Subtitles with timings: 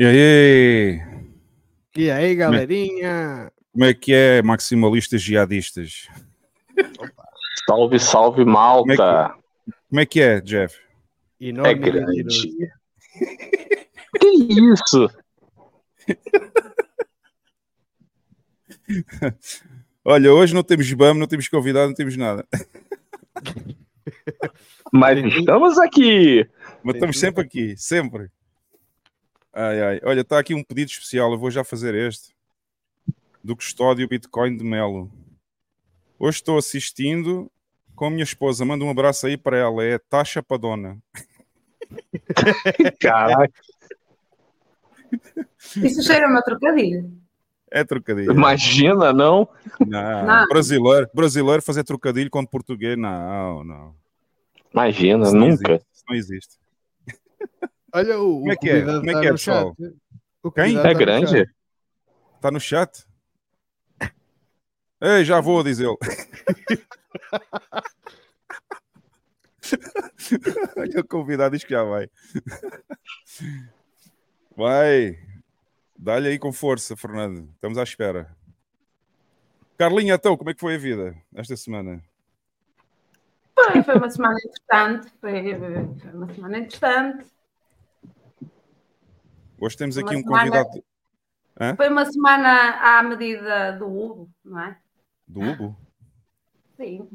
[0.00, 1.02] E aí?
[1.96, 3.50] E aí, galerinha?
[3.72, 6.06] Como é que é, maximalistas jihadistas?
[7.66, 9.34] Salve, salve, malta.
[9.88, 10.78] Como é que é, Jeff?
[11.40, 12.22] é grande.
[14.20, 14.28] que
[14.72, 15.10] isso?
[20.04, 22.46] Olha, hoje não temos BAM, não temos convidado, não temos nada.
[24.92, 26.48] Mas estamos aqui.
[26.84, 28.30] Mas estamos sempre aqui, sempre.
[29.60, 30.00] Ai, ai.
[30.04, 32.32] Olha, está aqui um pedido especial, eu vou já fazer este.
[33.42, 35.10] Do custódio Bitcoin de Melo.
[36.16, 37.50] Hoje estou assistindo
[37.96, 38.64] com a minha esposa.
[38.64, 39.82] Manda um abraço aí para ela.
[39.82, 40.96] É Taxa Padona.
[43.00, 43.52] Caraca.
[45.82, 47.10] Isso cheira uma trocadilho.
[47.68, 48.30] É trocadilho.
[48.30, 49.48] Imagina, não?
[49.80, 50.24] Não.
[50.24, 50.46] não.
[50.46, 53.92] Brasileiro, brasileiro fazer trocadilho com português, não, não.
[54.72, 55.72] Imagina, isso nunca.
[55.72, 56.58] Existe, isso não existe.
[57.98, 58.84] Olha, o, Como é que é?
[58.84, 59.76] Como é que é, pessoal?
[60.54, 60.78] Quem?
[60.78, 61.50] É grande?
[62.36, 63.04] Está no chat?
[65.00, 65.96] Ei, já vou, diz ele.
[70.76, 72.08] Olha o convidado, diz que já vai.
[74.56, 75.18] Vai.
[75.98, 77.50] Dá-lhe aí com força, Fernando.
[77.54, 78.32] Estamos à espera.
[79.76, 82.00] Carlinha, então, como é que foi a vida esta semana?
[83.54, 85.12] Foi, foi uma semana interessante.
[85.20, 85.56] Foi,
[86.00, 87.26] foi uma semana interessante.
[89.60, 90.38] Hoje temos aqui uma um semana...
[90.38, 90.84] convidado.
[91.60, 91.76] Hã?
[91.76, 94.78] Foi uma semana à medida do Hugo, não é?
[95.26, 95.76] Do Hugo?
[96.76, 97.08] Sim.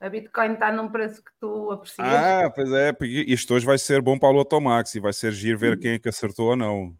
[0.00, 2.06] A Bitcoin está num preço que tu aprecias.
[2.08, 5.30] Ah, pois é, porque isto hoje vai ser bom para o Lotomax e vai ser
[5.30, 6.92] giro ver quem é que acertou ou não.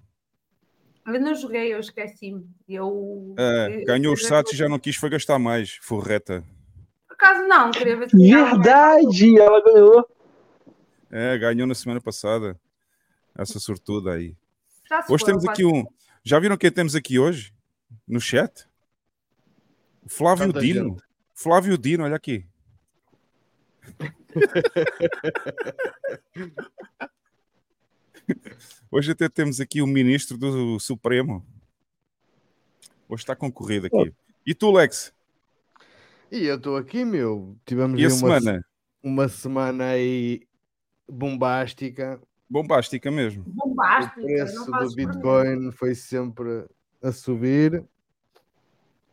[1.04, 2.48] Eu não joguei, eu esqueci-me.
[2.68, 6.44] Eu, é, ganhou os sats e já não quis foi gastar mais, forreta.
[7.08, 10.08] Por acaso não, queria ver se Verdade, ela ganhou.
[11.10, 12.58] É, ganhou na semana passada.
[13.36, 14.36] Essa sortuda aí.
[15.08, 15.84] Hoje temos aqui um.
[16.24, 17.52] Já viram quem temos aqui hoje?
[18.06, 18.68] No chat?
[20.04, 20.90] O Flávio Tanta Dino.
[20.90, 21.02] Gente.
[21.34, 22.46] Flávio Dino, olha aqui.
[28.90, 31.46] Hoje até temos aqui o ministro do Supremo.
[33.08, 34.12] Hoje está concorrido aqui.
[34.44, 35.14] E tu, Lex?
[36.30, 37.56] E eu estou aqui, meu.
[37.64, 38.66] Tivemos e a uma, semana?
[39.02, 40.42] uma semana aí
[41.08, 42.20] bombástica.
[42.48, 43.44] Bombástica mesmo.
[43.46, 44.20] Bombástica.
[44.20, 46.64] O preço do Bitcoin foi sempre
[47.02, 47.84] a subir.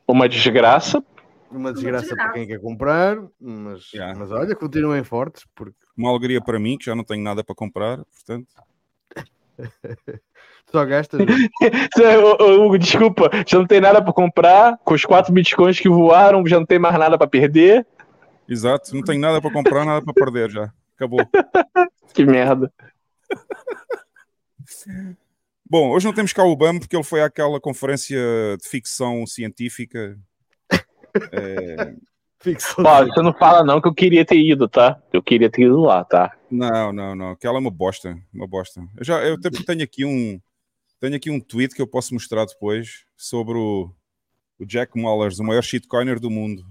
[0.08, 1.04] Uma desgraça.
[1.50, 4.18] Uma desgraça, Uma para quem quer comprar, mas, yeah.
[4.18, 5.46] mas olha, continuem fortes.
[5.56, 5.76] Porque...
[5.96, 8.48] Uma alegria para mim, que já não tenho nada para comprar, portanto.
[10.72, 11.18] Só gasta.
[12.42, 14.80] Hugo, desculpa, já não tem nada para comprar.
[14.84, 17.86] Com os quatro bitcoins que voaram, já não tem mais nada para perder.
[18.50, 20.74] Exato, não tem nada para comprar, nada para perder já.
[20.96, 21.20] Acabou.
[22.14, 22.72] que merda.
[25.70, 28.18] Bom, hoje não temos cá o BAM porque ele foi àquela conferência
[28.62, 30.20] de ficção científica.
[31.32, 31.96] É...
[32.40, 35.02] Ficção Ó, você não fala não que eu queria ter ido, tá?
[35.14, 36.36] Eu queria ter ido lá, tá?
[36.52, 37.32] Não, não, não.
[37.32, 38.82] Aquela é uma bosta, uma bosta.
[38.98, 40.40] Eu já, eu tenho aqui um,
[41.00, 43.90] tenho aqui um tweet que eu posso mostrar depois sobre o,
[44.60, 46.66] o Jack Mullers, o maior shitcoiner do mundo.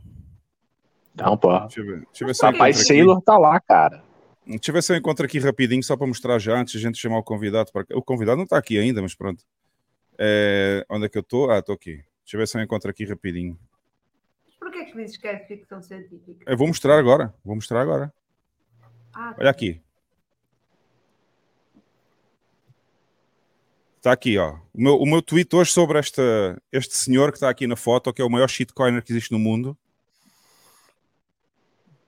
[1.14, 1.58] Não, pô.
[1.60, 4.04] Deixa eu ver, deixa eu ver se Rapaz, Sailor tá lá, cara.
[4.46, 6.98] Deixa eu ver se eu encontro aqui rapidinho, só para mostrar já, antes a gente
[6.98, 7.70] chamar o convidado.
[7.72, 7.86] Para...
[7.94, 9.44] O convidado não está aqui ainda, mas pronto.
[10.18, 10.84] É...
[10.90, 11.50] Onde é que eu estou?
[11.50, 12.04] Ah, estou aqui.
[12.24, 13.58] Deixa eu ver se eu encontro aqui rapidinho.
[14.58, 16.44] Porquê que dizes que é ficção científica?
[16.46, 17.34] Eu vou mostrar agora.
[17.44, 18.12] Vou mostrar agora.
[19.14, 19.80] Ah, Olha aqui.
[24.02, 24.56] Está aqui, ó.
[24.74, 28.12] O meu, o meu tweet hoje sobre esta, este senhor que está aqui na foto,
[28.12, 29.78] que é o maior shitcoiner que existe no mundo.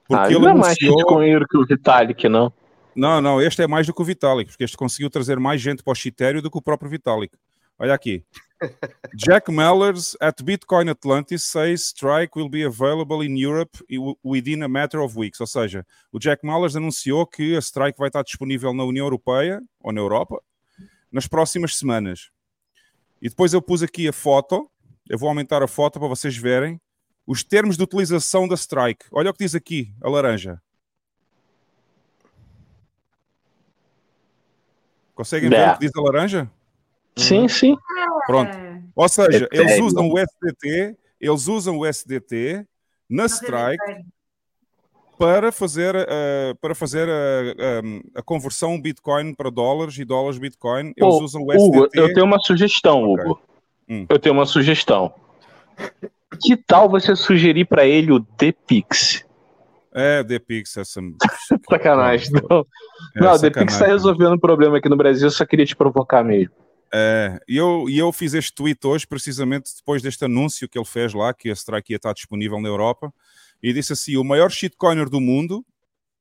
[0.07, 2.53] Porque ah, ele não é mais shitcoiner que o Vitalik, não?
[2.95, 5.83] Não, não, este é mais do que o Vitalik, porque este conseguiu trazer mais gente
[5.83, 7.35] para o Shitério do que o próprio Vitalik.
[7.79, 8.25] Olha aqui.
[9.17, 13.77] Jack Mellers at Bitcoin Atlantis says strike will be available in Europe
[14.23, 15.41] within a matter of weeks.
[15.41, 19.61] Ou seja, o Jack Mellers anunciou que a strike vai estar disponível na União Europeia
[19.81, 20.41] ou na Europa
[21.11, 22.31] nas próximas semanas.
[23.21, 24.69] E depois eu pus aqui a foto.
[25.09, 26.81] Eu vou aumentar a foto para vocês verem
[27.27, 29.07] os termos de utilização da strike.
[29.11, 30.61] Olha o que diz aqui, a laranja.
[35.15, 36.51] Conseguem ver o que diz a laranja?
[37.17, 37.49] Sim, uhum.
[37.49, 37.77] sim.
[38.27, 38.57] Pronto.
[38.95, 42.67] Ou seja, eles usam o SDT, eles usam o SDT
[43.09, 44.05] na strike
[45.17, 50.93] para fazer, uh, para fazer a, a, a, conversão Bitcoin para dólares e dólares Bitcoin.
[50.97, 51.79] Eles Pô, usam o SDT.
[51.79, 53.25] Hugo, eu tenho uma sugestão, okay.
[53.25, 53.43] Hugo.
[53.89, 54.07] Hum.
[54.09, 55.15] Eu tenho uma sugestão.
[56.35, 59.25] Que tal você sugerir para ele o DPix?
[59.93, 61.01] É, DPix, essa.
[61.71, 62.33] sacanagem.
[62.33, 62.67] Não,
[63.15, 66.25] é, não DPix está resolvendo um problema aqui no Brasil, eu só queria te provocar
[66.25, 66.53] mesmo.
[66.93, 70.85] É, e eu, e eu fiz este tweet hoje, precisamente depois deste anúncio que ele
[70.85, 73.13] fez lá, que a Strike ia estar disponível na Europa,
[73.63, 75.65] e disse assim: o maior shitcoiner do mundo,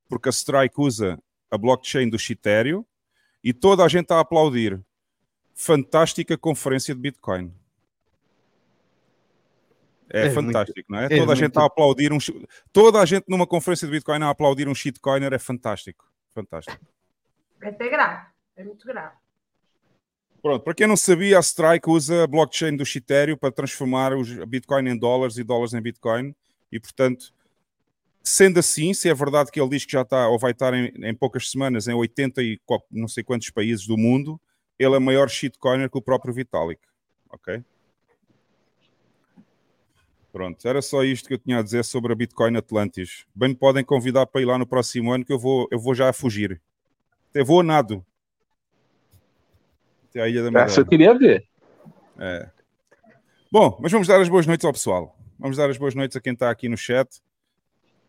[0.08, 1.18] porque a Strike usa
[1.50, 2.84] a blockchain do Shitério,
[3.42, 4.80] e toda a gente está a aplaudir.
[5.54, 7.52] Fantástica conferência de Bitcoin.
[10.14, 11.06] É, é fantástico, muito, não é?
[11.06, 12.18] é toda a gente a aplaudir um.
[12.72, 16.04] Toda a gente numa conferência de Bitcoin a aplaudir um shitcoiner é fantástico.
[16.32, 16.84] Fantástico.
[17.60, 18.26] É até grave.
[18.56, 19.16] É muito grave.
[20.40, 24.30] Pronto, para quem não sabia, a Strike usa a blockchain do Shitério para transformar os
[24.44, 26.34] Bitcoin em dólares e dólares em Bitcoin.
[26.70, 27.32] E, portanto,
[28.22, 30.92] sendo assim, se é verdade que ele diz que já está ou vai estar em,
[30.96, 34.40] em poucas semanas em 80 e não sei quantos países do mundo,
[34.78, 36.80] ele é maior shitcoiner que o próprio Vitalik.
[37.30, 37.64] Ok?
[40.34, 43.24] Pronto, era só isto que eu tinha a dizer sobre a Bitcoin Atlantis.
[43.32, 45.94] Bem me podem convidar para ir lá no próximo ano que eu vou, eu vou
[45.94, 46.60] já a fugir.
[47.30, 48.04] Até vou a nado.
[50.10, 50.72] Até a Ilha da Madeira.
[50.72, 51.46] Essa eu queria ver.
[52.18, 52.50] É.
[53.48, 55.16] Bom, mas vamos dar as boas noites ao pessoal.
[55.38, 57.22] Vamos dar as boas noites a quem está aqui no chat.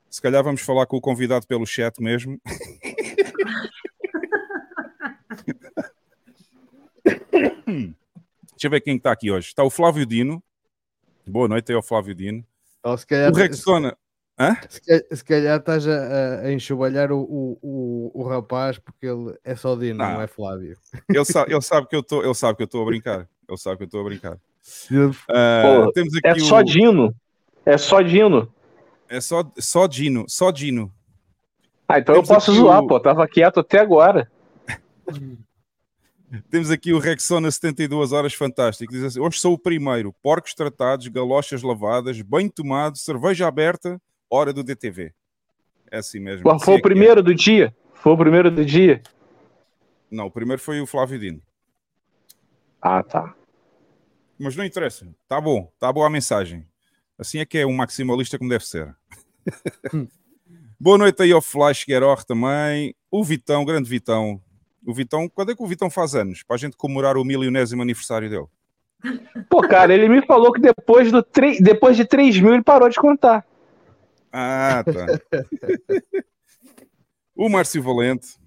[0.09, 2.41] Se calhar vamos falar com o convidado pelo chat mesmo.
[7.67, 7.93] Deixa
[8.63, 9.49] eu ver quem está aqui hoje.
[9.49, 10.43] Está o Flávio Dino.
[11.27, 12.43] Boa noite aí ao Flávio Dino.
[12.83, 13.97] Ou se calhar, o Rexona.
[14.69, 19.33] Se, calhar, se calhar estás a, a enxovalhar o, o, o, o, rapaz porque ele
[19.43, 20.77] é só Dino, não, não é Flávio.
[21.09, 23.27] Ele sabe, ele sabe que eu estou, ele sabe que eu estou a brincar.
[23.47, 24.37] Ele sabe que eu estou a brincar.
[24.91, 27.15] Uh, temos aqui é só Dino.
[27.65, 28.53] É só Dino.
[29.09, 30.91] É só, só Dino, só Dino.
[31.87, 32.87] Ah, então temos eu posso zoar, o...
[32.87, 32.99] pô.
[32.99, 34.29] Tava quieto até agora.
[36.49, 38.91] Temos aqui o Rexona 72 horas fantástico.
[38.91, 40.13] Diz assim: hoje sou o primeiro.
[40.21, 45.13] Porcos tratados, galochas lavadas, bem tomado, cerveja aberta, hora do DTV.
[45.91, 46.43] É assim mesmo.
[46.43, 46.81] Qual foi o é.
[46.81, 47.23] primeiro é.
[47.23, 47.75] do dia?
[47.93, 49.01] Foi o primeiro do dia?
[50.11, 51.41] Não, o primeiro foi o Flávio Dino.
[52.81, 53.33] Ah, tá.
[54.37, 55.07] Mas não interessa.
[55.27, 56.65] Tá bom, tá boa a mensagem.
[57.17, 58.95] Assim é que é um maximalista como deve ser.
[60.77, 62.93] Boa noite aí ao Flash Guerrero também.
[63.09, 64.41] O Vitão, grande Vitão,
[64.85, 66.43] o Vitão, quando é que o Vitão faz anos?
[66.43, 68.45] Para a gente comemorar o milionésimo aniversário dele.
[69.49, 71.59] Pô, cara, ele me falou que depois, do tre...
[71.61, 73.45] depois de 3 mil ele parou de contar.
[74.31, 75.05] Ah, tá.
[77.35, 78.37] o Márcio Valente.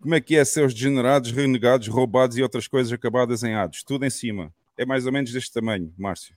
[0.00, 3.82] Como é que é seus degenerados, renegados, roubados e outras coisas acabadas em ados?
[3.82, 4.52] Tudo em cima.
[4.76, 6.36] É mais ou menos deste tamanho, Márcio.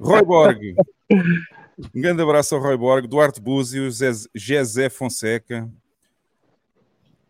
[0.00, 0.74] Roy Borg.
[1.94, 5.66] Um grande abraço ao Roy Borg, Duarte Búzio, Zé Fonseca,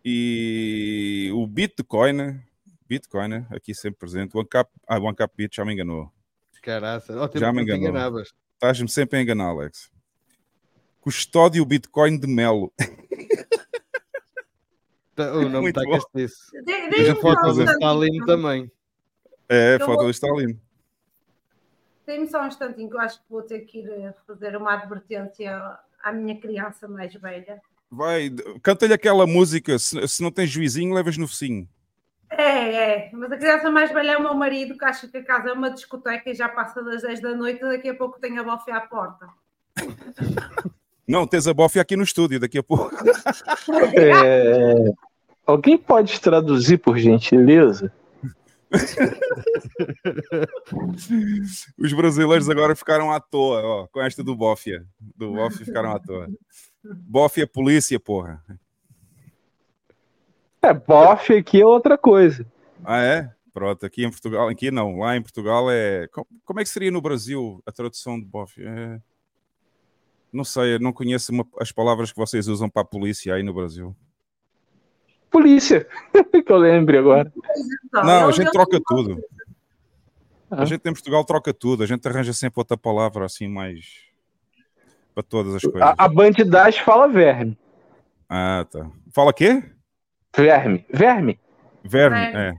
[0.05, 2.41] e o Bitcoin,
[2.89, 6.11] Bitcoin, aqui sempre presente, o Ancap, ah, o Ancap Bit já me enganou.
[6.63, 8.23] Caraca, já me enganou.
[8.55, 9.91] Estás-me sempre a enganar, Alex.
[11.01, 12.73] Custódio Bitcoin de Melo.
[15.15, 16.51] Tá, o nome está castiço.
[16.97, 18.73] E a foto do Stalin também.
[19.49, 20.59] É, a foto do Stalin.
[22.07, 24.73] Tem-me só um instantinho que eu acho que vou ter que ir eh, fazer uma
[24.75, 27.61] advertência à minha criança mais velha.
[27.91, 28.31] Vai,
[28.63, 31.69] canta-lhe aquela música, se, se, não tens juizinho, levas no focinho.
[32.31, 35.25] É, é, mas a criança mais velha é o meu marido, que acha que a
[35.25, 38.39] casa é uma discoteca e já passa das 10 da noite, daqui a pouco tem
[38.39, 39.29] a bofe à porta.
[41.09, 42.95] Não, tens a bofe aqui no estúdio, daqui a pouco.
[43.97, 44.93] É...
[45.45, 47.93] Alguém pode traduzir, por gentileza?
[51.77, 54.87] Os brasileiros agora ficaram à toa, ó, com esta do Bofia.
[55.01, 56.29] Do Bofia ficaram à toa.
[56.83, 58.43] Bofe é polícia, porra.
[60.63, 62.47] É, bofe aqui é outra coisa.
[62.85, 63.31] Ah, é?
[63.53, 66.09] Pronto, aqui em Portugal, aqui não, lá em Portugal é.
[66.45, 68.65] Como é que seria no Brasil a tradução de bofe?
[68.65, 69.01] É...
[70.33, 71.47] Não sei, eu não conheço uma...
[71.59, 73.95] as palavras que vocês usam para a polícia aí no Brasil.
[75.31, 75.87] Polícia,
[76.47, 77.33] que eu lembre agora.
[77.93, 79.23] Não, a gente troca tudo.
[80.51, 84.10] A gente em Portugal troca tudo, a gente arranja sempre outra palavra assim mais
[85.15, 85.83] para todas as coisas.
[85.83, 87.57] A, a bandidagem fala verme.
[88.29, 88.87] Ah, tá.
[89.13, 89.63] Fala quê?
[90.37, 90.85] Verme.
[90.93, 91.39] Verme.
[91.83, 92.55] Verme, é.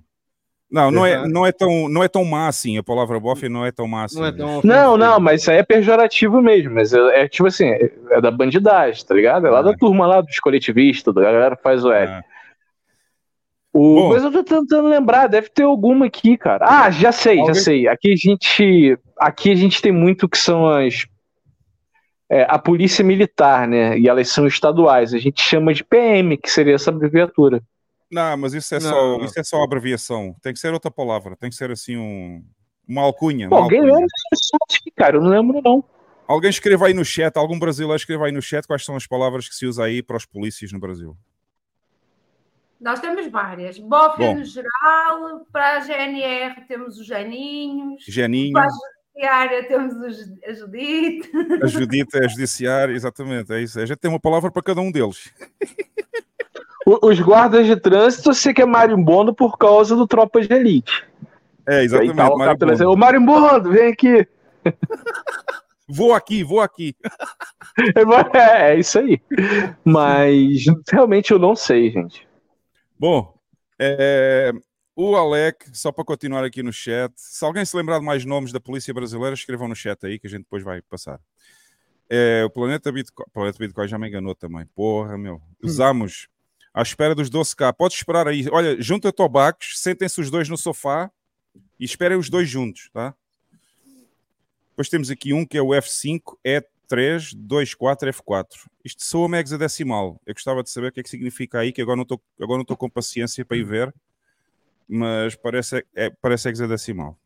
[0.71, 2.77] Não, não é, não, é tão, não é tão má assim.
[2.77, 4.19] A palavra bofe não é tão má assim.
[4.19, 6.73] Não, é tão não, não, mas isso aí é pejorativo mesmo.
[6.73, 9.47] Mas é, é tipo assim, é, da bandidagem, tá ligado?
[9.47, 9.63] É lá ah.
[9.63, 12.09] da turma lá dos coletivistas, da galera que faz o L.
[12.09, 12.23] Ah.
[13.73, 16.65] O, mas eu tô tentando lembrar, deve ter alguma aqui, cara.
[16.67, 17.53] Ah, já sei, Alguém?
[17.53, 17.87] já sei.
[17.87, 21.05] Aqui a gente, aqui a gente tem muito que são as
[22.31, 23.99] é, a polícia militar, né?
[23.99, 25.13] E elas são estaduais.
[25.13, 27.61] A gente chama de PM, que seria essa abreviatura.
[28.09, 29.25] Não, mas isso é, Não, só, não.
[29.25, 30.33] isso é só abreviação.
[30.41, 31.35] Tem que ser outra palavra.
[31.35, 32.41] Tem que ser assim um,
[32.87, 33.49] uma alcunha.
[33.49, 33.95] Pô, uma alguém alcunha.
[33.95, 35.17] lembra assunto, cara?
[35.17, 35.83] Eu não lembro, não.
[36.25, 39.49] Alguém escreva aí no chat, algum brasileiro escreva aí no chat quais são as palavras
[39.49, 41.17] que se usa aí para os polícias no Brasil.
[42.79, 43.77] Nós temos várias.
[43.77, 44.35] Bófia Bom.
[44.35, 48.05] no geral, para a GNR temos os Janinhos,
[48.53, 48.69] para a
[49.13, 51.31] Judiciária temos os, a Judite.
[51.61, 53.79] a Judita, a Judiciária, exatamente, é isso.
[53.79, 55.31] A gente tem uma palavra para cada um deles.
[56.85, 61.05] O- Os guardas de trânsito, você que é marimbondo por causa do Tropa de Elite.
[61.67, 62.15] É, Aí exatamente.
[62.15, 62.57] tá o marimbondo.
[62.65, 64.27] trazendo, Ô marimbondo, vem aqui.
[65.87, 66.95] Vou aqui, vou aqui.
[68.33, 69.21] É, é isso aí.
[69.85, 72.27] Mas realmente eu não sei, gente.
[72.99, 73.33] Bom,
[73.79, 74.51] é,
[74.95, 78.51] o Alec, só para continuar aqui no chat, se alguém se lembrar de mais nomes
[78.51, 81.19] da polícia brasileira, escrevam no chat aí que a gente depois vai passar.
[82.09, 84.65] É, o Planeta Bitcoin, Planeta Bitcoin já me enganou também.
[84.75, 85.41] Porra, meu.
[85.63, 86.27] Usamos
[86.73, 87.73] à espera dos 12K.
[87.73, 88.45] Pode esperar aí.
[88.51, 91.09] Olha, junta tobacos, sentem-se os dois no sofá
[91.79, 93.15] e esperem os dois juntos, tá?
[94.71, 98.45] Depois temos aqui um que é o F5 E3 24 F4.
[98.83, 100.19] Isto soa-me hexadecimal.
[100.25, 102.03] Eu gostava de saber o que é que significa aí, que agora não
[102.61, 103.93] estou com paciência para ir ver,
[104.91, 107.17] mas parece, é, parece hexadecimal.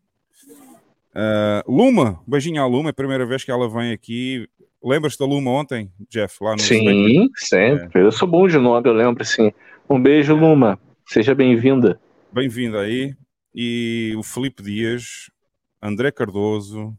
[1.16, 4.48] Ah, Luma, beijinho à Luma, é a primeira vez que ela vem aqui.
[4.84, 6.38] Lembras-te da Luma ontem, Jeff?
[6.44, 8.04] Lá no Sim, sempre.
[8.04, 9.52] Eu sou bom de nome, eu lembro, sim.
[9.90, 10.80] Um beijo, Luma.
[11.08, 12.00] Seja bem-vinda.
[12.32, 13.16] Bem-vindo aí.
[13.54, 15.32] E o Felipe Dias,
[15.82, 16.96] André Cardoso.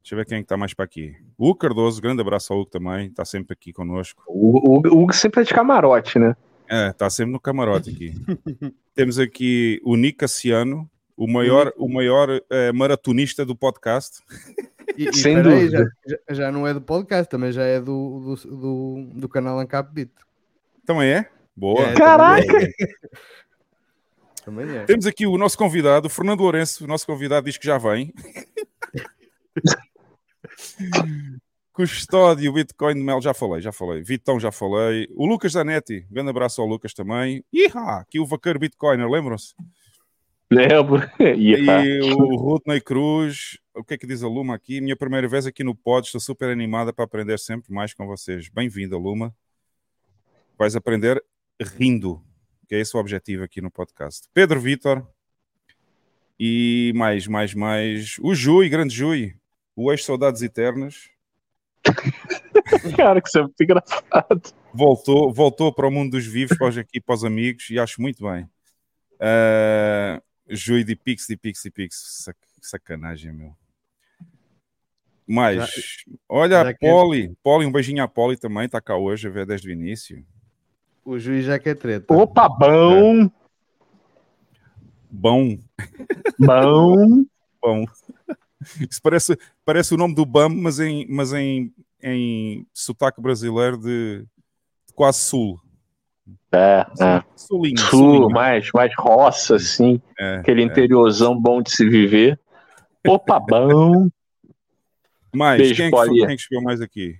[0.00, 1.14] Deixa eu ver quem está mais para aqui.
[1.36, 4.22] O Hugo Cardoso, grande abraço ao Hugo também, está sempre aqui connosco.
[4.28, 6.36] O, o, o Hugo sempre é de camarote, né?
[6.68, 8.14] É, está sempre no camarote aqui.
[8.94, 14.20] Temos aqui o Nick Cassiano, o maior, o maior eh, maratonista do podcast.
[14.96, 15.90] E, e Sem peraí, dúvida.
[16.06, 19.58] já, já- já não é do podcast, também já é do, do, do, do canal
[19.60, 20.10] Ancap Beat.
[20.84, 21.28] Também é?
[21.56, 21.82] Boa.
[21.86, 22.46] É, Caraca!
[22.46, 22.86] Também é.
[24.44, 24.84] Também é.
[24.84, 26.84] Temos aqui o nosso convidado, o Fernando Lourenço.
[26.84, 28.12] O nosso convidado diz que já vem.
[31.76, 34.02] Custódio, Bitcoin de Mel, já falei, já falei.
[34.02, 35.06] Vitão, já falei.
[35.14, 37.44] O Lucas Zanetti, grande abraço ao Lucas também.
[37.52, 39.54] Ihá, aqui o vaqueiro Bitcoiner, lembram-se?
[40.50, 41.02] Lembro.
[41.20, 44.80] E o Rodney Cruz, o que é que diz a Luma aqui?
[44.80, 48.48] Minha primeira vez aqui no Pod, estou super animada para aprender sempre mais com vocês.
[48.48, 49.36] Bem-vinda, Luma.
[50.58, 51.22] Vais aprender
[51.60, 52.24] rindo,
[52.66, 54.26] que é esse o objetivo aqui no podcast.
[54.32, 55.06] Pedro Vitor.
[56.40, 58.16] E mais, mais, mais.
[58.22, 59.36] O Jui, grande Jui.
[59.76, 61.14] O ex-Saudades Eternas.
[62.96, 64.42] Cara, que isso é muito engraçado.
[64.72, 68.00] voltou, voltou para o mundo dos vivos, para os, aqui para os amigos, e acho
[68.00, 68.44] muito bem.
[69.14, 72.22] Uh, Jui de Pix, de Pix, de Pix.
[72.24, 73.54] Sac- sacanagem, meu.
[75.26, 76.04] Mais.
[76.28, 77.36] Olha, já a que- é- Poli.
[77.42, 80.24] Poli, um beijinho à Poli também, está cá hoje, a ver desde o início.
[81.04, 82.12] O juiz já quer treta.
[82.14, 83.28] Opa, bom,
[85.10, 85.58] Bom,
[86.38, 87.24] bom.
[87.62, 87.84] bom.
[88.90, 91.72] Isso parece, parece o nome do BAM, mas em, mas em,
[92.08, 94.20] em sotaque brasileiro de,
[94.86, 95.60] de quase sul.
[96.52, 97.24] É, é.
[97.34, 98.30] Sulinho, Sul, sulinho.
[98.30, 100.00] mais, mais roça, assim.
[100.18, 100.64] É, Aquele é.
[100.64, 102.38] interiorzão bom de se viver.
[103.06, 104.08] Opa, bom.
[105.34, 107.18] Mais, Beijo, quem, é que quem é que escreveu mais aqui?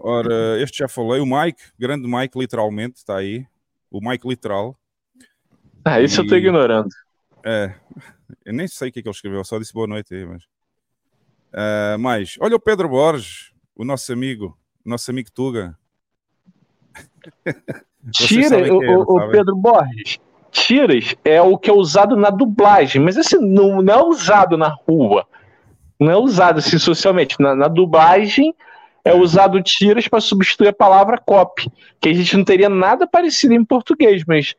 [0.00, 3.46] Ora, este já falei, o Mike, grande Mike, literalmente, está aí.
[3.90, 4.76] O Mike literal.
[5.84, 6.88] Ah, isso eu tô E- ignorando.
[7.44, 7.74] É,
[8.44, 10.42] eu nem sei o que é que ele escreveu, só disse boa noite aí, mas.
[12.00, 15.76] Mais, olha o Pedro Borges, o nosso amigo, nosso amigo Tuga.
[18.12, 19.30] Tira, o, é, o-?
[19.30, 20.18] Pedro Borges.
[20.50, 24.68] Tiras é o que é usado na dublagem, mas assim, não, não é usado na
[24.68, 25.26] rua.
[25.98, 27.36] Não é usado assim socialmente.
[27.40, 28.54] Na, na dublagem
[29.04, 33.54] é usado tiras para substituir a palavra copy, que a gente não teria nada parecido
[33.54, 34.54] em português, mas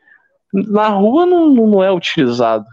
[0.52, 2.66] na rua não não é utilizado.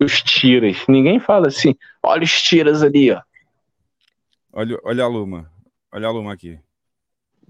[0.00, 0.78] Os tiras.
[0.88, 3.20] Ninguém fala assim, olha os tiras ali, ó.
[4.56, 5.50] Olha, olha a Luma,
[5.92, 6.58] olha a Luma aqui.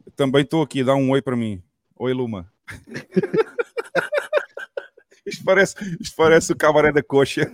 [0.07, 1.63] Eu também estou aqui, dá um oi para mim.
[1.99, 2.51] Oi, Luma.
[5.27, 7.53] isto, parece, isto parece o cabaré da coxa.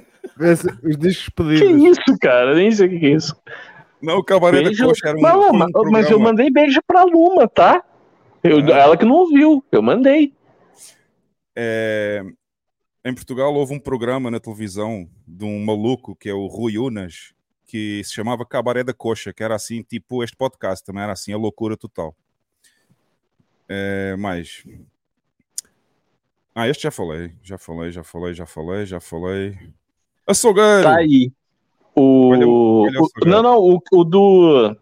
[0.83, 1.99] Os discos Que pedidos.
[1.99, 2.55] isso, cara?
[2.55, 3.35] Nem sei o que é isso.
[4.01, 4.83] Não, o cabaré Beijo.
[4.83, 7.85] da coxa era um, Não, foi um mas, mas eu mandei beijo pra Luma, tá?
[8.43, 8.79] Eu- Ah.
[8.79, 10.33] Ela que não ouviu, eu mandei.
[11.55, 12.23] É,
[13.05, 17.35] em Portugal houve um programa na televisão de um maluco que é o Rui Unas,
[17.71, 21.33] que se chamava Cabaré da Coxa, que era assim, tipo este podcast, também era assim,
[21.33, 22.13] a loucura total.
[23.69, 24.65] É, mais.
[26.53, 29.59] Ah, este já falei, já falei, já falei, já falei, já falei.
[30.27, 30.83] Açougueiro!
[30.83, 31.31] Tá aí.
[31.95, 32.31] O.
[32.31, 34.77] Olha o- olha o não, não, o, o do.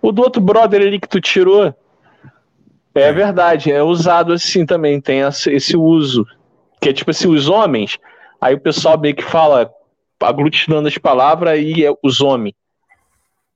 [0.00, 1.74] O do outro brother ali que tu tirou.
[2.94, 3.12] É, é.
[3.12, 6.24] verdade, é usado assim também, tem esse uso.
[6.80, 7.98] Que é tipo assim, os homens,
[8.40, 9.72] aí o pessoal meio que fala,
[10.24, 12.54] aglutinando as palavras, e é os homens.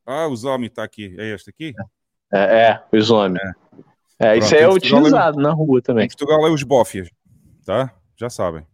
[0.06, 1.14] Ah, os homens tá aqui.
[1.18, 1.74] É este aqui?
[2.32, 3.42] É, é os homens.
[4.18, 5.42] É, é isso aí é utilizado é...
[5.42, 6.04] na rua também.
[6.04, 7.08] Em Portugal é os bofias,
[7.64, 7.92] tá?
[8.16, 8.66] Já sabem.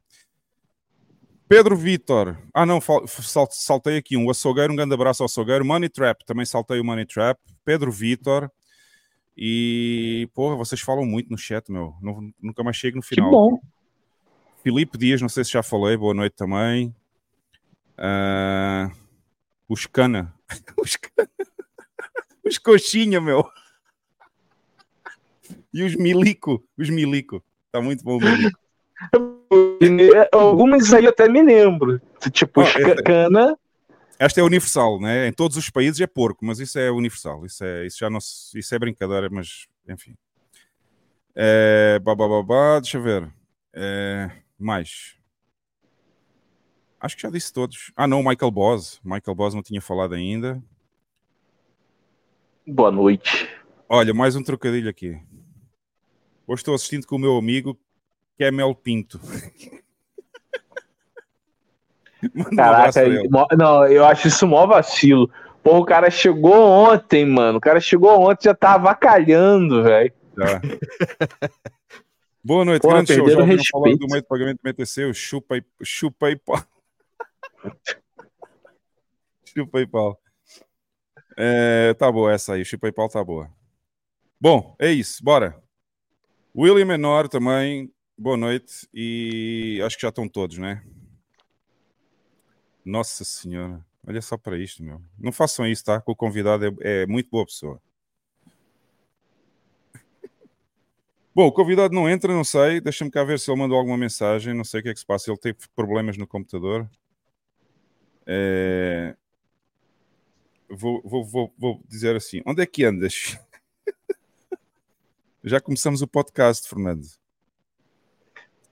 [1.48, 2.38] Pedro Vitor.
[2.54, 2.80] Ah, não,
[3.50, 4.26] saltei aqui um.
[4.26, 5.64] O açougueiro, um grande abraço ao açougueiro.
[5.64, 7.38] Money Trap, também saltei o Money Trap.
[7.62, 8.50] Pedro Vitor.
[9.36, 11.94] E, porra, vocês falam muito no chat, meu.
[12.40, 13.28] Nunca mais chego no final.
[13.28, 13.60] Que bom.
[14.62, 15.96] Filipe Dias, não sei se já falei.
[15.96, 16.94] Boa noite também.
[17.98, 18.90] Uh,
[19.68, 20.34] os Cana.
[20.80, 21.28] Os Cana.
[22.44, 23.48] Os Coxinha, meu.
[25.72, 26.62] E os Milico.
[26.76, 27.42] Os Milico.
[27.70, 28.58] Tá muito bom o Milico.
[30.32, 32.00] Algumas aí até me lembro.
[32.32, 33.58] Tipo, oh, esta, cana.
[34.18, 35.28] Esta é universal, né?
[35.28, 37.44] Em todos os países é porco, mas isso é universal.
[37.44, 40.14] Isso, é, isso já não isso é brincadeira, mas enfim.
[41.34, 43.32] É, babá, deixa eu ver.
[43.72, 45.16] É, mais.
[47.02, 47.90] Acho que já disse todos.
[47.96, 49.00] Ah, não, Michael Boss.
[49.02, 50.62] Michael Boss não tinha falado ainda.
[52.64, 53.48] Boa noite.
[53.88, 55.20] Olha, mais um trocadilho aqui.
[56.46, 57.76] Hoje estou assistindo com o meu amigo
[58.36, 59.20] que é Mel Pinto.
[62.54, 65.28] Caraca, um não, eu acho isso mó vacilo.
[65.60, 67.58] Pô, o cara chegou ontem, mano.
[67.58, 70.12] O cara chegou ontem já tá avacalhando, velho.
[72.44, 73.28] Boa noite, Pô, grande show.
[73.28, 73.36] Já
[73.72, 76.62] falar do meio de pagamento do MTC, o chupa e, chupa e pau.
[79.44, 80.20] chupa e pau.
[81.36, 83.50] É, tá boa essa aí, chupa e pau tá boa.
[84.40, 85.62] Bom, é isso, bora.
[86.54, 90.84] William Menor também, Boa noite e acho que já estão todos, né?
[92.84, 95.02] Nossa Senhora, olha só para isto, meu.
[95.18, 96.00] Não façam isso, tá?
[96.06, 97.82] O convidado é, é muito boa pessoa.
[101.34, 102.80] Bom, o convidado não entra, não sei.
[102.80, 104.54] Deixa-me cá ver se ele mandou alguma mensagem.
[104.54, 105.28] Não sei o que é que se passa.
[105.30, 106.88] Ele teve problemas no computador.
[108.26, 109.16] É...
[110.68, 113.38] Vou, vou, vou, vou dizer assim: onde é que andas?
[115.44, 117.06] Já começamos o podcast, Fernando.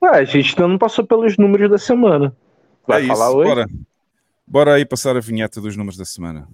[0.01, 2.35] Ah, a gente ainda não passou pelos números da semana.
[2.87, 3.49] Vai é falar isso, hoje?
[3.49, 3.67] Bora.
[4.47, 6.49] bora aí passar a vinheta dos números da semana.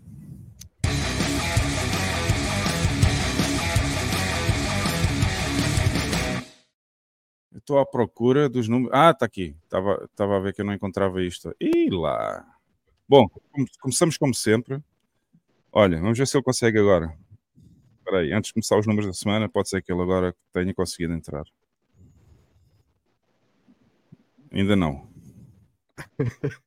[7.55, 8.93] Estou à procura dos números.
[8.93, 9.57] Ah, está aqui.
[9.65, 11.55] Estava a ver que eu não encontrava isto.
[11.61, 12.45] E lá.
[13.09, 13.29] Bom,
[13.81, 14.83] começamos como sempre.
[15.71, 17.17] Olha, vamos ver se ele consegue agora.
[17.99, 20.75] Espera aí, antes de começar os números da semana, pode ser que ele agora tenha
[20.75, 21.45] conseguido entrar.
[24.51, 25.09] Ainda não.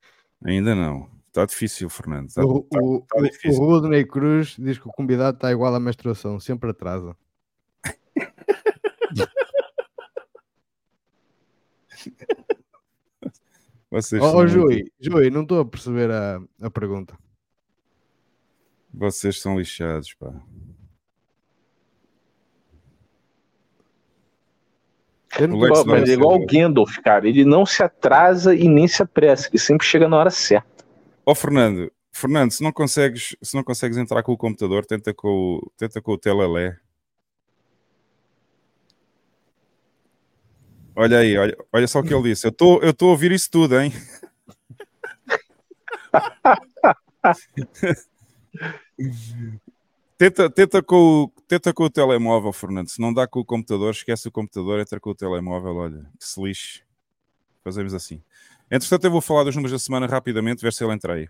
[0.46, 1.10] Ainda não.
[1.28, 2.30] Está difícil, Fernando.
[2.30, 3.62] Está, o, está, o, está difícil.
[3.62, 7.16] o Rodney Cruz diz que o convidado está igual à menstruação, sempre atrasa.
[13.92, 17.18] Vocês oh, oh Jui, Jui, não estou a perceber a, a pergunta.
[18.94, 20.34] Vocês são lixados, pá.
[25.48, 27.28] Pô, mas é igual o Gandalf, cara.
[27.28, 30.84] Ele não se atrasa e nem se apressa, ele sempre chega na hora certa.
[31.26, 35.14] Ó, oh, Fernando, Fernando, se não consegues, se não consegues entrar com o computador, tenta
[35.14, 36.78] com o, tenta com o Telelé.
[41.02, 42.46] Olha aí, olha, olha só o que ele disse.
[42.46, 43.94] Eu estou eu a ouvir isso tudo, hein?
[50.18, 52.90] Tenta, tenta, com, tenta com o telemóvel, Fernando.
[52.90, 55.74] Se não dá com o computador, esquece o computador, entra com o telemóvel.
[55.78, 56.84] Olha, que se lixe.
[57.64, 58.22] Fazemos assim.
[58.70, 61.30] Entretanto, eu vou falar dos números da semana rapidamente, ver se ele entra aí.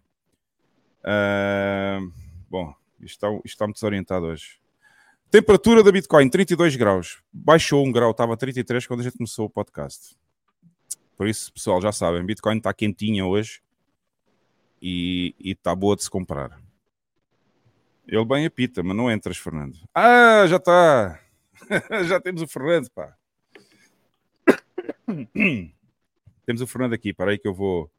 [1.04, 2.12] Uh,
[2.50, 4.59] bom, isto está, isto está muito desorientado hoje.
[5.32, 7.22] Temperatura da Bitcoin, 32 graus.
[7.32, 10.18] Baixou um grau, estava 33 quando a gente começou o podcast.
[11.16, 13.62] Por isso, pessoal, já sabem, Bitcoin está quentinha hoje
[14.82, 16.60] e está boa de se comprar.
[18.08, 19.78] Ele bem apita, mas não entras, Fernando.
[19.94, 21.20] Ah, já está.
[22.08, 23.16] já temos o Fernando, pá.
[26.44, 27.92] temos o Fernando aqui, para aí que eu vou.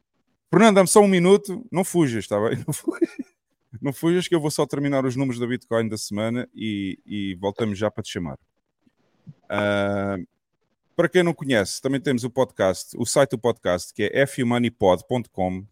[0.50, 1.64] Fernando, dá-me só um minuto.
[1.70, 2.56] Não fujas, está bem?
[2.66, 3.08] Não fujas.
[3.80, 7.34] Não fujas que eu vou só terminar os números da Bitcoin da semana e, e
[7.36, 8.38] voltamos já para te chamar.
[9.44, 10.26] Uh,
[10.96, 15.66] para quem não conhece, também temos o podcast, o site do podcast, que é fumoneypod.com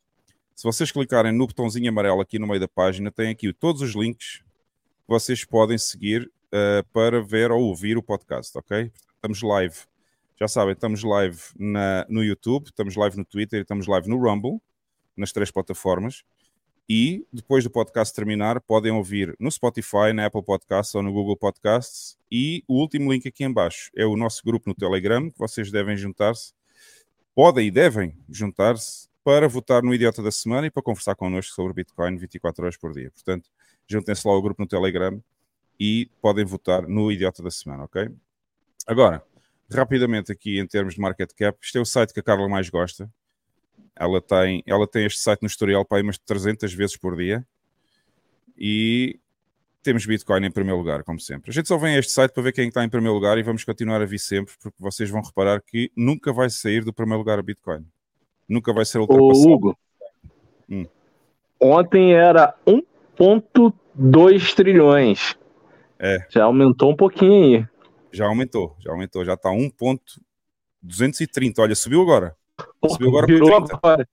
[0.58, 3.94] se vocês clicarem no botãozinho amarelo aqui no meio da página, tem aqui todos os
[3.94, 8.90] links que vocês podem seguir uh, para ver ou ouvir o podcast, ok?
[9.14, 9.76] Estamos live.
[10.36, 14.60] Já sabem, estamos live na, no YouTube, estamos live no Twitter estamos live no Rumble,
[15.16, 16.24] nas três plataformas.
[16.88, 21.36] E depois do podcast terminar, podem ouvir no Spotify, na Apple Podcasts ou no Google
[21.36, 22.16] Podcasts.
[22.32, 25.70] E o último link aqui em baixo é o nosso grupo no Telegram, que vocês
[25.70, 26.54] devem juntar-se,
[27.34, 31.74] podem e devem juntar-se para votar no Idiota da Semana e para conversar connosco sobre
[31.74, 33.10] Bitcoin 24 horas por dia.
[33.10, 33.50] Portanto,
[33.86, 35.22] juntem-se lá ao grupo no Telegram
[35.78, 38.08] e podem votar no Idiota da Semana, ok?
[38.86, 39.22] Agora,
[39.70, 42.70] rapidamente aqui em termos de market cap, isto é o site que a Carla mais
[42.70, 43.12] gosta.
[43.96, 47.44] Ela tem, ela tem este site no historial para aí umas 300 vezes por dia.
[48.56, 49.18] E
[49.82, 51.50] temos Bitcoin em primeiro lugar, como sempre.
[51.50, 53.42] A gente só vem a este site para ver quem está em primeiro lugar e
[53.42, 57.18] vamos continuar a vir sempre, porque vocês vão reparar que nunca vai sair do primeiro
[57.18, 57.86] lugar a Bitcoin.
[58.48, 59.48] Nunca vai ser ultrapassado.
[59.48, 59.78] Ô, Hugo,
[60.68, 60.86] hum.
[61.60, 65.36] ontem era 1,2 trilhões.
[65.98, 66.24] É.
[66.28, 67.66] Já aumentou um pouquinho aí.
[68.12, 71.62] Já aumentou, já aumentou, já está 1,230.
[71.62, 72.36] Olha, subiu agora.
[72.88, 73.76] Subiu agora para 30.
[73.76, 74.08] Agora.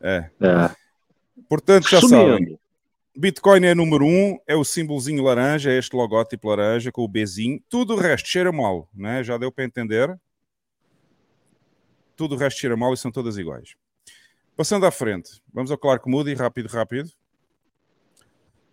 [0.00, 0.30] É.
[0.40, 0.76] é.
[1.48, 2.32] Portanto, já Subindo.
[2.32, 2.58] sabem.
[3.14, 7.62] Bitcoin é número um, é o símbolozinho laranja, é este logótipo laranja com o Bzinho.
[7.68, 9.22] Tudo o resto cheira mal, né?
[9.22, 10.18] já deu para entender.
[12.16, 13.74] Tudo o resto cheira mal e são todas iguais.
[14.56, 17.10] Passando à frente, vamos ao Clark Moody, rápido, rápido.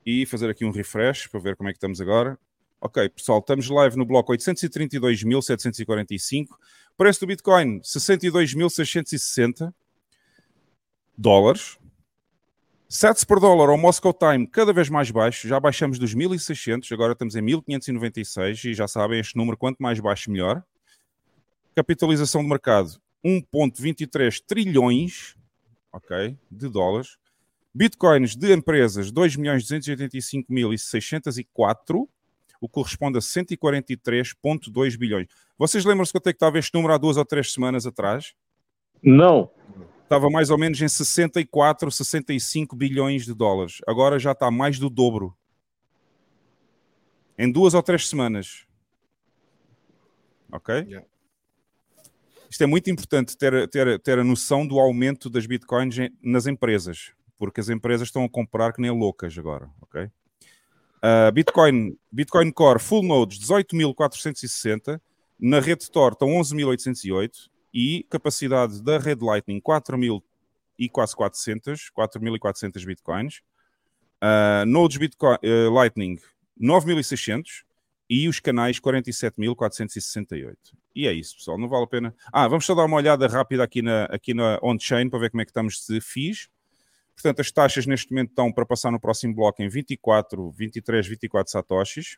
[0.05, 2.39] E fazer aqui um refresh para ver como é que estamos agora.
[2.79, 6.47] Ok, pessoal, estamos live no bloco 832.745.
[6.99, 9.73] Preço do Bitcoin, 62.660
[11.17, 11.79] dólares.
[12.89, 17.13] Sets por dólar ao Moscow Time cada vez mais baixo, já baixamos dos 1600, agora
[17.13, 20.61] estamos em 1596 e já sabem, este número quanto mais baixo melhor.
[21.73, 25.37] Capitalização de mercado 1.23 trilhões,
[25.93, 27.17] ok, de dólares.
[27.73, 32.09] Bitcoins de empresas 2.285.604,
[32.59, 35.27] o que corresponde a 143.2 bilhões.
[35.57, 38.33] Vocês lembram-se quanto é que estava este número há duas ou três semanas atrás?
[39.01, 39.49] Não
[40.09, 43.77] estava mais ou menos em 64, 65 bilhões de dólares.
[43.87, 45.37] Agora já está mais do dobro.
[47.37, 48.65] Em duas ou três semanas.
[50.51, 50.73] Ok?
[50.73, 51.07] Yeah.
[52.49, 57.13] Isto é muito importante ter, ter, ter a noção do aumento das bitcoins nas empresas,
[57.37, 60.09] porque as empresas estão a comprar que nem loucas agora, ok?
[61.03, 64.99] Uh, Bitcoin, Bitcoin Core Full Nodes 18.460,
[65.39, 70.21] na rede Tor estão 11.808 e capacidade da rede Lightning 4.000
[70.77, 73.41] e quase 400, 4.400 bitcoins.
[74.21, 76.17] Uh, nodes Bitcoin, uh, Lightning
[76.59, 77.63] 9.600
[78.09, 80.55] e os canais 47.468.
[80.95, 82.15] E é isso, pessoal, não vale a pena.
[82.33, 85.41] Ah, vamos só dar uma olhada rápida aqui na, aqui na on-chain para ver como
[85.41, 86.49] é que estamos de FIIs.
[87.21, 91.51] Portanto, as taxas neste momento estão para passar no próximo bloco em 24, 23, 24
[91.51, 92.17] satoshis.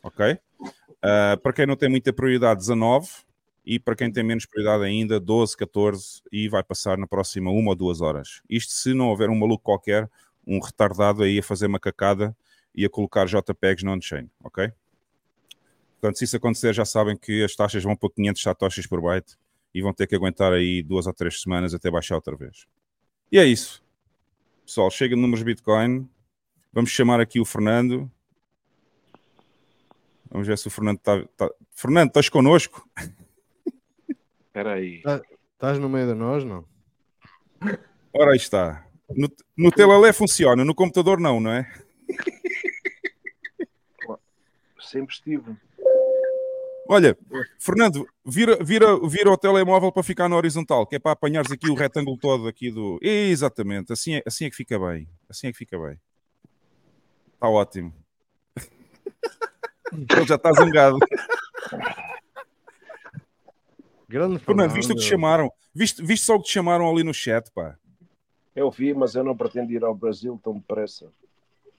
[0.00, 0.38] Ok?
[0.62, 3.08] Uh, para quem não tem muita prioridade, 19
[3.66, 7.70] e para quem tem menos prioridade ainda, 12, 14 e vai passar na próxima uma
[7.70, 8.40] ou duas horas.
[8.48, 10.08] Isto se não houver um maluco qualquer,
[10.46, 12.34] um retardado aí a fazer uma cacada
[12.72, 14.70] e a colocar JPEGs no on-chain, ok?
[16.00, 19.36] Portanto, se isso acontecer, já sabem que as taxas vão para 500 satoshis por byte
[19.74, 22.66] e vão ter que aguentar aí duas ou três semanas até baixar outra vez.
[23.32, 23.82] E é isso.
[24.68, 26.06] Pessoal, chega de números Bitcoin.
[26.70, 28.12] Vamos chamar aqui o Fernando.
[30.30, 31.24] Vamos ver se o Fernando está.
[31.38, 31.50] Tá...
[31.72, 32.86] Fernando, estás connosco?
[34.46, 34.96] Espera aí.
[34.96, 35.22] Estás
[35.56, 36.66] tá no meio de nós, não?
[38.12, 38.86] Ora, aí está.
[39.08, 41.72] No, no telalé funciona, no computador não, não é?
[44.82, 45.56] Sempre estive.
[46.90, 47.14] Olha,
[47.58, 51.70] Fernando, vira, vira, vira o telemóvel para ficar na horizontal, que é para apanhares aqui
[51.70, 52.98] o retângulo todo aqui do.
[53.02, 55.06] Exatamente, assim é, assim é que fica bem.
[55.28, 56.00] Assim é que fica bem.
[57.34, 57.92] Está ótimo.
[59.92, 60.98] Ele já está zangado.
[64.08, 65.52] Grande Fernando, viste o que te chamaram?
[65.74, 67.76] Viste, viste só o que te chamaram ali no chat, pá?
[68.56, 71.12] Eu vi, mas eu não pretendo ir ao Brasil tão depressa.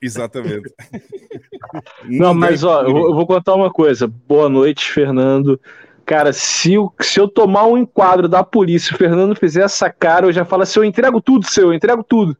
[0.01, 0.73] Exatamente.
[2.05, 4.07] não, mas ó, eu vou contar uma coisa.
[4.07, 5.59] Boa noite, Fernando.
[6.05, 10.25] Cara, se eu, se eu tomar um enquadro da polícia, o Fernando fizer essa cara,
[10.25, 12.35] eu já falo assim: eu entrego tudo, seu, eu entrego tudo.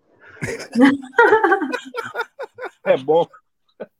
[2.85, 3.27] é bom.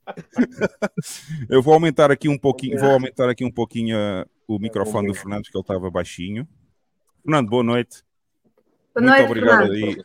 [1.48, 5.14] Eu vou aumentar aqui um pouquinho, vou aumentar aqui um pouquinho uh, o microfone do
[5.14, 6.46] Fernando, que ele estava baixinho.
[7.22, 8.02] Fernando, boa noite.
[8.94, 9.96] Boa muito noite, obrigado aí.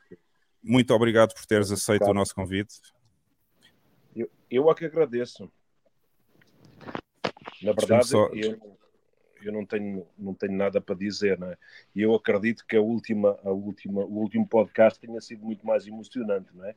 [0.63, 2.13] Muito obrigado por teres aceito claro.
[2.13, 2.75] o nosso convite.
[4.49, 5.51] Eu, é que agradeço.
[7.61, 8.27] Na verdade, só...
[8.27, 8.77] eu,
[9.43, 11.55] eu não tenho, não tenho nada para dizer, né?
[11.95, 15.87] E eu acredito que a última, a última, o último podcast tenha sido muito mais
[15.87, 16.75] emocionante, não é?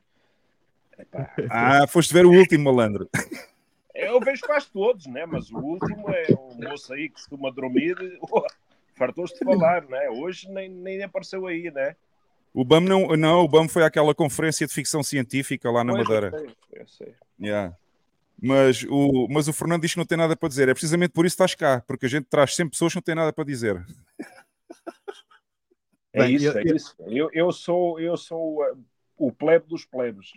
[0.97, 1.33] Epá.
[1.49, 3.09] Ah, foste ver o último, malandro.
[3.93, 5.25] Eu vejo quase todos, né?
[5.25, 7.95] Mas o último é o moço aí que costuma dormir.
[8.31, 8.45] Oh,
[8.95, 10.09] Fartou-se de falar, né?
[10.09, 11.95] Hoje nem, nem apareceu aí, né?
[12.53, 16.05] O BAM não, não, o BAM foi aquela conferência de ficção científica lá na Pois,
[16.05, 16.35] Madeira.
[16.35, 17.15] eu sei, eu sei.
[17.39, 17.75] Yeah.
[18.41, 20.69] Mas, o, mas o Fernando diz que não tem nada para dizer.
[20.69, 23.03] É precisamente por isso que estás cá, porque a gente traz sempre pessoas que não
[23.03, 23.85] têm nada para dizer.
[26.11, 26.95] É Bem, isso, eu- é eu- isso.
[27.05, 28.83] Eu, eu sou, eu sou uh,
[29.15, 30.31] o plebe dos plebes.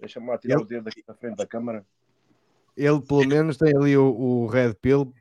[0.00, 1.84] Deixa-me lá tirar Eu- o dedo aqui na frente da câmara.
[2.74, 5.12] Ele pelo menos tem ali o, o Red Pill,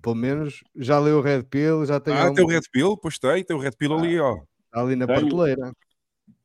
[0.00, 2.96] pelo menos já leu o Red Pill, já tem, ah, algum- tem o Red Pill?
[2.96, 4.40] Pois tem, tem o Red Pill ali, ó.
[4.70, 5.72] ali na prateleira.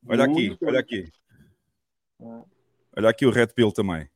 [0.07, 1.11] Olha aqui, olha aqui.
[2.19, 4.09] Olha aqui o Red Pill também.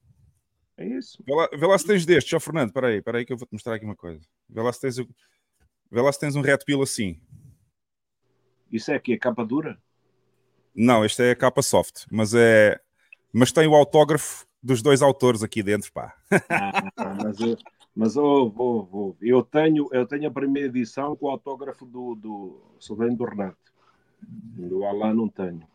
[0.77, 1.23] É isso.
[1.25, 3.37] Vê lá, vê lá se tens destes, ó Fernando, espera aí, espera aí que eu
[3.37, 4.21] vou-te mostrar aqui uma coisa.
[4.49, 7.19] Vê lá se tens, vê lá se tens um Red Pill assim.
[8.71, 9.81] Isso é aqui, a capa dura?
[10.75, 12.79] Não, este é a capa soft, mas é...
[13.31, 16.15] Mas tem o autógrafo dos dois autores aqui dentro, pá.
[16.49, 17.57] Ah, mas eu,
[17.95, 19.17] mas eu, vou, vou.
[19.21, 23.57] eu, tenho, eu tenho a primeira edição com o autógrafo do, do Silvano do Renato.
[24.21, 25.65] Do Alá não tenho.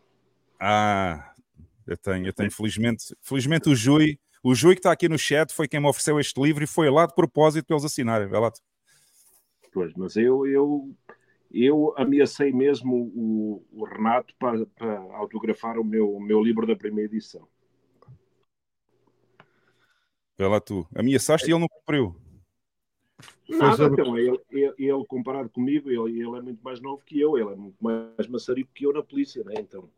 [0.59, 1.33] Ah,
[1.87, 2.51] eu tenho, eu tenho.
[2.51, 6.19] Felizmente, felizmente o Jui, o Jui que está aqui no chat foi quem me ofereceu
[6.19, 8.27] este livro e foi lá de propósito para eles assinarem.
[8.27, 8.51] Vê lá.
[8.51, 8.59] tu.
[9.71, 10.93] Pois, mas eu, eu,
[11.51, 16.75] eu ameacei mesmo o, o Renato para, para autografar o meu, o meu livro da
[16.75, 17.47] primeira edição.
[20.37, 20.87] Vê lá tu.
[20.95, 22.15] Ameaçaste e ele não cumpriu.
[23.47, 27.19] Nada, sobre- então, ele, ele, ele, comparado comigo, ele, ele é muito mais novo que
[27.19, 29.53] eu, ele é muito mais maçarico que eu na polícia, né?
[29.59, 29.89] Então,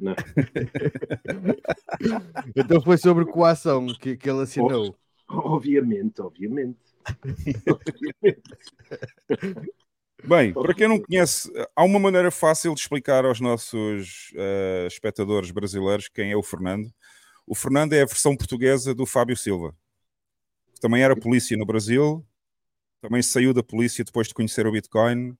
[0.00, 0.16] não.
[2.54, 4.96] Então foi sobre coação que, que ele assinou.
[5.28, 6.78] obviamente, obviamente.
[10.24, 15.50] Bem, para quem não conhece, há uma maneira fácil de explicar aos nossos eh, espectadores
[15.52, 16.90] brasileiros quem é o Fernando.
[17.46, 19.74] O Fernando é a versão portuguesa do Fábio Silva.
[20.74, 22.26] que Também era polícia no Brasil,
[23.00, 25.36] também saiu da polícia depois de conhecer o Bitcoin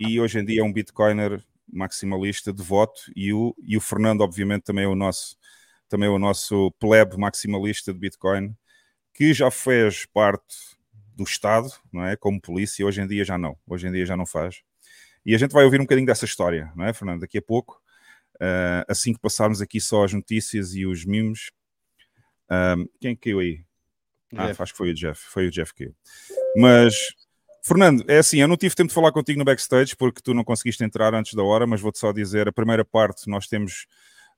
[0.00, 4.62] e hoje em dia é um Bitcoiner maximalista devoto e o, e o Fernando, obviamente,
[4.62, 5.36] também é o nosso
[5.88, 8.56] também é o nosso plebe maximalista de Bitcoin,
[9.12, 10.56] que já fez parte
[11.14, 12.16] do Estado, não é?
[12.16, 13.56] Como polícia, hoje em dia já não.
[13.66, 14.62] Hoje em dia já não faz.
[15.24, 17.20] E a gente vai ouvir um bocadinho dessa história, não é, Fernando?
[17.20, 17.80] Daqui a pouco,
[18.36, 21.50] uh, assim que passarmos aqui só as notícias e os memes.
[22.50, 23.64] Um, quem caiu aí?
[24.36, 25.20] Ah, acho que foi o Jeff.
[25.26, 25.96] Foi o Jeff que caiu.
[26.56, 26.94] Mas,
[27.66, 30.44] Fernando, é assim, eu não tive tempo de falar contigo no backstage porque tu não
[30.44, 33.86] conseguiste entrar antes da hora, mas vou-te só dizer, a primeira parte nós temos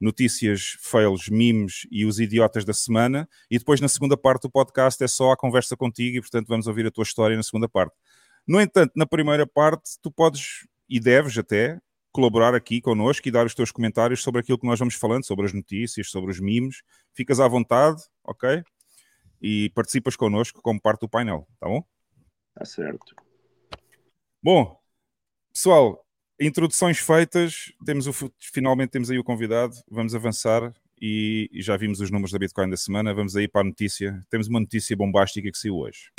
[0.01, 5.03] notícias, fails, memes e os idiotas da semana, e depois na segunda parte do podcast
[5.03, 7.97] é só a conversa contigo e portanto vamos ouvir a tua história na segunda parte.
[8.47, 11.81] No entanto, na primeira parte tu podes e deves até
[12.13, 15.47] colaborar aqui connosco e dar os teus comentários sobre aquilo que nós vamos falando, sobre
[15.47, 16.77] as notícias, sobre os memes.
[17.13, 18.63] Ficas à vontade, ok?
[19.43, 21.85] E participas connosco como parte do painel, tá bom?
[22.57, 23.15] Está certo.
[24.43, 24.81] Bom,
[25.53, 26.03] pessoal,
[26.41, 32.01] introduções feitas, temos o, finalmente temos aí o convidado, vamos avançar e, e, já vimos
[32.01, 34.25] os números da Bitcoin da semana, vamos aí para a notícia.
[34.31, 36.11] Temos uma notícia bombástica que saiu hoje.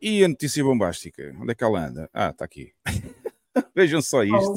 [0.00, 2.08] E a notícia bombástica, onde é que ela anda?
[2.14, 2.72] Ah, está aqui.
[3.76, 4.54] Vejam só isto.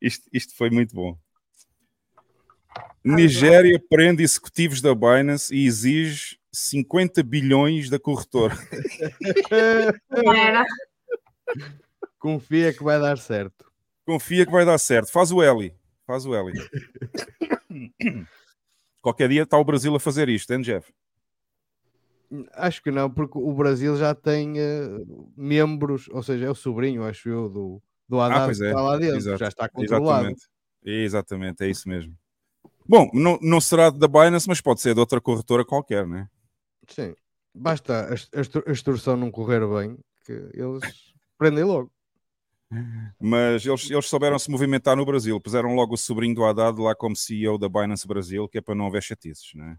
[0.00, 0.28] isto.
[0.32, 1.18] Isto foi muito bom.
[3.04, 8.56] Nigéria prende executivos da Binance e exige 50 bilhões da corretora.
[10.10, 10.64] Era.
[12.18, 13.70] Confia que vai dar certo.
[14.06, 15.12] Confia que vai dar certo.
[15.12, 15.74] Faz o Eli.
[16.06, 16.58] Faz o Eli.
[19.02, 20.90] Qualquer dia está o Brasil a fazer isto, hein, Jeff?
[22.54, 27.04] Acho que não, porque o Brasil já tem uh, membros, ou seja, é o sobrinho,
[27.04, 28.68] acho eu, do, do Haddad ah, pois que é.
[28.68, 29.38] está lá dentro, Exato.
[29.38, 30.28] já está controlado.
[30.28, 30.48] Exatamente.
[30.82, 32.16] Exatamente, é isso mesmo.
[32.86, 36.28] Bom, não, não será da Binance, mas pode ser de outra corretora qualquer, né?
[36.88, 37.14] Sim.
[37.54, 41.90] Basta a extorsão não correr bem, que eles prendem logo.
[43.20, 46.94] Mas eles, eles souberam se movimentar no Brasil, puseram logo o sobrinho do Haddad lá
[46.94, 49.78] como CEO da Binance Brasil, que é para não haver chatices, né?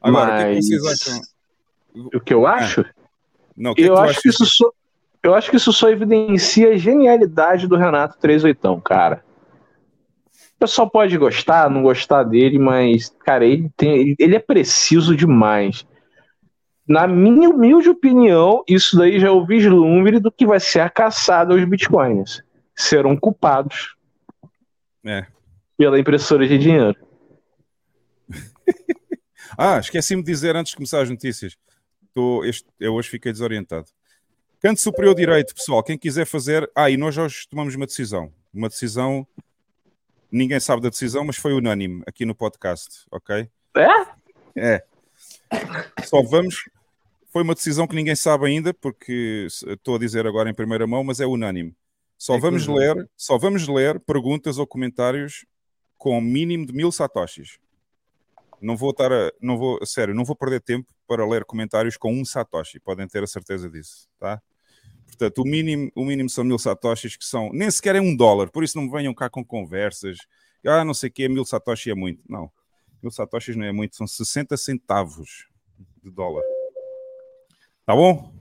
[0.00, 0.42] Agora, Mas...
[0.42, 1.22] o que, é que vocês acham?
[2.14, 2.80] O que eu acho?
[2.82, 3.02] Ah.
[3.56, 4.70] Não, que eu, é que acho que isso só,
[5.22, 9.24] eu acho que isso só evidencia a genialidade do Renato 38, cara.
[10.62, 15.84] O pessoal pode gostar, não gostar dele, mas, cara, ele, tem, ele é preciso demais.
[16.86, 20.88] Na minha humilde opinião, isso daí já é o vislumbre do que vai ser a
[20.88, 22.44] caçada aos bitcoins.
[22.76, 23.96] Serão culpados
[25.04, 25.26] é.
[25.76, 26.96] pela impressora de dinheiro.
[29.58, 31.56] ah, esqueci-me de dizer antes de começar as notícias.
[32.14, 33.86] Tô, este, eu hoje fiquei desorientado.
[34.60, 36.70] Canto Superior Direito, pessoal, quem quiser fazer.
[36.72, 38.32] Ah, e nós hoje tomamos uma decisão.
[38.54, 39.26] Uma decisão.
[40.32, 43.48] Ninguém sabe da decisão, mas foi unânime aqui no podcast, ok?
[43.76, 43.88] É?
[44.56, 44.84] É.
[46.04, 46.68] Só vamos.
[47.30, 51.04] foi uma decisão que ninguém sabe ainda, porque estou a dizer agora em primeira mão,
[51.04, 51.76] mas é unânime.
[52.18, 55.44] Só É vamos que- ler, só vamos ler perguntas ou comentários
[55.98, 57.58] com mínimo de mil satoshis.
[58.60, 62.12] Não vou estar a, não vou, sério, não vou perder tempo para ler comentários com
[62.12, 62.78] um satoshi.
[62.80, 64.40] Podem ter a certeza disso, tá?
[65.12, 68.50] Portanto, o mínimo, o mínimo são mil satoshis, que são nem sequer é um dólar.
[68.50, 70.16] Por isso não me venham cá com conversas.
[70.66, 72.22] Ah, não sei o que, mil satoshis é muito.
[72.26, 72.50] Não,
[73.02, 75.46] mil satoshis não é muito, são 60 centavos
[76.02, 76.42] de dólar.
[77.84, 78.32] Tá bom?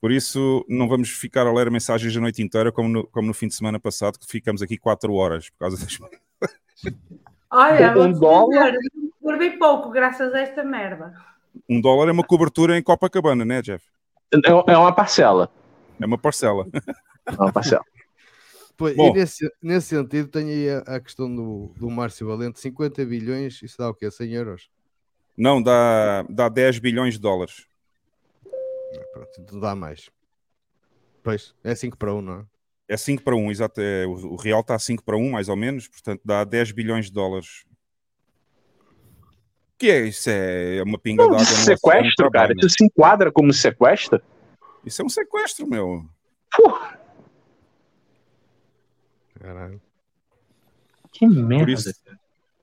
[0.00, 3.34] Por isso, não vamos ficar a ler mensagens a noite inteira, como no, como no
[3.34, 5.98] fim de semana passado, que ficamos aqui 4 horas por causa das.
[7.50, 8.70] Olha, Um dólar?
[8.70, 8.90] dizer,
[9.20, 11.12] dormi pouco graças a esta merda.
[11.68, 13.84] Um dólar é uma cobertura em Copacabana, né, Jeff?
[14.32, 15.50] É é uma parcela.
[16.00, 16.66] É uma parcela.
[17.26, 17.84] É uma parcela.
[18.78, 19.08] Pois, Bom.
[19.08, 23.62] e nesse, nesse sentido, tem aí a, a questão do, do Márcio Valente: 50 bilhões,
[23.62, 24.10] isso dá o quê?
[24.10, 24.70] 100 euros?
[25.34, 27.66] Não, dá, dá 10 bilhões de dólares.
[29.12, 30.10] Pronto, então dá mais.
[31.22, 32.44] Pois, é 5 para 1, não é?
[32.88, 33.80] É 5 para 1, exato.
[33.80, 36.72] É, o, o real está a 5 para 1, mais ou menos, portanto dá 10
[36.72, 37.64] bilhões de dólares.
[39.76, 40.30] O que é isso?
[40.30, 41.44] É uma pinga Não, d'água.
[41.44, 42.54] de no sequestro, cara.
[42.56, 44.22] Isso se enquadra como sequestro?
[44.82, 46.02] Isso é um sequestro, meu.
[46.56, 46.98] Porra,
[49.38, 49.80] Caralho.
[51.12, 51.70] que Por merda.
[51.70, 51.92] isso,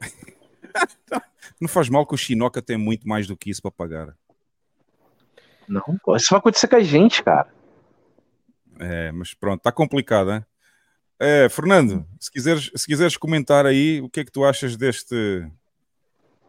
[1.62, 4.18] não faz mal que o Chinoca tem muito mais do que isso para pagar.
[5.68, 7.48] Não, pô, isso vai acontecer com a gente, cara.
[8.80, 10.46] É, mas pronto, está complicado, hein?
[11.20, 15.48] É, Fernando, se quiseres, se quiseres comentar aí o que é que tu achas deste,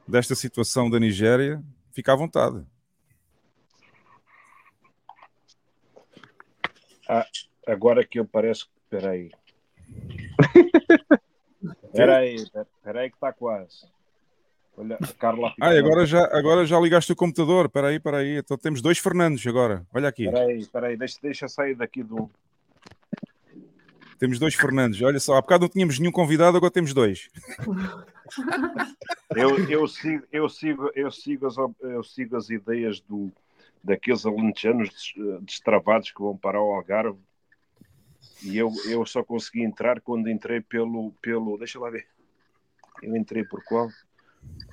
[0.06, 2.64] desta situação da Nigéria, fica à vontade.
[7.66, 8.70] Agora que eu parece que.
[8.90, 9.30] Peraí.
[11.92, 12.36] Peraí,
[12.82, 13.86] peraí que está quase.
[14.76, 15.54] Olha, a Carla.
[15.60, 17.66] Ah, agora já, agora já ligaste o computador.
[17.66, 18.38] Espera aí, espera aí.
[18.38, 19.86] Então temos dois Fernandos agora.
[19.94, 20.30] Olha aqui.
[20.30, 22.30] Peraí, peraí, deixa, deixa sair daqui do.
[24.18, 25.00] Temos dois Fernandos.
[25.02, 27.30] Olha só, há bocado não tínhamos nenhum convidado, agora temos dois.
[29.34, 33.30] Eu, eu, sigo, eu, sigo, eu, sigo as, eu sigo as ideias do,
[33.82, 37.18] daqueles alentejanos des- destravados que vão para o Algarve.
[38.42, 41.56] E eu, eu só consegui entrar quando entrei pelo, pelo.
[41.58, 42.06] Deixa lá ver.
[43.02, 43.88] Eu entrei por qual?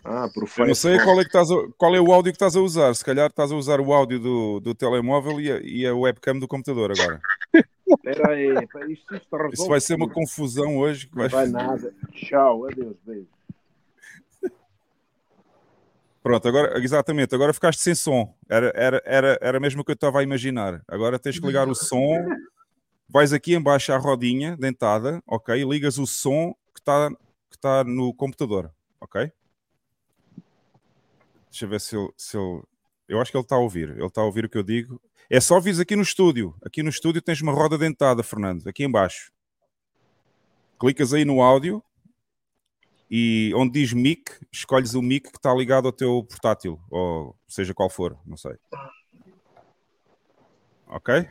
[0.03, 2.35] Ah, por Eu não sei qual é, que estás a- qual é o áudio que
[2.35, 2.93] estás a usar.
[2.95, 6.37] Se calhar estás a usar o áudio do, do telemóvel e a, e a webcam
[6.39, 7.21] do computador agora.
[7.87, 11.07] Espera aí, isto, isto Isso vai ser uma confusão hoje.
[11.07, 11.93] que Não vai nada.
[12.13, 13.27] Tchau, adeus, beijo.
[16.21, 18.35] Pronto, agora, exatamente, agora ficaste sem som.
[18.47, 20.83] Era, era, era, era mesmo o que eu estava a imaginar.
[20.87, 22.15] Agora tens que ligar o som,
[23.09, 25.59] vais aqui embaixo à rodinha dentada, ok?
[25.59, 27.09] E ligas o som que está
[27.49, 29.31] que tá no computador, ok?
[31.49, 32.63] Deixa eu ver se ele, se ele.
[33.09, 33.89] Eu acho que ele está a ouvir.
[33.89, 35.01] Ele está a ouvir o que eu digo.
[35.29, 36.55] É só vis aqui no estúdio.
[36.65, 39.33] Aqui no estúdio tens uma roda dentada, Fernando, aqui embaixo.
[40.79, 41.83] Clicas aí no áudio
[43.13, 47.73] e onde diz mic, escolhes o mic que está ligado ao teu portátil, ou seja
[47.73, 48.55] qual for, não sei.
[50.87, 51.27] Ok?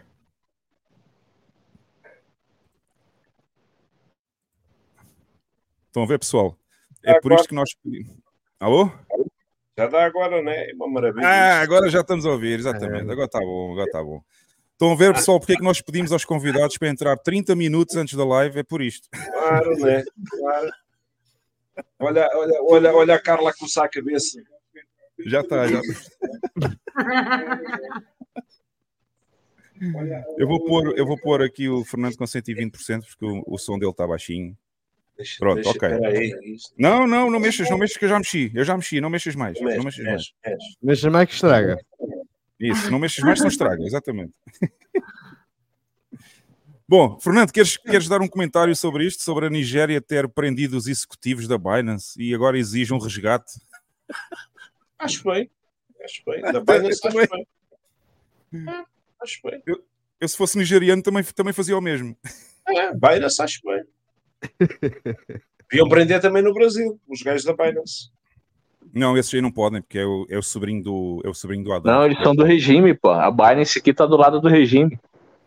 [5.87, 6.55] Estão a ver, pessoal?
[7.03, 7.71] É por isto que nós.
[8.61, 8.93] Alô?
[9.77, 10.71] Já dá agora, né?
[10.71, 11.27] É uma maravilha.
[11.27, 13.11] Ah, agora já estamos a ouvir, exatamente.
[13.11, 14.23] Agora está bom, agora está bom.
[14.73, 17.97] Estão a ver, pessoal, porque é que nós pedimos aos convidados para entrar 30 minutos
[17.97, 18.59] antes da live?
[18.59, 19.09] É por isto.
[19.11, 20.05] Claro, né?
[20.31, 20.71] Claro.
[21.99, 24.43] Olha, olha, olha, olha a Carla coçar a cabeça.
[25.27, 25.81] Já está, já
[30.39, 33.79] Eu vou pôr, eu vou pôr aqui o Fernando com 120% porque o, o som
[33.79, 34.57] dele está baixinho.
[35.17, 36.35] Deixa, Pronto, deixa, ok.
[36.55, 36.75] Isto.
[36.79, 38.51] Não, não, não mexas, não mexas que eu já mexi.
[38.55, 39.61] Eu já mexi, não mexas mais.
[39.61, 40.17] Mexe, Não mexas mais.
[40.17, 40.77] mexe, mexe.
[40.83, 41.79] Deixa mais que estraga.
[42.59, 44.33] Isso, não mexas mais, não estraga, exatamente.
[46.91, 49.23] Bom, Fernando, queres, queres dar um comentário sobre isto?
[49.23, 53.61] Sobre a Nigéria ter prendido os executivos da Binance e agora exige um resgate?
[54.99, 55.49] Acho bem.
[56.03, 56.41] Acho bem.
[56.43, 57.47] Da Eu Binance, acho bem.
[58.69, 58.85] É,
[59.23, 59.63] Acho bem.
[60.21, 62.17] Eu, se fosse nigeriano, também, também fazia o mesmo.
[62.67, 63.85] É, Binance, acho bem.
[65.71, 68.11] Deviam prender também no Brasil, os gajos da Binance.
[68.93, 71.63] Não, esses aí não podem, porque é o, é o sobrinho do, é o sobrinho
[71.63, 71.95] do Adão.
[71.95, 73.11] Não, eles são do regime, pô.
[73.11, 74.99] A Binance aqui tá do lado do regime.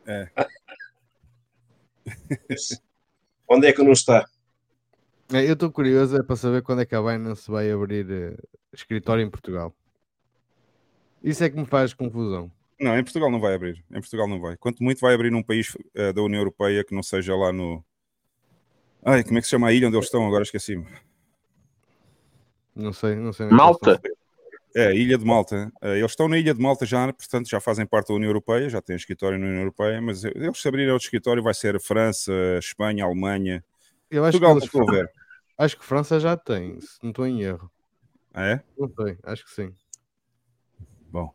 [3.50, 4.26] Onde é que não está?
[5.32, 8.38] É, Eu estou curioso é para saber quando é que a Binance vai abrir eh,
[8.74, 9.74] escritório em Portugal.
[11.24, 12.52] Isso é que me faz confusão.
[12.80, 13.84] Não, em Portugal não vai abrir.
[13.90, 14.58] Em Portugal não vai.
[14.58, 17.84] Quanto muito vai abrir num país eh, da União Europeia que não seja lá no.
[19.06, 20.26] Ai, como é que se chama a ilha onde eles estão?
[20.26, 20.86] Agora esqueci-me.
[22.76, 23.48] Não sei, não sei.
[23.48, 23.92] é Malta?
[23.92, 24.18] eles
[24.76, 25.72] É, Ilha de Malta.
[25.82, 28.70] Eh, eles estão na Ilha de Malta já, portanto, já fazem parte da União Europeia,
[28.70, 31.80] já têm escritório na União Europeia, mas eles se abrirem outro escritório vai ser a
[31.80, 33.64] França, Espanha, Alemanha.
[34.10, 34.92] Eu acho Portugal, que eles...
[34.92, 35.12] ver.
[35.58, 37.72] Acho que França já tem, se não estou em erro.
[38.34, 38.64] Ah, é?
[38.78, 39.74] Não sei, acho que sim.
[41.12, 41.32] Bom.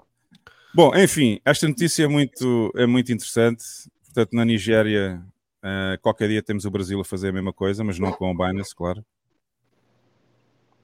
[0.75, 3.65] Bom, enfim, esta notícia é muito, é muito interessante.
[4.05, 5.23] Portanto, na Nigéria,
[5.63, 8.37] uh, qualquer dia temos o Brasil a fazer a mesma coisa, mas não com o
[8.37, 9.05] Binance, claro.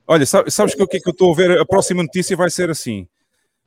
[0.06, 1.58] Olha, sabes, que o que é que eu estou a ver?
[1.58, 3.08] A próxima notícia vai ser assim: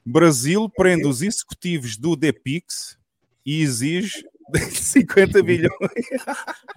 [0.06, 2.98] Brasil prende os executivos do Depix
[3.46, 4.24] e exige
[4.72, 5.72] 50 bilhões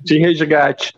[0.00, 0.96] de resgate.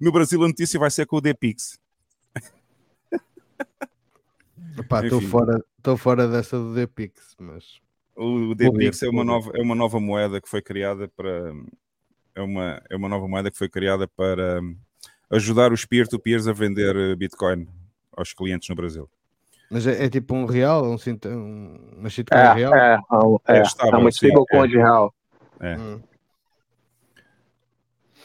[0.00, 1.78] No Brasil a notícia vai ser com o Depix.
[5.02, 5.64] Estou fora,
[5.98, 7.80] fora dessa do Depix, mas
[8.14, 11.52] o Depix é uma nova é uma nova moeda que foi criada para
[12.34, 14.60] é uma é uma nova moeda que foi criada para
[15.32, 17.66] ajudar os peer-to-peers a vender eh, Bitcoin
[18.14, 19.08] aos clientes no Brasil.
[19.70, 22.74] Mas é, é tipo um real, um, um, uma shitcoin é, real?
[22.74, 24.66] É, é, é, é, estável, é uma stablecoin é.
[24.66, 25.14] de real.
[25.58, 25.76] É.
[25.76, 26.00] Hum.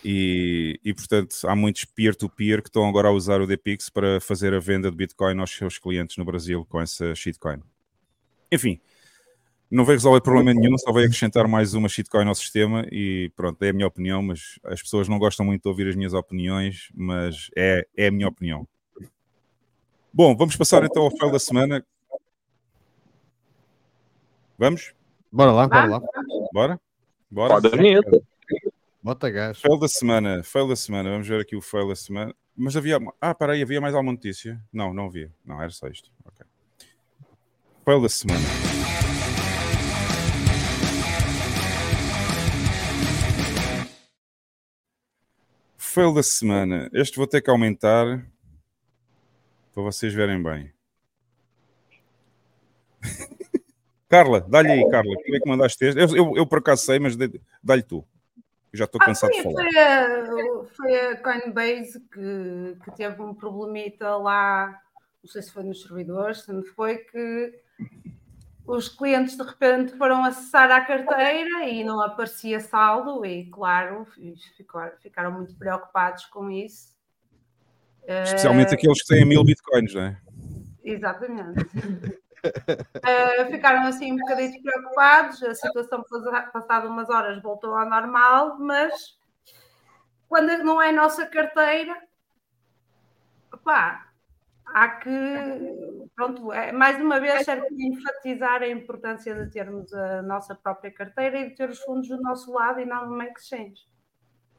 [0.03, 4.19] E, e, portanto, há muitos peer-to-peer -peer que estão agora a usar o DPix para
[4.19, 7.61] fazer a venda de Bitcoin aos seus clientes no Brasil com essa shitcoin.
[8.51, 8.79] Enfim,
[9.69, 13.61] não veio resolver problema nenhum, só veio acrescentar mais uma shitcoin ao sistema e pronto,
[13.63, 16.89] é a minha opinião, mas as pessoas não gostam muito de ouvir as minhas opiniões,
[16.95, 18.67] mas é, é a minha opinião.
[20.13, 21.85] Bom, vamos passar então ao fail da semana.
[24.57, 24.93] Vamos?
[25.31, 26.01] Bora lá, bora lá.
[26.53, 26.81] Bora?
[27.29, 27.61] Bora?
[29.03, 29.59] Bota gás.
[29.59, 32.33] Fail da semana, fail da semana, vamos ver aqui o fail da semana.
[32.55, 32.97] Mas havia.
[33.21, 34.59] Ah, peraí, havia mais alguma notícia?
[34.73, 35.31] Não, não havia.
[35.45, 36.11] Não, era só isto.
[36.25, 36.45] Ok.
[37.85, 38.76] Fail da semana.
[45.97, 46.91] Fail da semana.
[46.93, 48.23] Este vou ter que aumentar
[49.73, 50.71] para vocês verem bem.
[54.07, 55.15] Carla, dá-lhe aí, Carla.
[55.15, 55.99] Como é que mandaste este?
[55.99, 57.17] Eu, eu, eu por acaso sei, mas
[57.63, 58.05] dá-lhe tu.
[58.71, 59.63] Eu já estou ah, cansado foi, de falar.
[59.63, 64.79] Foi a, foi a Coinbase que, que teve um problemita lá,
[65.23, 67.59] não sei se foi nos servidores, se não foi, que
[68.67, 74.05] os clientes de repente foram acessar a carteira e não aparecia saldo, e claro,
[75.01, 76.95] ficaram, muito preocupados com isso.
[78.05, 80.21] Especialmente uh, aqueles que têm mil bitcoins, não é?
[80.83, 81.61] Exatamente.
[81.61, 86.03] uh, ficaram assim um bocadinho preocupados, a situação
[86.51, 89.17] passado umas horas voltou ao normal, mas
[90.27, 91.95] quando não é nossa carteira,
[93.63, 94.06] pá,
[94.73, 95.09] há que,
[96.15, 101.39] pronto, é, mais uma vez, serve enfatizar a importância de termos a nossa própria carteira
[101.39, 103.85] e de ter os fundos do nosso lado e não numa exchange.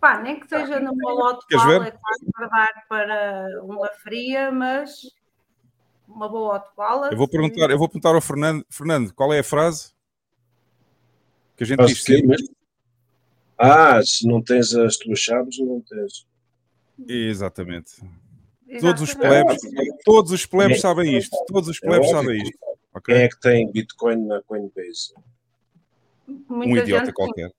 [0.01, 1.99] Pá, nem que seja numa lote wallet
[2.33, 5.03] para dar para uma fria, mas
[6.07, 7.13] uma boa hot wallet.
[7.13, 9.93] Eu vou perguntar, eu vou perguntar ao Fernando, Fernando, qual é a frase
[11.57, 12.37] que a gente Acho diz sempre?
[13.59, 16.27] Ah, se não tens as tuas chaves, não tens.
[17.09, 18.01] Exatamente.
[18.81, 19.61] Todos os plebes,
[20.05, 21.37] todos os plebes sabem isto.
[21.47, 22.59] Todos os plebes é sabem isto.
[22.95, 23.15] Okay?
[23.15, 25.15] Quem é que tem Bitcoin na Coinbase?
[26.49, 27.51] Muita um idiota qualquer.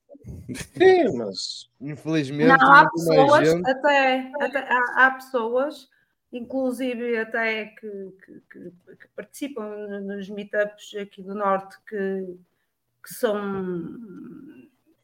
[0.53, 3.69] Sim, mas infelizmente não, há pessoas, gente...
[3.69, 5.89] até, até há, há, pessoas,
[6.31, 9.69] inclusive até que, que, que, que, participam
[10.01, 12.37] nos meetups aqui do Norte que,
[13.03, 13.39] que são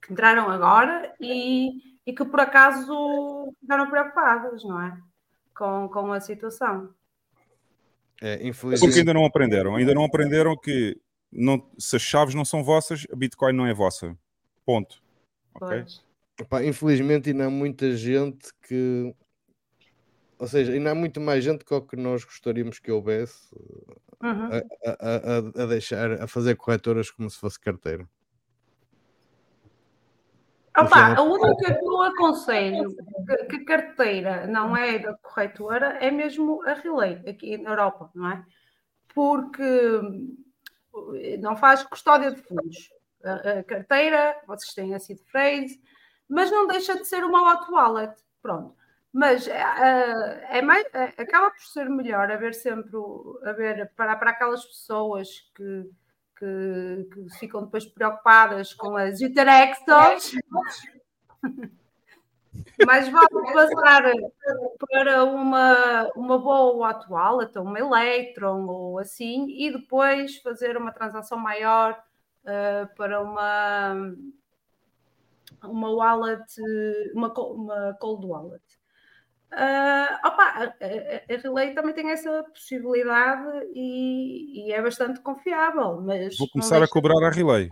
[0.02, 4.98] que entraram agora e, e que por acaso ficaram preocupadas, não é?
[5.56, 6.90] Com, com a situação.
[8.22, 8.80] É, infelizmente...
[8.80, 9.76] Porque ainda não aprenderam.
[9.76, 11.00] Ainda não aprenderam que
[11.32, 14.18] não, se as chaves não são vossas, a Bitcoin não é vossa.
[14.66, 15.02] Ponto.
[15.54, 15.86] Ok?
[16.40, 19.16] Epá, infelizmente ainda há muita gente que
[20.38, 23.56] ou seja, ainda há muito mais gente que o que nós gostaríamos que houvesse
[24.22, 24.50] uhum.
[24.52, 28.08] a, a, a, a, deixar a fazer corretoras como se fosse carteira.
[30.78, 32.96] Opa, a única que eu aconselho
[33.50, 38.32] que, a carteira não é da corretora é mesmo a Relay, aqui na Europa, não
[38.32, 38.46] é?
[39.14, 40.02] Porque
[41.40, 42.90] não faz custódia de fundos.
[43.24, 45.82] A, a carteira, vocês têm a seed phrase,
[46.28, 48.14] mas não deixa de ser uma hot wallet.
[48.42, 48.76] Pronto.
[49.14, 49.50] Mas uh,
[50.50, 50.86] é mais,
[51.18, 52.92] acaba por ser melhor haver sempre
[53.44, 55.90] haver para, para aquelas pessoas que
[56.38, 60.36] que, que ficam depois preocupadas com as interextos.
[62.86, 64.04] Mas vale passar
[64.90, 71.38] para uma, uma boa atual, até uma Electron ou assim, e depois fazer uma transação
[71.38, 71.98] maior
[72.44, 74.14] uh, para uma,
[75.64, 76.44] uma wallet,
[77.14, 78.64] uma, uma cold wallet.
[79.56, 86.02] Uh, opa, a, a, Relay também tem essa possibilidade e, e é bastante confiável.
[86.02, 87.70] Mas Vou começar a cobrar a Relay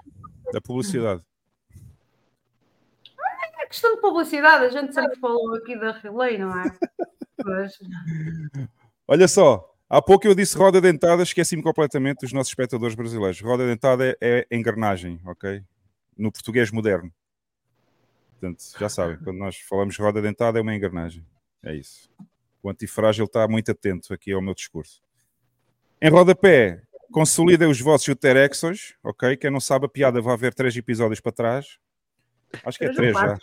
[0.54, 1.22] da publicidade.
[3.60, 6.64] É questão de publicidade, a gente sempre falou aqui da Relay, não é?
[7.44, 7.78] mas...
[9.06, 13.42] Olha só, há pouco eu disse roda dentada, esqueci-me completamente dos nossos espectadores brasileiros.
[13.42, 15.62] Roda dentada é, é engrenagem, ok?
[16.18, 17.12] No português moderno.
[18.40, 21.26] Portanto, já sabem, quando nós falamos roda dentada é uma engrenagem.
[21.64, 22.10] É isso.
[22.62, 25.02] O antifrágil está muito atento aqui ao meu discurso.
[26.02, 29.38] Em rodapé, consolidem os vossos uterexos, ok?
[29.38, 31.78] Quem não sabe a piada vai haver três episódios para trás.
[32.64, 33.38] Acho que é três já.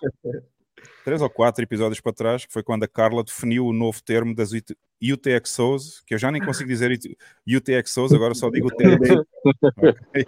[1.05, 4.35] Três ou quatro episódios para trás, que foi quando a Carla definiu o novo termo
[4.35, 6.91] das UTXOs, que eu já nem consigo dizer
[7.47, 9.25] UTXOs, agora só digo UTXOs.
[9.77, 10.25] okay.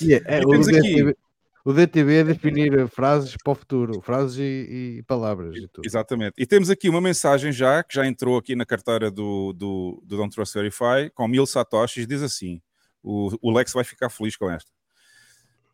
[0.00, 1.16] yeah, é, temos aqui
[1.64, 5.54] o DTB é definir frases para o futuro, frases e, e palavras.
[5.56, 6.34] E Exatamente.
[6.36, 10.16] E temos aqui uma mensagem já, que já entrou aqui na carteira do, do, do
[10.16, 12.60] Don't Trust Verify, com mil satoshis, diz assim,
[13.02, 14.70] o, o Lex vai ficar feliz com esta.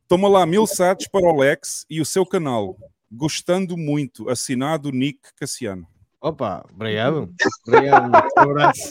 [0.07, 2.76] Toma lá mil sats para o Lex e o seu canal.
[3.11, 4.28] Gostando muito.
[4.28, 5.86] Assinado Nick Cassiano.
[6.20, 7.32] Opa, obrigado.
[7.66, 8.11] Obrigado.
[8.36, 8.91] Um abraço.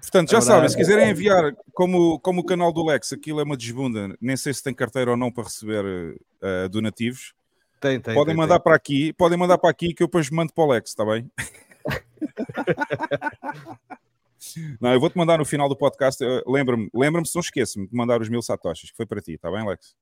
[0.00, 3.56] Portanto, já sabem, se quiserem enviar, como, como o canal do Lex, aquilo é uma
[3.56, 7.34] desbunda, nem sei se tem carteira ou não para receber uh, donativos.
[7.80, 8.14] Tem, tem.
[8.14, 8.64] Podem tem, mandar tem.
[8.64, 11.30] para aqui, podem mandar para aqui que eu depois mando para o Lex, está bem?
[14.80, 16.22] não, eu vou-te mandar no final do podcast.
[16.46, 19.50] Lembra-me, lembra-me se não esqueço-me de mandar os mil satoshis, que foi para ti, está
[19.50, 19.96] bem, Lex?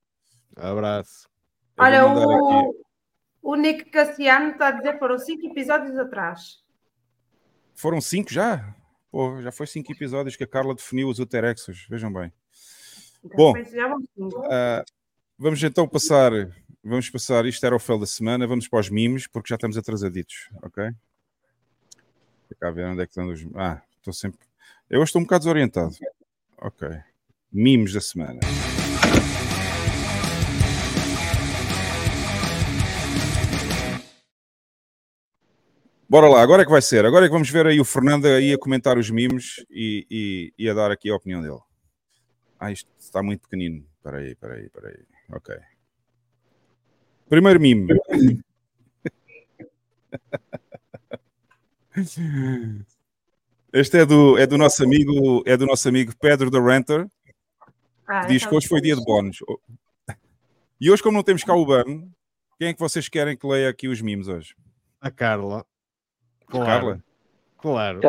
[0.55, 1.27] Abraço.
[1.77, 2.75] Eu Olha, o,
[3.41, 6.61] o Nick Cassiano está a dizer que foram cinco episódios atrás.
[7.73, 8.75] Foram cinco já?
[9.13, 12.33] Pô, já foi cinco episódios que a Carla definiu os uterexos, vejam bem.
[13.23, 14.83] Então, Bom, uh,
[15.37, 16.31] vamos então passar,
[16.83, 19.77] vamos passar, isto era o fel da semana, vamos para os mimos, porque já estamos
[19.77, 20.85] atrasaditos, ok?
[22.49, 23.45] Vou cá ver onde é que estão os...
[23.53, 24.39] Ah, estou sempre...
[24.89, 25.95] Eu hoje estou um bocado desorientado.
[26.57, 26.89] Ok.
[27.51, 28.39] Mimos da semana.
[36.13, 37.07] Bora lá, agora é que vai ser.
[37.07, 40.53] Agora é que vamos ver aí o Fernando aí a comentar os mimos e, e,
[40.59, 41.57] e a dar aqui a opinião dele.
[42.59, 43.83] Ah, isto está muito pequenino.
[43.97, 45.05] Espera aí, espera aí, espera aí.
[45.31, 45.55] Ok.
[47.27, 47.87] Primeiro mimo.
[53.73, 57.07] Este é do, é do nosso amigo, é do nosso amigo Pedro da Renter.
[58.05, 59.39] Ah, que diz que hoje foi dia de bónus.
[60.79, 62.07] E hoje, como não temos cá o ban,
[62.59, 64.55] quem é que vocês querem que leia aqui os mimos hoje?
[65.01, 65.65] A Carla.
[66.53, 67.01] Claro.
[67.57, 67.99] Claro.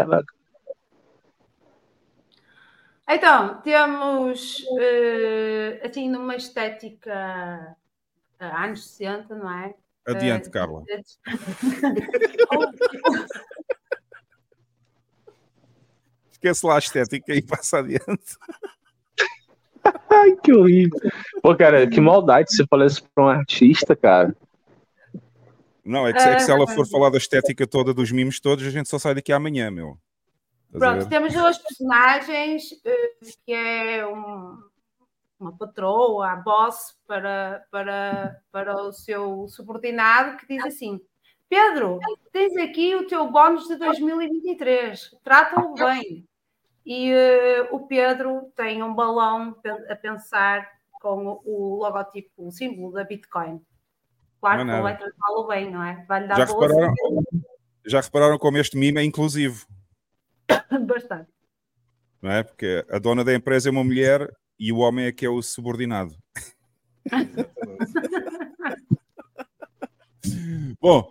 [3.09, 7.74] Então, temos uh, assim numa estética
[8.40, 9.74] uh, anos 60, não é?
[10.07, 10.84] Adiante, uh, Carla.
[16.32, 18.36] Esquece lá a estética e passa adiante.
[20.11, 20.99] Ai, que horrível.
[21.42, 24.36] Pô, cara, que maldade se falasse para um artista, cara.
[25.85, 28.66] Não, é que, é que, se ela for falar da estética toda dos mimos todos,
[28.66, 29.99] a gente só sai daqui amanhã, meu.
[30.72, 33.11] Pronto, temos duas personagens, eh,
[33.45, 34.59] que é um,
[35.39, 41.01] uma patroa, a boss, para, para, para o seu subordinado, que diz assim:
[41.49, 42.01] Pedro,
[42.32, 46.26] tens aqui o teu bónus de 2023, trata-o bem.
[46.85, 49.57] E uh, o Pedro tem um balão
[49.89, 50.68] a pensar
[51.01, 53.61] com o logotipo, o símbolo da Bitcoin.
[54.45, 56.05] Claro que vai tratá-lo bem, não é?
[56.07, 56.95] Vai-lhe dar já repararam,
[57.86, 59.66] já repararam como este mimo é inclusivo?
[60.86, 61.30] Bastante.
[62.20, 62.42] Não é?
[62.42, 65.40] Porque a dona da empresa é uma mulher e o homem é que é o
[65.40, 66.14] subordinado.
[70.78, 71.11] Bom,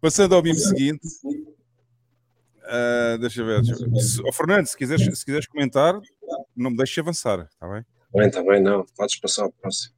[0.00, 1.06] passando ao mimo seguinte.
[1.26, 3.60] Uh, deixa eu ver.
[3.60, 4.26] Deixa ver.
[4.26, 6.00] Oh, Fernando, se quiseres, se quiseres comentar,
[6.56, 7.84] não me deixes avançar, está bem?
[8.14, 8.86] Bem, está bem, não.
[8.96, 9.94] Podes passar ao próximo.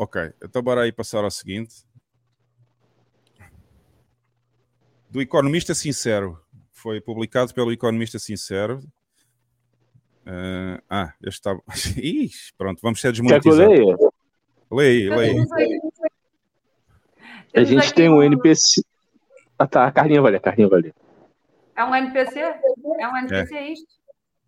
[0.00, 1.84] Ok, então bora aí passar ao seguinte.
[5.10, 6.40] Do Economista Sincero.
[6.72, 8.78] Foi publicado pelo Economista Sincero.
[10.26, 11.54] Uh, ah, este está.
[12.00, 13.68] Ixi, pronto, vamos ser desmonetizados.
[14.72, 15.46] Leia, leia.
[17.54, 18.82] A gente tem um NPC.
[19.58, 20.94] Ah, tá, a carninha vai ler, a carninha vai ler.
[21.76, 22.40] É um NPC?
[22.40, 23.72] É um NPC é.
[23.74, 23.86] isto?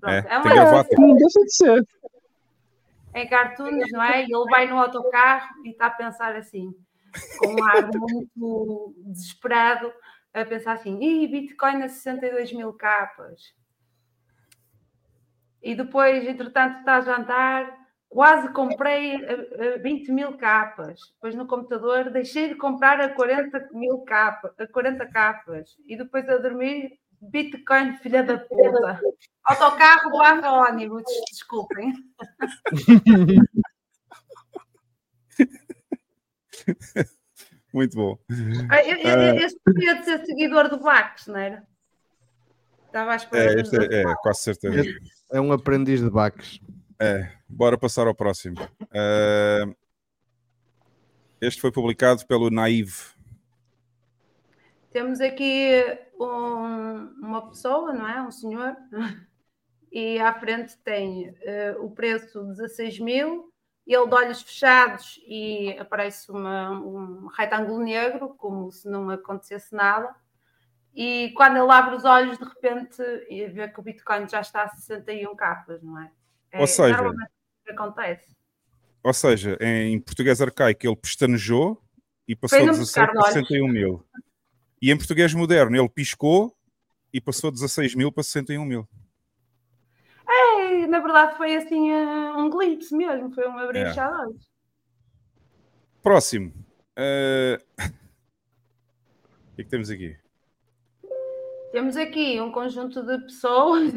[0.01, 0.97] Pronto, é, é um NPC.
[0.97, 1.87] Não deixa de ser
[3.15, 4.23] em cartoons, não é?
[4.23, 6.75] E ele vai no autocarro e está a pensar assim,
[7.39, 9.93] com um ar muito desesperado,
[10.33, 13.55] a pensar assim: Ih, Bitcoin a 62 mil capas.
[15.63, 17.83] E depois, entretanto, está a jantar,
[18.13, 21.01] Quase comprei a, a 20 mil capas.
[21.15, 25.79] Depois no computador deixei de comprar a 40 mil capas, a 40 capas.
[25.87, 26.91] E depois a dormir,
[27.23, 29.01] Bitcoin, filha da puta.
[29.45, 31.93] Autocarro barra ônibus, desculpem.
[37.73, 38.19] Muito bom.
[38.71, 41.67] Ah, eu, eu, eu, eu podia ser seguidor do Bax, não era?
[42.87, 43.53] Estava à espera.
[43.53, 44.83] É, este é, é, quase certeza.
[45.33, 46.61] É um aprendiz de Bax.
[47.01, 48.57] É, bora passar ao próximo.
[48.83, 49.75] Uh,
[51.41, 52.93] este foi publicado pelo Naive.
[54.93, 55.83] Temos aqui
[56.27, 58.23] um, uma pessoa, não é?
[58.23, 58.77] Um senhor,
[59.91, 63.53] e à frente tem uh, o preço 16 mil,
[63.87, 70.15] ele de olhos fechados e aparece uma, um retângulo negro, como se não acontecesse nada.
[70.95, 73.03] E quando ele abre os olhos, de repente,
[73.53, 76.11] vê que o Bitcoin já está a 61 capas, não é?
[76.53, 77.03] é ou seja,
[77.65, 78.37] que acontece.
[79.03, 81.83] Ou seja, em português arcaico ele pestanejou
[82.29, 84.07] e passou de 17 para 61 mil.
[84.83, 86.53] E em português moderno ele piscou
[87.13, 88.89] e passou de 16 mil para 61 mil.
[90.29, 94.09] É, na verdade foi assim uh, um glimpse mesmo, foi um abrir é.
[94.09, 94.51] olhos.
[96.03, 96.53] Próximo.
[96.99, 97.63] Uh...
[99.53, 100.17] o que é que temos aqui?
[101.71, 103.93] Temos aqui um conjunto de pessoas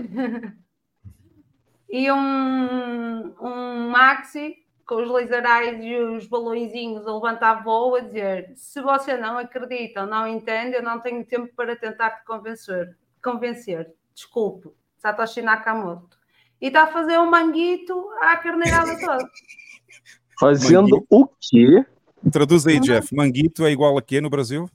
[1.90, 8.52] e um, um maxi com os laserais e os balõezinhos a levantar voo a dizer
[8.56, 12.96] se você não acredita ou não entende, eu não tenho tempo para tentar te convencer.
[13.24, 13.92] convencer.
[14.14, 16.18] Desculpe, Satoshi Nakamoto.
[16.62, 19.28] E está a fazer um manguito à carneirada toda.
[20.40, 21.08] Fazendo manguito.
[21.10, 21.86] o quê?
[22.32, 23.14] Traduz aí, Jeff.
[23.16, 24.70] Manguito é igual a quê no Brasil?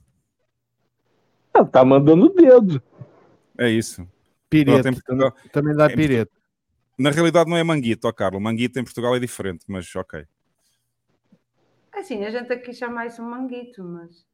[1.53, 2.81] Ah, tá mandando o dedo.
[3.57, 4.07] É isso.
[4.49, 4.91] Pireto.
[4.91, 5.33] Portugal...
[5.51, 6.40] Também dá pireto.
[6.97, 8.41] Na realidade não é manguito, ó Carlos.
[8.41, 10.25] Manguito em Portugal é diferente, mas ok.
[11.93, 14.25] Assim, a gente aqui chama isso um manguito, mas.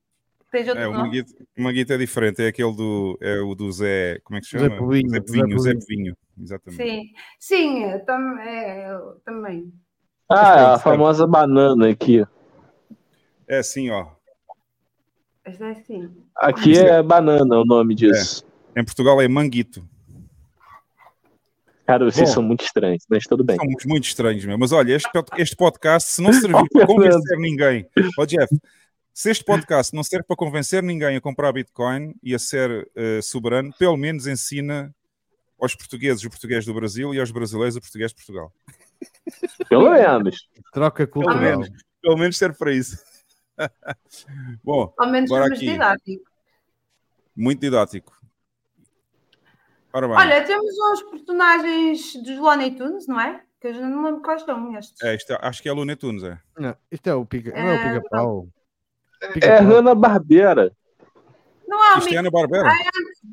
[0.52, 3.18] Tem outro é, o manguito, o manguito é diferente, é aquele do.
[3.22, 4.20] É o do Zé.
[4.24, 4.70] Como é que se chama?
[4.70, 5.10] Zé Povinho.
[5.10, 6.18] Zé Povinho, Zé Povinho.
[6.40, 6.84] Exatamente.
[6.84, 9.74] Sim, sim, é, tam, é, também.
[10.30, 12.26] Ah, a famosa banana aqui.
[13.48, 14.08] É assim, ó.
[15.44, 16.12] Essa é assim.
[16.36, 18.46] Aqui é banana o nome disso.
[18.76, 18.82] É.
[18.82, 19.88] Em Portugal é manguito.
[21.88, 23.56] Cara, vocês Bom, são muito estranhos, mas tudo bem.
[23.56, 24.60] Somos muito estranhos mesmo.
[24.60, 28.54] Mas olha, este, este podcast, se não servir para convencer ninguém, ó oh, Jeff,
[29.14, 33.24] se este podcast não serve para convencer ninguém a comprar Bitcoin e a ser uh,
[33.24, 34.94] soberano, pelo menos ensina
[35.58, 38.52] aos portugueses o português do Brasil e aos brasileiros o português de Portugal.
[39.70, 40.50] Pelo menos.
[40.74, 41.40] Troca cultural.
[41.40, 42.98] Pelo menos, pelo menos serve para isso.
[44.62, 45.72] Bom, ao menos aqui.
[45.72, 46.24] didático.
[47.34, 48.17] Muito didático.
[50.06, 53.42] Olha, temos uns personagens dos Looney Tunes, não é?
[53.60, 55.02] Que eu já não lembro quais são estes.
[55.02, 56.38] É, isto, é, acho que é Looney Tunes, é.
[56.58, 58.48] Não, isto é o pica, não é o é, pica-pau.
[59.34, 60.72] Pica é Hanna Barbera.
[61.68, 62.70] Não é o Isto é Ana Barbera?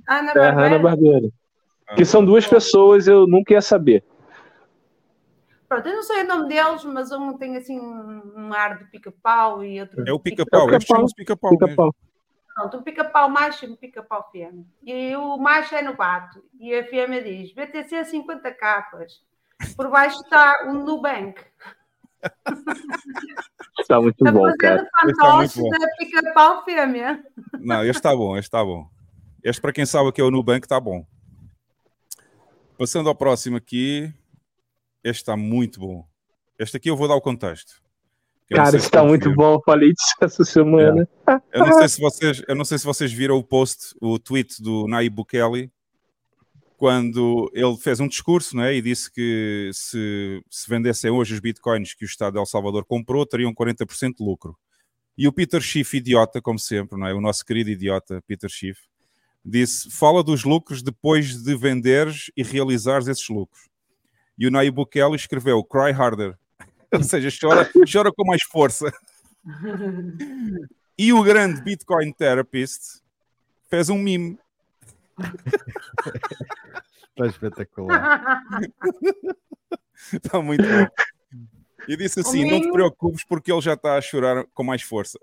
[0.08, 0.46] Ah, Ana Barbera.
[0.46, 1.28] É Hanna Barbera.
[1.86, 1.94] Ah.
[1.94, 4.02] Que são duas pessoas, eu nunca ia saber.
[5.68, 9.64] Pronto, eu não sei o nome deles, mas um tem assim um ar de pica-pau
[9.64, 10.04] e outro.
[10.06, 11.50] É o pica-pau, é estes chamam-se pica-pau.
[11.50, 11.74] Pica
[12.54, 14.64] Pronto, um pica-pau macho e um pica-pau fêmea.
[14.82, 16.44] E o macho é no bato.
[16.58, 19.22] E a fêmea diz: BTC 50 capas.
[19.76, 21.40] Por baixo está um Nubank.
[23.80, 24.88] Está muito bom, cara.
[25.00, 27.24] fantoche da pica-pau fêmea.
[27.58, 28.88] Não, este está bom, este está bom.
[29.42, 31.04] Este, para quem sabe que é o Nubank, está bom.
[32.78, 34.12] Passando ao próximo aqui.
[35.02, 36.06] Este está muito bom.
[36.58, 37.83] Este aqui eu vou dar o contexto.
[38.50, 41.08] Cara, está muito bom, falei disso essa semana.
[41.26, 41.40] É.
[41.52, 44.62] Eu, não sei se vocês, eu não sei se vocês viram o post, o tweet
[44.62, 45.72] do Nayib Bukele,
[46.76, 51.94] quando ele fez um discurso né, e disse que se, se vendessem hoje os bitcoins
[51.94, 54.56] que o Estado de El Salvador comprou, teriam 40% de lucro.
[55.16, 57.14] E o Peter Schiff, idiota, como sempre, não é?
[57.14, 58.80] o nosso querido idiota Peter Schiff,
[59.44, 63.68] disse: fala dos lucros depois de venderes e realizares esses lucros.
[64.36, 66.36] E o Nayib Bukele escreveu Cry Harder
[66.92, 68.92] ou seja, chora, chora com mais força.
[70.96, 73.02] E o grande Bitcoin Therapist
[73.68, 74.38] fez um mime.
[77.10, 78.42] Está espetacular.
[80.12, 80.86] Está muito bom.
[81.88, 85.18] E disse assim: não te preocupes, porque ele já está a chorar com mais força.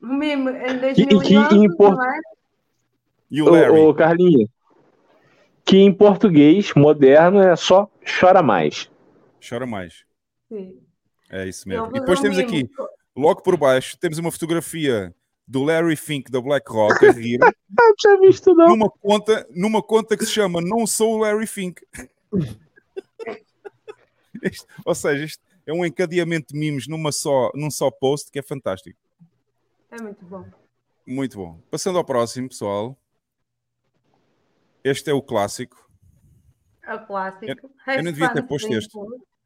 [0.00, 2.20] O mime em 2011, é?
[3.30, 3.70] E o Larry.
[3.70, 4.46] Ô, ô, Carlinha,
[5.64, 7.90] que em português moderno é só
[8.20, 8.90] chora mais
[9.46, 10.04] chora mais.
[10.48, 10.80] Sim.
[11.30, 11.88] É isso mesmo.
[11.88, 12.68] E depois temos aqui,
[13.16, 15.14] logo por baixo, temos uma fotografia
[15.46, 17.38] do Larry Fink da BlackRock a rir.
[18.00, 18.68] Já visto não.
[18.68, 21.82] Numa conta, numa conta que se chama Não Sou o Larry Fink.
[24.42, 28.40] Isto, ou seja, isto é um encadeamento de mimos numa só, num só post que
[28.40, 28.98] é fantástico.
[29.88, 30.44] É muito bom.
[31.06, 31.60] Muito bom.
[31.70, 32.98] Passando ao próximo, pessoal.
[34.82, 35.88] Este é o clássico.
[36.82, 37.46] É o clássico.
[37.46, 38.92] Eu, eu não devia ter posto este.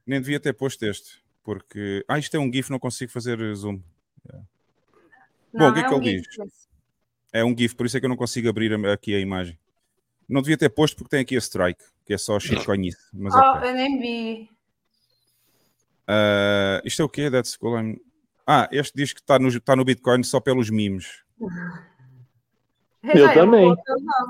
[0.06, 1.22] Nem devia ter posto este.
[1.42, 2.04] Porque.
[2.06, 3.80] Ah, isto é um GIF, não consigo fazer zoom.
[5.52, 6.28] Não, Bom, o que é, é que um ele GIF.
[6.28, 6.68] diz?
[7.32, 9.58] É um GIF, por isso é que eu não consigo abrir aqui a imagem.
[10.28, 12.98] Não devia ter posto porque tem aqui a strike, que é só shitcoinice.
[13.12, 13.70] Mas oh, okay.
[13.70, 14.50] eu nem vi.
[16.08, 17.30] Uh, isto é o quê?
[17.30, 17.78] That's cool.
[17.78, 18.00] I'm...
[18.46, 21.24] Ah, este diz que está no, tá no Bitcoin só pelos memes.
[23.02, 23.74] Eu também.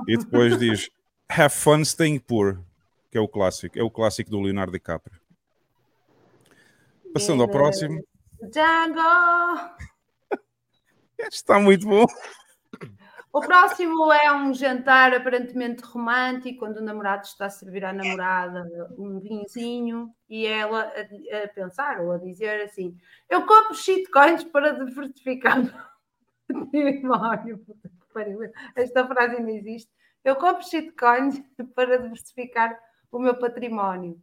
[0.08, 0.90] E depois diz
[1.28, 2.62] Have fun staying poor,
[3.10, 3.78] que é o clássico.
[3.78, 5.20] É o clássico do Leonardo DiCaprio.
[7.16, 7.98] Passando ao próximo.
[8.42, 9.00] Django!
[11.16, 12.04] Este está muito bom.
[13.32, 18.66] O próximo é um jantar aparentemente romântico, quando o namorado está a servir à namorada
[18.98, 22.94] um vinhozinho e ela a, a pensar ou a dizer assim:
[23.30, 25.58] Eu compro shitcoins para diversificar
[26.52, 27.64] o património.
[28.74, 29.90] Esta frase ainda existe.
[30.22, 31.42] Eu compro shitcoins
[31.74, 32.78] para diversificar
[33.10, 34.20] o meu património.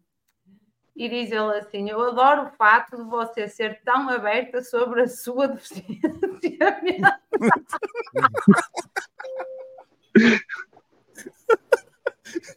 [0.95, 5.07] E diz ele assim: Eu adoro o fato de você ser tão aberta sobre a
[5.07, 7.19] sua deficiência.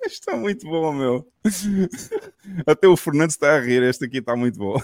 [0.04, 1.32] Está muito bom, meu.
[2.66, 3.82] Até o Fernando está a rir.
[3.82, 4.76] Este aqui está muito bom.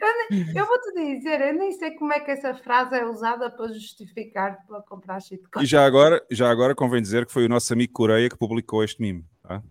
[0.00, 3.68] Eu, eu vou-te dizer, eu nem sei como é que essa frase é usada para
[3.68, 5.62] justificar para comprar shitcoin.
[5.62, 8.82] E já agora, já agora convém dizer que foi o nosso amigo Coreia que publicou
[8.82, 9.24] este meme.
[9.42, 9.62] Tá?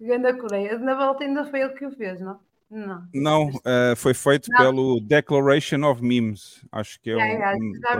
[0.00, 0.78] Ganda Coreia.
[0.78, 2.40] Na volta ainda foi ele que o fez, não?
[2.70, 3.08] Não.
[3.14, 4.58] Não, uh, foi feito não.
[4.58, 6.64] pelo Declaration of Memes.
[6.70, 7.70] Acho que é, é um.
[7.70, 7.96] um já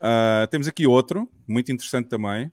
[0.00, 2.52] uh, Temos aqui outro, muito interessante também.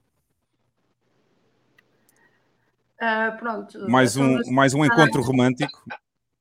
[3.00, 3.88] Uh, pronto.
[3.88, 5.84] Mais um, mais um encontro romântico.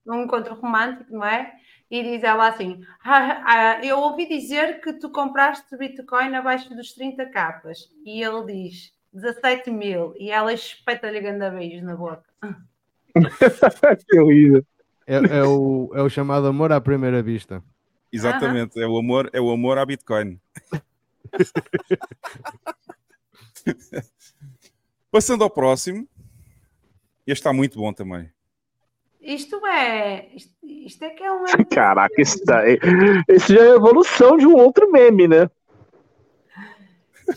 [0.07, 1.53] Um encontro romântico, não é?
[1.91, 6.93] E diz ela assim: ah, ah, Eu ouvi dizer que tu compraste Bitcoin abaixo dos
[6.93, 7.89] 30 capas.
[8.05, 12.23] E ele diz: 17 mil e ela espeta-lhe ganda beijo na boca.
[14.07, 14.63] que horrível.
[15.07, 17.63] É, é, o, é o chamado amor à primeira vista.
[18.11, 20.39] Exatamente, é o amor, é o amor à Bitcoin.
[25.11, 26.07] Passando ao próximo.
[27.25, 28.29] Este está muito bom também.
[29.21, 30.29] Isto é.
[30.33, 31.45] Isto, isto é que é um.
[31.69, 32.63] Caraca, esse, tá,
[33.27, 35.49] esse já é a evolução de um outro meme, né?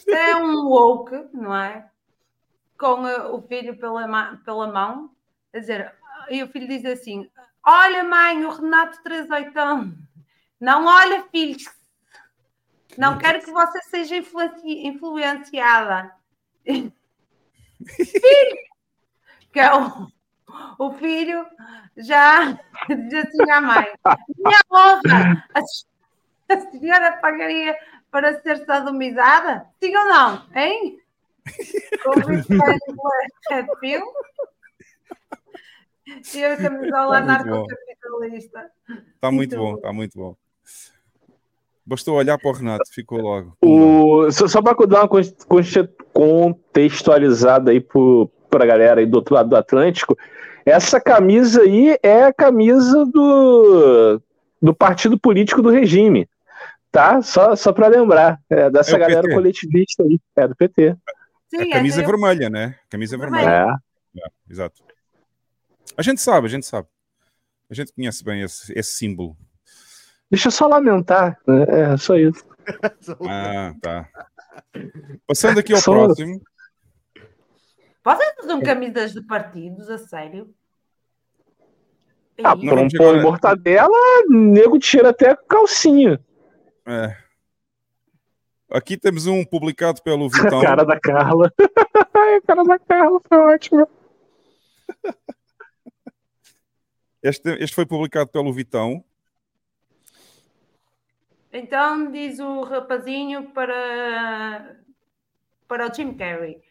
[0.08, 1.88] É um woke, não é?
[2.78, 5.10] Com o filho pela, pela mão,
[5.54, 5.94] a dizer,
[6.30, 7.30] e o filho diz assim:
[7.64, 9.52] Olha, mãe, o Renato 38
[10.60, 11.64] Não olha, filhos.
[12.96, 16.14] Não quero que você seja influenci influenciada.
[16.64, 16.92] filho!
[19.52, 20.08] Que é o,
[20.78, 21.46] o filho
[21.96, 22.52] já
[22.88, 23.86] diz assim à mãe:
[24.38, 27.76] Minha honra, a, a senhora pagaria
[28.12, 29.66] para ser sodomizada?
[29.82, 30.42] Sim ou não?
[30.54, 30.98] Hein?
[33.80, 34.02] Pill?
[36.34, 38.70] E a camisola anarcocapitalista.
[39.14, 40.34] Está muito, muito bom, está muito bom.
[41.84, 43.56] Bastou olhar para o Renato, ficou logo.
[43.60, 45.08] O, só, só para dar uma
[46.12, 50.16] contextualizada aí para a galera aí do outro lado do Atlântico,
[50.66, 54.20] essa camisa aí é a camisa do,
[54.60, 56.28] do partido político do regime
[56.92, 57.22] tá?
[57.22, 59.34] Só, só para lembrar, é, dessa é galera PT.
[59.34, 60.96] coletivista aí, é do PT.
[61.48, 62.78] Sim, é camisa vermelha, né?
[62.88, 63.78] Camisa vermelha.
[64.14, 64.20] É.
[64.20, 64.28] é.
[64.48, 64.84] Exato.
[65.96, 66.86] A gente sabe, a gente sabe.
[67.70, 69.36] A gente conhece bem esse, esse símbolo.
[70.30, 71.92] Deixa eu só lamentar, né?
[71.92, 72.44] é só isso.
[73.28, 74.08] ah, tá.
[75.26, 75.92] Passando aqui ao só...
[75.92, 76.40] próximo.
[78.04, 80.52] Vocês usam camisas de partidos, a sério?
[82.42, 83.96] Ah, por um pão de mortadela,
[84.28, 86.20] nego tira até calcinha.
[86.86, 87.16] É.
[88.70, 90.60] Aqui temos um publicado pelo Vitão.
[90.60, 91.52] A cara da Carla.
[91.60, 93.88] a cara da Carla foi ótimo.
[97.22, 99.04] Este, este foi publicado pelo Vitão.
[101.52, 104.76] Então diz o rapazinho para,
[105.68, 106.62] para o Jim Carrey.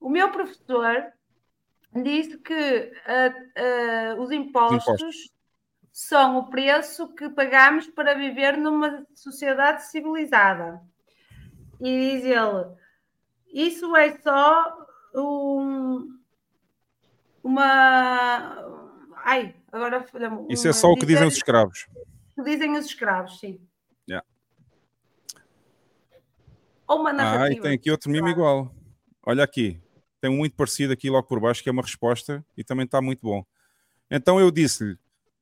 [0.00, 1.12] O meu professor
[1.94, 5.30] disse que uh, uh, os impostos, impostos
[5.98, 10.80] são o preço que pagamos para viver numa sociedade civilizada.
[11.80, 12.76] E diz ele:
[13.52, 16.16] isso é só um,
[17.42, 18.64] uma.
[19.24, 20.06] Ai, agora.
[20.14, 21.88] Uma, isso é só o que dizem os escravos.
[22.36, 23.60] Que dizem os escravos, sim.
[24.08, 24.24] Yeah.
[26.86, 27.44] Ou uma narrativa.
[27.44, 28.72] Ah, e tem aqui outro mimo igual.
[29.26, 29.80] Olha aqui.
[30.20, 33.02] tem um muito parecido aqui logo por baixo, que é uma resposta e também está
[33.02, 33.44] muito bom.
[34.08, 34.96] Então eu disse-lhe: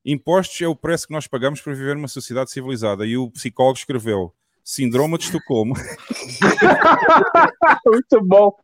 [0.07, 3.05] impostos é o preço que nós pagamos para viver numa sociedade civilizada.
[3.05, 4.33] E o psicólogo escreveu:
[4.63, 5.75] Síndrome de Estocolmo.
[7.85, 8.55] muito bom.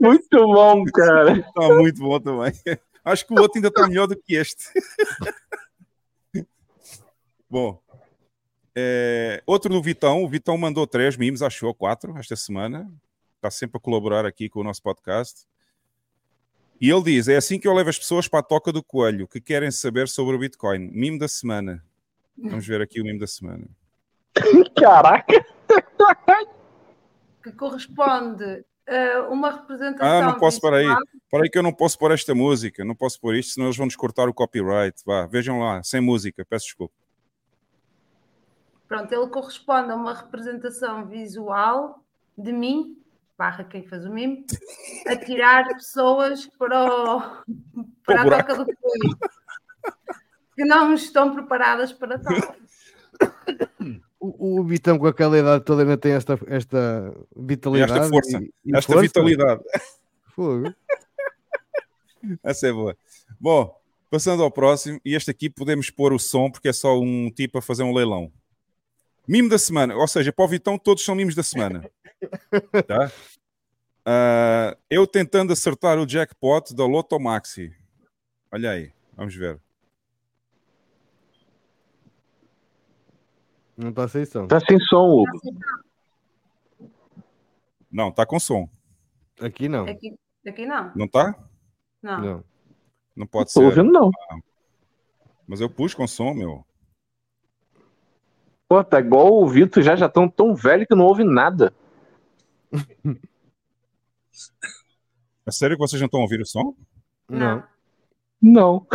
[0.00, 1.38] Muito bom, cara.
[1.38, 2.52] Está muito bom também.
[3.04, 4.64] Acho que o outro ainda está melhor do que este.
[7.48, 7.80] bom,
[8.74, 10.24] é, outro do Vitão.
[10.24, 12.90] O Vitão mandou três mimos, achou quatro esta semana.
[13.36, 15.46] Está sempre a colaborar aqui com o nosso podcast.
[16.82, 19.28] E ele diz: É assim que eu levo as pessoas para a toca do coelho
[19.28, 20.90] que querem saber sobre o Bitcoin.
[20.90, 21.80] Mimo da semana.
[22.36, 23.64] Vamos ver aqui o mimo da semana.
[24.76, 25.46] Caraca!
[27.40, 30.08] Que corresponde a uma representação.
[30.08, 30.86] Ah, não posso, para aí.
[31.30, 32.84] Para aí que eu não posso pôr esta música.
[32.84, 35.00] Não posso pôr isto, senão eles vão nos cortar o copyright.
[35.06, 36.94] Vá, vejam lá, sem música, peço desculpa.
[38.88, 42.02] Pronto, ele corresponde a uma representação visual
[42.36, 42.96] de mim,
[43.42, 44.44] barra quem faz o mimo,
[45.04, 47.20] a tirar pessoas para, o,
[48.06, 49.18] para a toca do coelho,
[50.54, 52.56] que não estão preparadas para tal.
[54.20, 57.92] O, o Vitão com aquela idade toda ainda tem esta, esta vitalidade.
[57.92, 59.02] Esta força, e, e esta força.
[59.02, 59.62] vitalidade.
[60.28, 60.72] Fogo.
[62.44, 62.96] Essa é boa.
[63.40, 63.76] Bom,
[64.08, 67.58] passando ao próximo, e este aqui podemos pôr o som porque é só um tipo
[67.58, 68.30] a fazer um leilão.
[69.26, 71.84] Mimo da semana, ou seja, para o Vitão todos são mimos da semana.
[72.86, 73.10] Tá?
[74.06, 77.72] Uh, eu tentando acertar o jackpot da Loto Maxi.
[78.50, 79.60] Olha aí, vamos ver.
[83.76, 84.42] Não está sem som.
[84.44, 85.40] Está sem som, Hugo.
[87.90, 88.68] Não, está com som.
[89.40, 89.86] Aqui não.
[89.86, 90.14] Aqui,
[90.46, 90.92] aqui não.
[90.94, 91.34] Não está?
[92.02, 92.20] Não.
[92.20, 92.44] Não.
[93.16, 93.66] Não pode Tô ser.
[93.66, 94.10] ouvindo, não.
[94.30, 94.38] Ah,
[95.46, 96.66] mas eu pus com som, meu.
[98.68, 101.72] Pô, tá igual o Vitor já, já tão tão velho que não ouve nada.
[105.46, 106.74] É sério que vocês não estão ouvindo o som?
[107.28, 107.62] Não.
[108.40, 108.86] Não.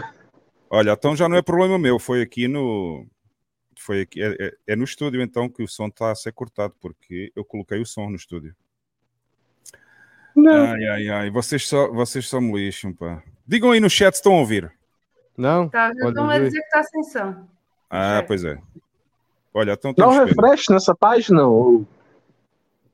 [0.69, 1.99] Olha, então já não é problema meu.
[1.99, 3.05] Foi aqui no.
[3.79, 4.21] Foi aqui.
[4.21, 7.43] É, é- é no estúdio então que o som está a ser cortado, porque eu
[7.45, 8.55] coloquei o som no estúdio.
[10.35, 10.65] Não.
[10.71, 11.29] Ai, ai, ai.
[11.31, 13.23] Vocês só, vocês só me lixam, pá.
[13.45, 14.71] Digam aí no chat se estão a ouvir.
[15.37, 15.69] Não?
[15.69, 17.47] Tá, já estão a dizer que está sem som.
[17.89, 18.21] Ah, É.
[18.21, 18.59] pois é.
[19.53, 21.47] Olha, então Dá um refresh nessa página.
[21.47, 21.87] Hugo.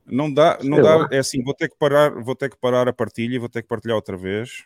[0.05, 1.07] Não dá, não Sei dá, lá.
[1.11, 3.67] é assim, vou ter que parar, vou ter que parar a partilha, vou ter que
[3.67, 4.65] partilhar outra vez.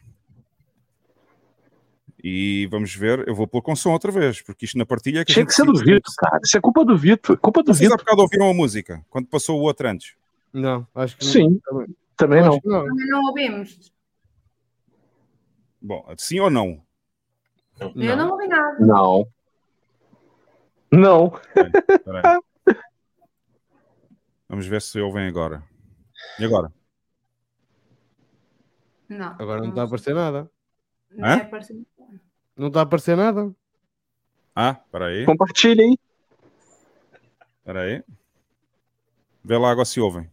[2.24, 5.26] E vamos ver, eu vou pôr com som outra vez, porque isto na partilha é
[5.26, 5.74] que a Tinha que ser do.
[5.78, 6.40] Vitor, cara.
[6.44, 7.38] Isso é culpa do Vitor.
[7.38, 8.04] Culpa do Vocês há Vitor.
[8.06, 10.16] bocado ouviram a música, quando passou o outro antes.
[10.52, 11.50] Não, acho que Sim.
[11.52, 11.60] não.
[11.60, 11.96] Também.
[12.18, 12.60] Também não.
[12.66, 12.86] Não.
[12.88, 13.94] Também não ouvimos.
[15.80, 16.82] Bom, sim ou não?
[17.80, 18.78] Eu não ouvi nada.
[18.80, 19.28] Não.
[20.92, 21.34] Não.
[21.56, 22.40] Espera aí.
[24.50, 25.64] Vamos ver se ouvem agora.
[26.40, 26.72] E agora?
[29.10, 29.28] Não.
[29.40, 30.50] Agora não está a aparecer nada.
[31.12, 31.34] Não Hã?
[31.38, 31.50] é.
[32.56, 33.54] Não está a aparecer nada.
[34.56, 35.98] Ah, espera aí, Compartilha aí.
[37.60, 38.04] espera aí.
[39.44, 40.30] Vê lá agora se ouvem.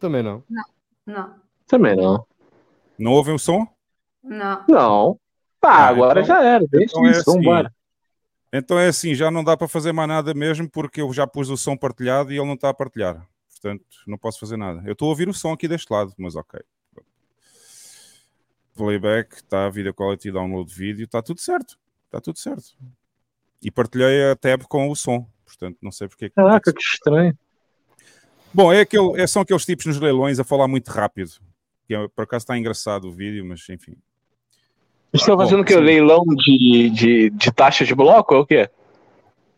[0.00, 0.42] Também não.
[1.06, 1.34] Não.
[1.66, 2.26] Também não.
[2.98, 3.66] Não ouvem o som?
[4.22, 4.64] Não.
[4.68, 5.20] Não.
[5.62, 6.64] Ah, Ah, agora então- já era.
[6.66, 7.20] Deixa então é isso.
[7.20, 7.38] assim.
[7.38, 7.72] Vambora.
[8.52, 11.48] Então é assim, já não dá para fazer mais nada mesmo, porque eu já pus
[11.48, 13.26] o som partilhado e ele não está a partilhar.
[13.48, 14.82] Portanto, não posso fazer nada.
[14.84, 16.60] Eu estou a ouvir o som aqui deste lado, mas ok.
[18.74, 21.78] Playback, está, video quality, download vídeo, está tudo certo.
[22.06, 22.74] Está tudo certo.
[23.62, 25.26] E partilhei a tab com o som.
[25.44, 26.26] Portanto, não sei porque.
[26.26, 27.38] é que- Caraca, que estranho.
[28.52, 31.30] Bom, é aquele, é, são aqueles tipos nos leilões a falar muito rápido.
[31.86, 33.96] Que é- por acaso está engraçado o vídeo, mas enfim.
[35.12, 35.74] Estão Bom, fazendo o quê?
[35.74, 35.80] sim.
[35.80, 38.34] Leilão de, de, de taxa de bloco?
[38.34, 38.70] É o quê?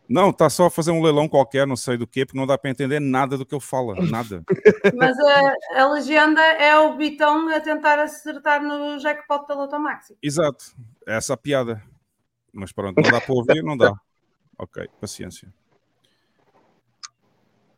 [0.09, 2.59] Não, está só a fazer um leilão qualquer, não sei do quê, porque não dá
[2.59, 3.95] para entender nada do que ele fala.
[4.05, 4.43] Nada.
[4.95, 10.15] Mas a, a legenda é o Bitão a tentar acertar no jackpot da Loto Maxi.
[10.23, 10.75] Exato,
[11.07, 11.83] é essa a piada.
[12.53, 13.93] Mas pronto, não dá para ouvir, não dá.
[14.57, 15.53] Ok, paciência.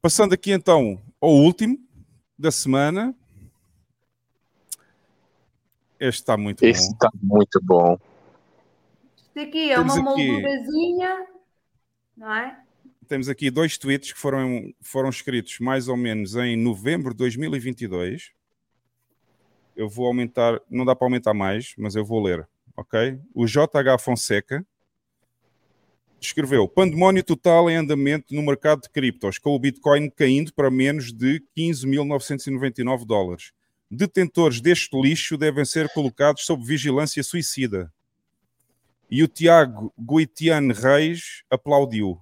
[0.03, 1.79] Passando aqui então ao último
[2.39, 3.15] da semana.
[5.99, 6.97] Este está muito Esse bom.
[6.99, 7.99] tá muito bom.
[9.17, 11.27] Isto aqui é Temos uma aqui- moldurazinha,
[12.17, 12.61] não é?
[13.09, 18.33] Temos aqui dois tweets que foram, foram escritos mais ou menos em novembro de 2022.
[19.77, 23.21] Eu vou aumentar, não dá para aumentar mais, mas eu vou ler, ok?
[23.35, 24.67] O JH Fonseca
[26.21, 31.13] escreveu: Pandemónio total em andamento no mercado de criptos, com o Bitcoin caindo para menos
[31.13, 33.53] de 15.999 dólares.
[33.91, 37.93] Detentores deste lixo devem ser colocados sob vigilância suicida.
[39.11, 42.21] E o Tiago Goitiane Reis aplaudiu.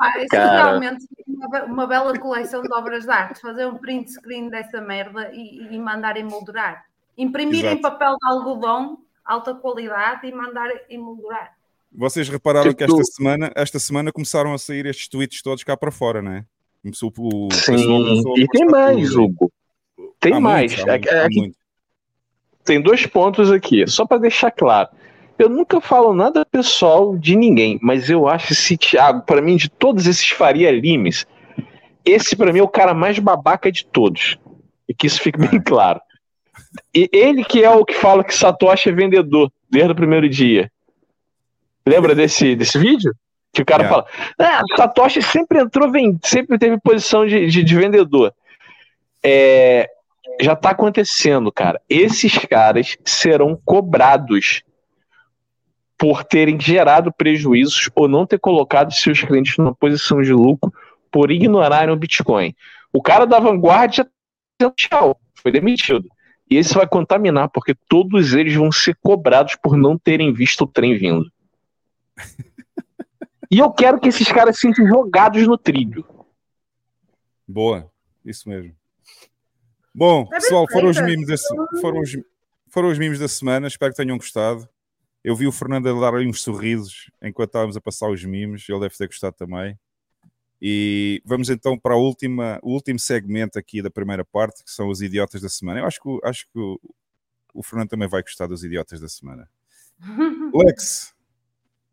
[0.00, 0.64] Ah, isso Cara.
[0.64, 3.40] realmente uma, uma, bela coleção de obras de arte.
[3.40, 6.86] Fazer um print screen dessa merda e, e mandar emoldurar.
[7.16, 7.76] Imprimir Exato.
[7.76, 11.56] em papel de algodão, alta qualidade, e mandar emoldurar.
[11.92, 12.78] Vocês repararam tipo...
[12.78, 16.32] que esta semana, esta semana começaram a sair estes tweets todos cá para fora, não
[16.32, 16.46] é?
[16.82, 17.12] Começou
[17.52, 19.52] Sim, e tem mais, Hugo.
[20.18, 20.74] Tem há mais.
[20.74, 21.56] Muito, há muito, há muito.
[22.64, 24.88] Tem dois pontos aqui, só para deixar claro.
[25.38, 29.68] Eu nunca falo nada pessoal de ninguém, mas eu acho esse Thiago, para mim, de
[29.68, 31.26] todos esses Faria Limes,
[32.04, 34.38] esse para mim é o cara mais babaca de todos.
[34.88, 35.60] E que isso fique bem é.
[35.60, 36.00] claro.
[36.94, 40.70] E ele que é o que fala que Satoshi é vendedor desde o primeiro dia.
[41.86, 43.12] Lembra desse, desse vídeo?
[43.52, 44.06] Que o cara yeah.
[44.06, 48.32] fala, ah, Satoshi sempre entrou, vem, sempre teve posição de, de, de vendedor.
[49.22, 49.90] É,
[50.40, 51.80] já está acontecendo, cara.
[51.88, 54.62] Esses caras serão cobrados
[55.98, 60.72] por terem gerado prejuízos ou não ter colocado seus clientes numa posição de lucro
[61.10, 62.54] por ignorarem o Bitcoin.
[62.92, 66.08] O cara da vanguarda já tchau, foi demitido.
[66.50, 70.66] E isso vai contaminar, porque todos eles vão ser cobrados por não terem visto o
[70.66, 71.30] trem vindo.
[73.52, 76.06] e eu quero que esses caras sejam jogados no trilho.
[77.46, 77.92] Boa,
[78.24, 78.74] isso mesmo.
[79.94, 81.34] Bom, pessoal, foram os, mimos da,
[81.78, 82.16] foram, os,
[82.70, 83.68] foram os mimos da semana.
[83.68, 84.66] Espero que tenham gostado.
[85.22, 88.80] Eu vi o Fernando a dar uns sorrisos enquanto estávamos a passar os mimos, ele
[88.80, 89.78] deve ter gostado também.
[90.58, 94.88] E vamos então para a última, o último segmento aqui da primeira parte, que são
[94.88, 95.80] os idiotas da semana.
[95.80, 96.80] Eu acho que, acho que o,
[97.52, 99.46] o Fernando também vai gostar dos idiotas da semana.
[100.54, 101.14] Lex,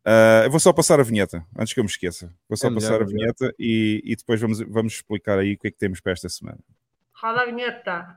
[0.06, 2.32] uh, eu vou só passar a vinheta, antes que eu me esqueça.
[2.48, 5.58] Vou só é passar melhor, a vinheta e, e, depois vamos, vamos explicar aí o
[5.58, 6.58] que é que temos para esta semana.
[7.12, 8.16] Roda a vinheta.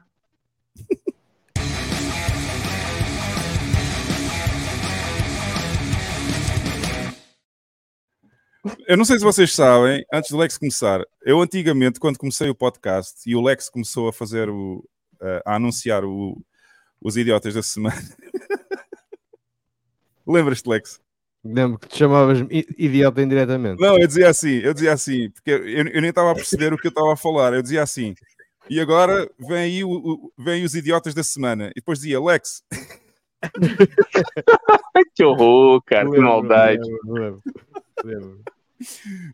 [8.87, 12.55] Eu não sei se vocês sabem, antes do Lex começar, eu antigamente, quando comecei o
[12.55, 14.77] podcast e o Lex começou a fazer o.
[15.21, 16.41] Uh, a anunciar o,
[17.01, 18.01] os idiotas da semana.
[20.25, 21.02] Lembras-te, Lex?
[21.43, 22.39] Lembro que te chamavas
[22.77, 23.81] idiota indiretamente.
[23.81, 26.77] Não, eu dizia assim, eu dizia assim, porque eu, eu nem estava a perceber o
[26.77, 27.53] que eu estava a falar.
[27.53, 28.15] Eu dizia assim,
[28.69, 31.67] e agora vem aí o, o, vem os idiotas da semana.
[31.71, 32.63] E depois dizia, Lex.
[35.15, 36.81] que horror, cara, que maldade.
[36.81, 37.41] Lembro, lembro,
[38.05, 38.41] lembro.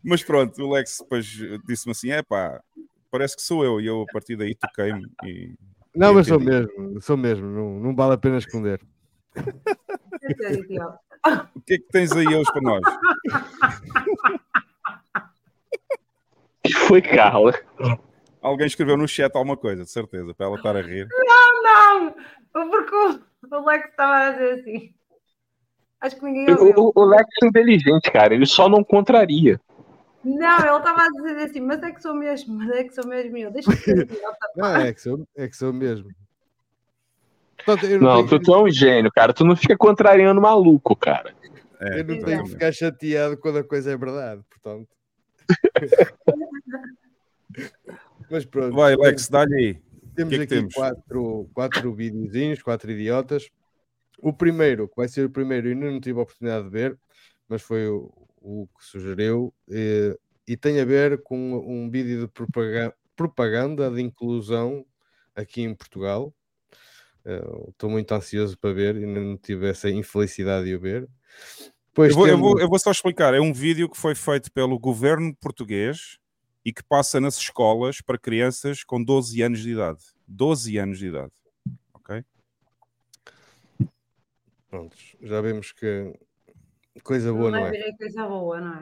[0.02, 1.26] Mas pronto, o Lex depois
[1.66, 2.60] disse-me assim: é pá,
[3.10, 3.80] parece que sou eu.
[3.80, 5.06] E eu a partir daí toquei-me.
[5.24, 5.54] E,
[5.94, 8.80] não, e mas sou mesmo, sou mesmo, não, não vale a pena esconder.
[11.54, 12.82] O que é que tens aí hoje para nós?
[16.86, 17.52] Foi Carla.
[18.40, 21.06] Alguém escreveu no chat alguma coisa, de certeza, para ela estar a rir.
[21.10, 22.14] Não,
[22.54, 24.94] não, porque o Lex estava a dizer assim.
[26.00, 26.74] Acho que ninguém ouviu.
[26.76, 28.34] O, o Lex é inteligente, cara.
[28.34, 29.60] Ele só não contraria.
[30.24, 33.06] Não, ele estava a dizer assim, mas é que sou mesmo, mas é que sou
[33.06, 33.50] mesmo eu.
[33.50, 34.08] Deixa eu ser
[34.56, 36.10] Não, é que sou, é que sou mesmo.
[38.00, 39.32] Não, tu, tu é um gênio, cara.
[39.32, 41.34] Tu não fica contrariando maluco, cara.
[41.80, 44.88] É, eu não tenho que ficar chateado quando a coisa é verdade, portanto.
[48.30, 48.76] mas pronto.
[48.76, 49.80] Vai, Lex, dá-lhe aí.
[50.14, 50.74] Temos que é que aqui temos?
[50.74, 53.48] quatro, quatro videozinhos, quatro idiotas.
[54.18, 56.98] O primeiro, que vai ser o primeiro, e não tive a oportunidade de ver,
[57.48, 60.16] mas foi o, o que sugeriu, e,
[60.46, 64.84] e, tem a ver com um vídeo de propaganda, propaganda de inclusão
[65.34, 66.34] aqui em Portugal.
[67.68, 71.08] Estou uh, muito ansioso para ver e não tive essa infelicidade de o ver.
[71.96, 72.28] Eu vou, temos...
[72.28, 73.34] eu, vou, eu vou só explicar.
[73.34, 76.18] É um vídeo que foi feito pelo governo português
[76.64, 80.02] e que passa nas escolas para crianças com 12 anos de idade.
[80.26, 81.32] 12 anos de idade.
[81.94, 82.24] Ok?
[84.68, 86.12] Prontos, já vemos que
[87.02, 87.92] coisa boa não, não é.
[87.96, 88.74] Coisa boa, não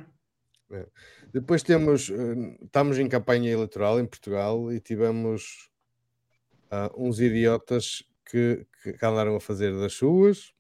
[0.73, 0.81] é?
[0.81, 0.86] é.
[1.32, 5.70] Depois temos, eh, estamos em campanha eleitoral em Portugal e tivemos
[6.70, 10.52] uh, uns idiotas que, que andaram a fazer das suas,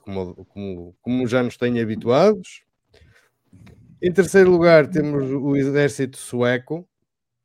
[0.00, 2.64] como, como, como já nos têm habituados.
[4.00, 6.88] Em terceiro lugar, temos o exército sueco.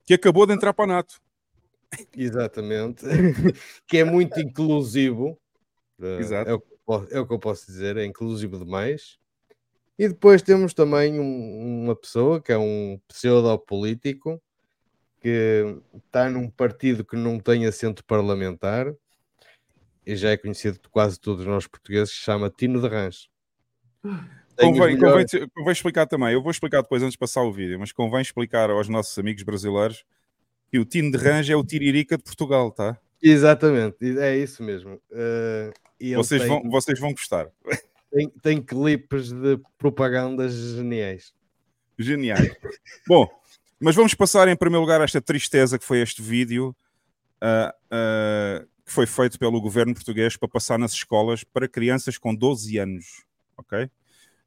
[0.05, 1.19] Que acabou de entrar para a NATO.
[2.15, 3.05] Exatamente.
[3.85, 5.37] que é muito inclusivo.
[5.99, 6.49] Eh, Exato.
[6.49, 6.77] É
[7.11, 9.17] é o que eu posso dizer, é inclusivo demais.
[9.99, 14.41] E depois temos também um, uma pessoa que é um pseudo-político
[15.19, 18.93] que está num partido que não tem assento parlamentar
[20.07, 23.29] e já é conhecido de quase todos nós portugueses, chama Tino de Rãs.
[24.57, 25.29] Convém, melhores...
[25.29, 28.21] convém, convém, explicar também, eu vou explicar depois antes de passar o vídeo, mas convém
[28.21, 30.05] explicar aos nossos amigos brasileiros
[30.71, 32.97] que o Tino de Rãs é o Tiririca de Portugal, tá?
[33.21, 34.93] Exatamente, é isso mesmo.
[35.11, 36.49] Uh, vocês, tem...
[36.49, 37.47] vão, vocês vão gostar.
[38.09, 41.33] tem, tem clipes de propagandas geniais.
[41.99, 42.55] Geniais.
[43.05, 43.27] Bom,
[43.77, 46.73] mas vamos passar em primeiro lugar esta tristeza que foi este vídeo
[47.43, 52.33] uh, uh, que foi feito pelo governo português para passar nas escolas para crianças com
[52.33, 53.25] 12 anos.
[53.57, 53.89] Ok?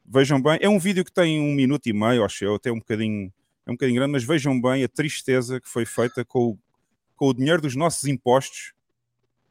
[0.03, 2.79] Vejam bem, é um vídeo que tem um minuto e meio, acho eu, até um
[2.79, 3.31] bocadinho,
[3.67, 6.59] é um bocadinho grande, mas vejam bem a tristeza que foi feita com o,
[7.17, 8.73] com o dinheiro dos nossos impostos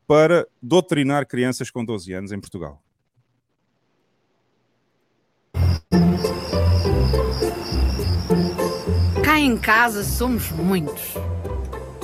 [0.08, 2.82] para doutrinar crianças com 12 anos em Portugal.
[9.24, 11.14] Cá em casa somos muitos.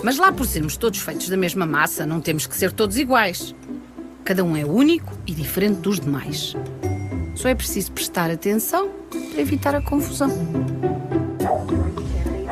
[0.06, 3.56] Mas lá por sermos todos feitos da mesma massa, não temos que ser todos iguais.
[4.24, 6.56] Cada um é único e diferente dos demais.
[7.34, 10.30] Só é preciso prestar atenção para evitar a confusão.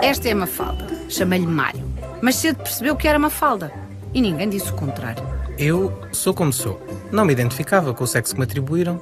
[0.02, 1.06] Esta é a Mafalda.
[1.08, 1.88] Chamei-lhe Mário.
[2.24, 3.72] Mas cedo percebeu que era Mafalda.
[4.16, 5.24] E ninguém disse o contrário.
[5.56, 6.82] Eu sou como sou.
[7.12, 9.00] Não me identificava com o sexo que me atribuíram.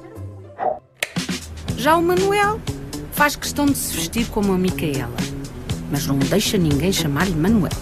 [1.78, 2.60] Já o Manuel
[3.12, 5.16] faz questão de se vestir como a Micaela.
[5.90, 7.72] Mas não deixa ninguém chamar-lhe Manuel.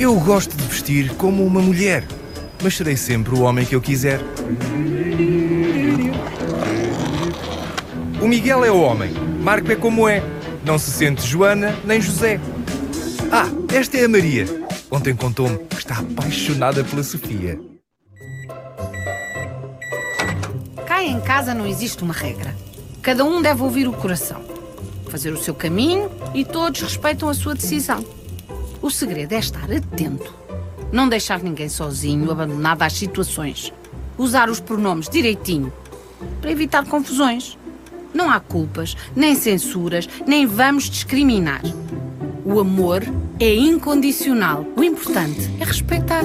[0.00, 2.06] Eu gosto de vestir como uma mulher,
[2.62, 4.18] mas serei sempre o homem que eu quiser.
[8.18, 9.12] O Miguel é o homem,
[9.42, 10.22] Marco é como é.
[10.64, 12.40] Não se sente Joana nem José.
[13.30, 13.44] Ah,
[13.74, 14.46] esta é a Maria.
[14.90, 17.60] Ontem contou-me que está apaixonada pela Sofia.
[20.86, 22.56] Cá em casa não existe uma regra.
[23.02, 24.42] Cada um deve ouvir o coração,
[25.10, 28.02] fazer o seu caminho e todos respeitam a sua decisão.
[28.82, 30.34] O segredo é estar atento.
[30.90, 33.72] Não deixar ninguém sozinho, abandonado às situações.
[34.16, 35.72] Usar os pronomes direitinho,
[36.40, 37.58] para evitar confusões.
[38.12, 41.62] Não há culpas, nem censuras, nem vamos discriminar.
[42.44, 43.02] O amor
[43.38, 44.66] é incondicional.
[44.76, 46.24] O importante é respeitar.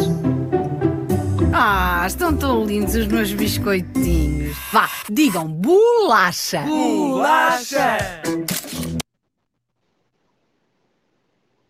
[1.54, 4.58] Ah, estão tão lindos os meus biscoitinhos.
[4.72, 6.62] Vá, digam bolacha.
[6.62, 8.22] Bolacha!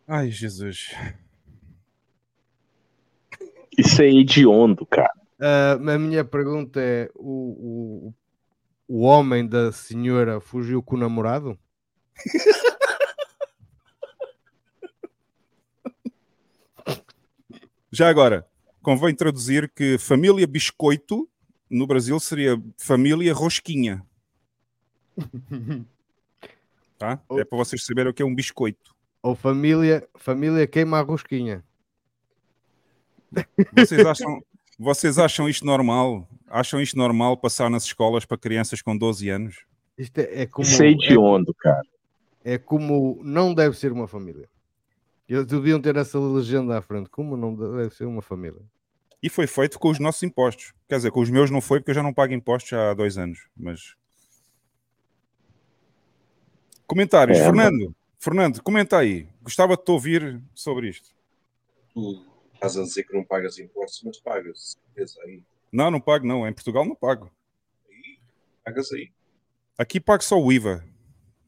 [0.07, 0.93] Ai, Jesus.
[3.77, 5.11] Isso é hediondo, cara.
[5.39, 8.13] Uh, a minha pergunta é: o, o,
[8.87, 11.57] o homem da senhora fugiu com o namorado?
[17.91, 18.45] Já agora,
[18.81, 21.29] convém traduzir que família biscoito
[21.69, 24.05] no Brasil seria família rosquinha.
[26.97, 27.21] Tá?
[27.31, 28.94] É para vocês saberem o que é um biscoito.
[29.25, 31.63] Ou família, família queima a rosquinha.
[33.75, 34.39] Vocês acham,
[34.77, 36.29] vocês acham isto normal?
[36.47, 39.65] Acham isto normal passar nas escolas para crianças com 12 anos?
[39.97, 41.87] Isto é, é como, é hediondo, é, cara.
[42.43, 44.47] É como não deve ser uma família.
[45.27, 47.09] Eles deviam ter essa legenda à frente.
[47.09, 48.61] Como não deve ser uma família?
[49.23, 50.71] E foi feito com os nossos impostos.
[50.87, 53.17] Quer dizer, com os meus não foi, porque eu já não pago impostos há dois
[53.17, 53.47] anos.
[53.57, 53.95] Mas.
[56.85, 57.39] Comentários.
[57.39, 57.95] É, Fernando,
[58.25, 59.27] Fernando, comenta aí.
[59.43, 61.11] Gostava de te ouvir sobre isto.
[61.93, 62.25] Tu
[62.55, 64.75] estás a dizer que não pagas impostos, mas pagas.
[65.23, 65.43] Aí.
[65.71, 66.47] Não, não pago, não.
[66.47, 67.31] Em Portugal não pago.
[67.87, 68.17] Aí,
[68.63, 69.11] pagas aí.
[69.77, 70.83] Aqui pago só o IVA.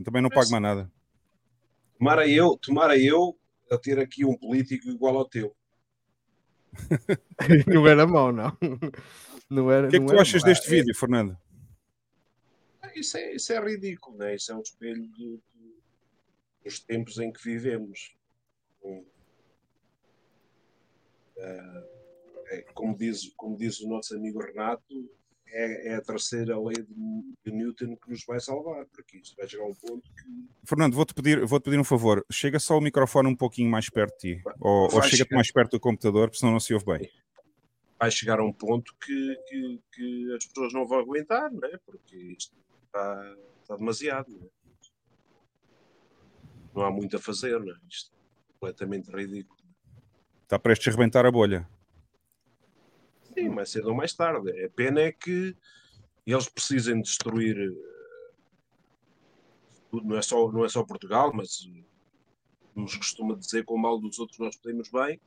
[0.05, 0.91] Também não mas, pago mais nada.
[1.97, 3.35] Tomara eu, tomara eu
[3.71, 5.55] a ter aqui um político igual ao teu.
[7.65, 8.55] não era mau, não.
[9.49, 10.51] não era, o que é que tu achas mau.
[10.51, 11.35] deste vídeo, Fernando?
[12.93, 14.35] Isso é, isso é ridículo, né?
[14.35, 15.39] isso é um espelho de,
[16.67, 18.15] os tempos em que vivemos.
[22.49, 25.09] É, como, diz, como diz o nosso amigo Renato,
[25.49, 29.47] é, é a terceira lei de, de, Newton que nos vai salvar, porque isto vai
[29.47, 30.47] chegar a um ponto que.
[30.63, 32.25] Fernando, vou-te pedir, vou pedir um favor.
[32.31, 35.71] Chega só o microfone um pouquinho mais perto de ti, ou, ou chega-te mais perto
[35.71, 37.09] do computador, porque senão não se ouve bem.
[37.99, 41.77] Vai chegar a um ponto que, que, que as pessoas não vão aguentar, não é?
[41.85, 44.29] porque isto está, está demasiado.
[44.29, 44.56] Não é?
[46.77, 47.79] Não há muito a fazer, não é?
[47.89, 49.59] Isto é completamente ridículo.
[50.43, 51.67] Está prestes a rebentar a bolha.
[53.33, 54.63] Sim, mais cedo ou mais tarde.
[54.63, 55.57] A pena é que
[56.25, 58.31] eles precisem destruir eh,
[59.89, 61.67] tudo, não é só, não é só Portugal, mas
[62.75, 65.19] nos costuma dizer com o mal dos outros nós podemos bem,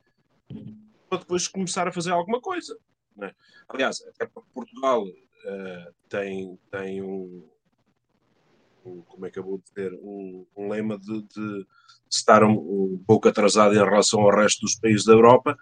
[1.09, 2.77] para depois começar a fazer alguma coisa.
[3.21, 3.35] É?
[3.67, 7.45] Aliás, até porque Portugal uh, tem, tem um,
[8.83, 11.65] como é que eu vou dizer, um, um lema de, de
[12.09, 15.57] estar um, um, pouco atrasado em relação ao resto dos países da Europa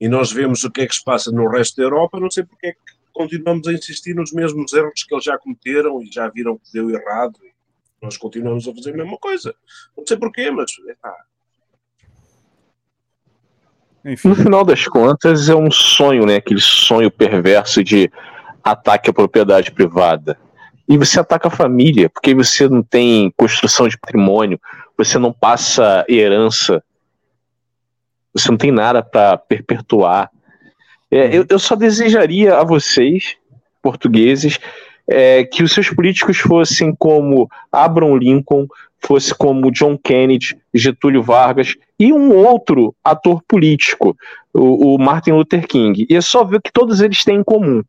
[0.00, 2.44] e nós vemos o que é que se passa no resto da Europa, não sei
[2.44, 2.78] porque é que
[3.12, 6.90] continuamos a insistir nos mesmos erros que eles já cometeram e já viram que deu
[6.90, 7.52] errado e
[8.02, 9.54] nós continuamos a fazer a mesma coisa.
[9.96, 10.72] Não sei porquê, mas
[14.04, 14.28] Enfim.
[14.28, 16.36] No final das contas, é um sonho, né?
[16.36, 18.10] Aquele sonho perverso de
[18.64, 20.38] ataque à propriedade privada.
[20.92, 24.60] E você ataca a família, porque você não tem construção de patrimônio,
[24.94, 26.84] você não passa herança,
[28.30, 30.30] você não tem nada para perpetuar.
[31.10, 33.36] É, eu, eu, só desejaria a vocês,
[33.80, 34.58] portugueses,
[35.08, 38.66] é, que os seus políticos fossem como Abraham Lincoln,
[38.98, 44.14] fosse como John Kennedy, Getúlio Vargas e um outro ator político,
[44.52, 46.06] o, o Martin Luther King.
[46.06, 47.82] E é só ver o que todos eles têm em comum.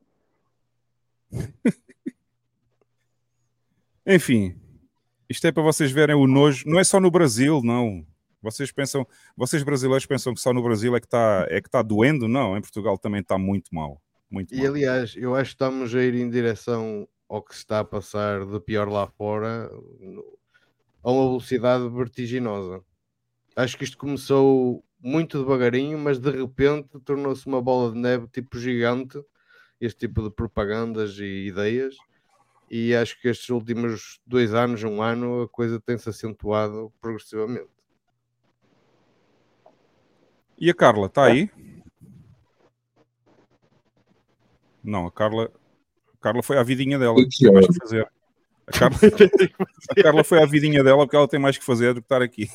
[4.06, 4.56] Enfim,
[5.30, 6.64] isto é para vocês verem o nojo.
[6.68, 8.06] Não é só no Brasil, não.
[8.42, 9.08] Vocês pensam,
[9.38, 12.28] vocês brasileiros pensam que só no Brasil é que está é que tá doendo?
[12.28, 14.02] Não, em Portugal também está muito mal.
[14.30, 14.68] Muito e mal.
[14.68, 18.46] aliás, eu acho que estamos a ir em direção ao que se está a passar
[18.46, 19.70] de pior lá fora
[21.02, 22.84] a uma velocidade vertiginosa.
[23.56, 28.60] Acho que isto começou muito devagarinho, mas de repente tornou-se uma bola de neve tipo
[28.60, 29.22] gigante,
[29.80, 31.96] este tipo de propagandas e ideias.
[32.76, 37.70] E acho que estes últimos dois anos, um ano, a coisa tem-se acentuado progressivamente.
[40.58, 41.52] E a Carla, está aí?
[44.84, 45.52] Não, a Carla,
[46.16, 47.16] a Carla foi à vidinha dela.
[47.16, 48.12] Tem mais que fazer.
[48.66, 48.98] A Carla,
[49.92, 52.24] a Carla foi à vidinha dela porque ela tem mais que fazer do que estar
[52.24, 52.50] aqui.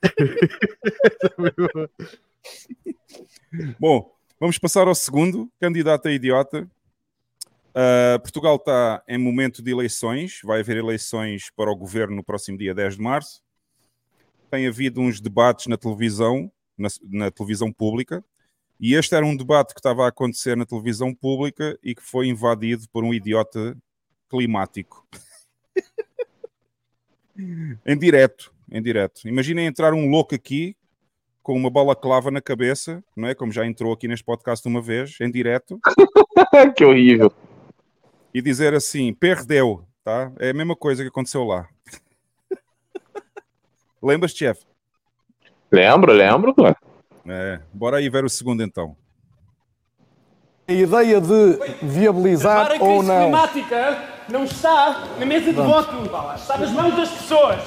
[3.78, 6.66] Bom, vamos passar ao segundo candidato a idiota.
[7.78, 12.58] Uh, Portugal está em momento de eleições, vai haver eleições para o governo no próximo
[12.58, 13.40] dia 10 de março.
[14.50, 18.24] Tem havido uns debates na televisão na, na, televisão pública.
[18.80, 22.26] E este era um debate que estava a acontecer na televisão pública e que foi
[22.26, 23.76] invadido por um idiota
[24.28, 25.06] climático.
[27.86, 29.28] em direto, em direto.
[29.28, 30.76] Imaginem entrar um louco aqui
[31.44, 33.36] com uma bola clava na cabeça, não é?
[33.36, 35.78] Como já entrou aqui neste podcast uma vez, em direto.
[36.76, 37.32] que horrível.
[38.38, 40.30] E dizer assim, perdeu, tá?
[40.38, 41.66] É a mesma coisa que aconteceu lá.
[44.00, 44.64] Lembras, chefe?
[45.72, 46.68] Lembro, lembro, pô.
[47.28, 48.96] É, bora aí ver o segundo então.
[50.68, 53.24] A ideia de viabilizar a ou não.
[53.24, 55.96] climática não está na mesa de voto,
[56.36, 57.60] está nas mãos das pessoas.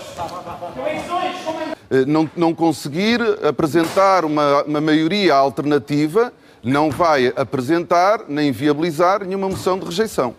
[1.89, 6.31] Eh, não, não conseguir apresentar uma, uma maioria alternativa
[6.64, 10.34] não vai apresentar nem viabilizar nenhuma moção de rejeição.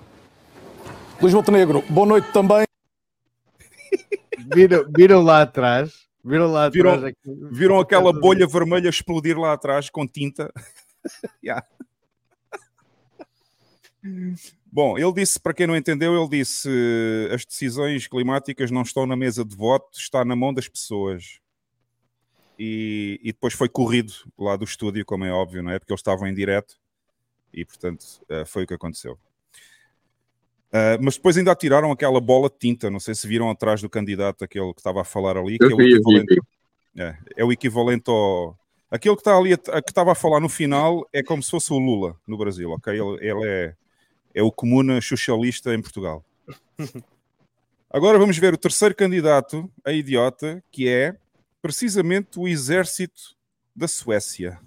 [1.22, 2.64] Luís Montenegro, boa noite também.
[4.52, 9.88] Viram, viram lá atrás Viram lá viram, atrás, viram aquela bolha vermelha explodir lá atrás
[9.88, 10.52] com tinta.
[11.44, 11.64] yeah.
[14.66, 16.68] Bom, ele disse, para quem não entendeu, ele disse
[17.32, 21.38] as decisões climáticas não estão na mesa de voto, está na mão das pessoas.
[22.58, 25.78] E, e depois foi corrido lá do estúdio, como é óbvio, não é?
[25.78, 26.80] Porque eles estavam em direto
[27.52, 29.16] e, portanto, eh, foi o que aconteceu.
[30.72, 33.90] Uh, mas depois ainda atiraram aquela bola de tinta, não sei se viram atrás do
[33.90, 36.40] candidato, aquele que estava a falar ali, que é, o equivalente,
[36.96, 38.58] é, é, o equivalente ao.
[38.90, 41.78] Aquele que está ali, que estava a falar no final, é como se fosse o
[41.78, 42.92] Lula no Brasil, ok?
[42.92, 43.74] Ele, ele é,
[44.34, 46.24] é o comuna socialista em Portugal.
[47.90, 51.14] Agora vamos ver o terceiro candidato, a idiota, que é
[51.60, 53.36] precisamente o exército
[53.76, 54.58] da Suécia,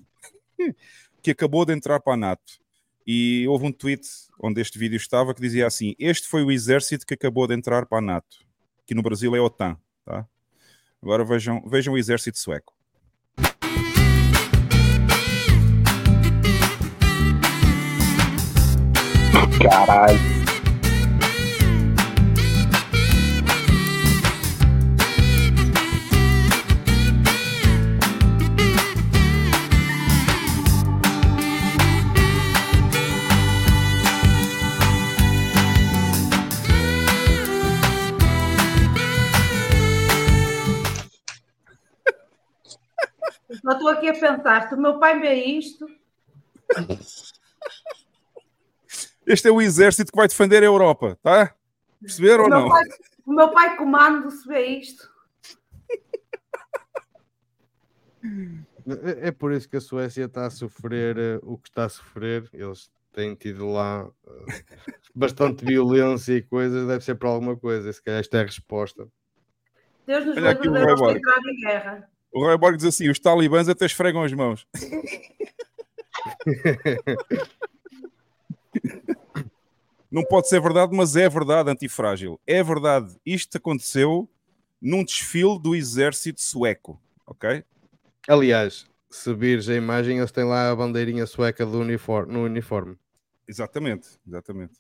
[1.22, 2.60] que acabou de entrar para a NATO.
[3.06, 4.08] E houve um tweet
[4.40, 7.86] onde este vídeo estava que dizia assim: Este foi o exército que acabou de entrar
[7.86, 8.38] para a NATO,
[8.86, 9.78] que no Brasil é a OTAN.
[10.04, 10.26] Tá?
[11.02, 12.74] Agora vejam, vejam o exército sueco.
[19.62, 20.35] Caralho.
[43.66, 45.88] Só estou aqui a pensar, se o meu pai vê isto.
[49.26, 51.56] Este é o exército que vai defender a Europa, tá?
[52.00, 52.70] Perceberam ou não?
[52.70, 52.84] Pai,
[53.26, 55.10] o meu pai comando se vê isto.
[58.88, 61.90] É, é por isso que a Suécia está a sofrer uh, o que está a
[61.90, 62.48] sofrer.
[62.54, 64.14] Eles têm tido lá uh,
[65.16, 67.92] bastante violência e coisas, deve ser por alguma coisa.
[67.92, 69.08] Se calhar esta é a resposta.
[70.06, 72.15] Deus nos livre de entrar em guerra.
[72.36, 74.68] O Roy Borg diz assim: os talibãs até esfregam as mãos.
[80.12, 82.38] Não pode ser verdade, mas é verdade, antifrágil.
[82.46, 83.16] É verdade.
[83.26, 84.28] Isto aconteceu
[84.82, 87.64] num desfile do exército sueco, ok?
[88.28, 92.98] Aliás, se vires a imagem, eles têm lá a bandeirinha sueca do uniforme, no uniforme.
[93.48, 94.74] Exatamente, exatamente.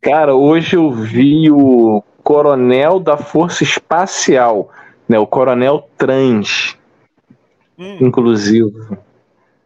[0.00, 4.72] Cara, hoje eu vi o coronel da Força Espacial,
[5.08, 5.16] né?
[5.18, 6.77] O coronel trans,
[7.78, 7.98] Hum.
[8.00, 8.72] inclusive.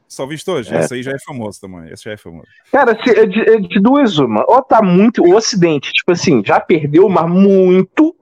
[0.06, 0.74] Só visto hoje.
[0.74, 0.80] É.
[0.80, 1.90] Esse aí já é famoso também.
[1.90, 2.46] Esse já é famoso.
[2.70, 4.44] Cara, se- é de, é de duas uma.
[4.46, 5.22] Ou tá muito.
[5.24, 8.14] O Ocidente, tipo assim, já perdeu, mas muito.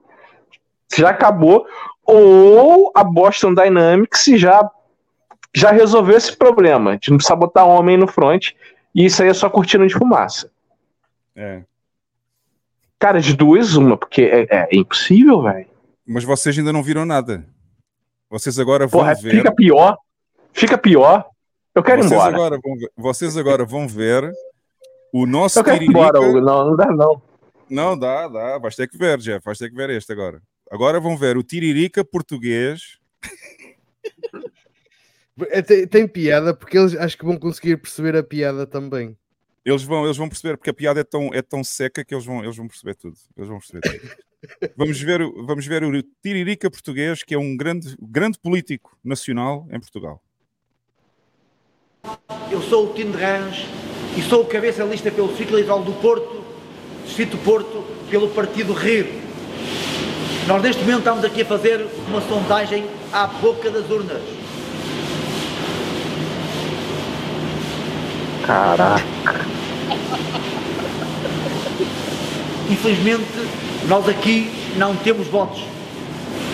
[0.95, 1.65] Já acabou.
[2.05, 4.69] Ou a Boston Dynamics já,
[5.53, 6.97] já resolveu esse problema.
[6.97, 8.51] De não precisar botar homem no front.
[8.95, 10.49] E isso aí é só cortina de fumaça.
[11.35, 11.63] É.
[12.97, 15.67] Cara, de duas uma, porque é, é impossível, velho.
[16.07, 17.45] Mas vocês ainda não viram nada.
[18.31, 19.35] Vocês agora vão Porra, ver.
[19.35, 19.97] fica pior.
[20.53, 21.25] Fica pior.
[21.75, 22.35] Eu quero ir vocês embora.
[22.35, 24.31] Agora vão ver, vocês agora vão ver
[25.13, 25.99] o nosso Eu quero ir Tiririca.
[25.99, 26.39] embora, Hugo.
[26.41, 27.21] Não, não dá, não.
[27.69, 28.57] Não, dá, dá.
[28.57, 29.43] Vais ter que ver, Jeff.
[29.43, 30.41] Vais ter que ver este agora.
[30.71, 32.97] Agora vão ver o Tiririca português.
[35.49, 39.17] É, Tem, tem piada porque eles acho que vão conseguir perceber a piada também.
[39.65, 42.25] Eles vão, eles vão perceber, porque a piada é tão, é tão seca que eles
[42.25, 43.15] vão, eles vão perceber tudo.
[43.37, 44.15] Eles vão perceber tudo.
[44.75, 49.67] Vamos, ver, o- vamos ver o Tiririca português, que é um grande, grande político nacional
[49.71, 50.21] em Portugal.
[52.51, 53.65] Eu sou o Tino de Rãs
[54.17, 56.43] e sou o cabeça lista pelo Ciclo Eleitoral do Porto,
[57.05, 59.05] Distrito do Porto, pelo Partido Rir.
[60.47, 64.21] Nós neste momento estamos aqui a fazer uma sondagem à boca das urnas.
[68.45, 69.01] Caraca.
[72.69, 73.25] Infelizmente,
[73.87, 75.63] nós aqui não temos votos.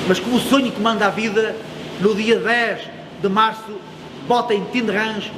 [0.07, 1.55] Mas como o sonho que manda a vida,
[1.99, 2.89] no dia 10
[3.21, 3.79] de março,
[4.27, 5.31] votem Tino de Rãs,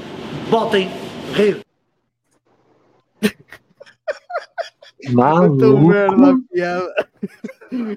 [0.50, 0.90] votem
[1.34, 1.60] Rir.
[5.02, 5.88] É tão Maluco.
[5.88, 7.08] merda a piada.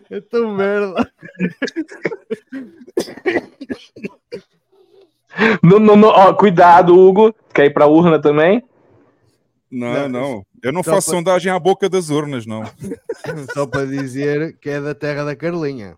[0.09, 1.13] É tão merda.
[5.63, 6.09] Não, não, não.
[6.09, 7.35] Ó, cuidado, Hugo.
[7.53, 8.63] Quer ir pra urna também?
[9.71, 10.47] Não, não.
[10.63, 12.63] Eu não Só faço para- sondagem à boca das urnas, não.
[13.55, 15.97] Só para dizer que é da terra da Carlinha.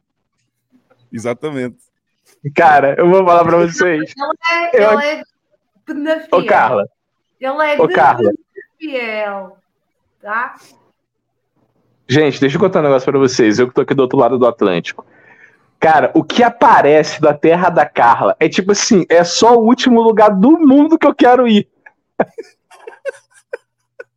[1.12, 1.76] Exatamente.
[2.54, 4.12] Cara, eu vou falar pra vocês.
[4.16, 5.22] Ele é, Eu- ele é
[5.84, 6.28] penafiel.
[6.32, 6.88] Ô, Carla.
[7.40, 8.32] Ele é Ô, Carla.
[8.78, 9.56] fiel.
[10.20, 10.54] Tá?
[12.08, 13.58] Gente, deixa eu contar um negócio pra vocês.
[13.58, 15.06] Eu que tô aqui do outro lado do Atlântico.
[15.78, 20.00] Cara, o que aparece da terra da Carla é tipo assim, é só o último
[20.00, 21.68] lugar do mundo que eu quero ir.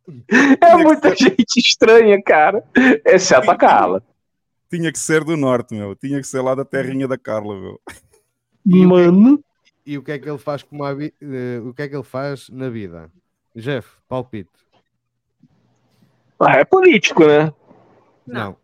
[0.60, 2.64] É muita gente estranha, cara.
[3.04, 4.02] Exceto a Carla.
[4.70, 5.94] Tinha que ser do norte, meu.
[5.94, 7.80] Tinha que ser lá da terrinha da Carla, meu.
[8.64, 9.42] Mano.
[9.84, 11.94] E o que é que ele faz como a vi- eh, o que é que
[11.96, 13.10] ele faz na vida?
[13.56, 14.50] Jeff, palpite.
[16.38, 17.52] Ah, é político, né?
[18.26, 18.56] Não.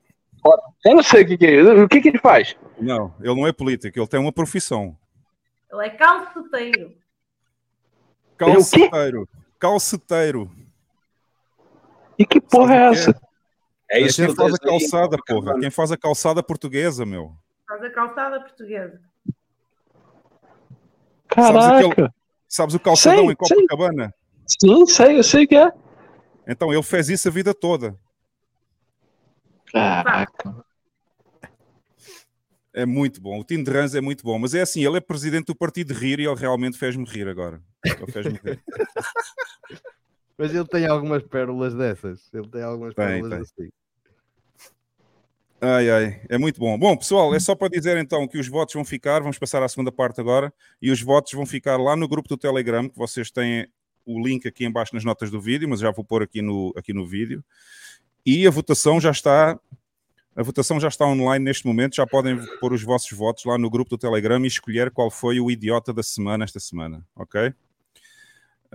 [0.84, 1.62] Eu não sei o que, que é.
[1.62, 2.54] O que, que ele faz?
[2.78, 4.94] Não, ele não é político, ele tem uma profissão.
[5.72, 6.92] Ele é calceteiro.
[8.36, 9.28] Calceteiro.
[9.58, 10.50] Calceteiro.
[12.18, 13.20] E que porra é essa?
[13.90, 15.58] É isso Quem que faz a calçada, porra.
[15.60, 17.34] Quem faz a calçada portuguesa, meu.
[17.68, 19.00] Faz a calçada portuguesa.
[21.34, 21.88] Sabes, Caraca.
[21.88, 22.08] aquele-
[22.48, 24.14] sabes o calçadão Sei, em Copacabana?
[24.46, 25.72] Sim, sei, eu sei que é.
[26.46, 27.98] Então ele fez isso a vida toda.
[29.72, 30.64] Caraca.
[32.72, 33.38] É muito bom.
[33.40, 34.38] O Tim de Rans é muito bom.
[34.38, 37.28] Mas é assim, ele é presidente do partido de rir e ele realmente fez-me rir
[37.28, 37.60] agora.
[37.84, 38.62] Ele fez-me rir.
[40.36, 42.28] Mas ele tem algumas pérolas dessas.
[42.32, 43.66] Ele tem algumas Tem, pérolas tem.
[43.66, 43.72] assim.
[45.60, 46.78] Ai, ai, é muito bom.
[46.78, 49.68] Bom, pessoal, é só para dizer então que os votos vão ficar, vamos passar à
[49.68, 50.52] segunda parte agora,
[50.82, 53.66] e os votos vão ficar lá no grupo do Telegram, que vocês têm
[54.04, 56.92] o link aqui embaixo nas notas do vídeo, mas já vou pôr aqui no, aqui
[56.92, 57.42] no vídeo.
[58.26, 59.58] E a votação já está,
[60.36, 63.70] a votação já está online neste momento, já podem pôr os vossos votos lá no
[63.70, 67.54] grupo do Telegram e escolher qual foi o idiota da semana esta semana, ok?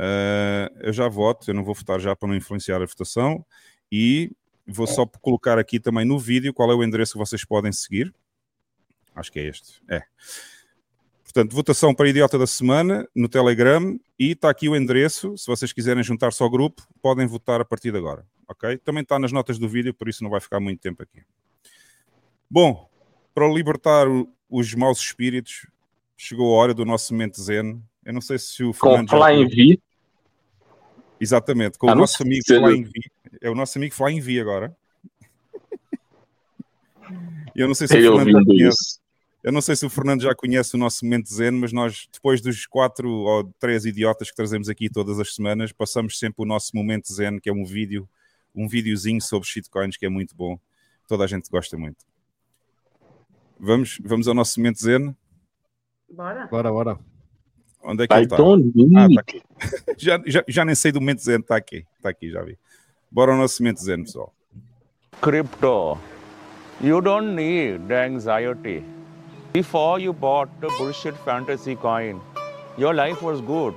[0.02, 3.46] Eh, eu já voto, eu não vou votar já para não influenciar a votação,
[3.92, 4.32] e
[4.66, 8.14] vou só colocar aqui também no vídeo qual é o endereço que vocês podem seguir.
[9.14, 9.82] Acho que é este.
[9.90, 10.02] É.
[11.24, 15.38] Portanto, votação para idiota da semana no Telegram e está aqui o endereço.
[15.38, 18.26] Se vocês quiserem juntar-se ao grupo, podem votar a partir de agora.
[18.48, 18.78] Ok?
[18.80, 21.22] Também está nas notas do vídeo, por isso não vai ficar muito tempo aqui.
[22.50, 22.90] Bom,
[23.34, 24.08] para libertar
[24.50, 25.68] os maus espíritos,
[26.18, 27.84] chegou a hora do nosso mente zen.
[28.04, 29.80] Eu não sei se o Com Fernando já- Flying V.
[31.20, 32.92] Exatamente, com Ah, o nosso amigo Flying V.
[33.42, 34.76] É o nosso amigo Flying V agora.
[37.56, 38.78] Eu não sei se Ele o Fernando conhece.
[38.80, 39.00] isso.
[39.42, 42.42] Eu não sei se o Fernando já conhece o nosso momento zen, mas nós, depois
[42.42, 46.76] dos quatro ou três idiotas que trazemos aqui todas as semanas, passamos sempre o nosso
[46.76, 48.08] momento zen, que é um vídeo,
[48.54, 50.60] um videozinho sobre shitcoins que é muito bom.
[51.08, 52.06] Toda a gente gosta muito.
[53.58, 55.16] Vamos, vamos ao nosso momento zen.
[56.12, 56.46] Bora.
[56.48, 57.00] Bora, bora.
[57.90, 58.38] Onde é que ele está?
[58.38, 59.42] don't need Ah, tá aqui.
[59.98, 61.86] já, já, já nem sei do momento zen, está aqui.
[61.98, 62.58] Está aqui, já vi.
[63.12, 64.34] Bora ao nosso momento zen, pessoal.
[65.22, 65.98] crypto.
[66.82, 68.84] You don't need the anxiety.
[69.52, 72.22] Before you bought the bullshit fantasy coin,
[72.78, 73.76] your life was good.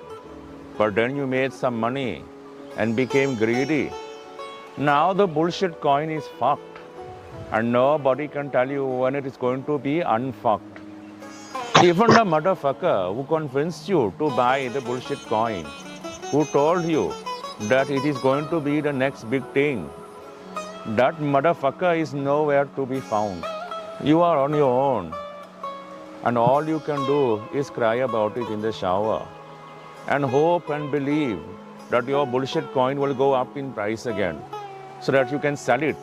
[0.79, 2.23] But then you made some money
[2.77, 3.91] and became greedy.
[4.77, 6.79] Now the bullshit coin is fucked.
[7.51, 10.72] And nobody can tell you when it is going to be unfucked.
[11.85, 15.65] Even the motherfucker who convinced you to buy the bullshit coin,
[16.31, 17.13] who told you
[17.63, 19.91] that it is going to be the next big thing,
[20.99, 23.45] that motherfucker is nowhere to be found.
[24.01, 25.13] You are on your own.
[26.23, 29.27] And all you can do is cry about it in the shower
[30.07, 31.41] and hope and believe
[31.91, 34.41] that your bullshit coin will go up in price again
[35.01, 35.97] so that you can sell it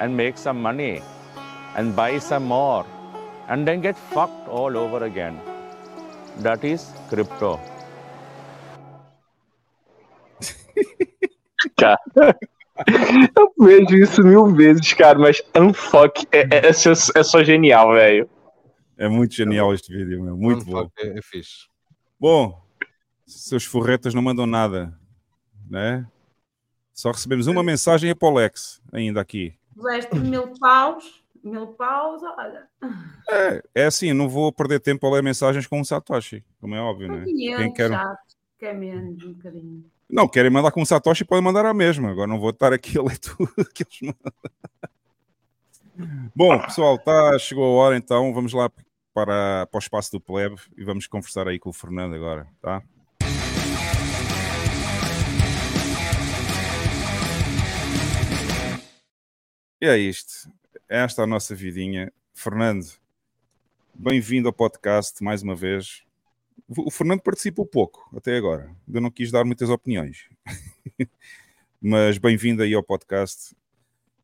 [0.00, 1.00] and make some money
[1.76, 2.84] and buy some more
[3.52, 5.38] and then get fucked all over again.
[6.38, 7.60] That is crypto.
[11.76, 11.98] Cara,
[13.36, 17.92] eu vejo isso mil vezes, cara, mas unfuck é, é, é, só, é só genial,
[17.92, 18.28] velho.
[18.96, 20.36] É muito genial este vídeo, meu.
[20.36, 20.90] muito bom.
[20.98, 21.68] É, é fixe.
[22.18, 22.58] Bom,
[23.26, 24.98] seus forretas não mandam nada,
[25.68, 26.06] né?
[26.94, 29.54] Só recebemos uma mensagem e Polex ainda aqui.
[29.74, 32.68] Puseste mil paus, mil paus, olha.
[33.28, 36.80] É, é assim, não vou perder tempo a ler mensagens com um Satoshi, como é
[36.80, 37.24] óbvio, né?
[37.24, 37.90] 500, Quem quer...
[37.90, 39.84] chato, quer menos um bocadinho.
[40.08, 42.10] Não, querem mandar com um Satoshi, podem mandar a mesma.
[42.10, 44.32] Agora não vou estar aqui a ler tudo que eles mandam.
[46.34, 48.32] Bom, pessoal, tá, chegou a hora então.
[48.32, 48.70] Vamos lá
[49.14, 52.82] para, para o espaço do plebe e vamos conversar aí com o Fernando agora, tá?
[59.80, 60.48] E é isto.
[60.94, 62.12] Esta é a nossa vidinha.
[62.34, 62.84] Fernando,
[63.94, 66.02] bem-vindo ao podcast mais uma vez.
[66.68, 68.76] O Fernando participou pouco até agora.
[68.86, 70.28] Ainda não quis dar muitas opiniões.
[71.80, 73.56] Mas bem-vindo aí ao podcast.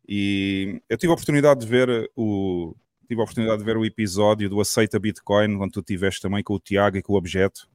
[0.07, 2.77] E eu tive a oportunidade de ver o
[3.09, 6.53] tive a oportunidade de ver o episódio do Aceita Bitcoin, onde tu tiveste também com
[6.53, 7.67] o Tiago e com o Objeto.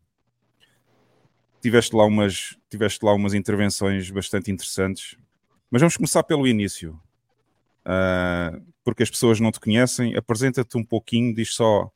[1.64, 5.18] Tiveste lá umas, tiveste lá umas intervenções bastante interessantes.
[5.72, 7.02] Mas vamos começar pelo início.
[7.88, 10.15] Uh, porque as pessoas não te conhecem.
[10.15, 11.91] Apresenta-te um pouquinho, diz só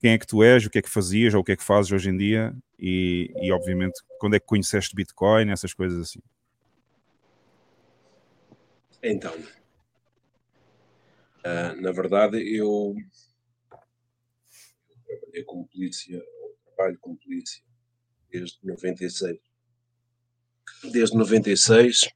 [0.00, 1.62] quem é que tu és, o que é que fazias ou o que é que
[1.62, 6.20] fazes hoje em dia e, e obviamente, quando é que conheceste Bitcoin, essas coisas assim.
[9.02, 9.34] Então,
[11.44, 12.94] Uh, na verdade, eu
[15.04, 16.22] trabalhei como polícia,
[16.64, 17.64] trabalho como polícia
[18.30, 19.40] desde 96.
[20.92, 22.10] Desde 96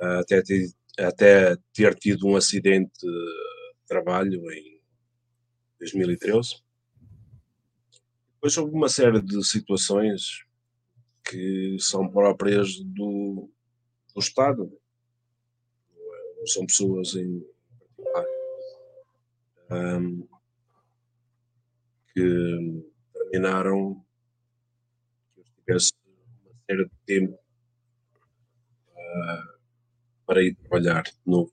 [0.00, 4.80] até ter, até ter tido um acidente de trabalho em
[5.78, 6.62] 2013.
[8.34, 10.44] Depois houve uma série de situações
[11.24, 13.48] que são próprias do,
[14.14, 14.70] do Estado,
[16.46, 17.40] são pessoas em
[17.96, 18.26] particular
[19.70, 20.28] um,
[22.12, 24.04] que terminaram
[25.34, 25.92] que eu tivesse
[26.44, 27.38] uma série de tempo
[28.90, 29.51] uh,
[30.26, 31.52] para ir trabalhar de novo.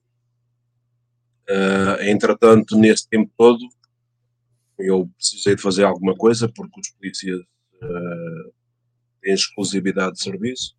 [1.49, 3.59] Uh, entretanto, nesse tempo todo,
[4.77, 8.53] eu precisei de fazer alguma coisa porque os polícias uh,
[9.21, 10.77] têm exclusividade de serviço,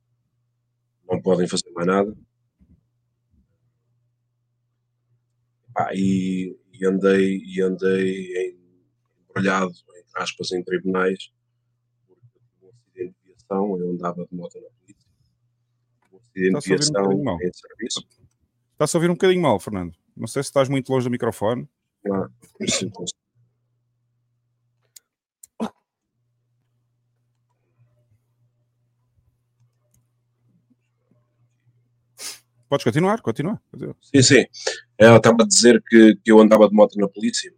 [1.09, 2.17] não podem fazer mais nada.
[5.77, 8.57] Ah, e, e, andei, e andei
[9.29, 11.33] embrulhado, entre aspas, em tribunais,
[12.07, 12.27] porque
[12.62, 14.69] um acidente de viação, eu andava de moto na
[16.32, 17.01] polícia.
[17.02, 18.07] Um de um serviço.
[18.73, 19.94] Está-se a ouvir um bocadinho mal, Fernando.
[20.16, 21.69] Não sei se estás muito longe do microfone.
[22.11, 22.28] Ah,
[22.66, 22.90] sim.
[32.69, 33.61] Podes continuar, continua.
[34.01, 34.44] Sim, sim.
[34.97, 37.52] Ela estava a dizer que, que eu andava de moto na polícia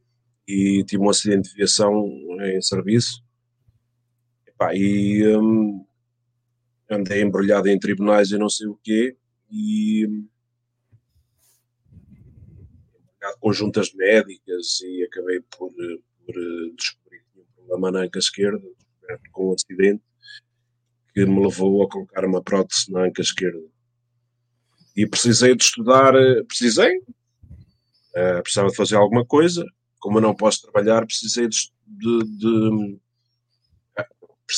[0.49, 2.09] e tive um acidente de viação
[2.41, 3.23] em serviço.
[4.47, 5.85] Epá, e hum,
[6.93, 9.17] andei embrulhado em tribunais e não sei o quê.
[9.51, 10.29] E hum,
[13.41, 15.71] conjuntas médicas e acabei por,
[16.25, 16.35] por
[16.77, 18.67] descobrir que tinha um problema na anca esquerda,
[19.33, 20.03] com um acidente
[21.15, 23.63] que me levou a colocar uma prótese na anca esquerda
[24.97, 26.13] e precisei de estudar,
[26.47, 29.65] precisei, uh, precisava de fazer alguma coisa,
[29.99, 32.99] como eu não posso trabalhar, precisei de, de, de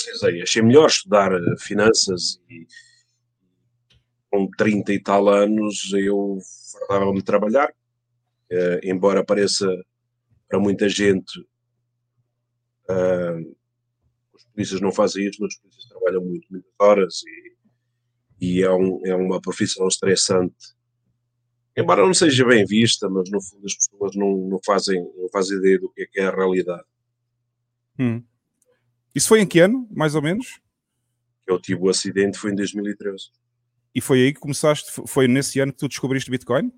[0.03, 2.67] precisei, achei melhor estudar eh, finanças e
[4.31, 6.39] com 30 e tal anos eu
[6.73, 9.67] fartava-me de trabalhar, uh, embora pareça
[10.49, 11.41] para muita gente
[12.91, 13.57] uh,
[14.35, 17.55] os polícias não fazem isso, mas os polícias trabalham muito, muitas horas e
[18.45, 20.75] e é, um, é uma profissão estressante.
[21.77, 25.59] Embora não seja bem vista, mas no fundo as pessoas não, não, fazem, não fazem
[25.59, 26.85] ideia do que é, que é a realidade.
[27.99, 28.23] Hum.
[29.15, 30.61] Isso foi em que ano, mais ou menos?
[31.47, 33.31] Eu tive o acidente, foi em 2013.
[33.95, 36.73] E foi aí que começaste, foi nesse ano que tu descobriste Bitcoin?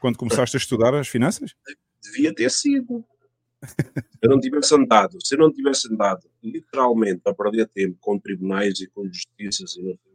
[0.00, 1.54] Quando começaste a estudar as finanças?
[2.02, 3.04] Devia ter sido.
[3.64, 8.18] se eu não tivesse andado, se eu não tivesse andado literalmente a perder tempo com
[8.18, 10.10] tribunais e com justiças e não sei o quê.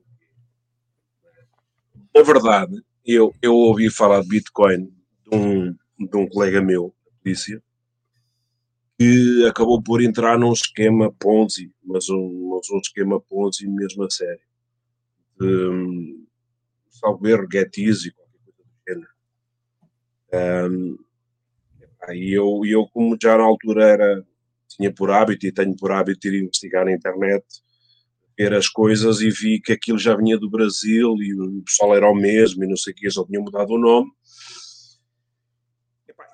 [2.16, 7.62] Na verdade, eu, eu ouvi falar de Bitcoin de um, de um colega meu, polícia,
[8.98, 14.10] que acabou por entrar num esquema Ponzi, mas um, mas um esquema Ponzi mesmo a
[14.10, 14.42] sério.
[15.42, 16.26] Um,
[16.90, 20.72] salvo erro, Get Easy, qualquer coisa do género.
[20.72, 21.06] Um,
[22.14, 24.26] e eu, eu, como já na altura era,
[24.70, 27.44] tinha por hábito e tenho por hábito ir investigar na internet,
[28.38, 32.10] ver as coisas e vi que aquilo já vinha do Brasil e o pessoal era
[32.10, 34.10] o mesmo e não sei o que, só tinham mudado o nome.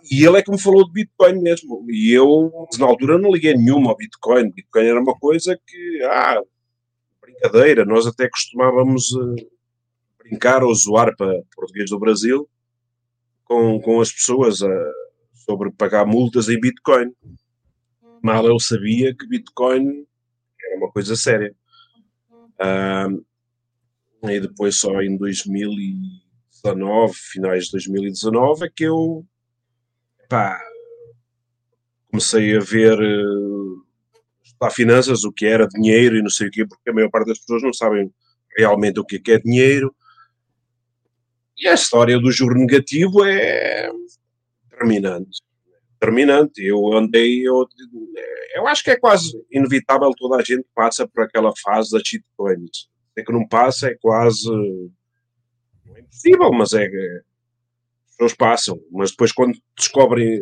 [0.09, 1.85] E ele é que me falou de Bitcoin mesmo.
[1.89, 4.51] E eu, na altura, não liguei nenhuma ao Bitcoin.
[4.51, 6.41] Bitcoin era uma coisa que, ah,
[7.21, 7.85] brincadeira.
[7.85, 9.35] Nós até costumávamos uh,
[10.17, 12.49] brincar ou zoar para português do Brasil
[13.43, 14.93] com, com as pessoas uh,
[15.33, 17.11] sobre pagar multas em Bitcoin.
[18.23, 20.05] Mal eu sabia que Bitcoin
[20.63, 21.53] era uma coisa séria.
[22.31, 23.25] Uh,
[24.29, 29.25] e depois, só em 2019, finais de 2019, é que eu
[30.31, 30.57] pá,
[32.09, 36.89] comecei a ver uh, finanças, o que era dinheiro e não sei o quê, porque
[36.89, 38.09] a maior parte das pessoas não sabem
[38.57, 39.93] realmente o que é, é dinheiro.
[41.57, 43.91] E a história do juro negativo é
[44.69, 45.41] terminante.
[45.99, 46.63] Terminante.
[46.63, 47.67] Eu andei, eu,
[48.55, 52.89] eu acho que é quase inevitável, toda a gente passa por aquela fase das shitcoins.
[53.17, 54.49] É que não passa, é quase.
[55.93, 56.89] É impossível, mas é
[58.21, 60.39] pessoas passam, mas depois quando descobrem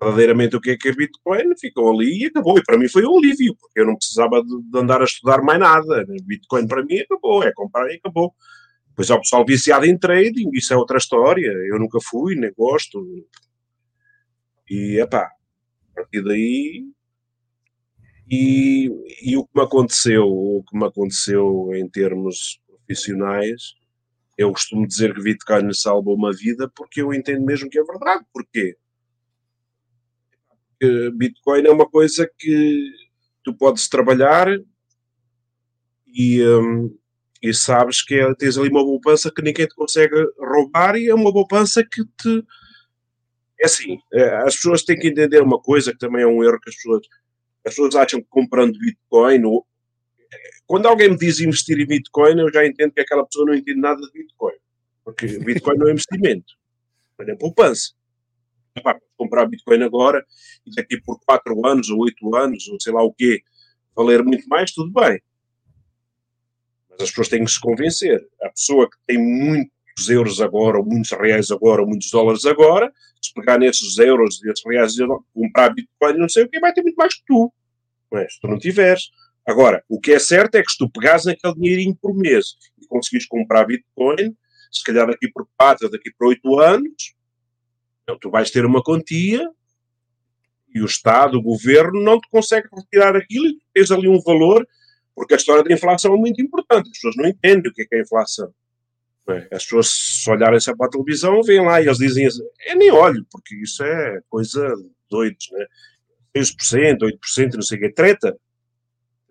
[0.00, 2.58] verdadeiramente o que é que é Bitcoin, ficam ali e acabou.
[2.58, 5.60] E para mim foi um alívio, porque eu não precisava de, andar a estudar mais
[5.60, 6.06] nada.
[6.22, 8.34] Bitcoin para mim acabou, é comprar e acabou.
[8.88, 11.50] Depois há o pessoal viciado em trading, isso é outra história.
[11.68, 13.04] Eu nunca fui, nem gosto.
[14.68, 15.30] E, epá,
[15.90, 16.86] a partir daí...
[18.32, 18.88] E,
[19.24, 23.74] e o que me aconteceu, o que me aconteceu em termos profissionais
[24.40, 27.84] eu costumo dizer que Bitcoin me salvou uma vida porque eu entendo mesmo que é
[27.84, 28.24] verdade.
[28.32, 28.74] Porquê?
[30.78, 32.90] Porque Bitcoin é uma coisa que
[33.44, 34.48] tu podes trabalhar
[36.06, 36.98] e, um,
[37.42, 41.14] e sabes que é, tens ali uma poupança que ninguém te consegue roubar e é
[41.14, 42.42] uma poupança que te.
[43.60, 46.58] É assim, é, as pessoas têm que entender uma coisa que também é um erro
[46.60, 47.06] que as pessoas.
[47.62, 49.66] As pessoas acham que comprando Bitcoin ou
[50.70, 53.80] quando alguém me diz investir em Bitcoin, eu já entendo que aquela pessoa não entende
[53.80, 54.54] nada de Bitcoin.
[55.04, 56.54] Porque Bitcoin não é investimento,
[57.18, 57.90] é poupança.
[58.76, 60.24] Epá, comprar Bitcoin agora
[60.64, 63.42] e daqui por 4 anos ou 8 anos ou sei lá o quê,
[63.96, 65.20] valer muito mais, tudo bem.
[66.88, 68.24] Mas as pessoas têm que se convencer.
[68.40, 72.92] A pessoa que tem muitos euros agora, ou muitos reais agora, ou muitos dólares agora,
[73.20, 74.94] se pegar nesses euros, esses reais,
[75.34, 77.52] comprar Bitcoin, não sei o quê, vai ter muito mais que tu.
[78.08, 79.10] Mas se tu não tiveres,
[79.46, 82.86] Agora, o que é certo é que se tu pegares naquele dinheirinho por mês e
[82.86, 84.36] conseguires comprar Bitcoin,
[84.70, 87.14] se calhar daqui por 4, daqui por 8 anos,
[88.02, 89.48] então tu vais ter uma quantia
[90.72, 94.66] e o Estado, o governo, não te consegue retirar aquilo e tens ali um valor,
[95.14, 96.88] porque a história da inflação é muito importante.
[96.88, 98.52] As pessoas não entendem o que é, que é a inflação.
[99.28, 99.48] É?
[99.52, 102.90] As pessoas, se olharem para a televisão, vêm lá e eles dizem assim, eu nem
[102.90, 104.74] olho, porque isso é coisa
[105.10, 105.66] doidos, né?
[106.36, 108.36] 6%, 8%, não sei o que, treta.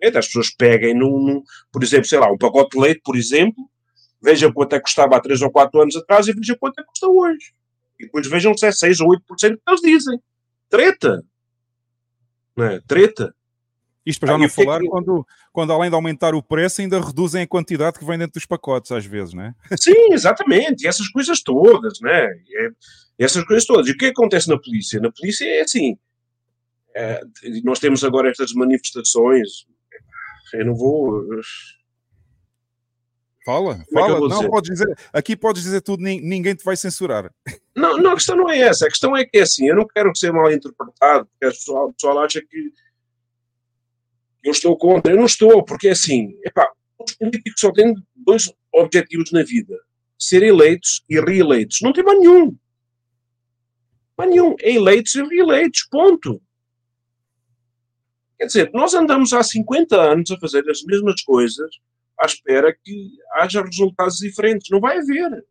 [0.01, 3.69] As pessoas peguem num, num, por exemplo, sei lá, um pacote de leite, por exemplo,
[4.21, 6.83] vejam quanto é que custava há 3 ou 4 anos atrás e vejam quanto é
[6.83, 7.53] que custa hoje.
[7.99, 10.19] E depois vejam se é 6 ou 8% que eles dizem.
[10.69, 11.23] Treta.
[12.55, 12.79] Não é?
[12.87, 13.33] Treta.
[14.05, 14.87] Isto para já ah, não falar que...
[14.87, 18.45] quando, quando, além de aumentar o preço, ainda reduzem a quantidade que vem dentro dos
[18.45, 19.53] pacotes, às vezes, não é?
[19.79, 20.83] Sim, exatamente.
[20.83, 22.25] E essas coisas todas, né?
[22.25, 22.69] É,
[23.19, 23.87] essas coisas todas.
[23.87, 24.99] E o que acontece na polícia?
[24.99, 25.97] Na polícia é assim.
[26.95, 27.21] É,
[27.63, 29.67] nós temos agora estas manifestações
[30.53, 31.25] eu não vou.
[33.45, 34.17] Fala, é fala.
[34.17, 34.49] É não, dizer?
[34.49, 37.33] Pode dizer, aqui podes dizer tudo, ninguém te vai censurar.
[37.75, 38.85] Não, não, a questão não é essa.
[38.85, 41.93] A questão é que é assim, eu não quero ser mal interpretado, porque o pessoal,
[41.93, 42.73] pessoal acha que
[44.43, 45.13] eu estou contra.
[45.13, 49.75] Eu não estou, porque é assim, epá, os políticos só têm dois objetivos na vida:
[50.17, 51.79] ser eleitos e reeleitos.
[51.81, 52.55] Não tem mais nenhum.
[54.17, 54.55] Mais nenhum.
[54.59, 56.41] É eleitos e reeleitos, ponto.
[58.39, 61.69] Quer dizer, nós andamos há 50 anos a fazer as mesmas coisas,
[62.17, 64.69] à espera que haja resultados diferentes.
[64.69, 65.45] Não vai haver.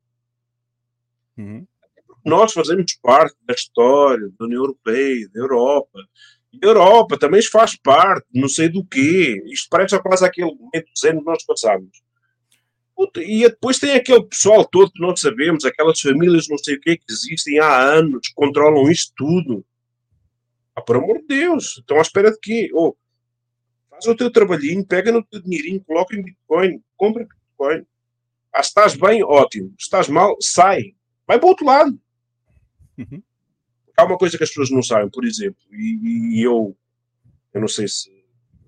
[1.37, 1.67] Uhum.
[2.25, 5.99] Nós fazemos parte da história da União Europeia, da Europa.
[6.63, 9.43] A Europa também faz parte, não sei do quê.
[9.47, 11.91] Isto parece quase aquele momento de que nós passamos.
[13.19, 16.97] E depois tem aquele pessoal todo que nós sabemos, aquelas famílias não sei o que
[16.97, 19.63] que existem há anos, que controlam isto tudo.
[20.79, 22.71] Ah, por amor de Deus, estão à espera de quê?
[22.73, 22.95] Oh,
[23.91, 27.85] faz o teu trabalhinho, pega no teu dinheirinho, coloca em Bitcoin, compra Bitcoin.
[28.53, 29.71] Ah, se estás bem, ótimo.
[29.71, 30.95] Se estás mal, sai.
[31.27, 32.01] Vai para o outro lado.
[32.97, 33.21] Uhum.
[33.97, 36.77] Há uma coisa que as pessoas não sabem, por exemplo, e, e eu,
[37.53, 38.09] eu não sei se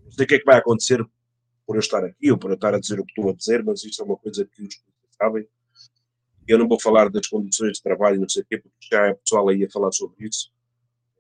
[0.05, 1.01] não sei o que é que vai acontecer
[1.65, 3.63] por eu estar aqui ou por eu estar a dizer o que estou a dizer,
[3.63, 4.83] mas isto é uma coisa que os
[5.17, 5.47] sabem.
[6.49, 9.15] Eu não vou falar das condições de trabalho, não sei o quê, porque já é
[9.15, 10.51] pessoal aí a falar sobre isso,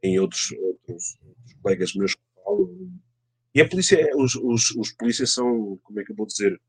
[0.02, 2.90] em outros, outros, outros colegas meus que falam.
[3.55, 6.60] E a polícia, os, os, os polícias são, como é que eu vou dizer,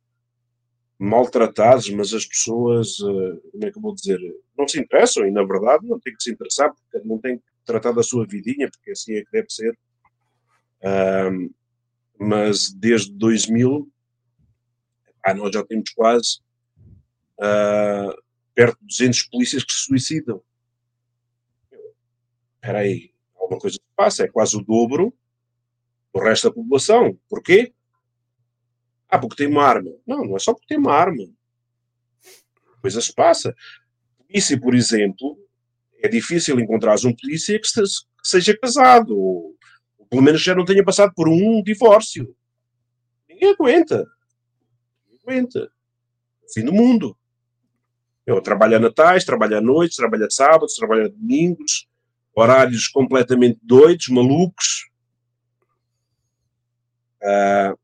[0.97, 4.19] maltratados, mas as pessoas, eh, como é que eu vou dizer,
[4.55, 7.43] não se interessam e, na verdade, não têm que se interessar, porque não têm que
[7.65, 9.77] tratar da sua vidinha, porque assim é que deve ser.
[10.83, 11.49] Ahm,
[12.19, 13.91] mas desde 2000,
[15.23, 16.39] ah, nós já temos quase
[17.39, 18.15] ah,
[18.53, 20.43] perto de 200 polícias que se suicidam.
[22.55, 23.10] Espera aí,
[23.51, 25.13] alguma coisa que passa, é quase o dobro
[26.13, 27.17] do resto da população.
[27.29, 27.73] Porquê?
[29.09, 29.91] Ah, porque tem uma arma.
[30.07, 31.23] Não, não é só porque tem uma arma.
[32.81, 33.53] Coisa se passa.
[34.17, 35.37] Polícia, por exemplo,
[36.01, 39.55] é difícil encontrar um polícia que, se- que seja casado, ou,
[40.09, 42.33] pelo menos já não tenha passado por um divórcio.
[43.29, 44.07] Ninguém aguenta.
[45.09, 45.71] Ninguém aguenta.
[46.53, 47.17] Fim do mundo.
[48.25, 51.87] Eu trabalho a natais, trabalho à noite, trabalho a sábados, trabalho a domingos,
[52.35, 54.89] horários completamente doidos, malucos.
[57.23, 57.75] Ah,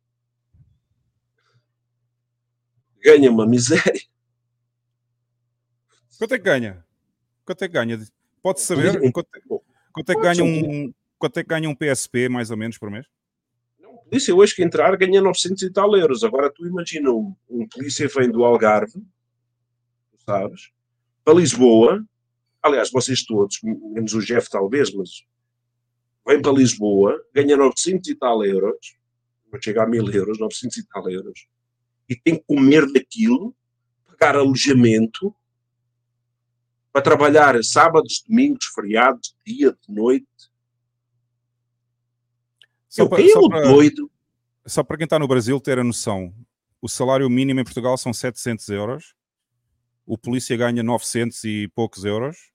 [3.02, 4.02] ganha uma miséria.
[6.18, 6.86] Quanto é que ganha?
[7.46, 8.08] Quanto é que ganha?
[8.42, 9.30] Pode saber quanto,
[9.92, 12.90] quanto é que ganha um quanto é que ganha um PSP mais ou menos por
[12.90, 13.06] mês?
[14.10, 16.24] polícia hoje que entrar ganha 900 e tal euros.
[16.24, 19.04] Agora tu imagina um, um polícia vem do Algarve,
[20.26, 20.72] sabes,
[21.24, 22.04] para Lisboa.
[22.68, 25.24] Aliás, vocês todos, menos o Jeff talvez, mas
[26.28, 28.98] vem para Lisboa, ganha 900 e tal euros,
[29.50, 31.48] vai chegar a 1000 euros, 900 e tal euros,
[32.10, 33.56] e tem que comer daquilo,
[34.06, 35.34] pagar alojamento,
[36.92, 40.28] para trabalhar sábados, domingos, feriados, dia, de noite.
[42.98, 44.12] Eu, quem é o doido?
[44.66, 46.34] só para quem está no Brasil ter a noção,
[46.82, 49.16] o salário mínimo em Portugal são 700 euros,
[50.06, 52.52] o polícia ganha 900 e poucos euros,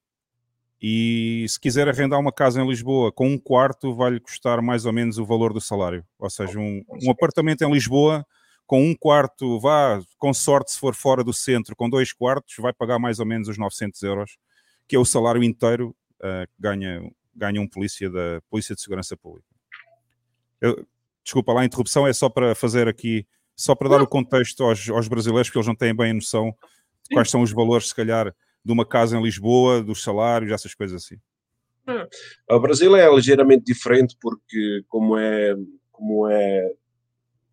[0.83, 4.93] e se quiser arrendar uma casa em Lisboa com um quarto, vai-lhe custar mais ou
[4.93, 6.05] menos o valor do salário.
[6.19, 8.27] Ou seja, um, um apartamento em Lisboa
[8.67, 12.73] com um quarto, vá, com sorte, se for fora do centro, com dois quartos, vai
[12.73, 14.39] pagar mais ou menos os 900 euros,
[14.89, 19.17] que é o salário inteiro uh, que ganha, ganha um polícia da Polícia de Segurança
[19.17, 19.47] Pública.
[20.61, 20.85] Eu,
[21.23, 24.89] desculpa lá, a interrupção é só para fazer aqui, só para dar o contexto aos,
[24.89, 26.53] aos brasileiros, porque eles não têm bem a noção
[27.05, 30.75] de quais são os valores, se calhar, de uma casa em Lisboa, dos salários, essas
[30.75, 31.19] coisas assim.
[32.49, 35.55] O Brasil é ligeiramente diferente porque como é
[35.91, 36.73] como é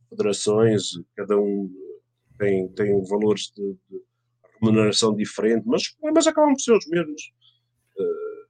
[0.10, 1.72] federações, cada um
[2.38, 4.02] tem, tem valores de, de
[4.60, 7.31] remuneração diferente, mas, mas acabam por ser os mesmos.
[7.98, 8.48] Uh,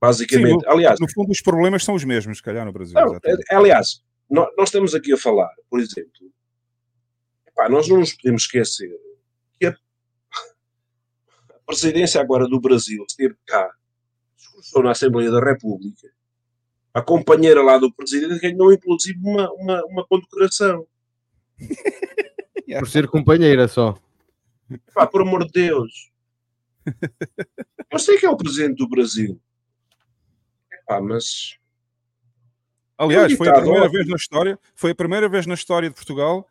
[0.00, 2.94] basicamente, Sim, no, aliás, no fundo os problemas são os mesmos, se calhar, no Brasil.
[2.94, 6.30] não, é- aliás, nós, nós estamos aqui a falar, por exemplo,
[7.46, 8.94] epá, nós não nos podemos esquecer
[11.66, 13.70] presidência agora do Brasil esteve cá,
[14.36, 16.08] discursou na Assembleia da República,
[16.94, 20.86] a companheira lá do presidente ganhou inclusive uma, uma, uma condecoração.
[22.78, 23.94] Por ser companheira só.
[24.94, 26.10] Pá, por amor de Deus.
[27.90, 29.38] Eu sei que é o presidente do Brasil.
[30.72, 31.58] Epá, mas.
[32.96, 36.48] Aliás, foi a primeira vez na história, foi a primeira vez na história de Portugal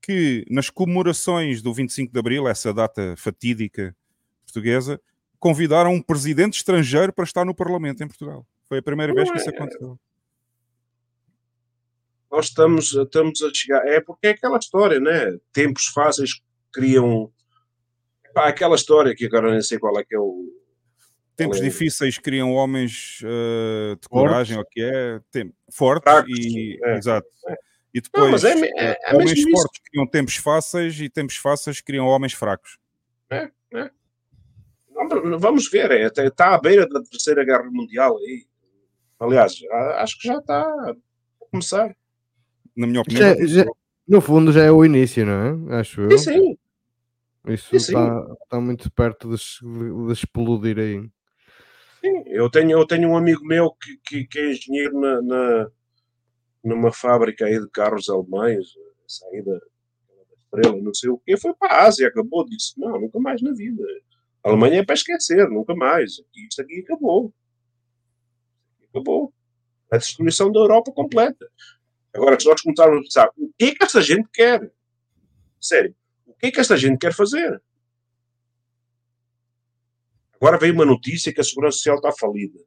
[0.00, 3.94] que nas comemorações do 25 de Abril, essa data fatídica
[4.52, 5.00] portuguesa,
[5.38, 8.46] convidaram um presidente estrangeiro para estar no Parlamento em Portugal.
[8.68, 9.98] Foi a primeira vez que isso é- aconteceu.
[12.30, 13.86] Nós estamos, estamos a chegar.
[13.86, 15.38] É porque é aquela história, né?
[15.52, 16.40] Tempos fáceis
[16.72, 17.32] criam.
[18.24, 20.46] Epá, aquela história que agora nem sei qual é que é o.
[21.36, 24.08] Tempos é- difíceis criam homens eh, de Fortes.
[24.08, 26.96] coragem, ou o que é, tem, fortes Fracos, e é.
[26.98, 27.28] exato.
[27.94, 29.62] E depois Não, mas é é- eh, é homens mesmo isso.
[29.62, 32.76] fortes criam tempos fáceis e tempos fáceis criam homens fracos.
[33.30, 33.90] É, é.
[35.38, 38.44] Vamos ver, é, está à beira da Terceira Guerra Mundial aí.
[39.20, 40.94] Aliás, a- acho que já está a
[41.50, 41.94] começar.
[42.76, 43.64] Na minha Já, já,
[44.06, 45.80] No fundo já é o início, não é?
[45.80, 46.18] Acho eu.
[46.18, 46.58] Sim, sim.
[47.46, 51.00] Isso está, está muito perto de- de explodir aí.
[52.00, 55.70] Sim, eu tenho, eu tenho um amigo meu que, que, que é engenheiro na, na-
[56.64, 58.66] numa fábrica aí de carros alemães,
[59.06, 63.18] saída da estrela, não sei o quê, foi para a Ásia, acabou, disse, não, nunca
[63.18, 63.82] mais na vida.
[64.44, 66.12] A Alemanha é para esquecer, nunca mais.
[66.34, 67.32] Isto aqui acabou.
[68.90, 69.32] Acabou.
[69.90, 71.50] A destruição da Europa completa.
[72.14, 74.72] Agora, se nós começarmos a pensar, o que é que esta gente quer?
[75.60, 75.94] Sério,
[76.26, 77.62] o que é que esta gente quer fazer?
[80.34, 82.58] Agora veio uma notícia que a Segurança Social está falida.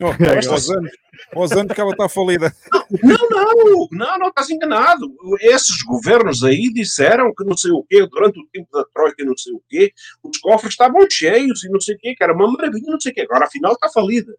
[0.00, 0.16] Oh,
[1.74, 2.54] que ela está falida.
[3.02, 5.14] Não, não, não, não estás enganado.
[5.40, 9.36] Esses governos aí disseram que não sei o quê, durante o tempo da Troika, não
[9.36, 12.50] sei o quê, os cofres estavam cheios e não sei o quê, que era uma
[12.50, 13.20] maravilha, não sei o quê.
[13.20, 14.34] Agora, afinal, está falida.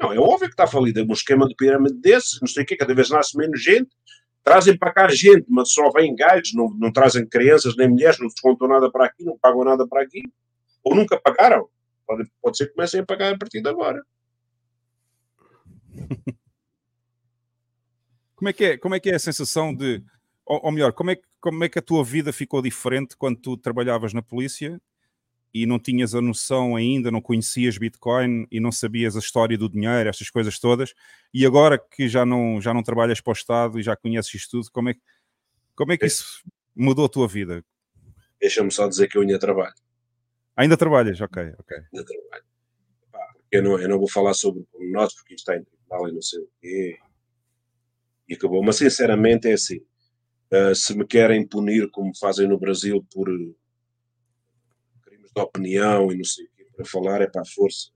[0.00, 1.02] Não, é óbvio que está falida.
[1.02, 3.90] Um esquema de pirâmide desses, não sei o quê, cada vez nasce menos gente,
[4.44, 8.28] trazem para cá gente, mas só vêm gajos, não, não trazem crianças nem mulheres, não
[8.28, 10.22] descontam nada para aqui, não pagam nada para aqui,
[10.84, 11.68] ou nunca pagaram.
[12.08, 14.02] Pode, pode ser que comecem a pagar a partir de agora.
[18.34, 20.00] Como é que é, como é, que é a sensação de.
[20.46, 23.36] Ou, ou melhor, como é, que, como é que a tua vida ficou diferente quando
[23.36, 24.80] tu trabalhavas na polícia
[25.52, 29.68] e não tinhas a noção ainda, não conhecias Bitcoin e não sabias a história do
[29.68, 30.94] dinheiro, estas coisas todas,
[31.34, 34.52] e agora que já não, já não trabalhas para o Estado e já conheces isto
[34.52, 35.00] tudo, como é, que-
[35.74, 36.44] como é que isso
[36.76, 37.64] mudou a tua vida?
[38.40, 39.74] Deixa-me só dizer que eu ainda trabalho.
[40.58, 41.20] Ainda trabalhas?
[41.20, 41.76] Ok, ok.
[41.76, 42.44] ainda trabalho.
[43.50, 46.20] Eu não, eu não vou falar sobre nós, porque isto está em tribunal e não
[46.20, 46.98] sei o quê.
[48.28, 48.60] E acabou.
[48.64, 49.80] Mas, sinceramente, é assim.
[50.52, 53.54] ah, se me querem punir, como fazem no Brasil, por eh,
[55.02, 57.90] crimes de opinião e não sei o quê, para falar, é para a força.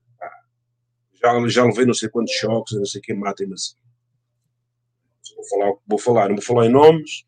[1.21, 3.75] Já, já levei não sei quantos choques não sei o quê, matem-me assim.
[5.35, 6.29] Vou falar vou falar.
[6.29, 7.25] Não vou falar em nomes,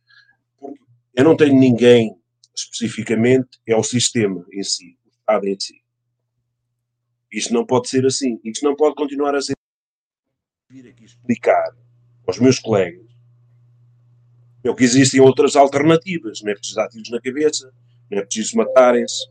[0.58, 0.80] porque
[1.14, 2.18] eu não tenho ninguém
[2.56, 4.98] especificamente, é o sistema em si,
[5.28, 5.82] Estado em si.
[7.32, 8.40] Isto não pode ser assim.
[8.44, 9.56] Isto não pode continuar a ser.
[10.70, 11.76] Vir aqui explicar
[12.28, 13.06] aos meus colegas
[14.76, 16.42] que existem outras alternativas.
[16.42, 17.72] Não é preciso dar tiros na cabeça,
[18.10, 19.28] não é preciso matarem-se.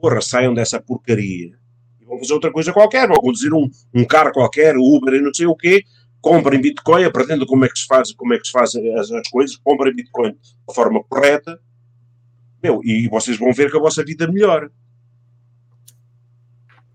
[0.00, 1.58] Porra, saiam dessa porcaria
[2.00, 3.08] e vão fazer outra coisa qualquer.
[3.08, 5.82] Vão conduzir um, um carro qualquer, Uber e não sei o quê.
[6.20, 9.28] Comprem Bitcoin, aprendendo como é que se faz, como é que se faz as, as
[9.28, 10.36] coisas, comprem Bitcoin
[10.66, 11.60] da forma correta.
[12.62, 14.70] Meu, e vocês vão ver que a vossa vida melhora.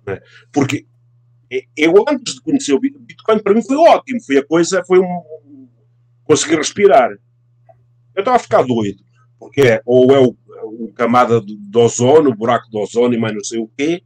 [0.06, 0.22] Não é?
[0.52, 0.85] Porque
[1.77, 4.99] eu antes de conhecer o Bit- Bitcoin, para mim foi ótimo, foi a coisa, foi
[4.99, 5.69] um
[6.23, 7.11] conseguir respirar.
[8.15, 9.03] Eu estava a ficar doido,
[9.40, 13.34] porque é, ou é o, o camada do ozono, o buraco do ozono e mais
[13.34, 14.03] não sei o quê,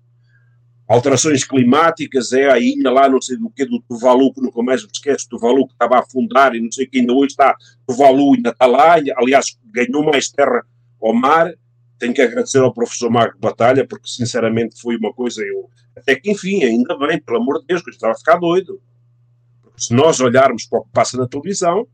[0.88, 4.84] alterações climáticas, é a ilha lá, não sei do quê, do Tuvalu, que nunca mais
[4.84, 7.56] me esqueço, Tuvalu que estava a afundar e não sei o que, ainda hoje está,
[7.86, 10.66] Tuvalu ainda está lá, aliás, ganhou mais terra
[11.08, 11.54] ao mar,
[11.98, 16.32] tenho que agradecer ao professor Marco Batalha, porque sinceramente foi uma coisa, eu, até que
[16.32, 18.82] enfim, ainda bem, pelo amor de Deus, que eu estava a ficar doido.
[19.62, 21.88] Porque se nós olharmos para o que passa na televisão,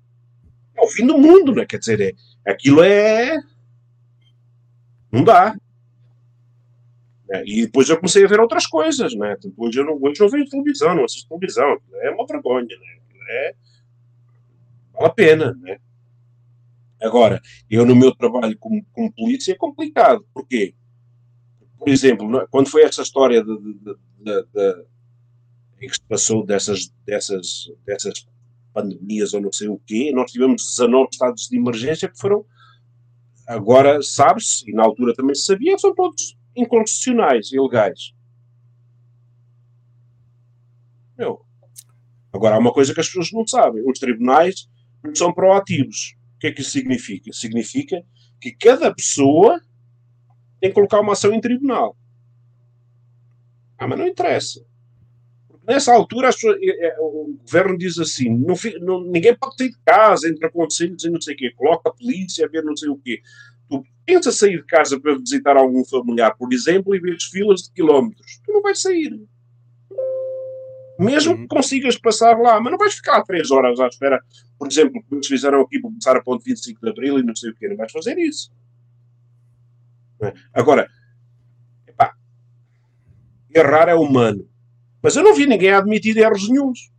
[0.76, 1.65] é o fim do mundo, né?
[1.65, 3.38] quer dizer, é, aquilo é.
[5.11, 5.56] Não dá.
[7.30, 7.44] Né?
[7.45, 9.38] E depois eu comecei a ver outras coisas, né?
[9.41, 11.77] Depois eu não, hoje não vejo televisão, não assisto televisão.
[12.02, 12.98] É uma vergonha, né?
[13.30, 13.56] É,
[14.91, 15.77] vale a pena, né?
[17.04, 20.26] Agora, eu no meu trabalho como, como polícia é complicado.
[20.34, 20.74] Porquê?
[21.78, 22.48] Por exemplo, é?
[22.50, 24.86] quando foi essa história de, de, de, de-
[25.80, 28.26] que se passou dessas, dessas, dessas
[28.74, 32.46] pandemias ou não sei o quê, nós tivemos 19 estados de emergência que foram,
[33.46, 38.14] agora sabe-se, e na altura também se sabia, são todos inconstitucionais, ilegais.
[41.18, 41.46] Meu,
[42.32, 44.70] agora há uma coisa que as pessoas não sabem, os tribunais
[45.04, 46.16] não são proativos.
[46.44, 47.32] Que é que isso significa?
[47.32, 48.03] Significa
[48.41, 49.61] que cada pessoa
[50.60, 51.95] tem que colocar uma ação em tribunal.
[53.78, 54.60] Ah, mas não interessa.
[55.48, 59.56] Porque nessa altura as pessoas- eh, eh, o governo diz assim: não não- ninguém pode
[59.56, 62.61] sair de casa, entra conselhos e não sei o quê, coloca a polícia a ver
[62.65, 63.22] não sei o quê.
[63.70, 67.72] Tu pensa sair de casa para visitar algum familiar, por exemplo, e vês filas de
[67.72, 68.41] quilómetros.
[68.45, 69.18] Tu não vais sair.
[70.99, 74.22] Mesmo que consigas passar lá, mas não vais ficar três horas à espera,
[74.57, 77.36] por exemplo, como eles fizeram aqui para começar a ponte 25 de Abril e não
[77.36, 78.52] sei o quê, não vais fazer isso.
[80.22, 80.34] É?
[80.53, 80.88] Agora,
[81.88, 82.14] epá,
[83.53, 84.48] errar é humano.
[85.02, 86.91] Mas eu não vi ninguém admitir erros nenhums.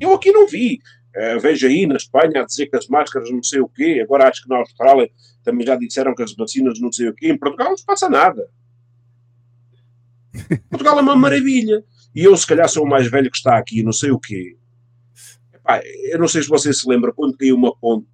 [0.00, 0.80] Eu aqui não vi.
[1.14, 4.28] Eh, vejo aí na Espanha a dizer que as máscaras não sei o quê, agora
[4.28, 5.10] acho que na Austrália
[5.42, 7.28] também já disseram que as vacinas não sei o quê.
[7.28, 8.50] Em Portugal não se passa nada.
[10.70, 11.84] Portugal é uma maravilha.
[12.14, 14.56] E eu, se calhar, sou o mais velho que está aqui, não sei o quê.
[15.62, 15.80] Pá,
[16.10, 18.08] eu não sei se vocês se lembram quando caiu uma ponte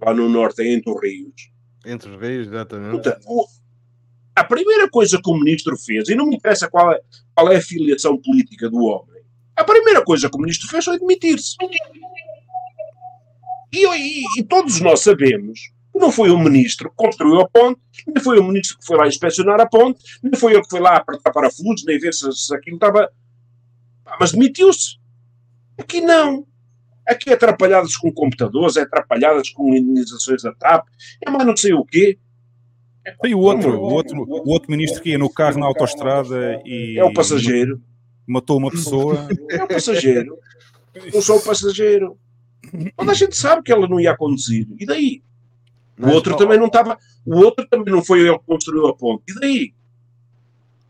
[0.00, 1.50] lá no norte, entre os rios.
[1.84, 2.92] Entre os rios, exatamente.
[2.92, 3.46] Puta, o-
[4.36, 7.00] a primeira coisa que o ministro fez, e não me interessa qual é,
[7.34, 9.22] qual é a filiação política do homem,
[9.56, 11.56] a primeira coisa que o ministro fez foi demitir-se.
[13.72, 18.22] E, e- e todos nós sabemos não foi o ministro que construiu a ponte, nem
[18.22, 20.96] foi o ministro que foi lá inspecionar a ponte, nem foi ele que foi lá
[20.96, 23.10] apertar parafusos, nem ver se, se aquilo estava.
[24.18, 24.98] Mas demitiu-se.
[25.78, 26.46] Aqui não.
[27.06, 30.86] Aqui é atrapalhadas com computadores, é atrapalhadas com indenizações da TAP,
[31.24, 32.18] é mais não sei o quê.
[33.24, 36.96] E o outro, o outro, o outro ministro que ia no carro na autostrada e.
[36.96, 37.82] É o passageiro.
[38.26, 39.28] Matou uma pessoa.
[39.50, 40.38] É o passageiro.
[41.12, 42.16] Eu sou o passageiro.
[42.96, 44.68] Toda a gente sabe que ela não ia conduzir.
[44.78, 45.22] E daí?
[45.98, 46.98] O Mas, outro ó, também não estava.
[47.24, 49.24] O outro também não foi ele que construiu a ponte.
[49.28, 49.74] E daí?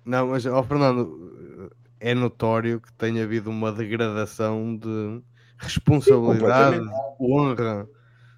[0.04, 1.70] Não, mas, ó, Fernando,
[2.00, 5.22] é notório que tem havido uma degradação de
[5.56, 7.20] responsabilidade, completamente.
[7.20, 7.88] honra,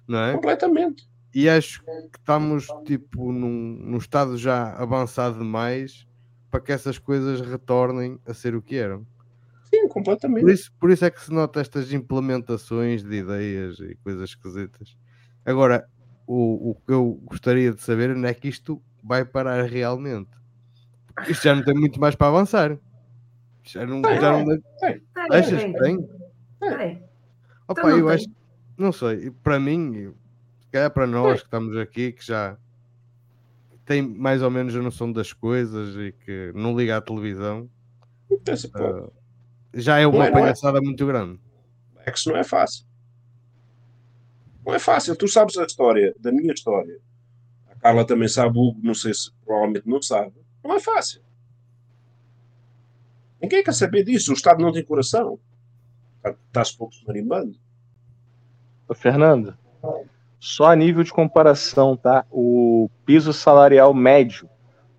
[0.07, 0.33] não é?
[0.33, 1.09] Completamente.
[1.33, 6.07] E acho que estamos, tipo, num, num estado já avançado demais
[6.49, 9.05] para que essas coisas retornem a ser o que eram.
[9.63, 10.41] Sim, completamente.
[10.41, 14.95] Por isso, por isso é que se nota estas implementações de ideias e coisas esquisitas.
[15.43, 15.85] Agora,
[16.27, 20.29] o, o que eu gostaria de saber é onde é que isto vai parar realmente.
[21.13, 22.71] Porque Isto já não tem muito mais para avançar.
[23.63, 25.01] Isto Já não, Tem, já não tem, tem.
[25.31, 26.09] Achas que tem?
[26.59, 27.03] Tem.
[27.67, 28.15] Opa, Então não eu tem.
[28.15, 28.25] acho,
[28.77, 30.13] não sei, para mim,
[30.61, 32.57] se calhar para nós que estamos aqui, que já
[33.85, 37.69] tem mais ou menos a noção das coisas e que não liga à televisão,
[38.27, 38.35] pô,
[38.75, 39.09] ah,
[39.73, 40.31] já é Não uma é, é?
[40.31, 41.39] palhaçada muito grande.
[42.05, 42.85] é que isso não é fácil.
[44.65, 45.15] Não é fácil.
[45.15, 46.99] Tu sabes a história, da minha história.
[47.69, 50.33] A Carla também sabe, o Hugo, não sei se provavelmente não sabe.
[50.63, 51.21] Não é fácil.
[53.39, 54.31] Ninguém quer saber disso.
[54.31, 55.39] O Estado não tem coração.
[56.47, 57.55] Está-se pouco marimbando.
[58.87, 59.55] Ô, Fernando,
[60.39, 62.25] só a nível de comparação, tá?
[62.31, 64.49] O piso salarial médio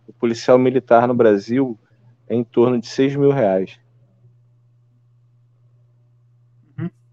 [0.06, 1.76] do policial militar no Brasil
[2.28, 3.80] é em torno de 6 mil reais.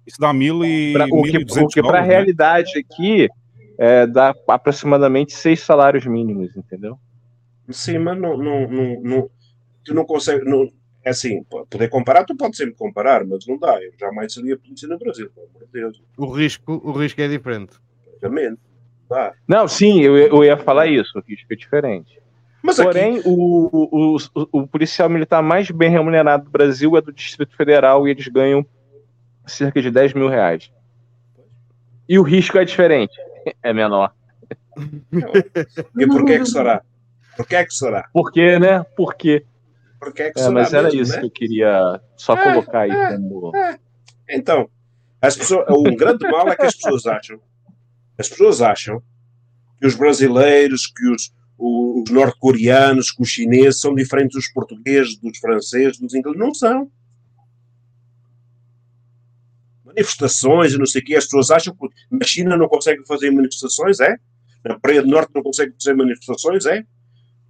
[0.05, 0.93] Isso dá mil e.
[0.93, 2.07] Pra- o que, 1.200 o que para a né?
[2.07, 3.29] realidade aqui
[3.77, 6.97] é, dá aproximadamente seis salários mínimos, entendeu?
[7.69, 9.29] Sim, mas não, não, não, não-
[9.83, 10.43] tu não consegue.
[10.45, 10.67] Não,
[11.03, 13.81] é assim, poder comparar, tu pode sempre comparar, mas não dá.
[13.81, 16.01] Eu jamais seria polícia no Brasil, pelo amor de Deus.
[16.17, 17.73] O risco, o risco é diferente.
[18.15, 18.59] Obviamente.
[19.09, 19.33] Dá.
[19.47, 22.21] Não, sim, eu, eu ia falar isso, o risco é diferente.
[22.61, 27.11] Mas Porém, o, o, o, o policial militar mais bem remunerado do Brasil é do
[27.11, 28.65] Distrito Federal e eles ganham
[29.45, 30.71] cerca de 10 mil reais.
[32.07, 33.15] E o risco é diferente,
[33.63, 34.13] é menor.
[35.99, 36.81] E por que é que será?
[37.37, 38.09] Por que é que será?
[38.13, 38.83] Por quê, né?
[38.95, 39.45] Por quê?
[39.99, 41.19] Por que que É, mas era mesmo, isso né?
[41.19, 43.55] que eu queria só É, colocar aí é, como.
[43.55, 43.77] é.
[44.29, 44.69] Então,
[45.21, 47.39] as pessoas, um grande mal é que as pessoas acham,
[48.17, 49.01] as pessoas acham
[49.79, 55.37] que os brasileiros, que os, os norte-coreanos, que os chineses são diferentes dos portugueses, dos
[55.37, 56.39] franceses, dos ingleses.
[56.39, 56.91] Não são.
[59.95, 63.31] Manifestações e não sei o quê, as pessoas acham que na China não conseguem fazer
[63.31, 64.15] manifestações, é?
[64.65, 66.83] Na Praia do Norte não conseguem fazer manifestações, é?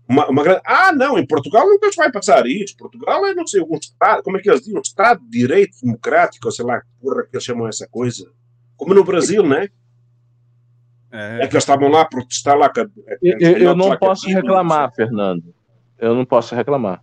[0.07, 0.61] Uma, uma grande...
[0.65, 2.75] Ah, não, em Portugal nunca se vai passar isso.
[2.77, 4.77] Portugal é, não sei, um Estado, como é que eles dizem?
[4.77, 8.29] Um Estado de Direito Democrático, ou sei lá que porra que eles chamam essa coisa.
[8.75, 9.69] Como no Brasil, né?
[11.43, 12.71] É que eles estavam lá a protestar lá.
[12.75, 15.53] Eu, eu- eu não lá posso reclamar, Fernando.
[15.99, 17.01] Eu não posso reclamar.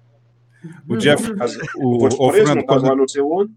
[0.89, 1.33] O Jeff,
[1.77, 3.53] o, o preso, não Fernando, quando, não sei onde.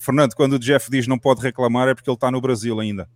[0.00, 3.08] Fernando, quando o Jeff diz não pode reclamar é porque ele está no Brasil ainda.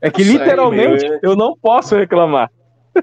[0.00, 2.50] É que literalmente é- eu não posso reclamar.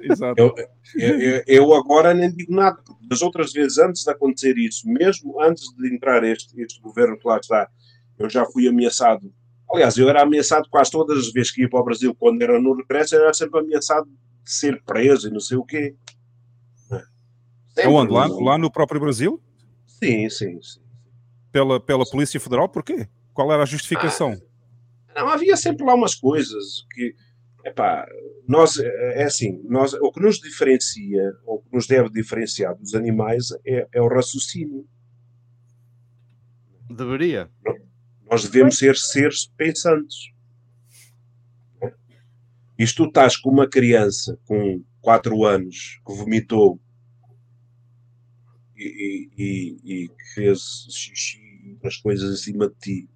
[0.01, 0.41] Exato.
[0.41, 0.53] Eu,
[0.95, 5.39] eu, eu- agora nem digo nada, porque das outras vezes, antes de acontecer isso, mesmo
[5.41, 7.67] antes de entrar este, este governo que lá está,
[8.17, 9.31] eu já fui ameaçado.
[9.71, 12.59] Aliás, eu era ameaçado quase todas as vezes que ia para o Brasil, quando era
[12.59, 15.95] no regresso, eu era sempre ameaçado de ser preso e não sei o quê.
[17.75, 17.83] Sempre.
[17.85, 18.11] Aonde?
[18.13, 19.41] Lá, lá no próprio Brasil?
[19.87, 20.79] Sim, sim, sim.
[21.53, 22.67] Pela, pela Polícia Federal?
[22.67, 23.07] Porquê?
[23.31, 24.35] Qual era a justificação?
[25.15, 27.15] Não, havia sempre lá umas coisas que,
[27.63, 28.07] epá,
[28.47, 32.95] nós, é é assim, nós, o que nos diferencia, ou que nos deve diferenciar dos
[32.95, 34.87] animais é, é o raciocínio.
[36.89, 37.51] Deveria.
[38.29, 40.33] Nós devemos ser seres pensantes.
[42.79, 46.79] E se tu estás com uma criança com 4 anos que vomitou
[48.75, 51.42] e, e, e, e que fez xixi
[51.83, 53.09] outras coisas acima de ti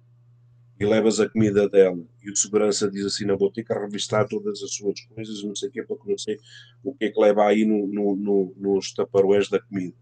[0.78, 4.28] e levas a comida dela e o segurança diz assim, não, vou ter que revistar
[4.28, 6.38] todas as suas coisas, não sei o quê, porque não sei
[6.84, 9.96] o que é que leva aí no, no, no, nos taparoés da comida.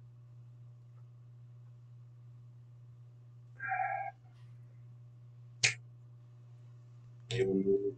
[7.30, 7.96] Eu,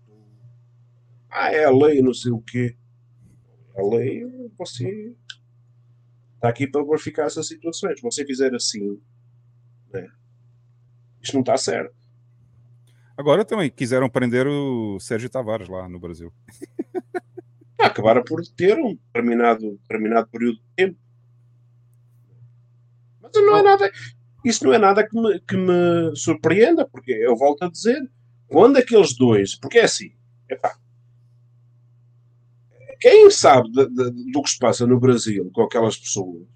[1.30, 2.76] ah, é a lei, não sei o quê.
[3.76, 4.24] A lei,
[4.56, 5.14] você
[6.34, 7.98] está aqui para verificar essas situações.
[7.98, 9.00] Se você fizer assim,
[9.92, 10.08] né,
[11.22, 11.94] isto não está certo.
[13.16, 16.32] Agora também quiseram prender o Sérgio Tavares lá no Brasil.
[17.78, 20.98] Acabaram por ter um determinado, determinado período de tempo.
[23.20, 23.90] Mas não é nada,
[24.44, 28.00] isso não é nada que me, que me surpreenda, porque eu volto a dizer,
[28.46, 30.12] quando aqueles dois, porque é assim,
[30.48, 30.76] epá,
[33.00, 36.46] quem sabe de, de, do que se passa no Brasil com aquelas pessoas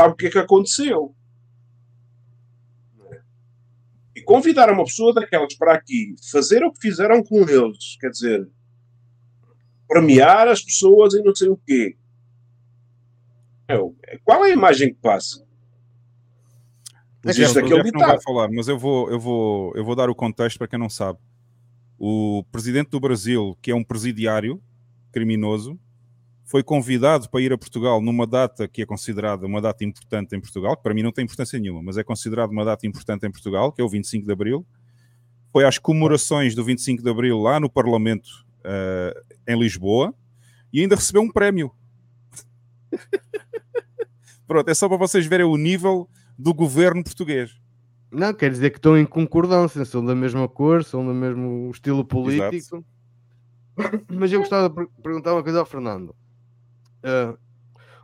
[0.00, 1.14] sabe o que é que aconteceu.
[4.20, 8.46] E convidar uma pessoa daquelas para aqui fazer o que fizeram com eles, quer dizer,
[9.88, 11.96] premiar as pessoas e não sei o quê.
[14.22, 15.42] Qual é a imagem que passa?
[17.24, 18.00] Existe aquele ditado.
[18.00, 20.78] Não vai falar, mas eu vou, eu, vou, eu vou dar o contexto para quem
[20.78, 21.18] não sabe.
[21.98, 24.60] O presidente do Brasil, que é um presidiário
[25.12, 25.78] criminoso,
[26.50, 30.40] foi convidado para ir a Portugal numa data que é considerada uma data importante em
[30.40, 33.30] Portugal, que para mim não tem importância nenhuma, mas é considerada uma data importante em
[33.30, 34.66] Portugal, que é o 25 de Abril.
[35.52, 38.26] Foi às comemorações do 25 de Abril lá no Parlamento
[38.64, 40.12] uh, em Lisboa
[40.72, 41.70] e ainda recebeu um prémio.
[44.44, 47.60] Pronto, é só para vocês verem o nível do governo português.
[48.10, 52.04] Não, quer dizer que estão em concordância, são da mesma cor, são do mesmo estilo
[52.04, 52.56] político.
[52.56, 52.84] Exato.
[54.10, 56.12] Mas eu gostava de perguntar uma coisa ao Fernando.
[57.04, 57.38] Uh,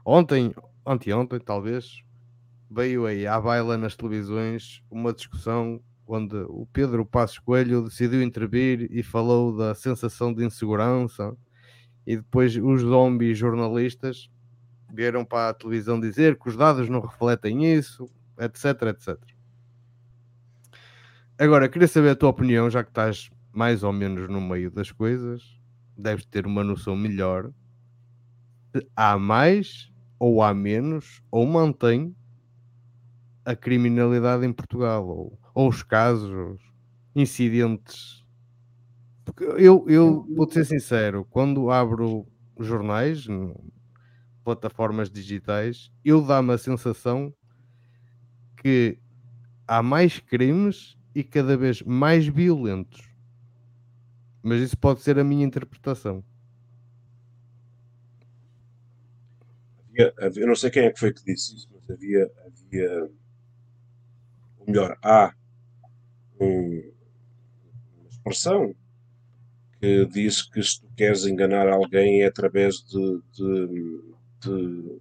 [0.05, 0.55] ontem,
[0.85, 2.03] anteontem, talvez,
[2.71, 8.89] veio aí à baila nas televisões uma discussão onde o Pedro Passos Coelho decidiu intervir
[8.91, 11.37] e falou da sensação de insegurança
[12.07, 14.31] e depois os zombies jornalistas
[14.93, 18.09] vieram para a televisão dizer que os dados não refletem isso,
[18.39, 19.19] etc, etc.
[21.39, 24.93] Agora, queria saber a tua opinião, já que estás mais ou menos no meio das
[24.93, 25.43] coisas,
[25.97, 27.51] deves ter uma noção melhor
[28.95, 32.15] há mais ou há menos, ou mantém
[33.45, 36.59] a criminalidade em Portugal, ou, ou os casos,
[37.15, 38.25] incidentes.
[39.25, 42.27] Porque eu, eu vou ser sincero, quando abro
[42.59, 43.27] jornais,
[44.43, 47.33] plataformas digitais, eu dá-me a sensação
[48.57, 48.99] que
[49.67, 53.03] há mais crimes e cada vez mais violentos.
[54.43, 56.23] Mas isso pode ser a minha interpretação.
[59.97, 63.11] Havia, havia, eu não sei quem é que foi que disse isso, mas havia, havia
[64.59, 65.33] ou melhor, há
[66.39, 66.93] um,
[67.99, 68.75] uma expressão
[69.81, 74.03] que diz que se tu queres enganar alguém é através de, de,
[74.43, 75.01] de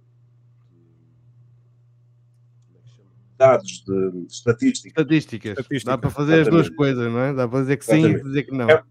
[3.36, 5.02] dados de estatísticas.
[5.02, 5.84] Estatísticas.
[5.84, 6.48] Dá para fazer Exatamente.
[6.48, 7.34] as duas coisas, não é?
[7.34, 8.70] Dá para dizer que sim e dizer que não.
[8.70, 8.82] É,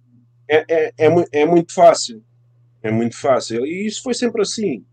[0.47, 2.23] é, é, é, é, muito fácil.
[2.83, 3.65] É muito fácil.
[3.65, 4.85] E isso foi sempre assim.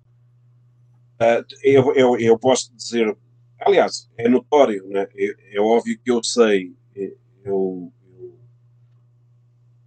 [1.22, 3.16] Uh, eu, eu, eu posso dizer,
[3.60, 5.06] aliás, é notório, né?
[5.16, 7.92] é, é óbvio que eu sei, eu, eu,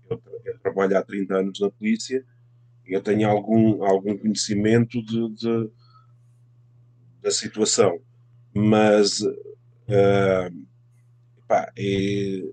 [0.09, 2.25] eu, eu, trabalho há 30 anos na polícia
[2.87, 5.69] e eu tenho algum, algum conhecimento de, de
[7.21, 7.99] da situação,
[8.53, 10.65] mas uh,
[11.47, 12.43] pá, é,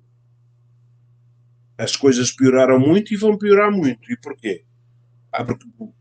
[1.76, 4.10] as coisas pioraram muito e vão piorar muito.
[4.10, 4.64] E porquê?
[5.30, 5.92] Ah, porque, por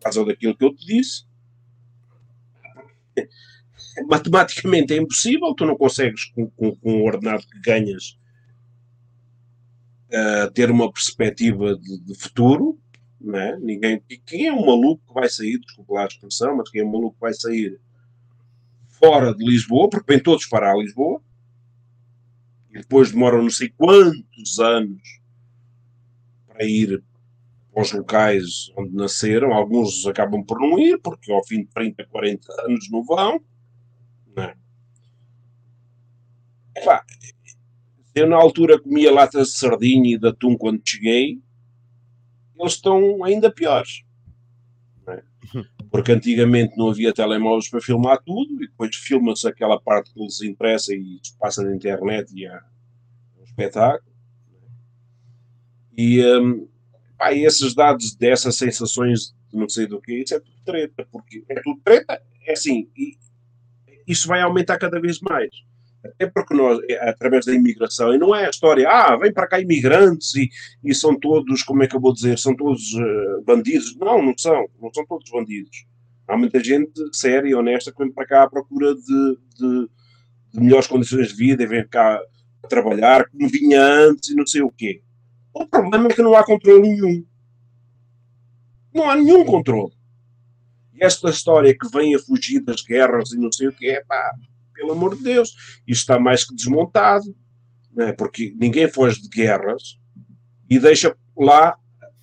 [0.00, 1.26] causa daquilo que eu te disse,
[4.08, 8.18] matematicamente é impossível, tu não consegues, com, com, com o ordenado que ganhas,
[10.08, 12.78] uh, ter uma perspectiva de, de futuro.
[13.34, 13.56] É?
[13.58, 16.84] Ninguém, quem é um maluco que vai sair, desculpa lá a expressão, mas quem é
[16.84, 17.80] um maluco que vai sair
[18.88, 21.20] fora de Lisboa, porque vêm todos para a Lisboa,
[22.70, 25.20] e depois demoram não sei quantos anos
[26.46, 27.02] para ir
[27.76, 29.52] aos locais onde nasceram.
[29.52, 33.40] Alguns acabam por não ir, porque ao fim de 30, 40 anos não vão.
[34.34, 34.56] Não é?
[36.74, 37.04] Epá,
[38.14, 41.38] eu na altura comia latas de sardinha e de atum quando cheguei,
[42.58, 44.04] eles estão ainda piores.
[45.06, 45.22] É?
[45.90, 50.40] Porque antigamente não havia telemóveis para filmar tudo e depois filma-se aquela parte que lhes
[50.40, 52.64] interessa e passa na internet e há
[53.38, 54.12] um espetáculo.
[55.96, 56.68] E, um,
[57.16, 61.60] pá, esses dados dessas sensações não sei do que, isso é tudo treta, porque é
[61.62, 63.16] tudo treta, é assim, e
[64.06, 65.50] isso vai aumentar cada vez mais.
[66.04, 69.48] Até porque nós, é, através da imigração, e não é a história, ah, vem para
[69.48, 70.48] cá imigrantes e,
[70.84, 73.96] e são todos, como é que eu vou dizer, são todos uh, bandidos.
[73.96, 75.84] Não, não são, não são todos bandidos.
[76.28, 79.88] Há muita gente séria e honesta que vem para cá à procura de, de,
[80.52, 82.20] de melhores condições de vida e vem cá
[82.68, 85.02] trabalhar como vinha antes e não sei o quê.
[85.58, 87.24] O problema é que não há controle nenhum.
[88.92, 89.94] Não há nenhum controle.
[90.92, 94.04] E esta história que vem a fugir das guerras e não sei o que é,
[94.04, 94.34] pá,
[94.74, 97.34] pelo amor de Deus, isto está mais que desmontado,
[97.90, 98.12] né?
[98.12, 99.98] porque ninguém foge de guerras
[100.68, 101.78] e deixa lá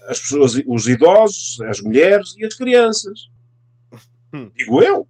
[0.07, 3.31] as pessoas, os idosos, as mulheres e as crianças.
[4.31, 4.51] Hum.
[4.55, 5.07] Digo eu.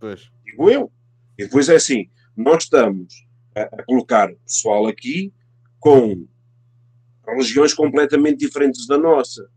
[0.00, 0.28] Pois.
[0.44, 0.90] Digo eu.
[1.38, 3.24] E depois é assim, nós estamos
[3.54, 5.32] a, a colocar pessoal aqui
[5.78, 6.26] com
[7.26, 9.48] religiões completamente diferentes da nossa.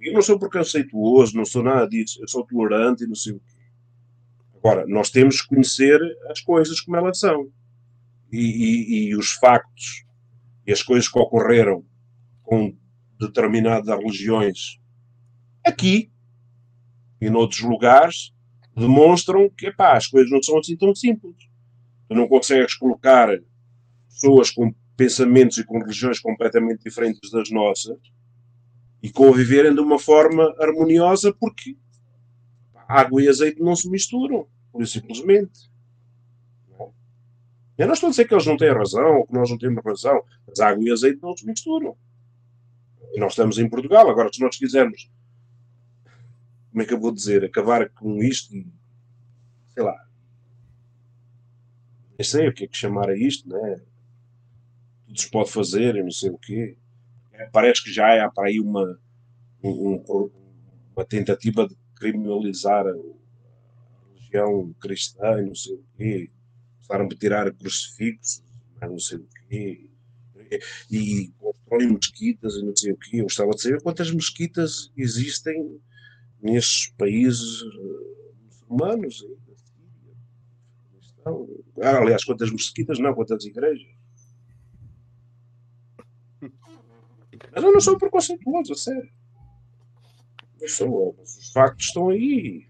[0.00, 3.40] Eu não sou preconceituoso, não sou nada disso, eu sou tolerante e não sei o
[3.40, 3.56] quê.
[4.54, 6.00] Agora, nós temos que conhecer
[6.30, 7.50] as coisas como elas são.
[8.32, 10.04] E, e, e os factos
[10.66, 11.84] e as coisas que ocorreram
[12.42, 12.76] com
[13.18, 14.78] determinadas religiões
[15.64, 16.10] aqui
[17.20, 18.34] e noutros lugares
[18.76, 21.36] demonstram que epá, as coisas não são assim tão simples.
[22.08, 23.28] Tu não consegues colocar
[24.08, 27.98] pessoas com pensamentos e com religiões completamente diferentes das nossas
[29.02, 31.76] e conviverem de uma forma harmoniosa porque
[32.88, 35.70] água e azeite não se misturam, por simplesmente.
[37.76, 39.84] Eu não estou a dizer que eles não têm razão ou que nós não temos
[39.84, 41.96] razão, mas água e azeite não se misturam.
[43.12, 44.08] E nós estamos em Portugal.
[44.08, 45.10] Agora, se nós quisermos,
[46.70, 48.54] como é que eu vou dizer, acabar com isto
[49.76, 50.08] sei lá,
[52.18, 53.82] nem sei o que é que chamar a isto, né?
[55.16, 56.76] Se pode fazer, eu não sei o quê.
[57.32, 58.98] É, parece que já há para aí uma,
[59.62, 60.30] um,
[60.94, 62.92] uma tentativa de criminalizar a
[64.12, 66.30] religião cristã, não sei o quê.
[66.76, 68.42] Começaram a tirar crucifixos,
[68.80, 69.90] não sei o quê
[70.90, 73.20] e constroem mesquitas e não sei o quê.
[73.20, 75.80] Eu gostava de saber quantas mesquitas existem
[76.40, 79.26] nestes países uh, muçulmanos.
[81.82, 83.86] Ah, aliás, quantas mesquitas, não, quantas igrejas.
[87.56, 89.10] Mas eu não sou preconceituoso, a sério.
[90.68, 92.68] Sou, mas os factos estão aí.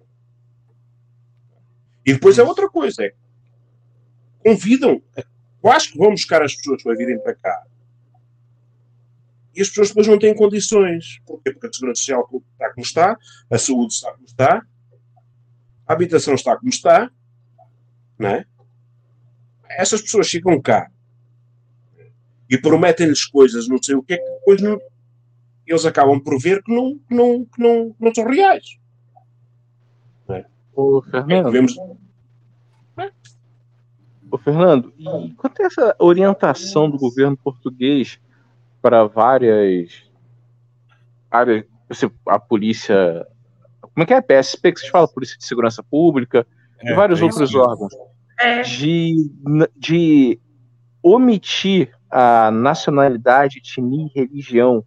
[2.07, 3.15] E depois é outra coisa, é
[4.39, 5.03] convidam
[5.67, 7.67] eu acho que vão buscar as pessoas para virem para cá.
[9.53, 11.19] E as pessoas depois não têm condições.
[11.27, 11.51] Porquê?
[11.51, 12.23] Porque a segurança social
[12.53, 13.19] está como está,
[13.51, 14.63] a saúde está como está,
[15.89, 17.11] a habitação está como está,
[18.17, 18.45] não é?
[19.71, 20.89] Essas pessoas chegam cá
[22.49, 24.79] e prometem-lhes coisas, não sei o que é que depois não,
[25.67, 28.79] eles acabam por ver que não, que não, que não, que não são reais.
[30.29, 30.47] Não é?
[30.75, 31.51] O Fernando.
[31.51, 31.77] Vemos,
[34.31, 38.19] Ô, Fernando, e quanto a essa orientação do governo português
[38.83, 40.03] para várias
[41.31, 41.65] áreas,
[42.27, 43.27] a polícia,
[43.81, 46.47] como é que é a PSP que vocês falam, Polícia de Segurança Pública
[46.81, 47.95] é, e vários é outros órgãos,
[48.41, 48.63] é.
[48.63, 49.31] de,
[49.77, 50.41] de
[51.07, 54.85] omitir a nacionalidade, etnia e religião.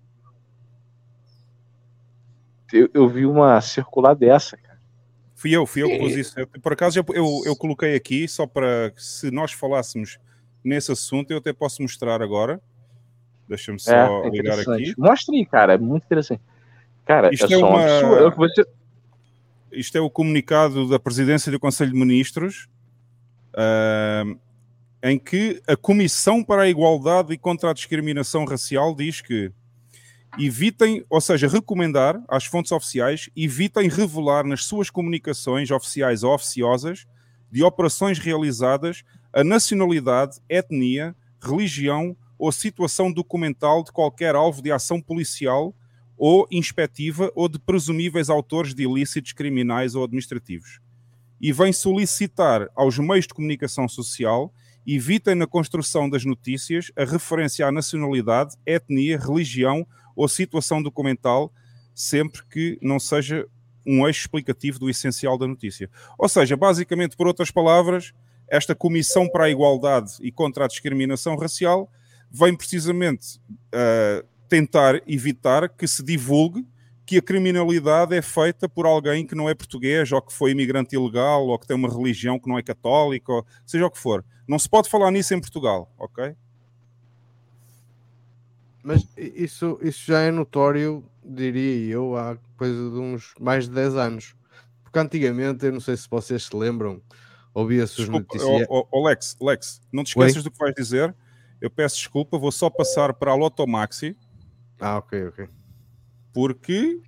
[2.74, 4.78] Eu, eu vi uma circular dessa, cara.
[5.34, 6.38] Fui eu, fui eu que pus isso.
[6.38, 10.20] Eu, por acaso eu, eu, eu, coloquei aqui só para se nós falássemos
[10.62, 12.60] nesse assunto, eu até posso mostrar agora.
[13.48, 14.94] Deixa-me só é, é ligar aqui.
[14.98, 16.42] Mostre aí, cara, é muito interessante.
[17.06, 17.82] Cara, isto é, é uma...
[17.82, 18.66] É você...
[19.72, 22.68] Isto é o comunicado da presidência do Conselho de Ministros,
[23.54, 24.38] uh,
[25.02, 29.52] em que a Comissão para a Igualdade e contra a Discriminação Racial diz que
[30.38, 37.08] evitem, ou seja, recomendar às fontes oficiais, evitem revelar nas suas comunicações oficiais ou oficiosas
[37.52, 39.04] de operações realizadas
[39.34, 45.74] a nacionalidade, etnia, religião ou situação documental de qualquer alvo de ação policial
[46.18, 50.80] ou inspectiva ou de presumíveis autores de ilícitos criminais ou administrativos.
[51.40, 54.54] E vem solicitar aos meios de comunicação social
[54.96, 59.86] evitem na construção das notícias a referência à nacionalidade, etnia, religião
[60.16, 61.54] ou situação documental,
[61.94, 63.46] sempre que não seja
[63.86, 65.90] um eixo explicativo do essencial da notícia.
[66.18, 68.14] Ou seja, basicamente, por outras palavras,
[68.48, 71.90] esta Comissão para a Igualdade e contra a Discriminação Racial
[72.32, 73.40] vem precisamente
[73.74, 76.66] uh, tentar evitar que se divulgue
[77.10, 80.96] que a criminalidade é feita por alguém que não é português, ou que foi imigrante
[80.96, 84.24] ilegal, ou que tem uma religião que não é católica, ou seja o que for.
[84.48, 86.36] Não se pode falar nisso em Portugal, ok?
[88.84, 93.96] Mas isso, isso já é notório, diria eu, há coisa de uns mais de 10
[93.96, 94.36] anos.
[94.84, 97.02] Porque antigamente, eu não sei se vocês se lembram,
[97.56, 98.68] ouvia-se os noticiários.
[98.70, 100.44] Oh, oh, Lex, Lex, não te esqueças Oi?
[100.44, 101.16] do que vais dizer.
[101.60, 104.16] Eu peço desculpa, vou só passar para a Lotomaxi.
[104.80, 105.50] Ah, ok, ok.
[106.34, 107.02] Porque.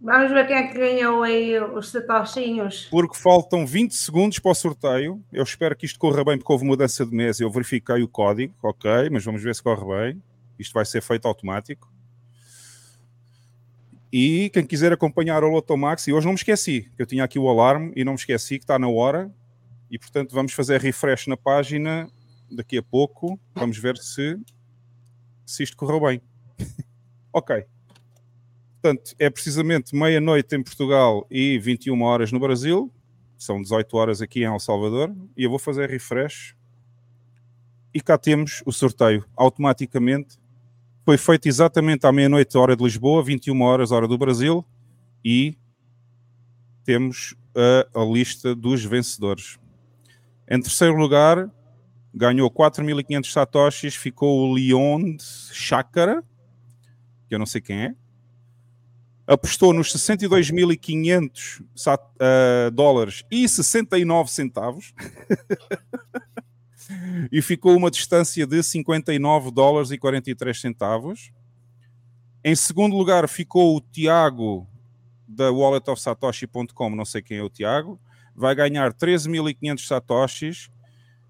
[0.00, 2.88] Vamos ver quem é que ganhou aí os satoshinhos.
[2.90, 5.24] Porque faltam 20 segundos para o sorteio.
[5.32, 7.42] Eu espero que isto corra bem, porque houve mudança de mesa.
[7.42, 10.22] Eu verifiquei o código, ok, mas vamos ver se corre bem.
[10.58, 11.90] Isto vai ser feito automático.
[14.12, 17.36] E quem quiser acompanhar o Lotomax, e hoje não me esqueci, que eu tinha aqui
[17.36, 19.28] o alarme e não me esqueci que está na hora.
[19.90, 22.08] E portanto vamos fazer refresh na página
[22.48, 23.36] daqui a pouco.
[23.54, 24.38] Vamos ver se,
[25.44, 26.22] se isto correu bem.
[27.32, 27.66] ok.
[28.84, 32.92] Portanto, é precisamente meia-noite em Portugal e 21 horas no Brasil.
[33.38, 35.10] São 18 horas aqui em El Salvador.
[35.34, 36.54] E eu vou fazer refresh.
[37.94, 40.36] E cá temos o sorteio automaticamente
[41.02, 44.62] foi feito exatamente à meia-noite, hora de Lisboa, 21 horas, hora do Brasil,
[45.24, 45.56] e
[46.84, 49.58] temos a, a lista dos vencedores.
[50.46, 51.50] Em terceiro lugar,
[52.12, 56.22] ganhou 4.500 satoshis, ficou o Leon Chácara,
[57.28, 57.94] que eu não sei quem é.
[59.26, 64.92] Apostou nos 62.500 uh, dólares e 69 centavos.
[67.32, 71.32] e ficou uma distância de 59 dólares e 43 centavos.
[72.42, 74.66] Em segundo lugar ficou o Tiago
[75.26, 77.98] da walletofsatoshi.com, não sei quem é o Tiago,
[78.36, 80.70] vai ganhar 13.500 satoshis,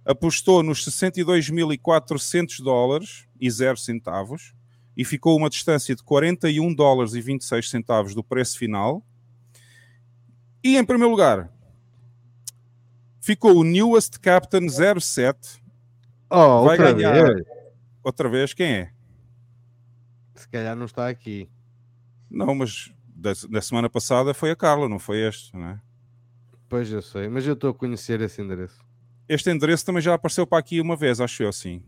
[0.05, 4.53] apostou nos 62.400 dólares e 0 centavos
[4.97, 9.05] e ficou uma distância de 41 dólares e 26 centavos do preço final.
[10.63, 11.51] E em primeiro lugar,
[13.21, 15.63] ficou o Newest Captain 07.
[16.31, 17.47] Oh, vai outra ganhar vez.
[18.03, 18.55] outra vez.
[18.55, 18.93] Quem é?
[20.35, 21.49] Se calhar não está aqui.
[22.31, 25.81] Não, mas da, da semana passada foi a Carla, não foi este, não é?
[26.69, 28.83] Pois eu sei, mas eu estou a conhecer esse endereço.
[29.29, 31.83] Este endereço também já apareceu para aqui uma vez, acho eu, sim.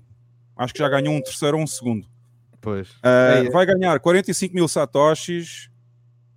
[0.57, 2.09] Acho que já ganhou um terceiro ou um segundo.
[2.61, 2.89] Pois.
[3.03, 5.71] Ah, É, vai ganhar 45 mil satoshis,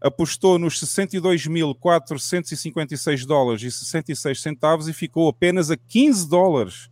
[0.01, 6.89] apostou nos 62.456 dólares e 66 centavos e ficou apenas a 15 dólares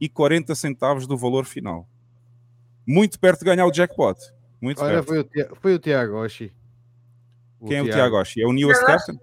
[0.00, 1.86] e 40 centavos do valor final.
[2.86, 4.18] Muito perto de ganhar o jackpot.
[4.60, 5.08] Muito Olha, perto.
[5.08, 6.52] foi o, Tia- foi o Tiago Oshi.
[7.66, 8.42] Quem é o Tiago Oshi?
[8.42, 9.18] É o Newest Tiago Captain?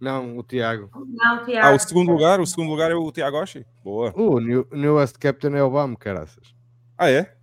[0.00, 0.90] Não, o Tiago.
[0.94, 1.66] Não, Tiago.
[1.66, 2.40] Ah, o segundo lugar?
[2.40, 3.66] O segundo lugar é o Tiago Oshi?
[3.82, 4.12] Boa.
[4.14, 6.54] O New, Newest Captain é o BAM, caraças.
[6.96, 7.34] Ah, é?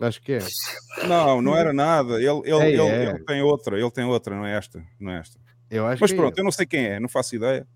[0.00, 0.38] Acho que é.
[1.08, 2.14] Não, não era nada.
[2.14, 3.10] Ele, ele, É, ele, é.
[3.10, 4.82] ele tem outra, ele tem outra, não é esta.
[5.00, 5.38] Não é esta.
[5.70, 6.40] Eu acho Mas que é pronto, ele.
[6.40, 7.66] eu não sei quem é, não faço ideia.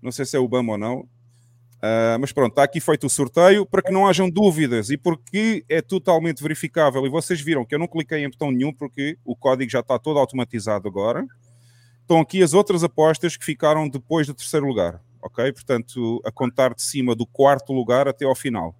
[0.00, 1.08] Não sei se é o Bama ou não.
[1.82, 5.64] Ah, mas pronto, está aqui feito o sorteio para que não hajam dúvidas e porque
[5.68, 7.04] é totalmente verificável.
[7.06, 9.98] E vocês viram que eu não cliquei em botão nenhum porque o código já está
[9.98, 11.24] todo automatizado agora.
[12.00, 15.52] Estão aqui as outras apostas que ficaram depois do terceiro lugar, ok?
[15.52, 18.74] Portanto, a contar de cima do quarto lugar até ao final.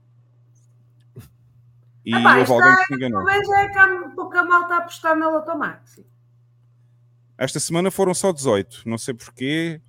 [2.07, 3.24] E Ah, pá, houve alguém é- que se enganou.
[3.24, 6.01] Talvez é que há pouca malta a apostar na Lotomax.
[7.37, 9.81] Esta semana foram só 18, não sei porquê.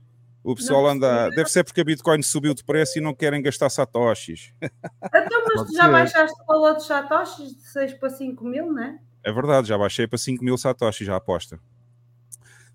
[0.44, 1.30] O pessoal Não anda.
[1.30, 4.53] Deve ser porque a Bitcoin subiu de preço e não querem gastar satoshis.
[5.14, 5.91] Então, mas Pode tu já ser.
[5.91, 8.99] baixaste o valor dos satoshis de 6 para 5 mil, né?
[9.23, 11.60] É verdade, já baixei para 5 mil satoshis, já aposta.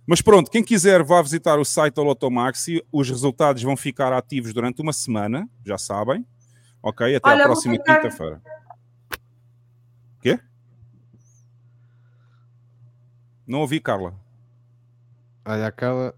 [0.07, 4.53] Mas pronto, quem quiser vá visitar o site da Lotomaxi, os resultados vão ficar ativos
[4.53, 6.27] durante uma semana, já sabem.
[6.83, 7.15] Ok?
[7.17, 8.43] Até Olha, à vou próxima quinta-feira.
[10.21, 10.39] Quê?
[13.47, 14.15] Não ouvi, Carla.
[15.45, 16.15] Olha, a Carla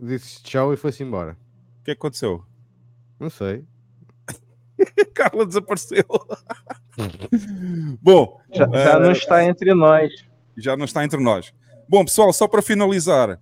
[0.00, 1.32] disse tchau e foi-se embora.
[1.80, 2.44] O que é que aconteceu?
[3.18, 3.64] Não sei.
[5.14, 6.04] Carla desapareceu.
[8.02, 10.12] Bom, Já, já não eh, está entre nós.
[10.56, 11.52] já não está entre nós.
[11.88, 13.40] Bom, pessoal, só para finalizar,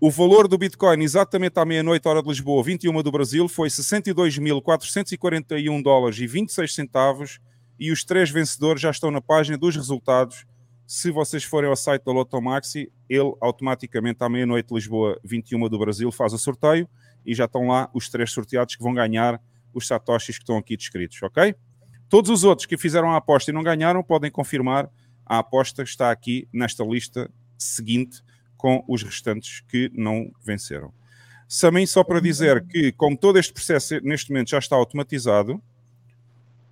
[0.00, 5.82] o valor do Bitcoin exatamente à meia-noite, hora de Lisboa, 21 do Brasil, foi 62.441
[5.82, 7.40] dólares e 26 centavos
[7.78, 10.46] e os três vencedores já estão na página dos resultados.
[10.86, 16.12] Se vocês forem ao site da Lotomaxi, ele automaticamente à meia-noite Lisboa, 21 do Brasil,
[16.12, 16.88] faz o sorteio
[17.24, 19.40] e já estão lá os três sorteados que vão ganhar
[19.72, 21.54] os satoshis que estão aqui descritos, ok?
[22.08, 24.90] Todos os outros que fizeram a aposta e não ganharam podem confirmar
[25.24, 28.22] a aposta está aqui nesta lista seguinte
[28.56, 30.92] com os restantes que não venceram.
[31.60, 35.62] Também só para dizer que, como todo este processo neste momento já está automatizado,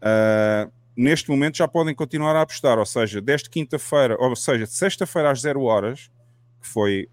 [0.01, 4.73] ah, neste momento já podem continuar a apostar, ou seja, desde quinta-feira, ou seja, de
[4.73, 6.11] sexta-feira às 0 horas,
[6.61, 7.09] que foi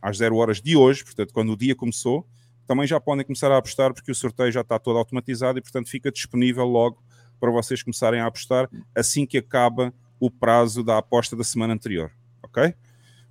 [0.00, 2.26] às 0 horas de hoje, portanto, quando o dia começou,
[2.66, 5.88] também já podem começar a apostar porque o sorteio já está todo automatizado e, portanto,
[5.88, 7.02] fica disponível logo
[7.38, 12.10] para vocês começarem a apostar assim que acaba o prazo da aposta da semana anterior,
[12.42, 12.74] ok?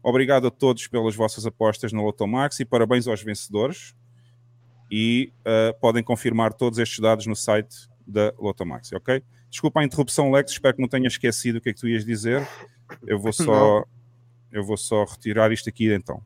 [0.01, 3.95] Obrigado a todos pelas vossas apostas no Lotomax e parabéns aos vencedores.
[4.91, 9.23] E uh, podem confirmar todos estes dados no site da Lotomax, ok?
[9.55, 12.03] Desculpa a interrupção, Lex, espero que não tenha esquecido o que é que tu ias
[12.03, 12.45] dizer.
[13.07, 13.85] Eu vou só,
[14.51, 16.21] eu vou só retirar isto aqui então.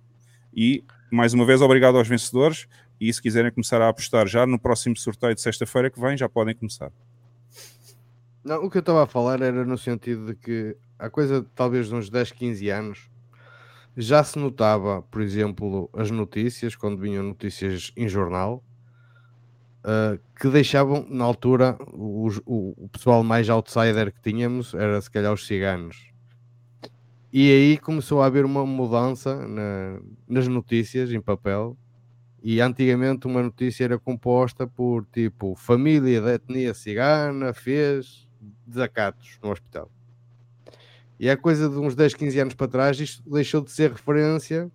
[0.52, 2.68] E mais uma vez, obrigado aos vencedores.
[3.00, 6.28] E se quiserem começar a apostar já no próximo sorteio de sexta-feira que vem, já
[6.28, 6.92] podem começar.
[8.44, 11.88] Não, o que eu estava a falar era no sentido de que há coisa talvez
[11.88, 13.12] de uns 10, 15 anos,
[13.96, 18.64] já se notava, por exemplo, as notícias, quando vinham notícias em jornal,
[19.84, 25.10] uh, que deixavam, na altura, o, o, o, pessoal mais outsider que tínhamos era se
[25.10, 26.10] calhar os ciganos.
[27.32, 31.78] E aí começou a haver uma mudança na, nas notícias em papel.
[32.42, 38.28] E antigamente uma notícia era composta por tipo família da etnia cigana fez
[38.66, 39.92] desacatos no hospital.
[41.20, 44.72] E a coisa de uns 10, 15 anos para trás, isto deixou de ser referência,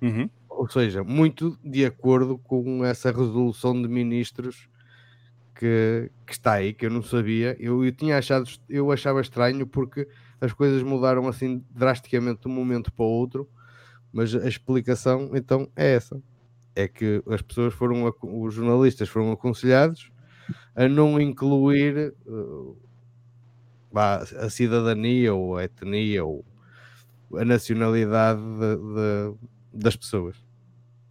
[0.00, 0.28] uhum.
[0.60, 4.68] Ou seja, muito de acordo com essa resolução de ministros
[5.54, 7.56] que, que está aí, que eu não sabia.
[7.58, 10.06] Eu, eu tinha achado, eu achava estranho porque
[10.38, 13.48] as coisas mudaram assim drasticamente de um momento para o outro,
[14.12, 16.22] mas a explicação então é essa:
[16.76, 20.12] é que as pessoas foram, os jornalistas foram aconselhados
[20.76, 22.76] a não incluir uh,
[23.94, 26.44] a cidadania ou a etnia ou
[27.34, 29.34] a nacionalidade de, de,
[29.72, 30.49] das pessoas.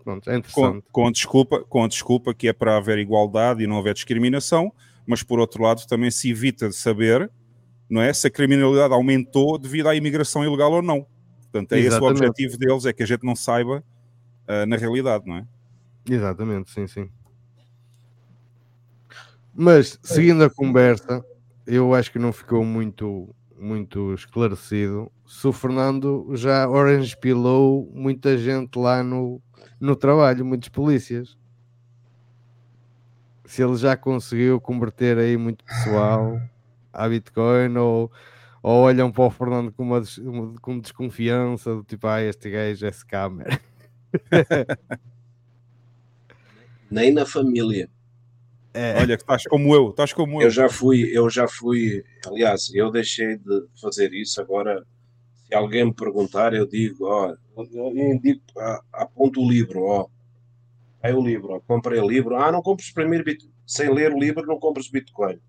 [0.09, 0.85] Pronto, é interessante.
[0.91, 4.73] Com, com, desculpa, com desculpa que é para haver igualdade e não haver discriminação,
[5.05, 7.29] mas por outro lado também se evita de saber
[7.87, 11.05] não é, se a criminalidade aumentou devido à imigração ilegal ou não.
[11.41, 12.13] Portanto, é Exatamente.
[12.13, 13.83] esse o objetivo deles, é que a gente não saiba
[14.47, 15.47] uh, na realidade, não é?
[16.07, 17.09] Exatamente, sim, sim.
[19.53, 21.23] Mas, seguindo a conversa,
[21.67, 28.35] eu acho que não ficou muito, muito esclarecido se o Fernando já orange pilou muita
[28.35, 29.39] gente lá no,
[29.79, 31.37] no trabalho, muitos polícias.
[33.45, 36.39] Se ele já conseguiu converter aí muito pessoal
[36.93, 38.11] a Bitcoin ou,
[38.61, 40.01] ou olham para o Fernando com, uma,
[40.61, 43.61] com desconfiança do tipo, ah, este gajo é scammer.
[46.91, 47.89] Nem na família.
[48.73, 48.99] É.
[48.99, 50.45] Olha, estás como eu, estás como eu.
[50.45, 54.85] Eu já fui, eu já fui, aliás, eu deixei de fazer isso, agora
[55.49, 58.43] se alguém me perguntar, eu digo, ó, eu indico,
[58.93, 60.07] aponto o livro, ó,
[61.01, 64.19] aí o livro, ó, comprei o livro, ah, não compres primeiro Bitcoin, sem ler o
[64.19, 65.39] livro não compres Bitcoin.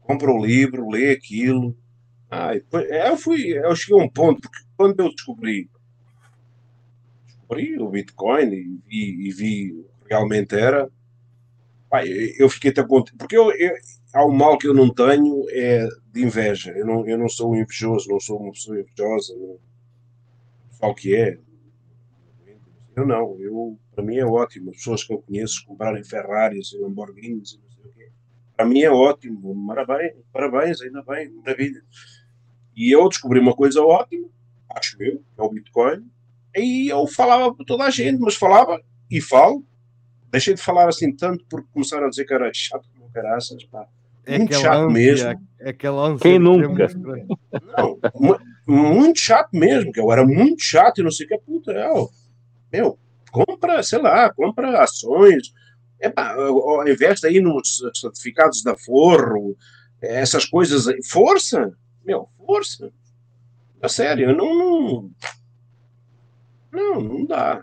[0.00, 1.76] Compra o livro, lê aquilo.
[2.30, 5.68] Ah, depois, eu fui, eu cheguei a um ponto, porque quando eu descobri,
[7.26, 10.90] descobri o Bitcoin e vi, e vi realmente era,
[12.38, 13.74] eu fiquei até contente, porque eu, eu,
[14.14, 16.72] há um mal que eu não tenho é de inveja.
[16.72, 19.34] Eu não, eu não sou invejoso, não sou uma pessoa invejosa.
[20.70, 21.38] Pessoal que é.
[22.96, 24.70] Eu não, eu, para mim é ótimo.
[24.70, 28.10] As pessoas que eu conheço comprarem Ferraris e Lamborghinis e não sei o quê.
[28.56, 29.66] Para mim é ótimo.
[29.66, 31.82] Parabéns, parabéns, ainda bem, maravilha.
[32.76, 34.28] E eu descobri uma coisa ótima,
[34.70, 36.08] acho eu, é o Bitcoin.
[36.56, 38.80] E eu falava para toda a gente, mas falava
[39.10, 39.64] e falo
[40.34, 43.88] Deixei de falar assim tanto porque começaram a dizer que era chato como caraças, pá.
[44.26, 45.48] É muito chato ânsia, mesmo.
[45.60, 46.88] É aquela Quem nunca?
[47.76, 47.98] Não,
[48.66, 52.10] muito chato mesmo, que eu era muito chato e não sei o que, puta, eu,
[52.72, 52.98] meu,
[53.30, 55.52] compra, sei lá, compra ações,
[56.00, 59.56] é pá, ao invés de ir nos certificados da Forro,
[60.00, 61.72] essas coisas, força,
[62.04, 62.90] meu, força.
[63.82, 65.10] A sério, não, não,
[66.72, 67.62] não, não dá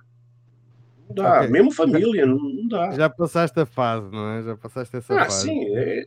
[1.14, 1.40] dá.
[1.40, 1.50] Okay.
[1.50, 2.92] Mesmo família, não, não, dá.
[2.92, 4.44] Já passaste a fase, não é?
[4.44, 5.44] Já passaste essa ah, fase.
[5.44, 6.06] Sim, é,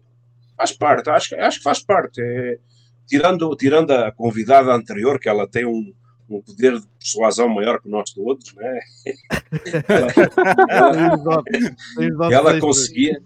[0.57, 2.21] faz parte, acho, acho que faz parte.
[2.21, 2.59] É,
[3.07, 5.93] tirando, tirando a convidada anterior, que ela tem um,
[6.29, 8.81] um poder de persuasão maior que nós todos, né?
[10.69, 13.21] ela, ela conseguia.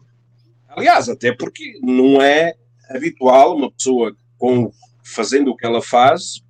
[0.68, 2.54] Aliás, até porque não é
[2.90, 4.70] habitual uma pessoa com,
[5.02, 6.42] fazendo o que ela faz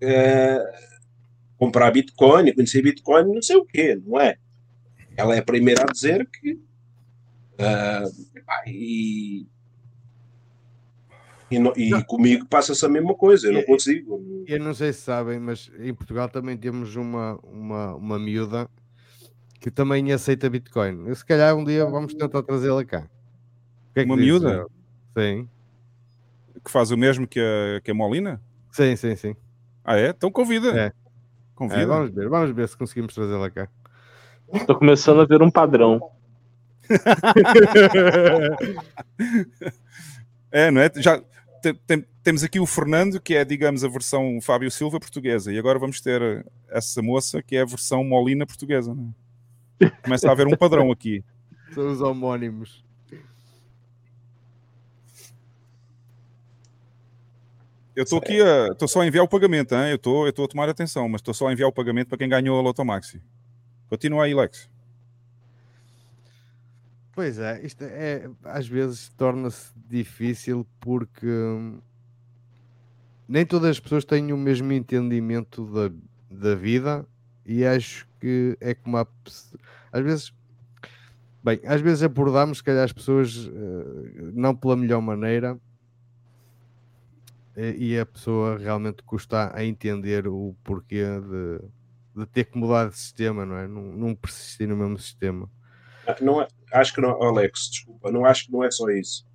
[0.00, 0.58] é,
[1.56, 4.36] comprar Bitcoin, conhecer Bitcoin, não sei o quê, não é?
[5.20, 6.52] ela é a primeira a dizer que.
[7.60, 8.30] Uh,
[8.66, 9.46] e,
[11.50, 14.44] e, no, e comigo passa-se a mesma coisa, eu não consigo.
[14.46, 18.68] Eu não sei se sabem, mas em Portugal também temos uma, uma, uma miúda
[19.60, 21.08] que também aceita Bitcoin.
[21.08, 23.06] Eu, se calhar um dia vamos tentar trazê-la cá.
[23.92, 24.66] Que é uma miúda?
[25.18, 25.48] Sim.
[26.64, 28.40] Que faz o mesmo que a, que a Molina?
[28.70, 29.36] Sim, sim, sim.
[29.84, 30.10] Ah, é?
[30.10, 30.68] Então convida.
[30.68, 30.92] É.
[31.54, 31.82] Convida.
[31.82, 33.68] É, vamos ver, vamos ver se conseguimos trazê-la cá.
[34.66, 36.00] Tô começando a ver um padrão.
[40.50, 40.90] é, não é?
[40.96, 41.22] Já
[41.62, 45.58] tem, tem, temos aqui o Fernando, que é, digamos, a versão Fábio Silva portuguesa, e
[45.58, 48.96] agora vamos ter essa moça, que é a versão Molina portuguesa.
[49.80, 49.90] É?
[49.90, 51.24] Começa a haver um padrão aqui.
[51.72, 52.84] São os homónimos.
[57.94, 58.68] Eu estou aqui a.
[58.68, 59.90] Estou só a enviar o pagamento, hein?
[59.90, 62.58] eu estou a tomar atenção, mas estou só a enviar o pagamento para quem ganhou
[62.58, 63.20] a Lotomaxi.
[63.88, 64.70] Continua aí, Lex.
[67.20, 71.26] Pois é, isto é às vezes torna-se difícil porque
[73.28, 75.94] nem todas as pessoas têm o mesmo entendimento da,
[76.30, 77.06] da vida
[77.44, 79.06] e acho que é como há,
[79.92, 80.32] às vezes
[81.44, 85.60] bem, às vezes abordamos se calhar as pessoas uh, não pela melhor maneira
[87.54, 92.88] e, e a pessoa realmente custa a entender o porquê de, de ter que mudar
[92.88, 93.68] de sistema, não é?
[93.68, 95.50] Não, não persistir no mesmo sistema.
[96.22, 99.26] Não é, acho que não, Alex, desculpa, não acho que não é só isso.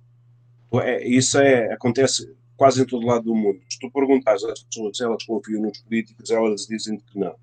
[0.82, 3.60] É, isso é, acontece quase em todo lado do mundo.
[3.68, 7.36] Se tu perguntas às pessoas se elas confiam nos políticos, elas dizem que não.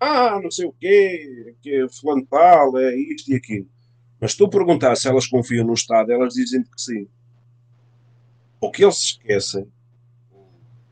[0.00, 3.68] Ah, não sei o quê, que fulano tal, é isto e aquilo.
[4.20, 7.08] Mas se tu perguntas se elas confiam no Estado, elas dizem que sim.
[8.60, 9.66] O que eles esquecem,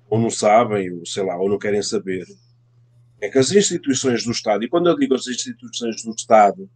[0.08, 2.26] ou não sabem, ou sei lá, ou não querem saber,
[3.20, 6.68] é que as instituições do Estado, e quando eu digo as instituições do Estado,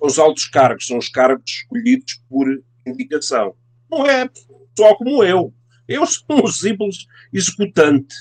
[0.00, 2.46] os altos cargos, são os cargos escolhidos por
[2.86, 3.54] indicação.
[3.90, 5.52] Não é pessoal como eu.
[5.86, 8.14] Eu sou um simples executante.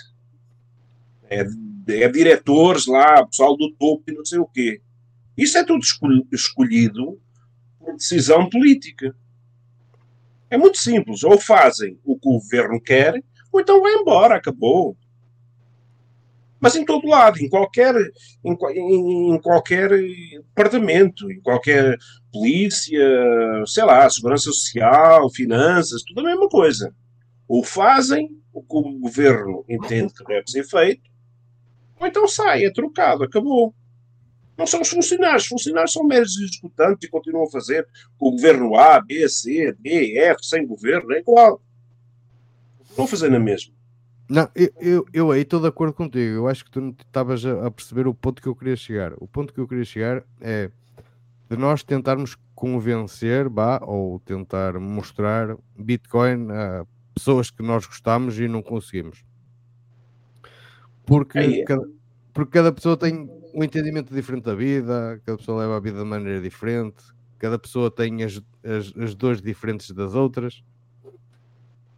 [1.30, 1.46] É,
[1.88, 4.82] é diretores lá, pessoal do topo e não sei o quê.
[5.38, 5.84] Isso é tudo
[6.34, 7.22] escolhido
[7.80, 9.16] por decisão política.
[10.50, 11.24] É muito simples.
[11.24, 14.98] Ou fazem o que o governo quer, ou então vai embora, acabou.
[16.60, 17.96] Mas em todo lado, em qualquer,
[18.44, 21.98] em, em, qualquer departamento, em qualquer
[22.32, 23.02] polícia,
[23.66, 26.94] sei lá, segurança social, finanças, tudo a mesma coisa.
[27.48, 31.10] Ou fazem o que o governo entende que deve ser feito,
[32.00, 33.74] ou então sai, é trocado, acabou.
[34.58, 37.88] Não são os funcionários, os funcionários são meros executantes e continuam a fazer
[38.18, 41.62] com o governo A, B, C, D, F, sem governo, é igual.
[42.98, 43.79] Vão fazer na mesma.
[44.30, 46.36] Não, eu, eu, eu aí estou de acordo contigo.
[46.36, 49.14] Eu acho que tu não estavas a perceber o ponto que eu queria chegar.
[49.18, 50.70] O ponto que eu queria chegar é
[51.50, 56.86] de nós tentarmos convencer, bah, ou tentar mostrar Bitcoin a
[57.16, 59.26] pessoas que nós gostamos e não conseguimos.
[61.08, 61.64] Porque, é.
[61.64, 61.90] cada,
[62.32, 66.06] porque cada pessoa tem um entendimento diferente da vida, cada pessoa leva a vida de
[66.06, 67.04] maneira diferente,
[67.40, 70.64] cada pessoa tem as, as, as dores diferentes das outras.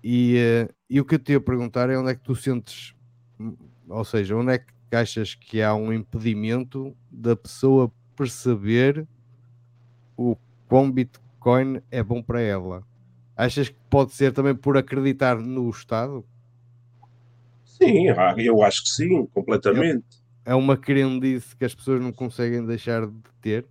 [0.03, 2.95] E, uh, e o que eu te ia perguntar é onde é que tu sentes,
[3.87, 9.07] ou seja, onde é que achas que há um impedimento da pessoa perceber
[10.17, 10.35] o
[10.67, 12.83] quão Bitcoin é bom para ela?
[13.35, 16.25] Achas que pode ser também por acreditar no Estado?
[17.63, 20.21] Sim, ah, eu acho que sim, completamente.
[20.45, 23.65] É uma crendice que as pessoas não conseguem deixar de ter?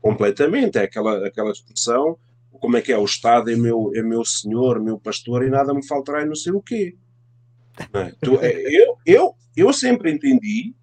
[0.00, 2.16] Completamente, é aquela, aquela expressão
[2.60, 2.98] como é que é?
[2.98, 6.34] O Estado é meu, é meu senhor, meu pastor e nada me faltará e não
[6.34, 6.96] sei o quê.
[7.94, 8.46] É?
[8.46, 10.74] é, eu, eu, eu sempre entendi,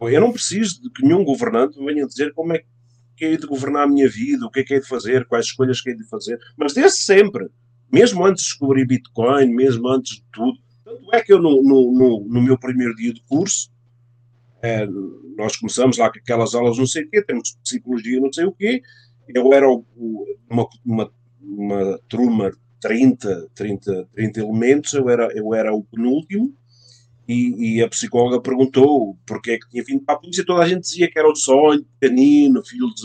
[0.00, 2.62] eu não preciso de que nenhum governante me venha dizer como é
[3.16, 5.46] que é de governar a minha vida, o que é que é de fazer, quais
[5.46, 7.48] escolhas que é de fazer, mas desde sempre,
[7.92, 11.92] mesmo antes de descobrir Bitcoin, mesmo antes de tudo, tanto é que eu no, no,
[11.92, 13.70] no, no meu primeiro dia de curso,
[14.62, 14.86] é,
[15.36, 18.52] nós começamos lá com aquelas aulas não sei o quê, temos psicologia não sei o
[18.52, 18.82] quê,
[19.34, 19.84] eu era o,
[20.48, 26.54] uma, uma, uma turma 30, 30, 30 elementos, eu era, eu era o penúltimo,
[27.28, 30.44] e, e, a psicóloga perguntou porque é que tinha vindo para a polícia.
[30.44, 33.02] Toda a gente dizia que era o sonho pequenino, filmes,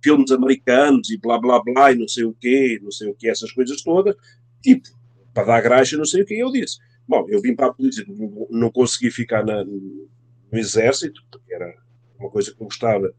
[0.00, 3.28] filmes americanos e blá blá blá, e não sei o quê, não sei o quê,
[3.28, 4.14] essas coisas todas,
[4.62, 4.88] tipo,
[5.32, 6.34] para dar graxa, não sei o quê.
[6.34, 6.78] Eu disse:
[7.08, 10.08] Bom, eu vim para a polícia, não, não consegui ficar na, no
[10.52, 11.74] exército, porque era
[12.16, 13.12] uma coisa que eu gostava,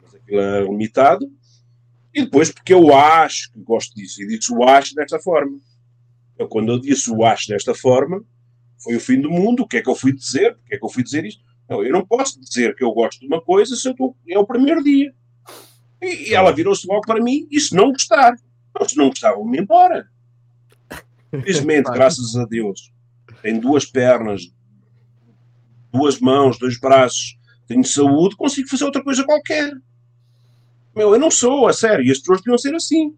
[0.00, 1.28] mas aquilo era limitado.
[2.14, 4.22] E depois porque eu acho que gosto disso.
[4.22, 5.58] E disse o acho desta forma.
[6.38, 8.22] Eu, quando eu disse o acho desta forma,
[8.82, 9.62] foi o fim do mundo.
[9.62, 10.52] O que é que eu fui dizer?
[10.52, 11.42] O que é que eu fui dizer isto?
[11.68, 14.38] Não, eu não posso dizer que eu gosto de uma coisa se eu estou, é
[14.38, 15.14] o primeiro dia.
[16.00, 18.34] E, e ela virou-se logo para mim e se não gostar.
[18.78, 20.08] Não, se não gostar, vou-me embora.
[21.30, 22.92] Felizmente, graças a Deus,
[23.40, 24.52] tenho duas pernas,
[25.90, 29.72] duas mãos, dois braços, tenho saúde, consigo fazer outra coisa qualquer.
[30.94, 33.16] Meu, eu não sou, a sério, e as pessoas deviam ser assim.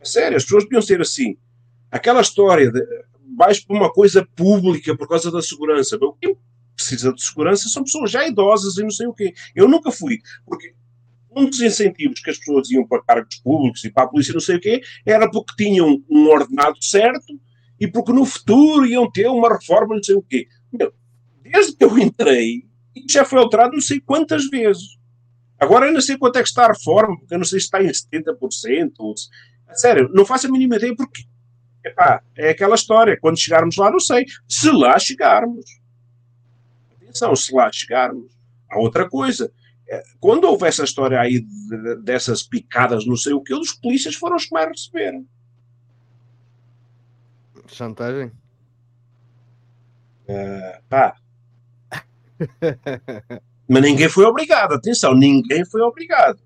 [0.00, 1.36] A sério, as pessoas deviam ser assim.
[1.90, 2.80] Aquela história de
[3.36, 5.98] vais para uma coisa pública por causa da segurança.
[5.98, 6.36] Meu, quem
[6.74, 9.32] precisa de segurança são pessoas já idosas e não sei o quê.
[9.54, 10.74] Eu nunca fui, porque
[11.34, 14.40] um dos incentivos que as pessoas iam para cargos públicos e para a polícia não
[14.40, 17.40] sei o quê, era porque tinham um ordenado certo
[17.80, 20.46] e porque no futuro iam ter uma reforma não sei o quê.
[20.72, 20.92] Meu,
[21.42, 22.66] desde que eu entrei,
[23.08, 24.98] já foi alterado não sei quantas vezes.
[25.62, 27.66] Agora eu não sei quanto é que está a reforma, porque eu não sei se
[27.66, 28.94] está em 70%.
[28.98, 29.28] Ou se...
[29.74, 31.22] Sério, não faço a mínima ideia porque
[31.84, 33.16] epá, é aquela história.
[33.20, 34.26] Quando chegarmos lá, não sei.
[34.48, 35.64] Se lá chegarmos.
[36.96, 38.36] Atenção, se lá chegarmos.
[38.68, 39.52] Há outra coisa.
[39.88, 41.46] É, quando houve essa história aí
[42.02, 45.24] dessas picadas, não sei o que, os polícias foram os que mais receberam.
[47.68, 48.32] Chantagem?
[50.26, 51.16] Uh, pá.
[53.72, 56.38] Mas ninguém foi obrigado, atenção, ninguém foi obrigado.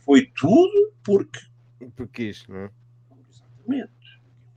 [0.00, 1.38] Foi tudo porque.
[1.94, 2.70] Porque isto, não é?
[3.30, 3.92] Exatamente.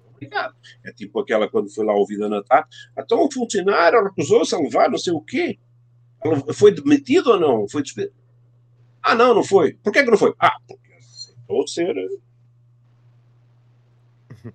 [0.09, 0.55] Obrigado.
[0.83, 2.67] É tipo aquela quando foi lá ouvida na tarde.
[2.97, 5.59] Então um funcionário recusou-se a levar não sei o quê.
[6.55, 7.69] Foi demitido ou não?
[7.69, 8.15] Foi despedido?
[8.99, 9.73] Ah, não, não foi.
[9.75, 10.33] Por que, é que não foi?
[10.39, 11.93] Ah, porque aceitou ser.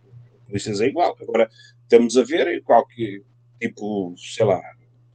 [0.48, 1.16] Polícias é igual.
[1.20, 1.48] Agora,
[1.84, 3.22] estamos a ver qualquer
[3.60, 4.60] tipo, sei lá,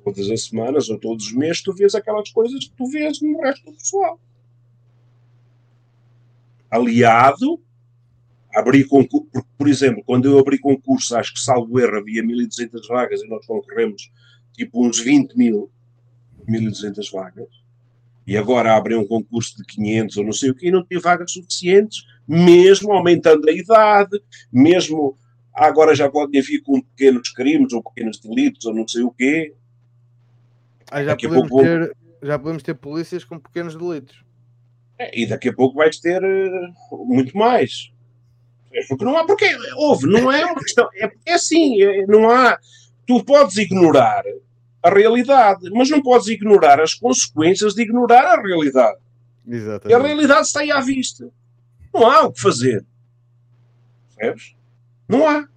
[0.03, 3.39] todas as semanas ou todos os meses, tu vês aquelas coisas que tu vês no
[3.41, 4.19] resto do pessoal.
[6.69, 7.61] Aliado,
[8.53, 9.27] abrir concurso,
[9.57, 13.45] por exemplo, quando eu abri concurso, acho que salvo erro, havia 1200 vagas e nós
[13.45, 14.11] concorremos
[14.53, 15.71] tipo uns 20 mil,
[16.47, 17.49] 1200 vagas,
[18.25, 20.99] e agora abrem um concurso de 500 ou não sei o que, e não tinha
[20.99, 24.21] vagas suficientes, mesmo aumentando a idade,
[24.51, 25.17] mesmo
[25.53, 29.53] agora já podem vir com pequenos crimes ou pequenos delitos ou não sei o quê.
[30.91, 31.63] Ah, já, podemos pouco...
[31.63, 34.23] ter, já podemos ter polícias com pequenos delitos.
[34.97, 37.91] É, e daqui a pouco vais ter uh, muito mais.
[38.73, 39.45] É porque não há, porque
[39.75, 42.57] houve, não é uma questão, é é assim, é, não há,
[43.05, 44.23] tu podes ignorar
[44.81, 48.97] a realidade, mas não podes ignorar as consequências de ignorar a realidade.
[49.47, 49.89] Exatamente.
[49.89, 51.29] E a realidade está aí à vista.
[51.93, 52.85] Não há o que fazer.
[54.15, 54.55] Percebes?
[55.07, 55.47] Não há.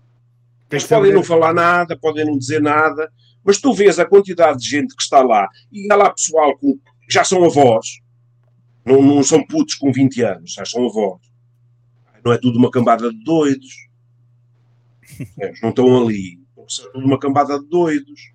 [0.70, 3.10] Eles podem não falar nada, podem não dizer nada,
[3.46, 6.78] mas tu vês a quantidade de gente que está lá e há lá pessoal que
[7.08, 8.00] já são avós,
[8.84, 11.20] não, não são putos com 20 anos, já são avós.
[12.24, 13.88] Não é tudo uma cambada de doidos.
[15.38, 16.40] Eles não estão ali.
[16.66, 18.32] São tudo uma cambada de doidos.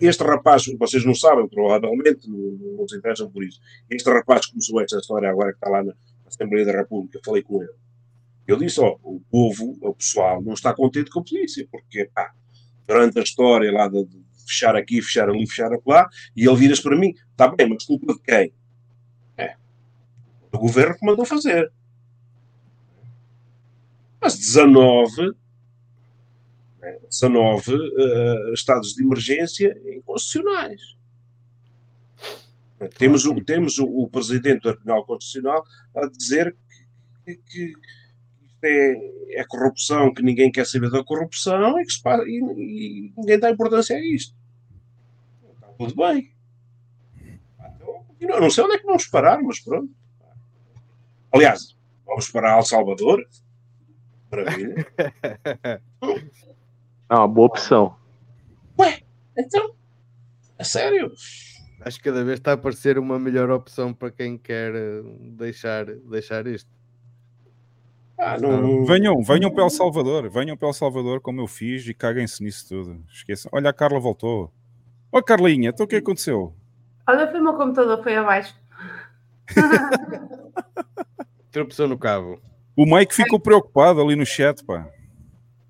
[0.00, 3.60] Este rapaz, vocês não sabem, provavelmente, não, não se interessam por isso.
[3.90, 5.94] Este rapaz começou esta história agora que está lá na
[6.26, 7.72] Assembleia da República, falei com ele.
[8.46, 12.32] Eu disse, ó, o povo, o pessoal, não está contente com a polícia, porque, pá,
[12.86, 16.82] durante a história lá de, de fechar aqui, fechar ali, fechar lá, e ele vira-se
[16.82, 18.52] para mim, está bem, mas culpa de quem?
[19.36, 19.56] É,
[20.50, 21.72] do governo que mandou fazer.
[24.20, 25.34] Mas 19
[27.08, 30.96] 19 uh, estados de emergência inconstitucionais.
[32.98, 35.64] Temos, o, temos o, o presidente do Tribunal Constitucional
[35.94, 36.54] a dizer
[37.24, 37.72] que, que
[38.66, 43.38] é, é, corrupção, que ninguém quer saber da corrupção e que se, e, e ninguém
[43.38, 44.34] dá importância a isto.
[45.54, 46.32] Está tudo bem.
[48.20, 49.92] Então, não sei onde é que vamos parar, mas pronto.
[51.32, 51.76] Aliás,
[52.06, 53.26] vamos para El Salvador.
[54.30, 54.86] Maravilha.
[55.60, 55.80] É
[57.14, 57.96] uma boa opção.
[58.78, 59.02] Ué,
[59.36, 59.74] então,
[60.58, 61.12] é sério?
[61.80, 64.72] Acho que cada vez está a aparecer uma melhor opção para quem quer
[65.36, 66.70] deixar, deixar isto.
[68.18, 68.84] Ah, não...
[68.84, 72.68] Venham, venham para El Salvador, venham para El Salvador como eu fiz e caguem-se nisso
[72.68, 73.02] tudo.
[73.12, 73.50] Esqueçam.
[73.52, 74.52] Olha, a Carla voltou.
[75.12, 76.54] Ó, Carlinha, então o que aconteceu?
[77.06, 78.54] Olha, foi o meu computador, foi abaixo.
[81.50, 82.40] Tropeçou no cabo.
[82.76, 84.88] O Mike ficou preocupado ali no chat, pá.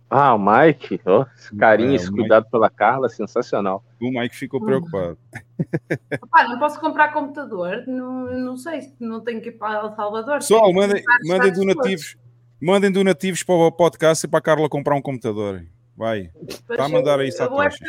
[0.09, 2.53] Ah, o Mike, ó, esse carinho, é, esse cuidado Mike...
[2.53, 3.85] pela Carla, sensacional.
[4.01, 5.19] O Mike ficou preocupado.
[6.49, 10.39] Não posso comprar computador, não, não sei, não tenho que ir para El Salvador.
[10.39, 12.17] Pessoal, mandem, mandem donativos,
[12.65, 15.67] mandem donativos para o podcast e para a Carla comprar um computador.
[15.95, 17.85] Vai, está a mandar aí Satoshi.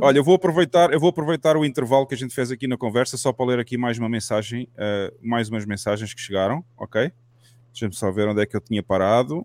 [0.00, 2.76] Olha, eu vou aproveitar, eu vou aproveitar o intervalo que a gente fez aqui na
[2.76, 7.10] conversa só para ler aqui mais uma mensagem, uh, mais umas mensagens que chegaram, ok?
[7.72, 9.44] Deixa-me só ver onde é que eu tinha parado.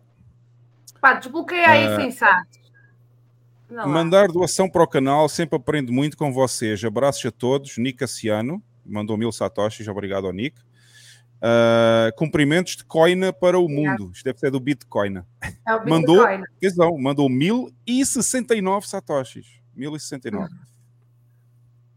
[1.02, 2.60] Pá, desbloqueia aí, uh, sensato.
[3.70, 6.84] Mandar doação para o canal, sempre aprendo muito com vocês.
[6.84, 7.78] Abraços a todos.
[7.78, 10.67] Nick Cassiano, mandou mil satoshis, obrigado ao Nick.
[11.38, 14.12] Uh, cumprimentos de coina para o mundo.
[14.12, 15.24] Isto deve ser do Bitcoin.
[15.68, 16.26] É o mandou,
[16.60, 17.02] Bitcoin.
[17.02, 19.48] mandou 1069 satoshis.
[19.76, 20.54] 1069.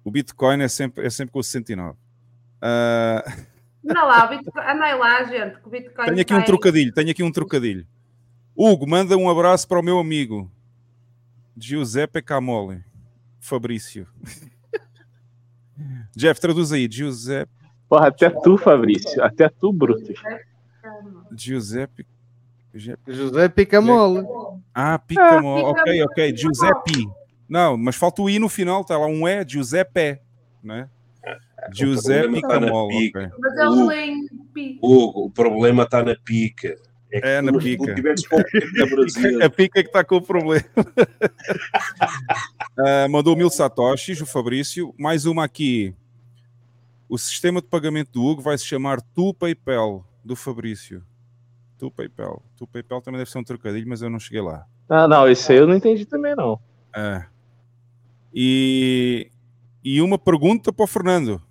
[0.05, 1.97] O Bitcoin é sempre, é sempre com 69.
[2.63, 3.51] Uh...
[3.83, 5.59] Anda lá, Bitcoin, anda lá, gente.
[5.59, 7.87] Que o Bitcoin tenho aqui um trocadilho, tenho aqui um trocadilho.
[8.55, 10.53] Hugo, manda um abraço para o meu amigo
[11.57, 12.85] Giuseppe Camole.
[13.39, 14.07] Fabrício.
[16.15, 16.87] Jeff, traduz aí.
[16.91, 17.60] Giuseppe.
[17.91, 19.21] Porra, até tu, Fabrício.
[19.21, 20.23] Até tu, Brutus.
[21.37, 22.07] Giuseppe.
[22.73, 24.25] Giuseppe Camole.
[24.73, 25.65] Ah, Picamole.
[25.65, 26.37] Ah, ok, ok.
[26.37, 27.09] Giuseppe.
[27.49, 30.21] Não, mas falta o I no final, tá lá um E, Giuseppe,
[30.63, 30.89] né?
[31.73, 33.09] Giuseppe Camole.
[33.09, 33.29] Okay.
[33.37, 33.89] Mas é o
[34.55, 34.79] pica.
[34.81, 36.77] Hugo, o problema está na pica.
[37.13, 37.93] É, é na pica.
[39.45, 40.65] a pica que está com o problema.
[42.79, 44.95] uh, mandou mil satoshis, o Fabrício.
[44.97, 45.93] Mais uma aqui.
[47.11, 51.05] O sistema de pagamento do Hugo vai se chamar Tu PayPal, do Fabrício.
[51.77, 52.41] Tu PayPal.
[52.57, 54.65] Tu PayPal também deve ser um trocadilho, mas eu não cheguei lá.
[54.89, 56.61] Ah, não, esse aí eu não entendi também, não.
[56.95, 57.25] É.
[58.33, 59.29] E,
[59.83, 61.43] e uma pergunta para o Fernando.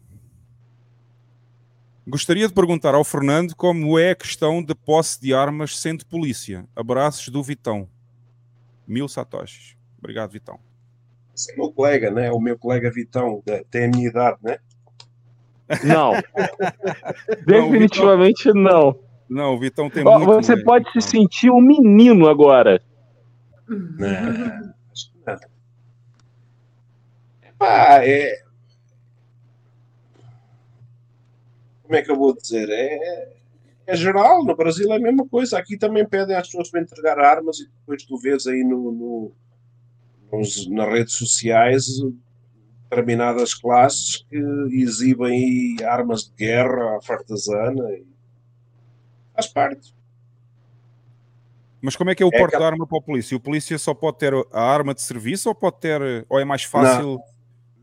[2.07, 6.65] Gostaria de perguntar ao Fernando como é a questão da posse de armas sendo polícia.
[6.73, 7.85] Abraços do Vitão.
[8.87, 9.75] Mil satoshis.
[9.97, 10.57] Obrigado, Vitão.
[11.35, 12.31] Esse é o meu colega, né?
[12.31, 14.57] O meu colega Vitão, da- tem a minha idade, né?
[15.85, 16.13] Não.
[17.45, 18.97] Definitivamente não.
[19.29, 22.81] Não, o Vitão tem Ó, muito Você pode se sentir um menino agora.
[23.67, 24.73] Não.
[27.43, 28.41] Epá, é.
[31.83, 32.67] Como é que eu vou dizer?
[32.69, 33.33] É,
[33.87, 35.59] é geral, no Brasil é a mesma coisa.
[35.59, 39.31] Aqui também pedem às pessoas para entregar armas e depois tu vês aí no, no-
[40.31, 41.85] nos- nas redes sociais
[42.89, 44.37] determinadas classes que
[44.71, 48.05] exibem armas de guerra à fartazana e
[49.33, 49.93] faz parte.
[51.81, 53.37] Mas como é que é o É porte da arma para o polícia?
[53.37, 56.63] O polícia só pode ter a arma de serviço ou pode ter, ou é mais
[56.63, 57.19] fácil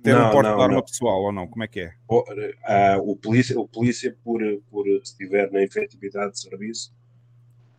[0.03, 0.83] ter um Não, porte não, de arma não.
[0.83, 1.47] pessoal ou não?
[1.47, 1.95] Como é que é?
[2.09, 2.25] O,
[2.65, 6.93] ah, o polícia, o polícia por, por se estiver na efetividade de serviço,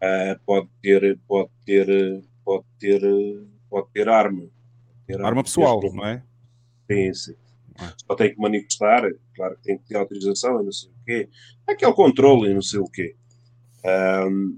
[0.01, 3.01] ah, pode ter, pode ter, pode ter,
[3.69, 4.47] pode ter arma.
[5.05, 6.23] Ter Arma pessoal, desde- não é?
[6.89, 7.35] Sim, sim.
[8.07, 9.03] Só tem que manifestar,
[9.35, 11.29] claro que tem que ter autorização e não sei o quê.
[11.67, 13.15] Aquele controle e não sei o quê.
[13.85, 14.57] Ahm,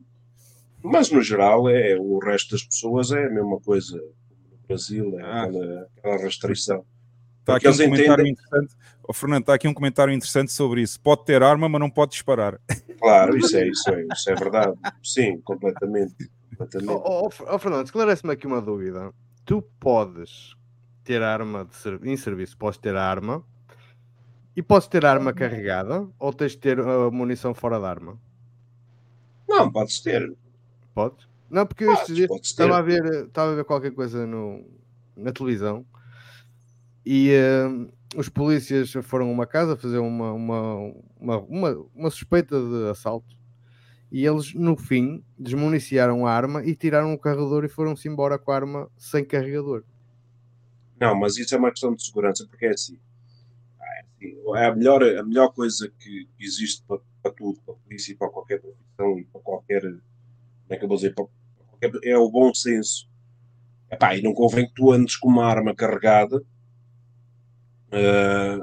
[0.81, 3.97] mas no geral é o resto das pessoas é a mesma coisa.
[3.97, 6.85] No Brasil é aquela, aquela restrição.
[7.41, 8.75] Está aqui um comentário entendem- interessante.
[9.07, 11.01] Oh, Fernando, está aqui um comentário interessante sobre isso.
[11.01, 12.61] Pode ter arma, mas não pode disparar.
[12.99, 14.77] Claro, isso é, isso é, isso é verdade.
[15.03, 16.29] Sim, completamente.
[16.51, 16.91] completamente.
[16.91, 19.11] Oh, oh, oh, Fernando, esclarece-me aqui uma dúvida.
[19.45, 20.53] Tu podes
[21.09, 23.43] ter arma de ser- em serviço, podes ter arma
[24.55, 28.21] e podes ter arma carregada ou tens de ter uh, munição fora da arma?
[29.47, 30.31] Não, podes ter.
[30.93, 31.27] Podes?
[31.49, 34.63] Não, porque eu Podes, estes dias estava a ver, estava a ver qualquer coisa no,
[35.17, 35.83] na televisão
[37.03, 37.67] e eh,
[38.15, 43.35] os polícias foram a uma casa fazer uma, uma, uma, uma, uma suspeita de assalto
[44.11, 48.51] e eles no fim desmuniciaram a arma e tiraram o carregador e foram-se embora com
[48.51, 49.83] a arma sem carregador.
[50.99, 52.99] Não, mas isso é uma questão de segurança, porque é assim.
[53.81, 57.77] é assim, É a melhor, a melhor coisa que existe para, para tudo, para a
[57.77, 59.81] polícia e para qualquer profissão e para qualquer.
[59.81, 60.01] Como
[60.69, 61.13] é que eu vou dizer?
[61.15, 61.25] Para
[61.67, 63.09] qualquer, é o bom senso.
[63.91, 66.43] Epá, e não convém que tu andes com uma arma carregada
[67.91, 68.59] ah,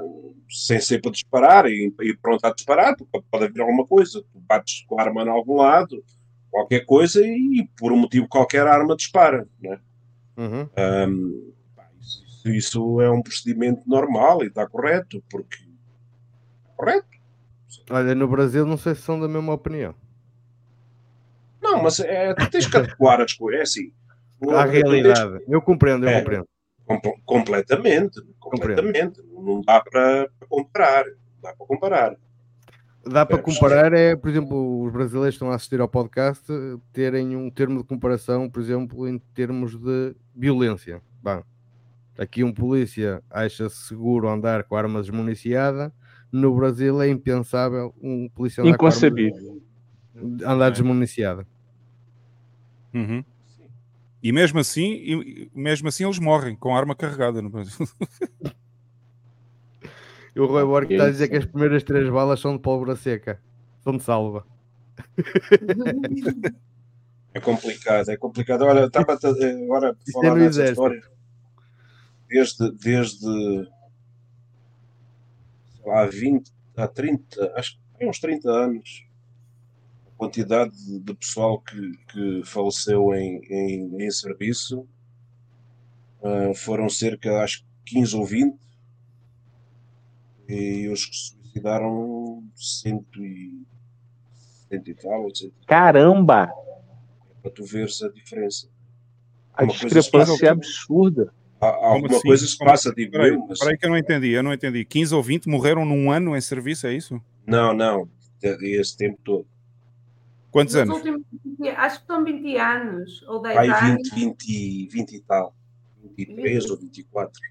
[0.49, 4.21] sem ser para disparar e, e pronto a disparar, porque pode haver alguma coisa.
[4.31, 6.03] Tu bates com a arma em algum lado,
[6.49, 9.47] qualquer coisa, e por um motivo qualquer a arma dispara.
[9.61, 9.81] Não é?
[10.77, 11.53] Ahm, pá,
[12.53, 15.57] isso, é um procedimento normal e está correto, porque
[16.75, 17.07] correto.
[17.89, 19.93] Olha, no Brasil não sei se são da mesma opinião.
[21.61, 23.59] Não, mas é, tu tens que adequar as coisas.
[23.59, 23.91] É assim.
[24.53, 25.43] À tu tens- realidade.
[25.47, 26.47] Eu compreendo, eu É, compreendo.
[26.85, 29.21] com- completamente, completamente.
[29.33, 31.05] Não dá para para comparar.
[31.05, 32.15] Não dá para comparar.
[33.03, 33.59] Dá para Percebes?
[33.59, 36.45] comparar, é, por exemplo, os brasileiros que estão a assistir ao podcast
[36.91, 41.01] terem um termo de comparação, por exemplo, em termos de violência.
[41.23, 41.41] Bom,
[42.17, 45.93] aqui um polícia acha-se seguro andar com arma desmuniciada,
[46.31, 48.91] no Brasil é impensável um polícia andar arma
[50.43, 51.47] andar desmuniciada.
[52.93, 53.23] Uhum.
[54.23, 57.87] E mesmo assim, e- mesmo assim eles morrem com a arma carregada no Brasil.
[60.35, 62.95] E o Roy Borg está a dizer que as primeiras três balas são de pólvora
[62.95, 63.39] seca,
[63.83, 64.45] são de salva.
[67.33, 68.63] É complicado, é complicado.
[68.63, 71.01] Olha, estava a- agora por Isso falar é história.
[72.27, 73.69] Desde, desde
[75.85, 79.07] lá, 20 a 30, acho que tem uns 30 anos,
[80.05, 84.87] a quantidade de, pessoal que, que faleceu em, em, em serviço
[86.23, 88.59] ah, foram cerca, acho que 15 ou 20,
[90.49, 93.65] e os que se suicidaram, 100 e,
[94.69, 96.51] 100 e tal, 100 Caramba!
[97.41, 98.69] para tu veres a diferença.
[99.53, 101.33] A coisa se discrepância é absurda.
[101.59, 102.27] Alguma assim?
[102.27, 102.95] coisa se passa, assim?
[102.95, 104.85] digo Peraí, eu, mas peraí que eu não entendi, eu não entendi.
[104.85, 107.21] 15 ou 20 morreram num ano em serviço, é isso?
[107.45, 108.09] não, não,
[108.41, 109.47] de- esse tempo todo.
[110.51, 110.97] Quantos Nos anos?
[110.97, 114.09] últimos 20 acho que são 20 anos ou 10 Vai anos.
[114.09, 115.55] 20, 20, 20 e tal.
[116.15, 117.41] 23 ou 24.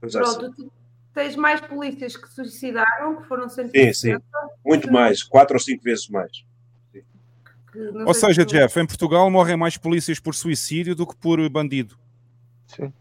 [0.00, 0.38] Coisa assim.
[0.38, 0.72] Pronto, tu
[1.14, 3.94] tens mais polícias que se suicidaram, que foram Sim, 160.
[4.18, 4.22] sim.
[4.64, 6.44] Muito mais, 4 ou 5 vezes mais.
[7.72, 11.46] que Ou seja, se Jeff, em Portugal morrem mais polícias por suicídio do que por
[11.48, 11.96] bandido.
[12.66, 12.92] Sim.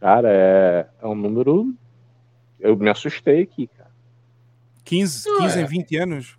[0.00, 1.74] Cara, é, é um número.
[2.58, 3.90] Eu me assustei aqui, cara.
[4.84, 6.38] 15, 15 em 20 anos.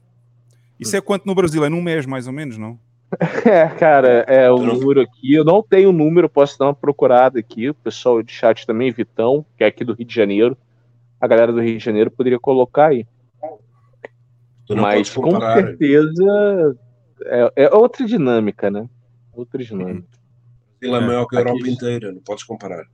[0.79, 1.63] Isso é quanto no Brasil?
[1.63, 2.79] É num mês, mais ou menos, não?
[3.45, 5.33] É, cara, é o número aqui.
[5.33, 7.69] Eu não tenho o número, posso dar uma procurada aqui.
[7.69, 10.57] O pessoal de chat também, Vitão, que é aqui do Rio de Janeiro.
[11.19, 13.07] A galera do Rio de Janeiro poderia colocar aí.
[14.69, 16.77] Mas com certeza
[17.25, 18.87] é, é, outra dinâmica, né?
[19.33, 20.07] Outra dinâmica.
[20.81, 21.71] Ele é maior que a Europa aqui...
[21.71, 22.85] inteira, não podes comparar.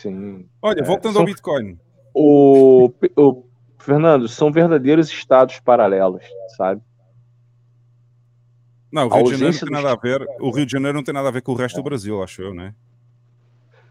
[0.00, 0.48] Sim.
[0.62, 1.22] Olha, voltando são...
[1.22, 1.78] ao Bitcoin.
[2.14, 3.44] O, o
[3.78, 6.24] Fernando, são verdadeiros estados paralelos,
[6.56, 6.80] sabe?
[8.90, 10.26] Não, o Rio de Janeiro não tem nada a ver.
[10.40, 12.42] O Rio de Janeiro não tem nada a ver com o resto do Brasil, acho
[12.42, 12.74] eu, né?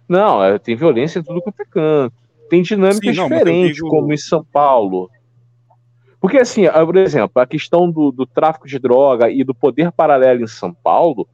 [0.07, 2.15] Não, é, tem violência em tudo quanto é canto.
[2.49, 3.89] Tem dinâmicas Sim, não, diferentes, digo...
[3.89, 5.09] como em São Paulo.
[6.19, 10.43] Porque, assim, por exemplo, a questão do, do, tráfico de droga e do poder paralelo
[10.43, 11.27] em São Paulo,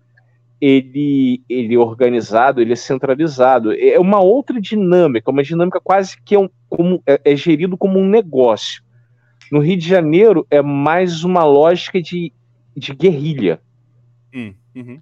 [0.60, 3.74] ele, ele é organizado, ele é centralizado.
[3.74, 8.00] É uma outra dinâmica, uma dinâmica quase que é, um, como, é, é gerido como
[8.00, 8.84] um negócio.
[9.52, 12.34] No Rio de Janeiro, é mais uma lógica de
[12.76, 13.62] de guerrilha.
[14.34, 15.02] Hum, uhum.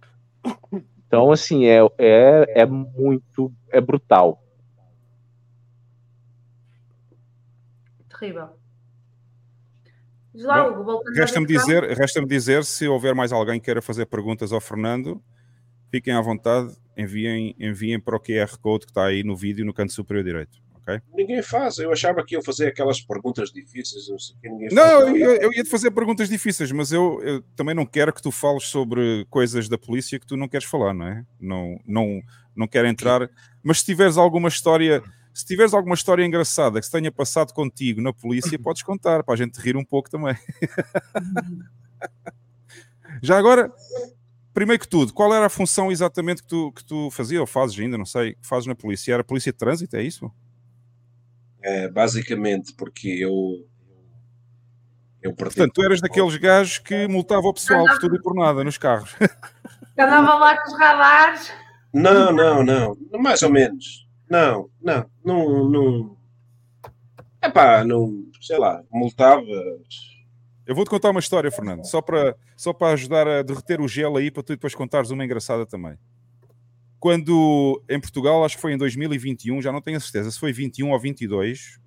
[1.08, 3.52] Então, assim, é, é, é muito.
[3.70, 4.44] É brutal.
[8.10, 8.50] Terrível.
[11.16, 15.22] Resta-me dizer, resta dizer, se houver mais alguém que queira fazer perguntas ao Fernando,
[15.94, 19.72] fiquem à vontade, enviem, enviem para o QR Code que está aí no vídeo no
[19.72, 21.02] canto superior direito ok?
[21.14, 21.78] Ninguém faz.
[21.78, 24.10] Eu achava que ia fazer aquelas perguntas difíceis.
[24.10, 27.42] Não, sei que ninguém não eu, eu, ia te fazer perguntas difíceis, mas eu, eu,
[27.56, 30.94] também não quero que tu fales sobre coisas da polícia que tu não queres falar,
[30.94, 31.26] não é?
[31.40, 32.22] Não, não,
[32.56, 33.30] não quero entrar.
[33.64, 35.02] Mas se tiveres alguma história.
[35.34, 39.34] Se tiveres alguma história engraçada que se tenha passado contigo na polícia, podes contar para
[39.34, 40.36] a gente rir um pouco também.
[43.20, 43.72] Já agora,
[44.54, 47.80] primeiro que tudo, qual era a função exatamente que tu, que tu fazia ou fazes
[47.80, 49.14] ainda, não sei, que fazes na polícia?
[49.14, 50.32] Era polícia de trânsito, é isso?
[51.62, 53.66] É, basicamente porque eu.
[55.22, 58.64] eu Portanto, tu eras daqueles gajos que multava o pessoal por tudo e por nada
[58.64, 59.16] nos carros.
[59.98, 61.54] Andava lá com os radares.
[61.94, 62.98] Não, não, não.
[63.20, 64.08] Mais ou menos.
[64.30, 65.06] Não, não.
[65.24, 65.70] Não.
[65.70, 66.18] não...
[67.42, 68.26] Epá, não.
[68.42, 69.46] Sei lá, multava.
[70.66, 74.18] Eu vou-te contar uma história, Fernando, só para, só para ajudar a derreter o gelo
[74.18, 75.98] aí, para tu depois contares uma engraçada também
[77.04, 80.54] quando em Portugal, acho que foi em 2021, já não tenho a certeza se foi
[80.54, 81.78] 21 ou 22,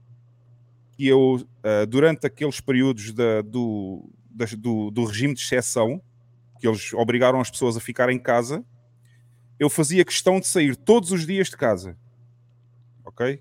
[0.92, 6.02] que eu, uh, durante aqueles períodos da, do, da, do, do, regime de exceção,
[6.60, 8.62] que eles obrigaram as pessoas a ficar em casa,
[9.58, 11.96] eu fazia questão de sair todos os dias de casa.
[13.02, 13.40] Ok?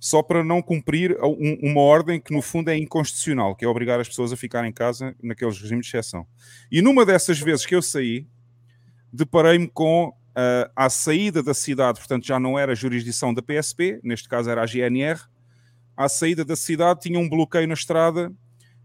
[0.00, 4.00] Só para não cumprir um, uma ordem que, no fundo, é inconstitucional, que é obrigar
[4.00, 6.26] as pessoas a ficar em casa naqueles regimes de exceção.
[6.72, 8.26] E numa dessas vezes que eu saí,
[9.12, 14.28] deparei-me com uh, à saída da cidade, portanto já não era jurisdição da PSP, neste
[14.28, 15.20] caso era a GNR,
[15.96, 18.32] à saída da cidade tinha um bloqueio na estrada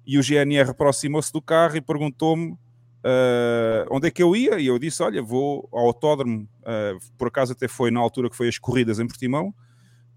[0.05, 4.67] e o GNR aproximou-se do carro e perguntou-me uh, onde é que eu ia, e
[4.67, 8.47] eu disse, olha, vou ao autódromo, uh, por acaso até foi na altura que foi
[8.47, 9.53] as corridas em Portimão,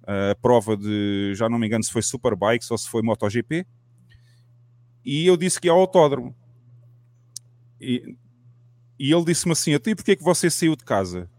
[0.08, 3.66] a prova de, já não me engano se foi Superbikes ou se foi MotoGP,
[5.04, 6.34] e eu disse que ia ao autódromo.
[7.80, 8.16] E
[8.98, 11.30] e ele disse-me assim: Até porquê é que você saiu de casa?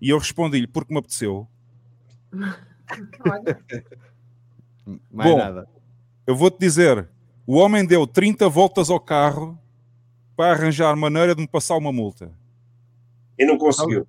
[0.00, 1.48] E eu respondi-lhe: Porque me apeteceu.
[5.10, 5.66] Mais Bom, nada.
[6.26, 7.08] Eu vou-te dizer:
[7.46, 9.58] o homem deu 30 voltas ao carro
[10.36, 12.30] para arranjar maneira de me passar uma multa.
[13.38, 14.06] E não conseguiu.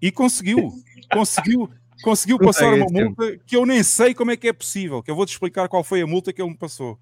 [0.00, 0.72] E conseguiu.
[1.12, 1.70] conseguiu.
[2.02, 5.02] Conseguiu passar uma multa que eu nem sei como é que é possível.
[5.02, 6.98] Que eu vou-te explicar qual foi a multa que ele me passou.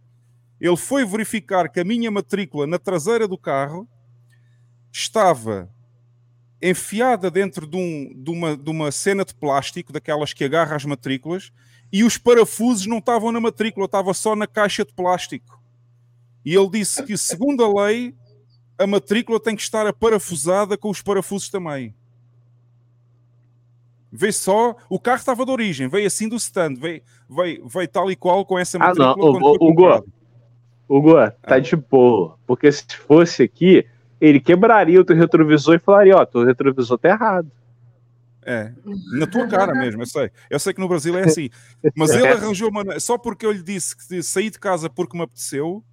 [0.60, 3.88] Ele foi verificar que a minha matrícula na traseira do carro
[4.92, 5.70] estava
[6.62, 10.84] enfiada dentro de, um, de, uma, de uma cena de plástico, daquelas que agarra as
[10.84, 11.50] matrículas,
[11.92, 15.60] e os parafusos não estavam na matrícula, estava só na caixa de plástico.
[16.44, 18.14] E ele disse que, segundo a lei,
[18.78, 21.94] a matrícula tem que estar aparafusada com os parafusos também.
[24.12, 28.10] Vê só, o carro estava de origem, veio assim do stand, veio, veio, veio tal
[28.10, 29.12] e qual com essa matrícula.
[29.12, 30.04] Ah, não, o, o, Hugo,
[30.88, 31.58] Hugo, tá ah.
[31.60, 33.86] de boa, porque se fosse aqui,
[34.20, 37.50] ele quebraria o teu retrovisor e falaria: Ó, oh, teu retrovisor tá errado.
[38.42, 38.72] É,
[39.12, 40.30] na tua cara mesmo, eu sei.
[40.48, 41.50] Eu sei que no Brasil é assim.
[41.94, 45.22] Mas ele arranjou maneira, só porque eu lhe disse que saí de casa porque me
[45.22, 45.84] apeteceu,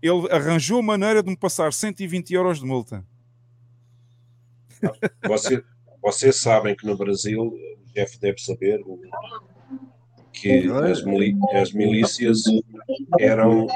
[0.00, 3.04] ele arranjou maneira de me passar 120 euros de multa.
[5.28, 5.62] Você,
[6.02, 8.82] vocês sabem que no Brasil, o Jeff deve saber
[10.32, 11.04] que as,
[11.54, 12.42] as milícias
[13.18, 13.66] eram,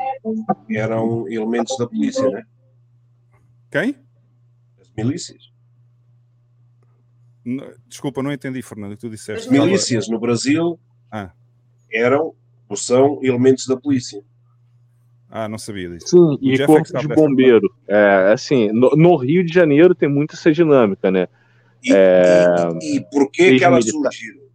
[0.70, 2.42] eram elementos da polícia, né?
[3.70, 3.94] Quem?
[4.80, 5.52] As milícias.
[7.86, 9.46] Desculpa, não entendi, Fernando, o que tu disseste.
[9.46, 10.80] As milícias no Brasil
[11.10, 11.30] ah.
[11.92, 12.34] eram
[12.68, 14.20] ou são elementos da polícia.
[15.30, 16.08] Ah, não sabia disso.
[16.08, 17.72] Sim, O e é corpo sabe de bombeiro.
[17.86, 21.28] É, assim, no, no Rio de Janeiro tem muito essa dinâmica, né?
[21.92, 22.47] É,
[22.82, 24.12] E por que, que elas militar.
[24.12, 24.47] surgiram?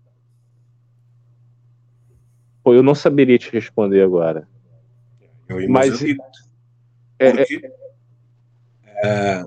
[2.64, 4.48] pô, eu não saberia te responder agora.
[5.48, 6.16] Eu Mas é,
[7.20, 7.62] é, Porque
[9.04, 9.46] ah,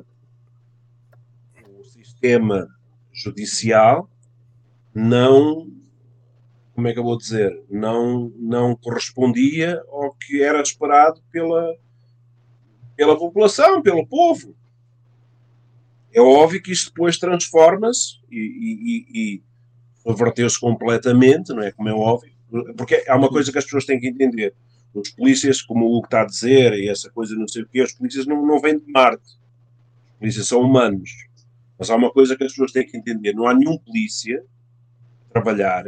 [1.79, 2.69] o sistema
[3.13, 4.11] judicial
[4.95, 5.71] não,
[6.75, 11.75] como é que eu vou dizer, não, não correspondia ao que era esperado pela,
[12.97, 14.55] pela população, pelo povo.
[16.15, 19.43] É óbvio que isto depois transforma-se e, e, e, e
[20.07, 21.73] reverteu-se completamente, não é?
[21.73, 22.33] Como é óbvio,
[22.77, 24.55] porque há uma coisa que as pessoas têm que entender.
[24.95, 27.83] Os polícias, como o Hugo está a dizer, e essa coisa não sei o quê,
[27.83, 29.25] os polícias não, não vêm de Marte.
[29.25, 31.11] Os polícias são humanos.
[31.77, 34.45] Mas há uma coisa que as pessoas têm que entender: não há nenhum polícia
[35.29, 35.85] a trabalhar,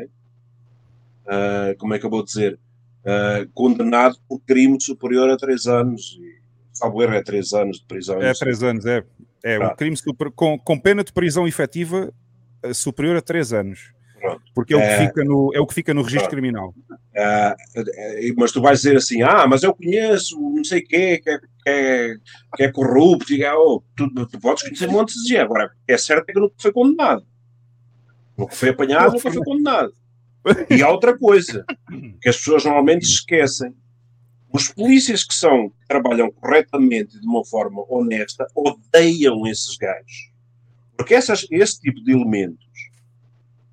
[1.29, 2.59] ah, como é que eu vou dizer,
[3.05, 6.19] ah, condenado por crime superior a 3 anos.
[6.21, 6.41] E,
[6.73, 8.21] salvo erro, é 3 anos de prisão.
[8.21, 9.05] É três anos, é.
[9.49, 9.77] É um Pronto.
[9.77, 12.13] crime super- com, com pena de prisão efetiva
[12.65, 13.93] eh, superior a três anos.
[14.55, 15.07] Porque é o, que É.
[15.07, 16.41] fica no, é o que fica no registro Pronto.
[16.41, 16.75] criminal.
[17.17, 21.31] Ah, eh, mas tu vais dizer assim, ah, mas eu conheço não sei quê, que
[21.31, 22.15] é, que é,
[22.57, 25.37] que é corrupto, e, oh, tu, tu podes conhecer montes de.
[25.37, 27.25] Agora, é certo é que nunca foi condenado.
[28.37, 29.93] Nunca foi apanhado, nunca foi condenado.
[30.71, 31.65] E há outra coisa,
[32.21, 33.75] que as pessoas normalmente esquecem.
[34.57, 40.31] Os polícias que são, que trabalham corretamente de uma forma honesta, odeiam esses gajos.
[40.97, 42.65] Porque essas, esse tipo de elementos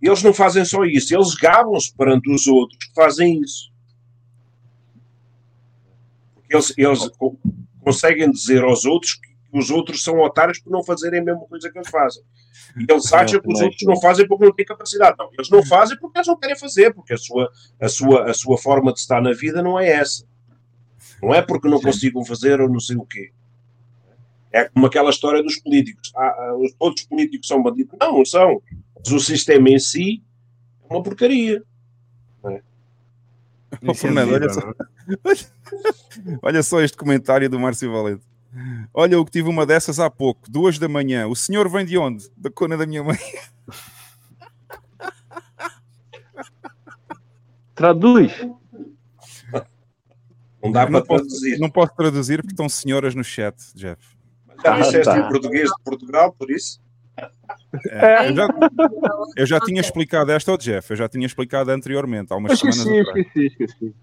[0.02, 3.72] eles não fazem só isso, eles gabam-se perante os outros que fazem isso.
[6.50, 7.38] Eles, eles co-
[7.82, 11.72] conseguem dizer aos outros que os outros são otários por não fazerem a mesma coisa
[11.72, 12.22] que eles fazem.
[12.78, 15.16] E eles acham que os outros não fazem porque não têm capacidade.
[15.18, 18.34] Não, eles não fazem porque eles não querem fazer, porque a sua, a sua, a
[18.34, 20.26] sua forma de estar na vida não é essa.
[21.24, 23.32] Não é porque não consigam fazer ou não sei o quê.
[24.52, 26.12] É como aquela história dos políticos.
[26.16, 27.98] Ah, ah, os- todos os políticos são bandidos.
[28.00, 28.62] Não, não são.
[28.96, 30.22] Mas o sistema em si
[30.90, 31.64] é uma porcaria.
[32.44, 32.62] Não é?
[33.88, 34.62] Oh, Fernando, olha só,
[36.44, 38.22] olha só este comentário do Márcio Valente.
[38.94, 41.26] Olha, eu que tive uma dessas há pouco, duas da manhã.
[41.28, 42.30] O senhor vem de onde?
[42.38, 43.18] Da cona da minha mãe.
[47.76, 48.32] Traduz.
[50.64, 51.60] Não dá não para posso, traduzir.
[51.60, 54.02] Não posso traduzir porque estão senhoras no chat, Jeff.
[54.64, 55.18] Já Ah, disseste tá.
[55.20, 56.82] em português de Portugal, por isso?
[57.90, 58.48] É, eu, já,
[59.38, 62.80] eu já tinha explicado esta ao Jeff, eu já tinha explicado anteriormente, há umas Esqueci,
[62.80, 63.26] semanas atrás.
[63.28, 63.96] esqueci, esqueci.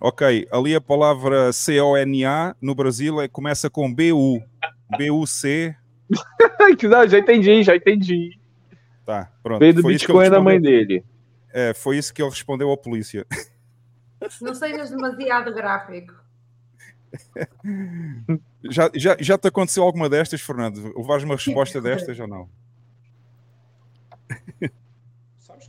[0.00, 4.42] Ok, ali a palavra C-O-N-A no Brasil é, começa com B-U.
[4.98, 5.76] B-U-C.
[6.88, 8.38] Não, já entendi, já entendi.
[9.06, 9.60] Tá, pronto.
[9.60, 11.04] Veio do Bitcoin da mãe dele.
[11.52, 13.24] É, foi isso que ele respondeu à polícia.
[14.40, 16.14] Não sejas demasiado gráfico.
[18.70, 20.92] Já, já, já te aconteceu alguma destas, Fernando?
[20.96, 22.48] Levares uma resposta destas ou não?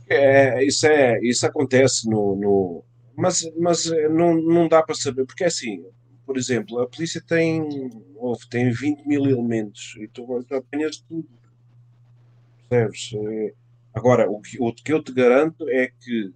[0.08, 2.36] É, isso, é, isso acontece no.
[2.36, 2.84] no-
[3.16, 5.84] mas mas não, não dá para saber, porque é assim,
[6.26, 7.62] por exemplo, a polícia tem,
[8.16, 11.28] houve, tem 20 mil elementos e tu, tu apanhas tudo.
[12.68, 13.12] Percebes?
[13.14, 13.54] Eh,
[13.94, 16.32] Agora, o que, o que eu te garanto é que,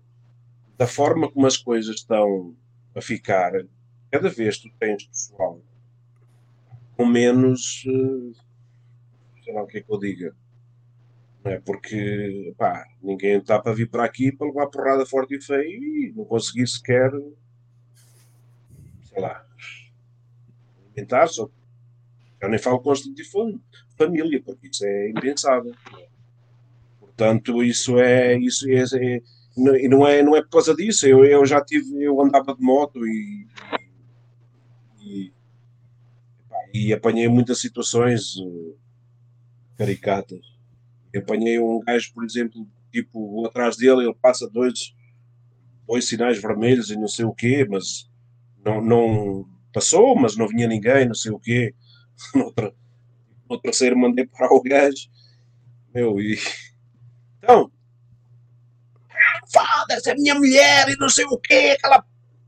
[0.79, 2.57] da forma como as coisas estão
[2.95, 3.53] a ficar,
[4.11, 5.61] cada vez tu tens pessoal
[6.97, 7.85] com menos.
[7.87, 8.41] eh,
[9.45, 10.37] sei lá o que é que eu diga.
[11.45, 11.59] É?
[11.61, 16.13] Porque pá, ninguém está para vir para aqui para levar porrada forte e feia e
[16.15, 17.11] não conseguir sequer,
[19.05, 19.47] sei lá,
[20.87, 21.41] alimentar-se.
[21.41, 23.61] Eu nem falo constitutivo de
[23.97, 25.75] família, porque isso é impensável.
[25.99, 26.09] é?
[27.01, 28.37] Portanto, isso é.
[28.39, 28.83] Isso é,
[29.17, 29.23] é-
[29.77, 31.07] e não é, não é por causa disso.
[31.07, 33.47] Eu, eu já tive, eu andava de moto e,
[35.01, 35.33] e,
[36.73, 38.75] e apanhei muitas situações eh,
[39.77, 40.41] caricatas.
[41.17, 44.95] Apanhei um gajo, por exemplo, tipo, atrás dele, ele passa dois,
[45.87, 48.09] dois sinais vermelhos e não sei o quê, mas
[48.65, 51.75] não, não passou, mas não vinha ninguém, não sei o quê.
[52.35, 52.53] No,
[53.49, 55.09] no terceiro mandei parar o gajo.
[55.95, 56.39] Meu, e.
[57.39, 57.71] Então,
[59.53, 62.05] foda-se, é minha mulher e não sei o quê, aquela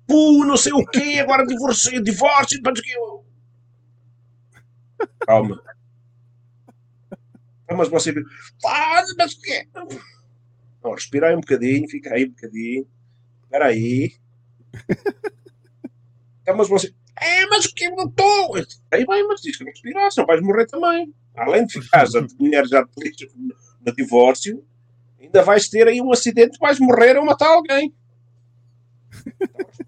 [0.06, 5.06] pu, não sei o quê, agora divórcio, divórcio, não sei o quê.
[5.26, 5.62] Calma.
[7.68, 8.12] Ah, Mas você.
[8.60, 9.68] Faz, mas o quê?
[10.82, 12.88] Não, respira aí um bocadinho, fica aí um bocadinho.
[13.44, 14.12] Espera aí.
[16.42, 16.92] Então, mas você.
[17.20, 18.56] É, mas o que eu não estou?
[18.90, 21.14] Aí vai, mas diz que não respirar, senão vais morrer também.
[21.36, 24.64] Além de ficares a mulher já te lixa no divórcio,
[25.20, 27.94] ainda vais ter aí um acidente, vais morrer ou matar alguém.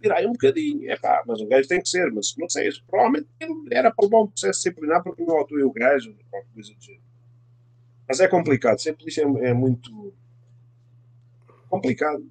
[0.02, 0.90] respirar aí um bocadinho.
[0.90, 4.04] É pá, mas o gajo tem que ser, mas não sei, provavelmente ele era para
[4.04, 7.02] levar um processo disciplinar porque não atuei o gajo, qualquer coisa do género.
[8.08, 10.12] Mas é complicado, ser polícia é, é muito
[11.68, 12.26] complicado.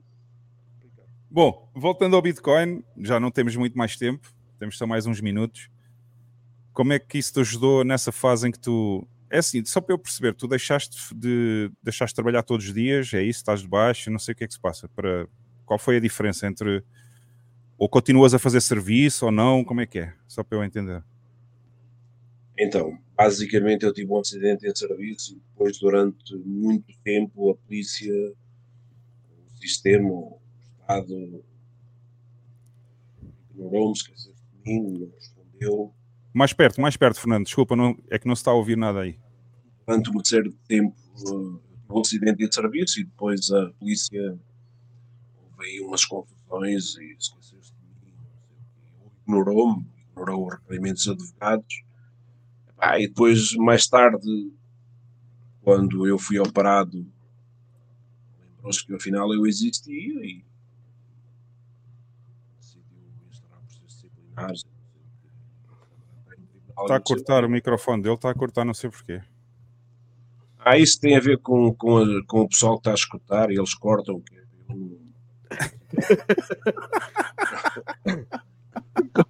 [1.29, 5.69] Bom, voltando ao Bitcoin, já não temos muito mais tempo, temos só mais uns minutos.
[6.73, 9.07] Como é que isso te ajudou nessa fase em que tu.
[9.31, 13.13] É assim, só para eu perceber, tu deixaste de, deixaste de trabalhar todos os dias,
[13.13, 14.89] é isso, estás de baixo, não sei o que é que se passa.
[14.89, 15.25] Para,
[15.65, 16.83] qual foi a diferença entre.
[17.77, 19.63] Ou continuas a fazer serviço ou não?
[19.63, 20.13] Como é que é?
[20.27, 21.01] Só para eu entender.
[22.59, 28.13] Então, basicamente eu tive um acidente em serviço e depois durante muito tempo a polícia,
[28.13, 30.39] o sistema, o
[30.81, 31.45] Estado
[33.49, 35.93] ignorou-me, esqueceu de mim, não respondeu.
[36.33, 37.45] Mais perto, mais perto, Fernando.
[37.45, 39.17] Desculpa, não, é que não se está a ouvir nada aí.
[39.85, 40.95] Durante série de tempo
[41.27, 44.39] uh, um acidente em serviço e depois a polícia
[45.37, 48.13] houve aí umas confusões e esqueceu-se de mim,
[49.23, 51.83] ignorou-me, ignorou os requerimentos dos advogados
[52.83, 54.51] ah, e depois, mais tarde,
[55.61, 57.05] quando eu fui operado,
[58.39, 60.43] lembrou-se que afinal eu existia e
[62.57, 62.97] decidiu
[63.29, 64.70] instaurar processos disciplinares.
[66.81, 69.21] Está a cortar o microfone dele, está a cortar, não sei porquê.
[70.63, 73.49] Ah, isso tem a ver com, com, a, com o pessoal que está a escutar
[73.51, 74.21] e eles cortam.
[74.21, 74.41] Que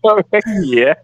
[0.02, 0.98] Como é que é?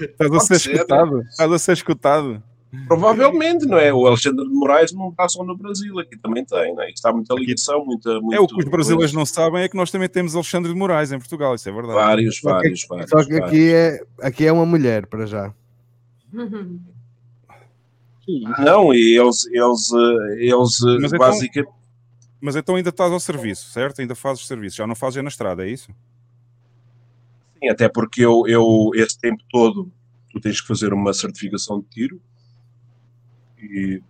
[0.00, 1.20] Estás a ser escutado?
[1.22, 2.42] Estás a ser escutado?
[2.88, 3.92] Provavelmente, não é?
[3.92, 6.86] O Alexandre de Moraes não está só no Brasil, aqui também tem, não é?
[6.88, 8.20] Isto está muita ligação, muita.
[8.20, 10.78] Muito, é o que os brasileiros não sabem é que nós também temos Alexandre de
[10.78, 11.94] Moraes em Portugal, isso é verdade.
[11.94, 13.10] Vários, Só que- vários, vários.
[13.10, 13.48] Só que vários.
[13.48, 15.54] aqui é, aqui é uma mulher, para já.
[18.58, 21.72] Não, e eles, eles, eh, eles eh, Mas então- basicamente.
[22.40, 24.00] Mas então ainda estás ao serviço, certo?
[24.00, 25.90] Ainda fazes serviço, já não fazes na estrada, é isso?
[27.58, 29.90] Sim, até porque eu, eu, esse tempo todo,
[30.30, 32.20] tu tens que fazer uma certificação de tiro
[33.58, 34.02] e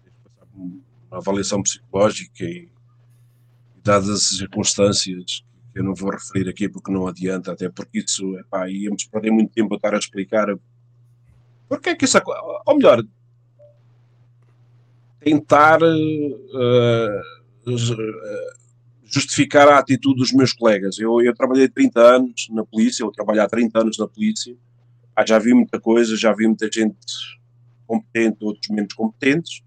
[0.57, 2.69] uma avaliação psicológica e,
[3.85, 8.37] dadas as circunstâncias que eu não vou referir aqui porque não adianta, até porque isso,
[8.39, 10.49] epá, íamos perder muito tempo a estar a explicar
[11.69, 12.33] porque é que isso, aco-
[12.67, 13.03] ou melhor,
[15.21, 17.21] tentar eh,
[19.05, 20.99] justificar a atitude dos meus colegas.
[20.99, 24.57] Eu, eu trabalhei 30 anos na polícia, eu trabalhei há 30 anos na polícia,
[25.17, 26.97] Ah, já vi muita coisa, já vi muita gente
[27.87, 29.63] competente, outros menos competentes,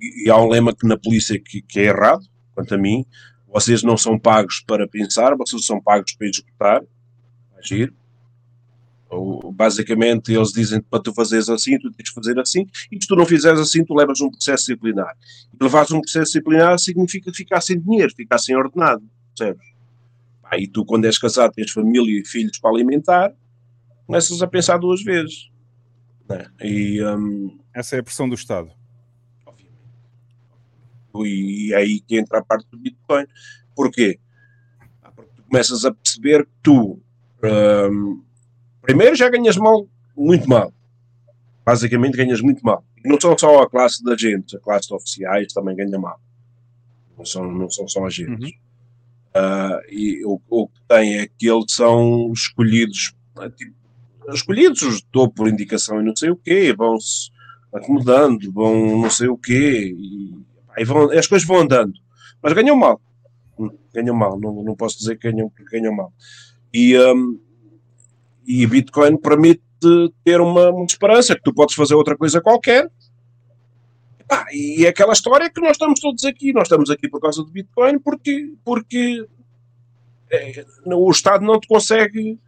[0.00, 2.24] e, e há um lema que na polícia que, que é errado,
[2.54, 3.04] quanto a mim,
[3.48, 6.82] vocês não são pagos para pensar, vocês são pagos para executar,
[7.58, 7.92] agir.
[9.10, 13.08] Ou, basicamente, eles dizem para tu fazeres assim, tu tens que fazer assim, e se
[13.08, 15.16] tu não fizeres assim, tu levas um processo disciplinar.
[15.52, 19.02] E levares um processo disciplinar significa ficar sem dinheiro, ficar sem ordenado,
[19.34, 19.66] percebes?
[20.58, 23.32] E tu, quando és casado, tens família e filhos para alimentar,
[24.06, 25.50] começas a pensar duas vezes.
[26.28, 26.46] né?
[26.62, 28.70] E, hum, Essa é a pressão do Estado.
[31.24, 33.26] e é aí que entra a parte do Bitcoin.
[33.74, 34.18] Porquê?
[35.16, 37.02] Porque tu começas a perceber que tu,
[37.90, 38.22] hum,
[38.82, 40.72] primeiro, já ganhas mal, muito mal.
[41.64, 42.84] Basicamente, ganhas muito mal.
[43.04, 46.20] E não são só a classe de agentes, a classe de oficiais também ganha mal.
[47.16, 48.52] Não são, não são só agentes.
[49.34, 53.74] Ah, e o, o que tem é que eles são escolhidos, ah, tipo,
[54.32, 57.30] escolhidos os topo por indicação e não sei o quê, vão-se
[57.72, 60.34] acomodando, vão não sei o quê, e,
[60.76, 61.92] aí vão, as coisas vão andando,
[62.42, 63.00] mas ganham mal,
[63.58, 66.12] Hum, ganham mal, não, não posso dizer que ganham, que ganham mal.
[66.72, 67.38] E, hum,
[68.48, 69.62] e Bitcoin permite
[70.24, 72.90] ter uma, uma esperança que tu podes fazer outra coisa qualquer.
[74.26, 76.52] Pá, e é aquela história que nós estamos todos aqui.
[76.52, 79.26] Nós estamos aqui por causa do Bitcoin porque, porque
[80.30, 82.38] é, o Estado não te consegue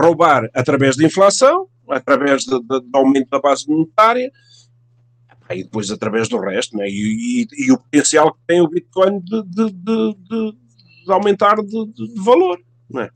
[0.00, 4.30] roubar através da inflação, através de- de- do aumento da base monetária
[5.50, 6.76] e depois através do resto.
[6.76, 6.88] Né?
[6.88, 10.52] E, e- e o potencial que tem o Bitcoin de, de- de- de-
[11.06, 12.60] de aumentar de, de- de valor.
[12.90, 13.06] Não é?
[13.06, 13.10] É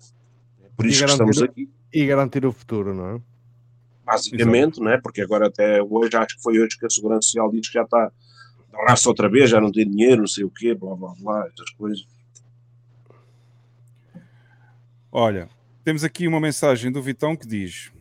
[0.82, 1.70] por isso E que estamos garantir- aqui.
[1.92, 3.20] E garantir o futuro, não é?
[4.04, 4.98] basicamente, né?
[5.00, 7.82] porque agora até hoje, acho que foi hoje que a Segurança Social diz que já
[7.84, 8.10] está
[8.74, 11.46] a raça outra vez, já não tem dinheiro, não sei o quê, blá blá blá,
[11.46, 12.04] essas coisas.
[15.10, 15.48] Olha,
[15.84, 17.92] temos aqui uma mensagem do Vitão que diz: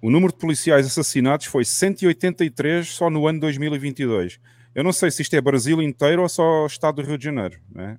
[0.00, 4.40] O número de policiais assassinados foi 183 só no ano 2022.
[4.74, 7.24] Eu não sei se isto é Brasil inteiro ou só o estado do Rio de
[7.24, 7.58] Janeiro.
[7.70, 7.98] Né?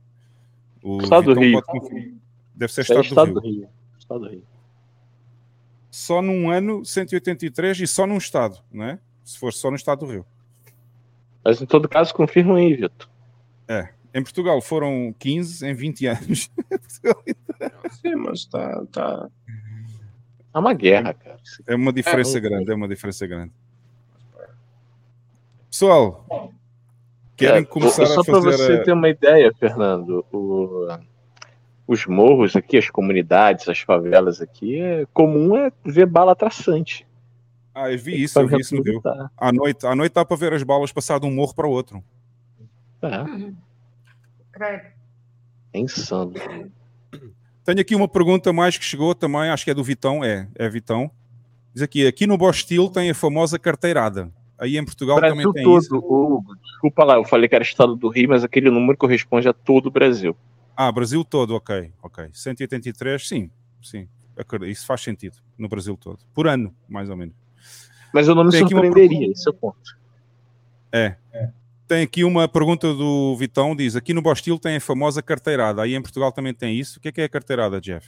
[0.83, 1.81] O Estado do Vitão Rio.
[1.81, 2.13] pode.
[2.57, 3.59] Deve ser É estado, Estado do do Rio.
[3.61, 3.69] Rio.
[3.99, 4.43] Estado do Rio.
[5.91, 8.99] Só num ano, 183 e só num estado, né?
[9.23, 10.25] Se for só no estado do Rio.
[11.43, 13.07] Mas em todo caso, confirma aí, Vitor.
[13.67, 16.49] É, Em Portugal foram 15 em 20 anos.
[18.01, 18.85] Sim, mas está.
[18.91, 19.29] Tá...
[20.53, 21.39] É uma guerra, cara.
[21.67, 23.51] É uma diferença É, grande, é uma diferença grande.
[25.69, 26.25] Pessoal,
[27.35, 28.57] querem É, começar só a para fazer.
[28.57, 30.87] você a- ter uma ideia, Fernando, o-
[31.87, 37.07] os morros aqui, as comunidades, as favelas aqui, é comum é ver bala traçante.
[37.73, 39.01] Ah, eu vi isso, eu vi isso no Rio.
[39.37, 41.71] À noite, à noite dá para ver as balas passar de um morro para o
[41.71, 42.03] outro.
[43.01, 43.51] É,
[44.51, 44.83] Credo.
[45.73, 46.33] é insano.
[47.63, 50.67] Tenho aqui uma pergunta mais que chegou também, acho que é do Vitão, é, é
[50.67, 51.11] Vitão.
[51.73, 54.31] Diz aqui, aqui no Bostil tem a famosa carteirada.
[54.57, 55.95] Aí em Portugal Brasil também tem todo, isso.
[55.95, 59.53] o- desculpa lá, eu falei que era estado do Rio, mas aquele número corresponde a
[59.53, 60.35] todo o Brasil.
[60.79, 62.29] Ah, Brasil todo, ok, ok.
[62.31, 63.49] 183, sim,
[63.81, 64.07] sim.
[64.67, 66.19] Isso faz sentido no Brasil todo.
[66.35, 67.33] Por ano, mais ou menos.
[68.13, 69.97] Mas eu não me Tem aqui uma surpreenderia, pergunta- esse é o ponto.
[70.91, 71.15] É.
[71.87, 75.95] Tem aqui uma pergunta do Vitão, diz, aqui no Bostil tem a famosa carteirada, aí
[75.95, 76.99] em Portugal também tem isso.
[76.99, 78.07] O que é que é a carteirada, Jeff?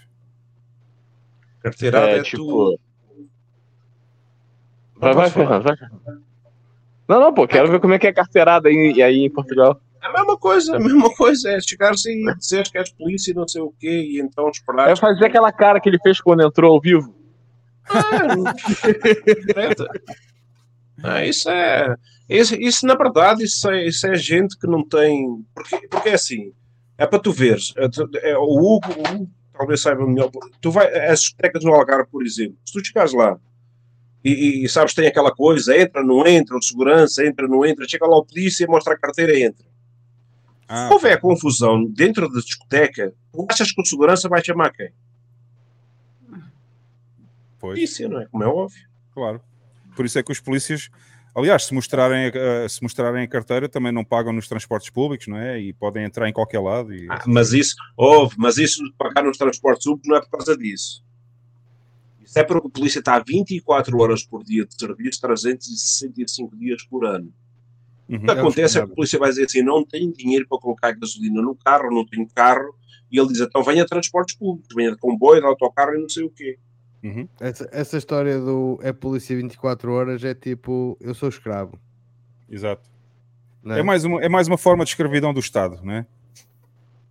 [1.62, 2.80] Carteirada É, é, tipo- tu.
[4.98, 5.30] Vai, vai.
[5.32, 5.76] Fernando, vai.
[7.08, 9.82] Não, não, pô, quero ver como é que é carteirada aí, aí em Portugal.
[10.02, 11.52] É a mesma coisa, a mesma coisa.
[11.52, 14.90] É chegares e dizer que és polícia e não sei o quê, e então esperar.
[14.90, 17.16] É fazer aquela cara que ele fez quando entrou ao vivo.
[21.02, 21.96] Ah, isso é.
[22.28, 25.44] Isso, isso, na verdade, isso é, isso é gente que não tem.
[25.56, 26.52] Porque, porque é assim,
[26.98, 27.74] é para tu veres.
[27.78, 30.30] é é, o, Hugo, o Hugo talvez saiba melhor.
[30.62, 33.40] Tu vai, as discotecas do Algarve, por exemplo, se tu chegares lá
[34.24, 38.06] e, e sabes, tem aquela coisa, entra, não entra, o segurança, entra, não entra, chega
[38.06, 39.66] lá o polícia, mostra a carteira e entra.
[40.72, 44.92] Ah, Se houver confusão dentro da discoteca, tu achas que o segurança vai chamar quem?
[47.60, 47.74] Pois.
[47.76, 48.26] Polícia, não é?
[48.28, 48.88] Como é óbvio.
[49.14, 49.42] Claro.
[49.96, 50.90] Por isso é que os polícias,
[51.36, 55.38] aliás, se mostrarem, a- se mostrarem a carteira, também não pagam nos transportes públicos, não
[55.38, 55.60] é?
[55.60, 56.94] E podem entrar em qualquer lado.
[56.94, 57.08] E...
[57.10, 60.56] Ah, mas isso, houve, mas isso de pagar nos transportes públicos não é por causa
[60.56, 61.04] disso.
[62.24, 67.04] Isso é porque a polícia está 24 horas por dia de serviço, 365 dias por
[67.06, 67.34] ano.
[68.10, 68.18] Uhum.
[68.18, 70.92] O que acontece é que a polícia vai dizer assim: não tenho dinheiro para colocar
[70.94, 72.76] gasolina no carro, não tenho carro,
[73.12, 76.10] e ele diz: então venha a transportes públicos, venha de comboio, de autocarro e não
[76.10, 76.58] sei o quê.
[77.04, 77.28] Uhum.
[77.40, 81.80] Essa, essa história do é polícia 24 horas é tipo, eu sou escravo.
[82.50, 82.90] Exato.
[83.64, 86.06] Não É, mais uma, é mais uma forma de escravidão do Estado, não é?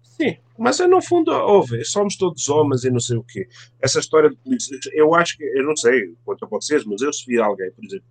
[0.02, 3.48] Sim, mas é, no fundo, ouve, somos todos homens e não sei o quê.
[3.80, 7.12] Essa história de polícia, eu acho que, eu não sei quanto a vocês, mas eu
[7.12, 8.06] se vir alguém, por exemplo,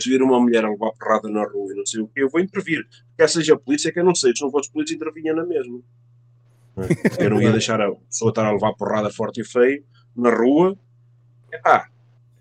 [0.00, 2.28] se vir uma mulher a levar porrada na rua e não sei o quê, eu
[2.28, 2.86] vou intervir.
[3.16, 5.80] Quer seja a polícia, que eu não sei, se não fosse polícia, intervinha na mesma.
[6.76, 7.24] É?
[7.24, 9.84] Eu não ia deixar a pessoa estar a levar porrada forte e feio
[10.16, 10.76] na rua.
[11.52, 11.88] Epá,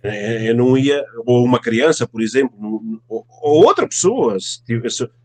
[0.03, 4.37] eh, eu não ia, ou uma criança, por exemplo, ou, ou outra pessoa.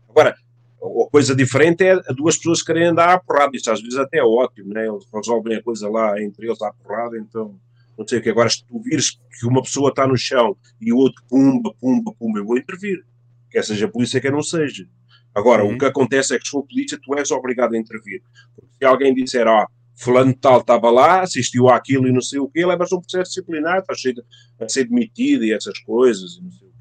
[0.09, 0.35] Agora,
[0.81, 3.55] a coisa diferente é duas pessoas querem andar à porrada.
[3.55, 4.87] Isto às vezes até é ótimo, né?
[4.87, 7.59] eles resolvem a coisa lá entre eles à porrada, então
[7.97, 8.29] não sei o que.
[8.29, 12.13] Agora, se tu vires que uma pessoa está no chão e o outro pumba, pumba,
[12.13, 13.03] pumba, eu vou intervir.
[13.49, 14.87] Quer seja a polícia, quer não seja.
[15.33, 18.21] Agora, o que acontece é que se for polícia, tu és obrigado a intervir.
[18.55, 22.39] Porque se alguém disser, ah, fulano de tal estava lá, assistiu àquilo e não sei
[22.39, 24.23] o quê, levas um processo disciplinar, estás cheio de-
[24.59, 26.37] a ser demitido e essas coisas.
[26.37, 26.71] e não sei o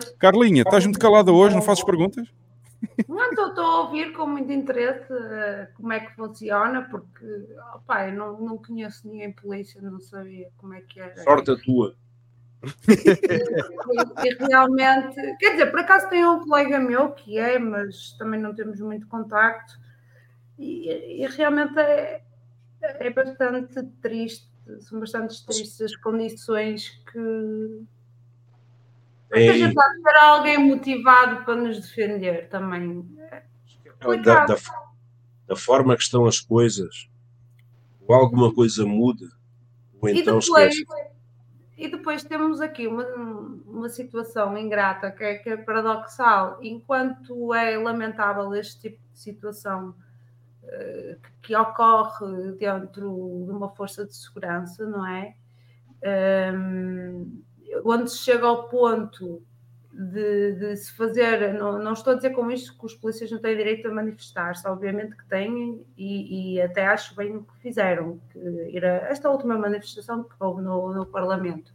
[0.00, 0.14] quê.
[0.18, 2.26] Carlinha, estás muito calada hoje, não fazes perguntas?
[3.08, 7.26] Não, estou a ouvir com muito interesse eh, como é que funciona, porque
[7.74, 11.22] opá, eu não, não conheço ninguém polícia, não sabia como é que era.
[11.22, 11.94] Sorte a tua.
[12.88, 18.40] E, e realmente, quer dizer, por acaso tem um colega meu que é, mas também
[18.40, 19.78] não temos muito contacto,
[20.58, 22.22] e, e realmente é,
[22.82, 24.48] é bastante triste,
[24.80, 27.82] são bastante tristes as condições que.
[29.32, 33.06] É, Muita gente há de ter alguém motivado para nos defender também.
[33.30, 33.42] É
[34.22, 34.56] da, da,
[35.46, 37.08] da forma que estão as coisas,
[38.06, 39.26] ou alguma coisa muda,
[40.00, 41.10] ou E então depois, esquece.
[41.76, 43.04] e depois temos aqui uma,
[43.66, 46.58] uma situação ingrata que é, que é paradoxal.
[46.62, 49.94] Enquanto é lamentável este tipo de situação
[50.64, 55.34] eh, que, ocorre dentro de uma força de segurança, não é?
[56.02, 57.42] Ehm,
[57.84, 59.42] onde se chega ao ponto
[59.92, 63.38] de, de se fazer, não, não estou a dizer com isto que os polícias não
[63.38, 68.20] têm direito a manifestar-se, obviamente que têm, e, e até acho bem o que fizeram,
[68.30, 71.72] que ir a esta última manifestação que houve no, no Parlamento,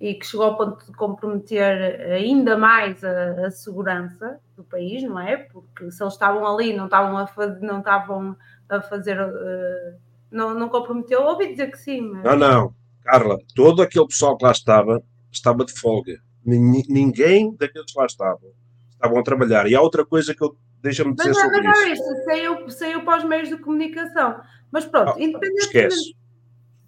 [0.00, 5.20] e que chegou ao ponto de comprometer ainda mais a, a segurança do país, não
[5.20, 5.36] é?
[5.36, 8.36] Porque se eles estavam ali, não estavam a, faz, não estavam
[8.68, 9.96] a fazer, uh,
[10.30, 12.24] não, não comprometeu, ouvi dizer que sim, mas...
[12.24, 15.02] Não, não, Carla, todo aquele pessoal que lá estava,
[15.36, 16.18] estava de folga.
[16.44, 18.50] Nin- Ninguém daqueles que lá estavam
[18.90, 19.66] estavam a trabalhar.
[19.70, 22.02] E há outra coisa que eu deixa-me Mas, dizer não- sobre mas é isso.
[22.02, 24.40] isso, saiu, saiu para os meios de comunicação.
[24.70, 25.94] Mas pronto, Ah, independentemente.
[25.94, 26.14] Esquece.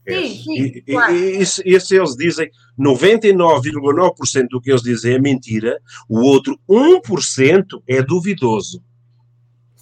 [0.08, 1.14] Sim, sim, E, claro.
[1.16, 6.20] e- e se, e se eles dizem 99,9% do que eles dizem é mentira, o
[6.20, 8.82] outro 1% é duvidoso.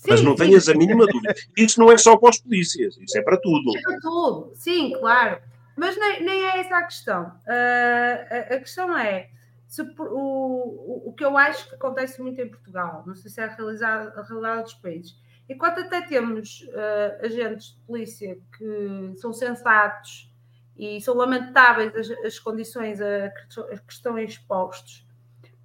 [0.09, 0.45] Mas não sim.
[0.45, 1.35] tenhas a mínima dúvida.
[1.57, 3.77] Isso não é só para os polícias, isso é para tudo.
[3.77, 5.39] É para tudo, sim, claro.
[5.77, 7.33] Mas nem, nem é essa a questão.
[7.47, 9.31] Ah, a, a questão é
[9.67, 13.45] se o, o, que eu acho que acontece muito em Portugal, não sei se é
[13.45, 15.17] a realidade, dos países.
[15.49, 20.33] Enquanto até temos ah, agentes de polícia que são sensatos
[20.77, 25.07] e são lamentáveis as, as condições a que, estão expostos,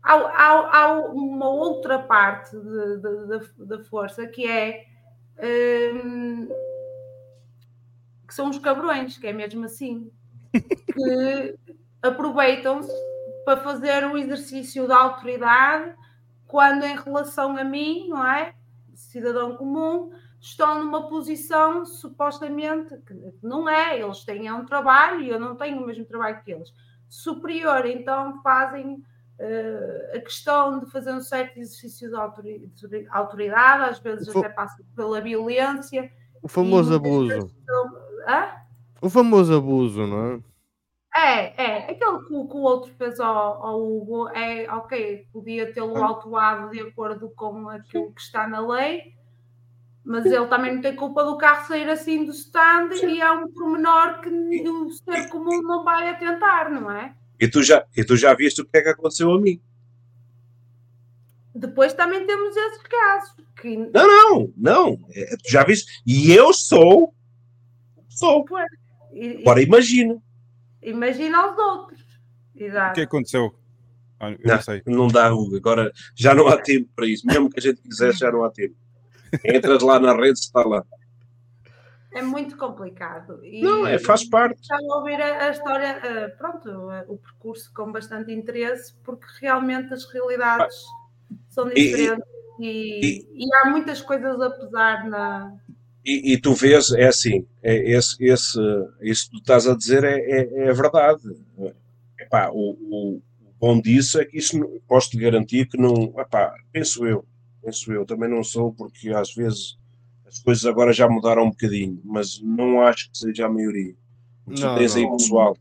[0.01, 4.85] há, há- há uma outra parte de- de- da- da força que é.
[5.41, 6.47] hum,
[8.29, 10.11] que são os cabrões, que é mesmo assim,
[10.53, 11.55] que
[11.99, 12.93] aproveitam-se
[13.43, 15.95] para fazer o exercício da autoridade
[16.45, 18.53] quando, em relação a mim, não é?
[18.93, 25.39] Cidadão comum, estão numa posição supostamente que não é, eles têm um trabalho e eu
[25.39, 26.71] não tenho o mesmo trabalho que eles,
[27.09, 29.03] superior, então fazem
[29.39, 34.49] eh, a questão de fazer um certo exercício de autori- de autoridade, às vezes até
[34.49, 36.11] passa pela violência.
[36.43, 37.51] O famoso abuso.
[38.27, 38.49] Hã?
[39.01, 40.39] O famoso abuso, não é?
[41.15, 45.73] É, é, aquele que, o que o outro fez ao, ao Hugo é ok, podia
[45.73, 49.13] tê-lo autuado de acordo com aquilo que está na lei,
[50.03, 53.51] mas ele também não tem culpa do carro sair assim do stand e é um
[53.51, 57.13] pormenor que o ser comum não vai atentar, não é?
[57.39, 59.61] E tu já, e tu já viste o que é que aconteceu a mim?
[61.55, 63.35] Depois também temos esses casos.
[63.59, 63.75] Que...
[63.75, 64.99] Não, não, não.
[65.13, 66.01] É, tu já viste?
[66.05, 67.13] E eu sou.
[68.19, 68.65] Pois,
[69.13, 70.17] e- Agora imagina.
[70.81, 72.01] Imagina os outros.
[72.55, 72.93] O Exato.
[72.95, 73.53] que aconteceu?
[74.19, 74.81] Ah, eu Não, não sei.
[74.85, 75.55] não dá, Hugo.
[75.57, 77.25] Agora já não há tempo para isso.
[77.25, 78.75] Mesmo que a gente quisesse, já não há tempo.
[79.45, 80.83] Entras lá na rede, está lá.
[82.11, 83.43] É muito complicado.
[83.45, 84.59] E Não, é, faz parte.
[84.61, 89.25] Estava a ouvir a, a história, eh, pronto, eh, o percurso com bastante interesse, porque
[89.39, 90.75] realmente as realidades
[91.49, 92.25] são E- diferentes
[92.59, 95.53] e, e há muitas coisas a pesar na.
[96.05, 98.57] E, e tu vês, é assim, é, esse, esse,
[99.01, 101.21] isso que tu estás a dizer é, é, é verdade.
[102.19, 103.21] Epá, o, o,
[103.59, 107.25] bom disso é que isso, não- posso-te garantir que não, epá, penso eu,
[107.61, 109.77] penso eu, também não sou, porque às vezes
[110.25, 113.95] as coisas agora já mudaram um bocadinho, mas não acho que seja a maioria.
[114.45, 115.57] Tu Não, tens aí pessoal.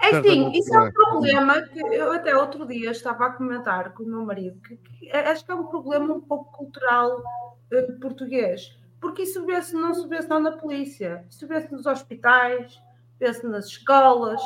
[0.00, 0.88] É sim, Certamente isso é é.
[0.88, 4.76] um problema que eu até outro dia estava a comentar com o meu marido, que,
[4.76, 7.22] que acho que é um problema um pouco cultural
[7.72, 8.76] eh, português,
[9.06, 12.76] porque isso vê-se, não se vê só na polícia, isso vê-se nos hospitais,
[13.20, 14.42] vê-se nas escolas,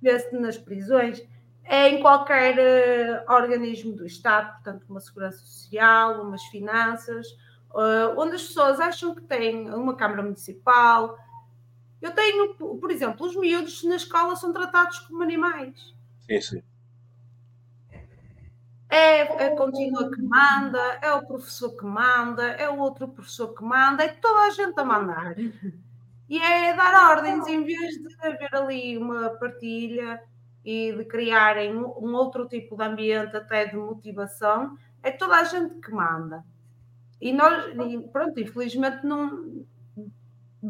[0.00, 1.20] vê-se nas prisões,
[1.64, 7.26] é em qualquer eh, organismo do Estado, portanto, uma segurança social, umas finanças,
[7.74, 11.18] eh, onde as pessoas acham que têm uma Câmara Municipal.
[12.00, 15.92] Eu tenho, por exemplo, os miúdos na escola são tratados como animais.
[16.20, 16.62] Sim, sim.
[18.96, 23.64] É a contínua que manda, é o professor que manda, é o outro professor que
[23.64, 25.34] manda, é toda a gente a mandar.
[26.28, 30.22] E é dar ordens em vez de haver ali uma partilha
[30.64, 35.74] e de criarem um outro tipo de ambiente, até de motivação, é toda a gente
[35.80, 36.44] que manda.
[37.20, 37.64] E nós,
[38.12, 39.66] pronto, infelizmente não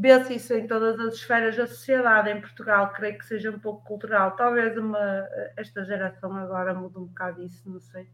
[0.00, 2.30] vê-se isso em todas as esferas da sociedade.
[2.30, 4.32] Em Portugal, creio que seja um pouco cultural.
[4.32, 8.08] Talvez uma, esta geração agora mude um bocado isso, não sei.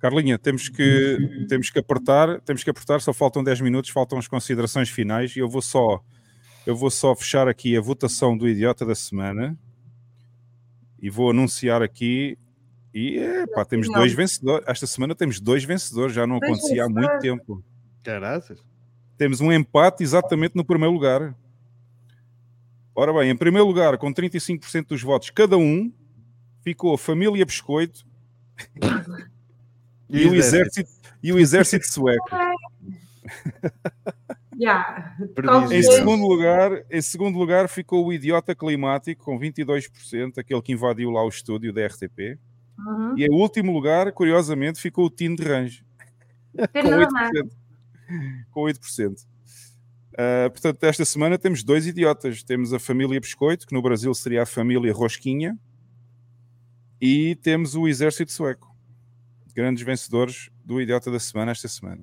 [0.00, 4.26] Carlinha, temos que, temos que apertar, temos que apertar, só faltam 10 minutos, faltam as
[4.26, 6.02] considerações finais e eu vou só
[6.66, 9.56] eu vou só fechar aqui a votação do idiota da semana
[11.00, 12.36] e vou anunciar aqui
[12.94, 14.64] e epá, temos dois vencedores.
[14.68, 17.64] Esta semana temos dois vencedores, já não acontecia há muito tempo.
[18.02, 18.71] Caraças.
[19.22, 21.32] Temos um empate exatamente no primeiro lugar.
[22.92, 25.92] Ora bem, em primeiro lugar, com 35% dos votos cada um,
[26.60, 28.04] ficou a família Biscoito
[30.10, 30.90] e, E o exército,
[31.22, 32.28] e o exército sueco.
[34.54, 35.16] Yeah.
[35.72, 41.10] Em segundo, lugar, em segundo lugar ficou o idiota climático com 22%, aquele que invadiu
[41.10, 42.38] lá o estúdio da RTP.
[42.78, 43.18] Uhum.
[43.18, 45.84] E em último lugar, curiosamente, ficou o Tino de Range.
[46.54, 47.61] Com nada 8%.
[48.50, 49.26] Com 8%.
[50.16, 52.42] Ah, portanto, esta semana temos dois idiotas.
[52.42, 55.58] Temos a família Biscoito, que no Brasil seria a família Rosquinha,
[57.00, 58.74] e temos o Exército Sueco.
[59.54, 62.02] Grandes vencedores do idiota da semana esta semana.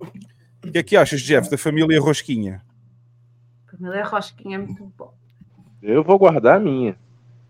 [0.00, 2.62] O que é que achas, Jeff, da família Rosquinha?
[3.70, 5.14] Família Rosquinha é muito bom.
[5.82, 6.96] Eu vou guardar a minha.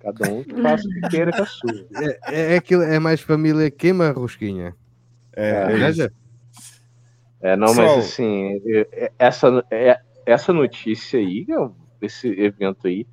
[0.00, 1.86] Cada um que faça o que queira com a sua.
[2.26, 4.74] É, é, aquilo, é mais família queima rosquinha.
[5.32, 6.10] É, é é isso.
[7.44, 8.58] É, não, mas assim,
[9.18, 11.47] essa, é, essa notícia aí,
[12.00, 13.06] esse evento aí,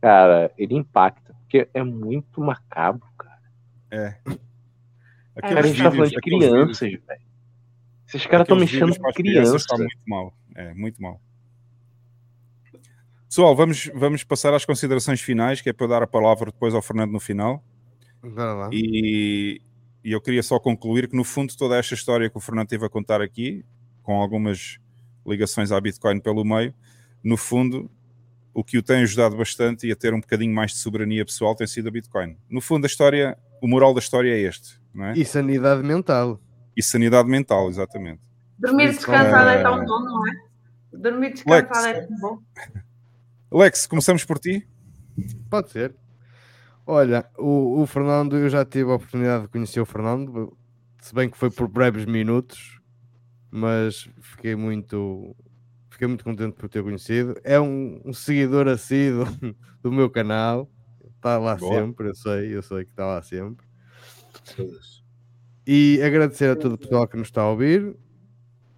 [0.00, 3.38] cara, ele impacta, porque é muito macabro, cara.
[3.90, 4.16] É.
[5.42, 7.02] Cara, a gente tá falando de crianças, velho.
[8.08, 9.66] Esses caras estão mexendo com crianças.
[9.66, 10.32] Tá muito mal.
[10.54, 11.20] É, muito mal.
[13.28, 16.80] Pessoal, vamos, vamos passar às considerações finais, que é para dar a palavra depois ao
[16.80, 17.62] Fernando no final.
[18.72, 19.60] E,
[20.06, 22.86] e eu queria só concluir que, no fundo, toda esta história que o Fernando teve
[22.86, 23.66] a contar aqui,
[24.04, 24.78] com algumas
[25.26, 26.72] ligações à Bitcoin pelo meio,
[27.24, 27.90] no fundo,
[28.54, 31.56] o que o tem ajudado bastante e a ter um bocadinho mais de soberania pessoal
[31.56, 32.36] tem sido a Bitcoin.
[32.48, 34.80] No fundo, a história, o moral da história é este.
[34.94, 35.14] Não é?
[35.14, 36.40] E sanidade mental.
[36.76, 38.20] E sanidade mental, exatamente.
[38.56, 39.58] Dormir descansado é...
[39.58, 40.32] é tão bom, não é?
[40.96, 41.98] Dormir descansado Lex.
[41.98, 42.38] é tão bom.
[43.50, 44.64] Lex, começamos por ti?
[45.50, 45.96] Pode ser.
[46.88, 50.56] Olha, o, o, Fernando, eu já tive a oportunidade de conhecer o Fernando,
[51.02, 52.80] se bem que foi por breves minutos,
[53.50, 55.34] mas fiquei muito,
[55.90, 57.34] fiquei muito contente por ter conhecido.
[57.42, 59.26] É um, um seguidor assíduo
[59.82, 60.70] do meu canal,
[61.16, 61.74] está lá Boa.
[61.74, 63.66] sempre, eu sei, eu sei que está lá sempre.
[65.66, 67.96] E agradecer a todo o pessoal que nos está a ouvir.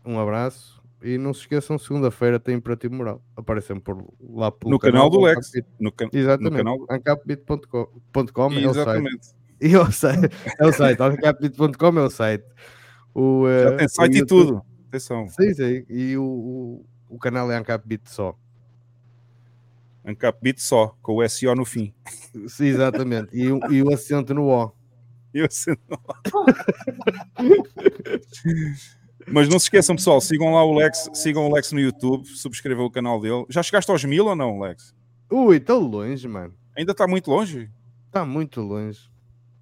[0.03, 0.78] Um abraço.
[1.02, 3.23] E não se esqueçam, segunda-feira tem Imperativo Moral.
[3.36, 5.52] Aparecem por lá pelo no canal, canal do Lex.
[5.78, 6.09] No can...
[6.12, 6.51] Exatamente.
[6.51, 6.86] No canal...
[6.91, 9.35] ancapbit.com é o site.
[9.60, 10.28] E é o site.
[10.59, 11.01] É o site.
[11.01, 12.44] ancapbit.com é o site.
[13.15, 14.62] O, uh, Já tem site e tudo.
[14.89, 15.28] Atenção.
[15.28, 15.85] Sim, sim.
[15.89, 18.36] E o, o, o canal é Ancapbit só.
[20.05, 21.94] Ancapbit só, com o SEO no fim.
[22.49, 23.28] Sim, exatamente.
[23.33, 24.73] E, e o acento no O.
[25.35, 26.15] E o acento no O.
[29.31, 32.85] Mas não se esqueçam, pessoal, sigam lá o Lex, sigam o Lex no YouTube, subscrevam
[32.85, 33.45] o canal dele.
[33.49, 34.95] Já chegaste aos mil ou não, Lex?
[35.31, 36.55] Ui, tão longe, mano.
[36.77, 37.71] Ainda está muito longe?
[38.07, 39.11] Está muito longe.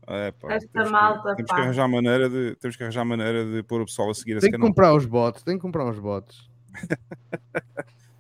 [0.07, 1.57] É, pá, Esta temos malta, que, temos pá.
[1.57, 4.39] que arranjar maneira de temos que arranjar maneira de pôr o pessoal a seguir Tem
[4.39, 4.69] esse que canal.
[4.69, 6.49] comprar os bots, tem que comprar os bots.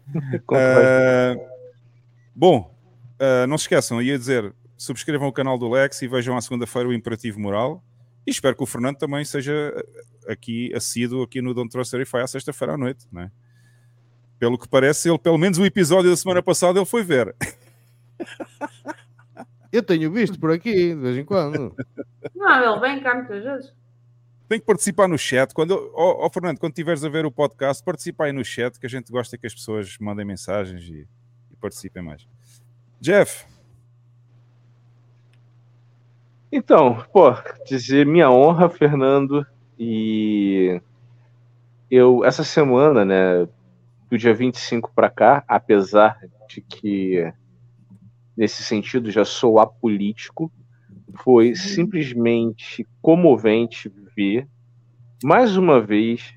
[0.08, 1.38] Uh,
[2.34, 2.72] bom,
[3.20, 6.88] uh, não se esqueçam, ia dizer, subscrevam o canal do Lex e vejam à segunda-feira
[6.88, 7.82] o Imperativo Moral.
[8.26, 9.74] E espero que o Fernando também seja
[10.28, 13.30] aqui assíduo aqui no Don't Trust Verify à sexta-feira à noite, não é?
[14.38, 17.34] Pelo que parece, ele, pelo menos o episódio da semana passada, ele foi ver.
[19.72, 21.74] Eu tenho visto por aqui, de vez em quando.
[22.34, 23.74] Não, ele vem cá muitas vezes.
[24.48, 25.52] Tem que participar no chat.
[25.52, 28.86] Quando, oh, oh, Fernando, quando estiveres a ver o podcast, participa aí no chat, que
[28.86, 31.08] a gente gosta que as pessoas mandem mensagens e,
[31.50, 32.26] e participem mais.
[33.00, 33.44] Jeff.
[36.50, 37.32] Então, pô,
[37.66, 39.44] dizer minha honra, Fernando,
[39.78, 40.80] e
[41.90, 43.48] eu, essa semana, né,
[44.10, 47.32] do dia 25 para cá, apesar de que,
[48.36, 50.50] nesse sentido, já sou apolítico,
[51.16, 54.48] foi simplesmente comovente ver,
[55.22, 56.34] mais uma vez,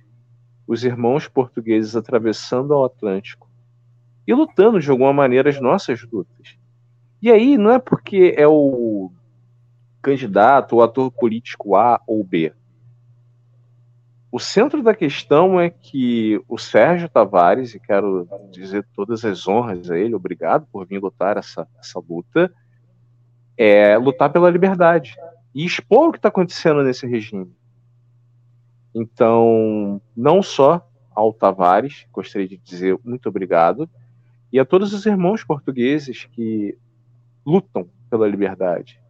[0.67, 3.49] os irmãos portugueses atravessando o Atlântico
[4.27, 6.55] e lutando de alguma maneira as nossas lutas.
[7.21, 9.11] E aí, não é porque é o
[10.01, 12.53] candidato ou ator político A ou B.
[14.31, 19.89] O centro da questão é que o Sérgio Tavares, e quero dizer todas as honras
[19.89, 22.53] a ele, obrigado por vir lutar essa, essa luta,
[23.57, 25.17] é lutar pela liberdade
[25.53, 27.51] e expor o que está acontecendo nesse regime.
[28.93, 33.89] Então, não só ao Tavares, gostaria de dizer muito obrigado,
[34.53, 36.77] e a todos os irmãos portugueses que
[37.43, 39.01] lutam pela liberdade.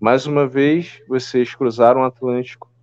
[0.00, 2.73] Mais uma vez, vocês cruzaram o Atlântico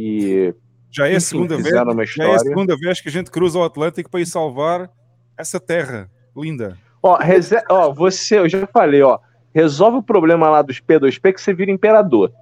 [0.00, 0.54] e
[0.92, 1.74] já é a segunda vez,
[2.14, 4.88] já é a segunda vez que a gente cruza o Atlântico para ir salvar
[5.36, 6.78] essa terra linda.
[7.02, 7.18] Ó,
[7.68, 9.18] ó, você, eu já falei, ó,
[9.52, 12.32] resolve o problema lá dos P2P que você vira imperador.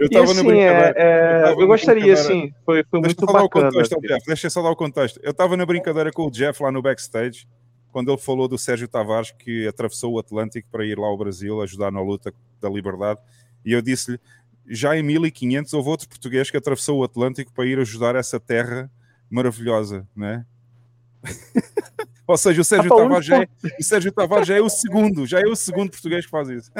[0.00, 3.70] Eu tava assim, é, é, eu, eu gostaria, assim, foi, foi muito bacana.
[3.70, 5.20] Contexto, Jeff, deixa eu só dar o contexto.
[5.22, 7.46] Eu estava na brincadeira com o Jeff lá no backstage,
[7.92, 11.60] quando ele falou do Sérgio Tavares que atravessou o Atlântico para ir lá ao Brasil
[11.62, 13.20] ajudar na luta da liberdade,
[13.68, 14.18] e eu disse-lhe,
[14.66, 18.90] já em 1500 houve outro português que atravessou o Atlântico para ir ajudar essa terra
[19.30, 20.46] maravilhosa, né?
[22.26, 23.48] Ou seja, o Sérgio, ah, Tavares já é,
[23.78, 26.70] o Sérgio Tavares já é o segundo, já é o segundo português que faz isso.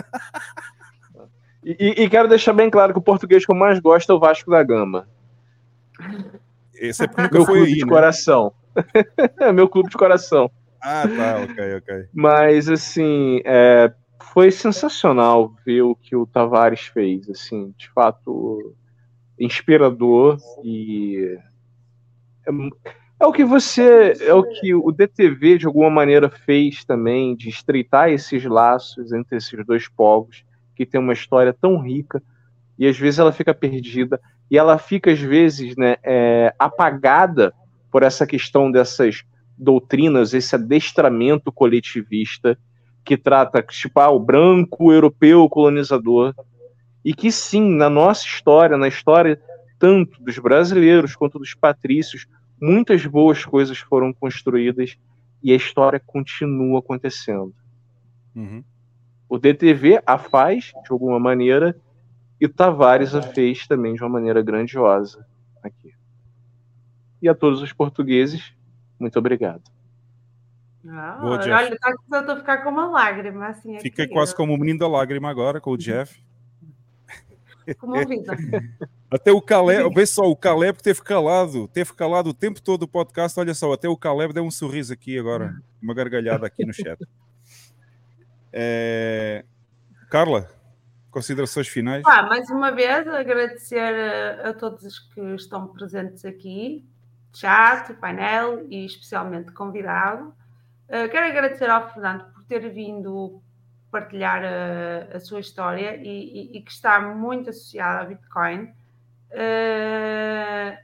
[1.63, 4.19] E, e, quero deixar bem claro que o português que eu mais gosto é o
[4.19, 5.07] Vasco da Gama.
[6.75, 7.91] Esse é porque nunca meu foi clube aí, de né?
[7.91, 8.53] coração.
[9.39, 10.51] é meu clube de coração.
[10.81, 12.09] Ah, tá, ok, ok.
[12.15, 13.93] Mas, assim, é,
[14.33, 18.75] foi sensacional ver o que o Tavares fez, assim, de fato,
[19.39, 21.39] inspirador e...
[22.47, 22.51] É,
[23.21, 27.49] é o que você, é o que o DTV de alguma maneira fez também, de
[27.49, 30.45] estreitar esses laços entre esses dois povos
[30.77, 32.23] que tem uma história tão rica
[32.79, 37.53] e às vezes ela fica perdida e ela fica às vezes né, é, apagada
[37.91, 39.25] por essa questão dessas
[39.59, 42.57] doutrinas, esse adestramento coletivista
[43.09, 46.35] que trata tipo ah, o branco europeu colonizador
[47.03, 49.41] e que sim na nossa história, na história
[49.79, 52.27] tanto dos brasileiros quanto dos patrícios,
[52.61, 54.99] muitas boas coisas foram construídas
[55.43, 57.55] e a história continua acontecendo.
[58.37, 58.63] Uhum.
[59.27, 61.75] O DTV a faz de alguma maneira
[62.39, 65.27] e o Tavares a fez também de uma maneira grandiosa
[65.63, 65.95] aqui.
[67.23, 68.53] E a todos os portugueses,
[69.01, 69.78] muito obrigado.
[70.91, 71.51] Ah, Boa, Jeff.
[71.51, 73.75] olha, tá, eu estou a ficar com uma lágrima assim.
[73.75, 76.23] aqui, Fiquei quase como o menino da lágrima agora, com o Jeff.
[77.79, 78.37] Comovida.
[79.11, 82.89] Até o Caleb, vê só, o Caleb teve calado, teve calado o tempo todo do
[82.89, 83.41] podcast.
[83.41, 86.99] Olha só, até o Caleb deu um sorriso aqui agora, uma gargalhada aqui no chat.
[88.53, 89.47] É...
[90.11, 90.51] Carla,
[91.11, 92.03] considerações finais?
[92.03, 96.87] Pá, mais uma vez, agradecer a, a todos os que estão presentes aqui,
[97.35, 100.35] chat, painel e especialmente convidado.
[100.89, 103.43] Uh, quero agradecer ao Fernando por ter vindo
[103.91, 108.65] partilhar a, a sua história e, e, e, que está muito associada ao Bitcoin.
[109.31, 110.79] Uh,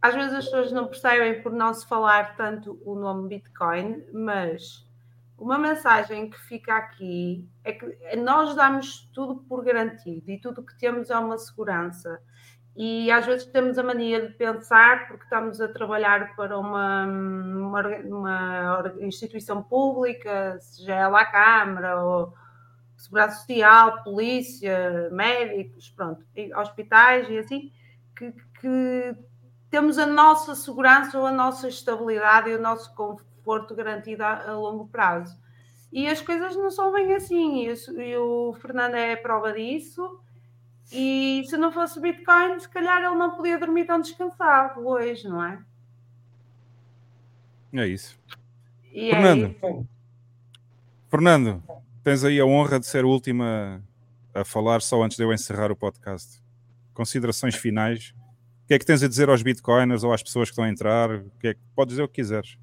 [0.00, 4.86] às vezes as pessoas não percebem por não se falar tanto o nome Bitcoin, mas
[5.36, 10.78] uma mensagem que fica aqui é que nós damos tudo por garantido e tudo que
[10.78, 12.20] temos é uma segurança.
[12.76, 17.82] E às vezes temos a mania de pensar, porque estamos a trabalhar para uma, uma,
[18.04, 22.32] uma instituição pública, seja ela a Câmara ou
[22.96, 26.24] Segurança Social, Polícia, médicos, pronto,
[26.56, 27.72] hospitais e assim,
[28.16, 29.16] que, que
[29.70, 34.54] temos a nossa segurança ou a nossa estabilidade e o nosso conforto garantido a, a
[34.54, 35.38] longo prazo.
[35.92, 40.20] E as coisas não são bem assim, e, e o Fernando é prova disso.
[40.92, 45.44] E se não fosse Bitcoin, se calhar ele não podia dormir tão descansado hoje, não
[45.44, 45.62] é?
[47.72, 48.18] É isso.
[48.92, 49.88] E Fernando, é isso.
[51.08, 51.62] Fernando,
[52.02, 53.80] tens aí a honra de ser a,
[54.40, 56.42] a falar só antes de eu encerrar o podcast.
[56.92, 58.12] Considerações finais.
[58.64, 60.68] O que é que tens a dizer aos bitcoiners ou às pessoas que estão a
[60.68, 61.10] entrar?
[61.10, 61.60] O que é que...
[61.74, 62.58] Podes dizer o que quiseres.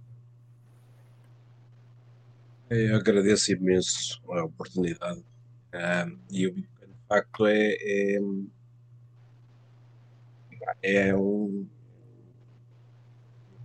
[2.70, 5.24] Eu agradeço imenso a oportunidade.
[5.74, 6.54] Ah, e o
[7.08, 8.20] Facto, é, é,
[10.84, 11.68] é um-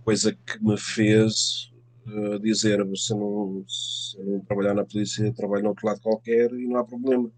[0.03, 1.71] coisa que me fez
[2.05, 6.67] uh, dizer: se não, se não trabalhar na polícia, trabalho no outro lado qualquer e
[6.67, 7.31] não há problema.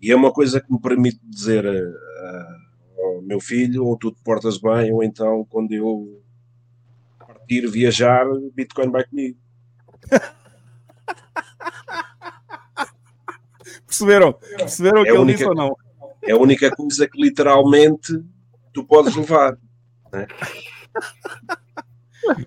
[0.00, 2.56] E é uma coisa que me permite dizer ah,
[2.98, 6.22] ao meu filho: ou tu te portas bem, ou então, quando eu
[7.18, 9.38] partir viajar, Bitcoin vai comigo.
[13.98, 14.32] Perceberam?
[14.32, 15.76] Perceberam o que É a ele única- disse ou não?
[16.22, 18.12] É a única coisa que literalmente
[18.72, 19.56] tu podes levar.
[20.12, 20.26] né?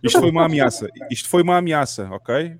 [0.03, 0.87] Isto foi uma ameaça.
[1.09, 2.57] Isto foi uma ameaça, ok?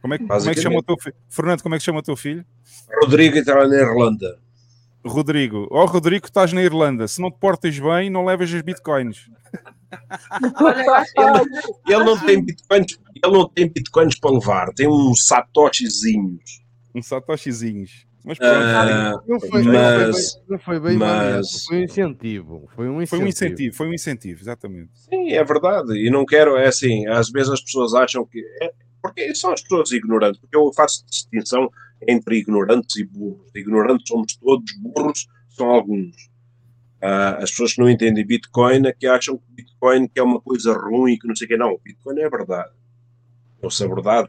[0.00, 1.16] Como é que, como é que chama o teu filho?
[1.28, 2.44] Fernando, como é que chama o teu filho?
[3.02, 4.38] Rodrigo está na Irlanda.
[5.04, 5.66] Rodrigo.
[5.70, 7.08] Ó Rodrigo, estás na Irlanda.
[7.08, 9.28] Se não te portas bem, não levas as bitcoins.
[11.86, 16.62] Ele não tem bitcoins, ele não tem bitcoins para levar, tem uns satoshizinhos.
[16.94, 18.06] Uns satoshizinhos.
[18.24, 22.68] Mas Ah, Não foi, mas, não foi bem, não foi bem mas- foi um incentivo.
[22.74, 23.08] Foi um incentivo.
[23.08, 24.90] Foi um incentivo, foi um incentivo, exatamente.
[24.94, 25.94] Sim, é verdade.
[25.96, 28.40] E não quero, é assim, às vezes as pessoas acham que.
[28.62, 31.70] É, porque são as pessoas ignorantes, porque eu faço distinção
[32.06, 33.50] entre ignorantes e burros.
[33.54, 36.16] Ignorantes somos todos, burros são alguns.
[37.00, 40.40] Ah, as pessoas que não entendem Bitcoin é que acham que Bitcoin que é uma
[40.40, 41.56] coisa ruim, que não sei o que.
[41.56, 42.72] Não, Bitcoin é verdade.
[43.62, 44.28] Ou se é verdade,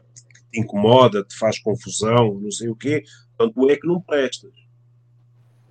[0.50, 3.02] te incomoda, te faz confusão, não sei o quê,
[3.38, 4.52] tanto é que não prestas.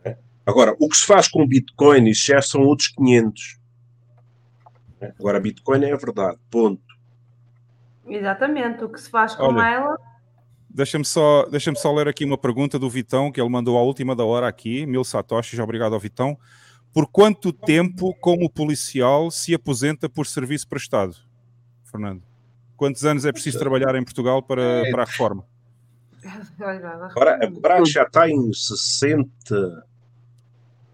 [0.04, 0.18] É.
[0.46, 3.60] Agora, o que se faz com Bitcoin, isso já são outros 500.
[5.00, 5.14] né?
[5.20, 6.82] Agora, Bitcoin é a verdade, ponto.
[8.08, 9.98] Exatamente, o que se faz com Olha, ela.
[10.70, 14.16] Deixa-me só, deixa só ler aqui uma pergunta do Vitão, que ele mandou à última
[14.16, 16.38] da hora aqui, mil satoshis, obrigado ao Vitão.
[16.92, 21.16] Por quanto tempo, como policial, se aposenta por serviço prestado?
[21.84, 22.24] Fernando,
[22.80, 25.46] quantos anos é preciso trabalhar em Portugal para, para a reforma?
[27.12, 29.86] Agora, agora já está em 60,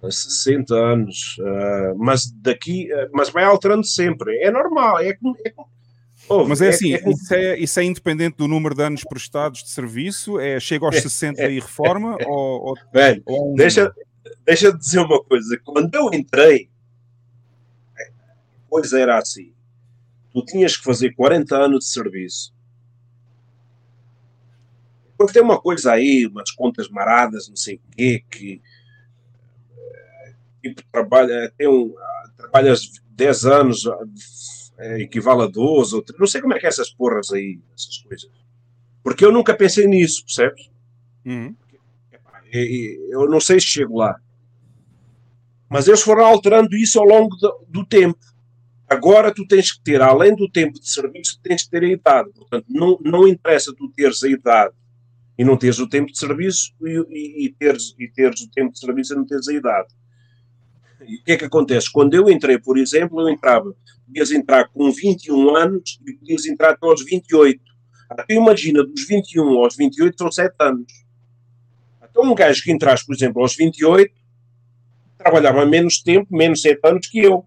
[0.10, 4.36] 60 anos, ah, mas daqui, ah, mas vai alterando sempre.
[4.44, 5.36] É normal, é como.
[5.46, 5.54] É
[6.28, 9.64] ouve, Mas é assim, como- isso, é, isso é independente do número de anos prestados
[9.64, 10.40] de serviço?
[10.40, 12.18] É, chega aos 60 e reforma?
[12.26, 13.94] ou, ou, Velho, ou deixa,
[14.44, 15.56] deixa de dizer uma coisa.
[15.64, 16.68] Quando eu entrei,
[17.98, 18.04] a
[18.70, 19.55] coisa era assim:
[20.36, 22.54] tu tinhas que fazer 40 anos de serviço.
[25.12, 28.62] Depois tem uma coisa aí, umas contas maradas, não sei o quê, que
[29.78, 31.96] eh, tipo trabalha, tem um,
[32.36, 33.84] trabalhas 10 anos,
[34.78, 37.62] é, equivale a 12, ou 13, não sei como é que é essas porras aí,
[37.74, 38.30] essas coisas.
[39.02, 40.70] Porque eu nunca pensei nisso, percebes?
[41.26, 41.56] Uhum.
[42.52, 44.20] Eu não sei se chego lá.
[45.70, 48.35] Mas eles foram alterando isso ao longo do, do tempo.
[48.88, 52.30] Agora tu tens que ter, além do tempo de serviço, tens que ter a idade.
[52.34, 54.74] Portanto, não, não interessa tu teres a idade
[55.38, 58.72] e não teres o tempo de serviço e, e, e, teres, e teres o tempo
[58.72, 59.88] de serviço e não teres a idade.
[61.08, 61.92] E o que é que acontece?
[61.92, 66.72] Quando eu entrei, por exemplo, eu entrava, podias entrar com 21 anos e podias entrar
[66.72, 67.62] até aos 28.
[68.10, 71.06] Até imagina, dos 21 aos 28 são 7 anos.
[72.10, 74.14] Então um gajo que entrasse, por exemplo, aos 28,
[75.18, 77.46] trabalhava menos tempo, menos 7 anos que eu.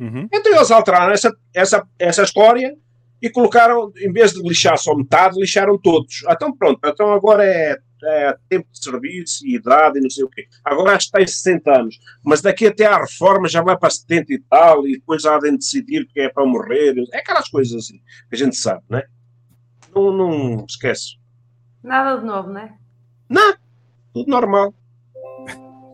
[0.00, 0.26] Uhum.
[0.32, 2.74] Então eles alteraram essa, essa, essa história
[3.20, 6.24] e colocaram, em vez de lixar só metade, lixaram todos.
[6.28, 10.28] Então pronto, então agora é, é tempo de serviço e idade e não sei o
[10.28, 10.46] quê.
[10.64, 14.32] Agora acho que tem 60 anos, mas daqui até à reforma já vai para 70
[14.32, 16.94] e tal, e depois há de decidir que é para morrer.
[17.12, 17.98] É aquelas coisas assim
[18.28, 19.02] que a gente sabe, né?
[19.94, 21.18] Não, não esquece.
[21.82, 22.74] Nada de novo, né?
[23.28, 23.54] Não,
[24.14, 24.74] tudo normal.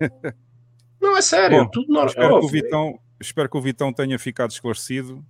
[1.00, 2.08] não, é sério, Bom, tudo normal.
[2.08, 5.24] Espero que, o Vitão, espero que o Vitão tenha ficado esclarecido.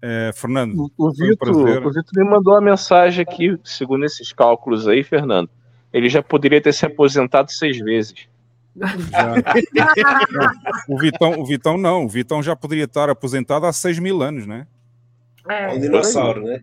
[0.00, 4.86] É, Fernando, o, o um o Vitor me mandou uma mensagem aqui, segundo esses cálculos
[4.86, 5.48] aí, Fernando.
[5.92, 8.28] Ele já poderia ter se aposentado seis vezes.
[10.86, 14.46] O, Vitão, o Vitão não, o Vitão já poderia estar aposentado há 6 mil anos,
[14.46, 14.66] né?
[15.48, 16.62] É, um dinossauro, né?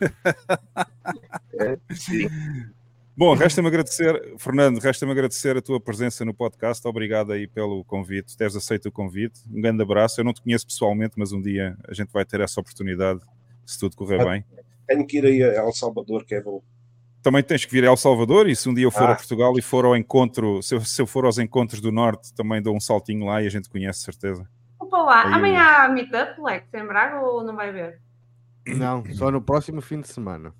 [3.20, 6.88] Bom, resta-me agradecer, Fernando, resta-me agradecer a tua presença no podcast.
[6.88, 9.42] Obrigado aí pelo convite, teres aceito o convite.
[9.46, 10.18] Um grande abraço.
[10.18, 13.20] Eu não te conheço pessoalmente, mas um dia a gente vai ter essa oportunidade,
[13.66, 14.42] se tudo correr bem.
[14.88, 16.62] Tenho que ir aí a El Salvador, que é bom.
[17.22, 19.12] Também tens que vir a El Salvador e se um dia eu for Ah.
[19.12, 22.32] a Portugal e for ao encontro, se eu, se eu for aos encontros do Norte,
[22.32, 24.48] também dou um saltinho lá e a gente conhece, certeza.
[24.78, 28.00] Opa lá, Aí amanhã há meetup, Lex, em Braga ou não vai ver?
[28.66, 30.54] Não, só no próximo fim de semana.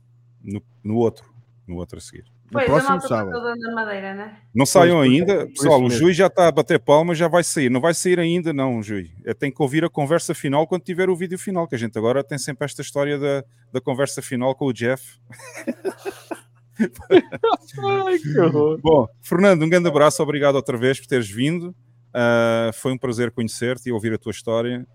[0.44, 1.24] No, no outro,
[1.66, 2.26] no outro a seguir.
[2.50, 3.30] No Pois, próximo está sábado.
[3.32, 4.36] toda na madeira, né?
[4.52, 5.34] Não saiam Pois, ainda.
[5.34, 5.98] por isso Pessoal, o mesmo.
[5.98, 7.70] juiz já está a bater palmas, já vai sair.
[7.70, 9.08] Não vai sair ainda, não, juiz.
[9.24, 11.96] É, tem que ouvir a conversa final quando tiver o vídeo final, que a gente
[11.96, 15.18] agora tem sempre esta história da, da conversa final com o Jeff.
[16.80, 18.78] Ai, que horror.
[18.82, 21.74] Bom, Fernando, um grande abraço, obrigado outra vez por teres vindo.
[22.12, 24.86] Ah, foi um prazer conhecer-te e ouvir a tua história.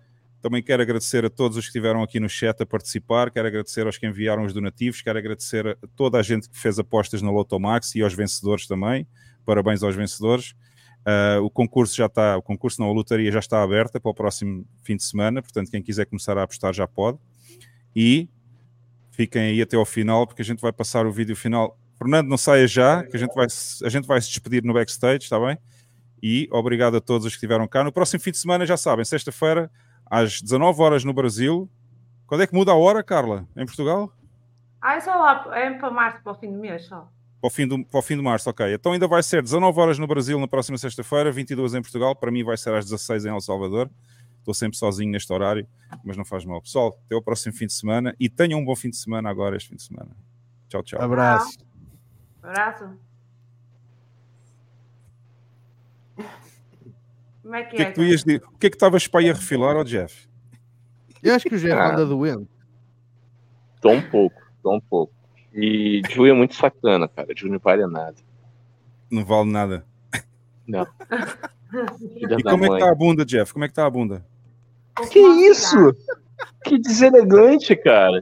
[0.46, 3.88] Também quero agradecer a todos os que estiveram aqui no chat a participar, quero agradecer
[3.88, 7.32] aos que enviaram os donativos, quero agradecer a toda a gente que fez apostas na
[7.32, 9.08] Lotomax e aos vencedores também.
[9.44, 10.54] Parabéns aos vencedores.
[11.04, 14.14] Ah, o concurso já está, o concurso não, a lotaria já está aberta para o
[14.14, 17.18] próximo fim de semana, portanto, quem quiser começar a apostar já pode.
[17.96, 18.30] E
[19.10, 21.76] fiquem aí até ao final, porque a gente vai passar o vídeo final.
[21.98, 23.48] Fernando, não saia já, que a gente vai,
[23.84, 25.58] a gente vai se despedir no backstage, está bem?
[26.22, 27.84] E obrigado a todos os que estiveram cá.
[27.84, 29.72] No próximo fim de semana, já sabem, sexta-feira,
[30.06, 31.70] às 19 horas no Brasil.
[32.28, 33.48] Quando é que muda a hora, Carla?
[33.56, 34.12] Em Portugal?
[34.82, 37.10] Ah, é só lá, é para março, para o fim do mês só.
[37.42, 38.74] Para o, fim do, para o fim de março, ok.
[38.74, 42.16] Então ainda vai ser 19 horas no Brasil na próxima sexta-feira, 22 em Portugal.
[42.16, 43.90] Para mim vai ser às 16 em El Salvador.
[44.40, 45.68] Estou sempre sozinho neste horário,
[46.04, 46.62] mas não faz mal.
[46.62, 49.58] Pessoal, até o próximo fim de semana e tenham um bom fim de semana agora,
[49.58, 50.12] este fim de semana.
[50.70, 51.02] Tchau, tchau.
[51.02, 51.58] Abraço.
[52.44, 52.96] Abraço.
[57.46, 57.90] Como é que O que é é?
[57.90, 58.42] que tu ias dizer?
[58.44, 60.28] O que é que estavas para ir a refilar ao Jeff?
[61.22, 61.92] Eu acho que o Jeff Ah.
[61.94, 62.50] anda doente.
[63.80, 65.14] Tô um pouco, tô um pouco.
[65.54, 67.28] E Ju é muito sacana, cara.
[67.38, 68.16] Ju não vale nada.
[69.12, 69.86] Não vale nada.
[70.68, 70.88] Não.
[72.16, 73.54] E como é que está a bunda, Jeff?
[73.54, 74.26] Como é que está a bunda?
[75.12, 75.78] Que isso?
[76.64, 78.20] Que deselegante, cara.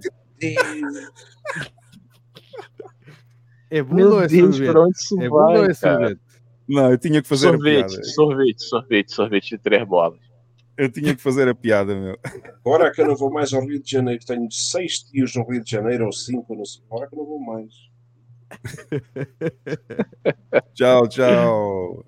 [3.69, 4.71] É bunda Meu ou é Deus, sorvete?
[4.71, 6.19] pra onde isso é bunda vai, ou é cara?
[6.67, 6.69] Sorvete?
[6.83, 8.03] Não, eu tinha que fazer sorvete, a piada.
[8.03, 10.19] sorvete, sorvete, sorvete de três bolas.
[10.75, 12.17] Eu tinha que fazer a piada, meu.
[12.65, 15.63] Agora que eu não vou mais ao Rio de Janeiro, tenho seis tios no Rio
[15.63, 16.81] de Janeiro, ou cinco, não sei.
[16.89, 17.71] Agora que eu não vou mais.
[20.73, 22.05] Tchau, tchau.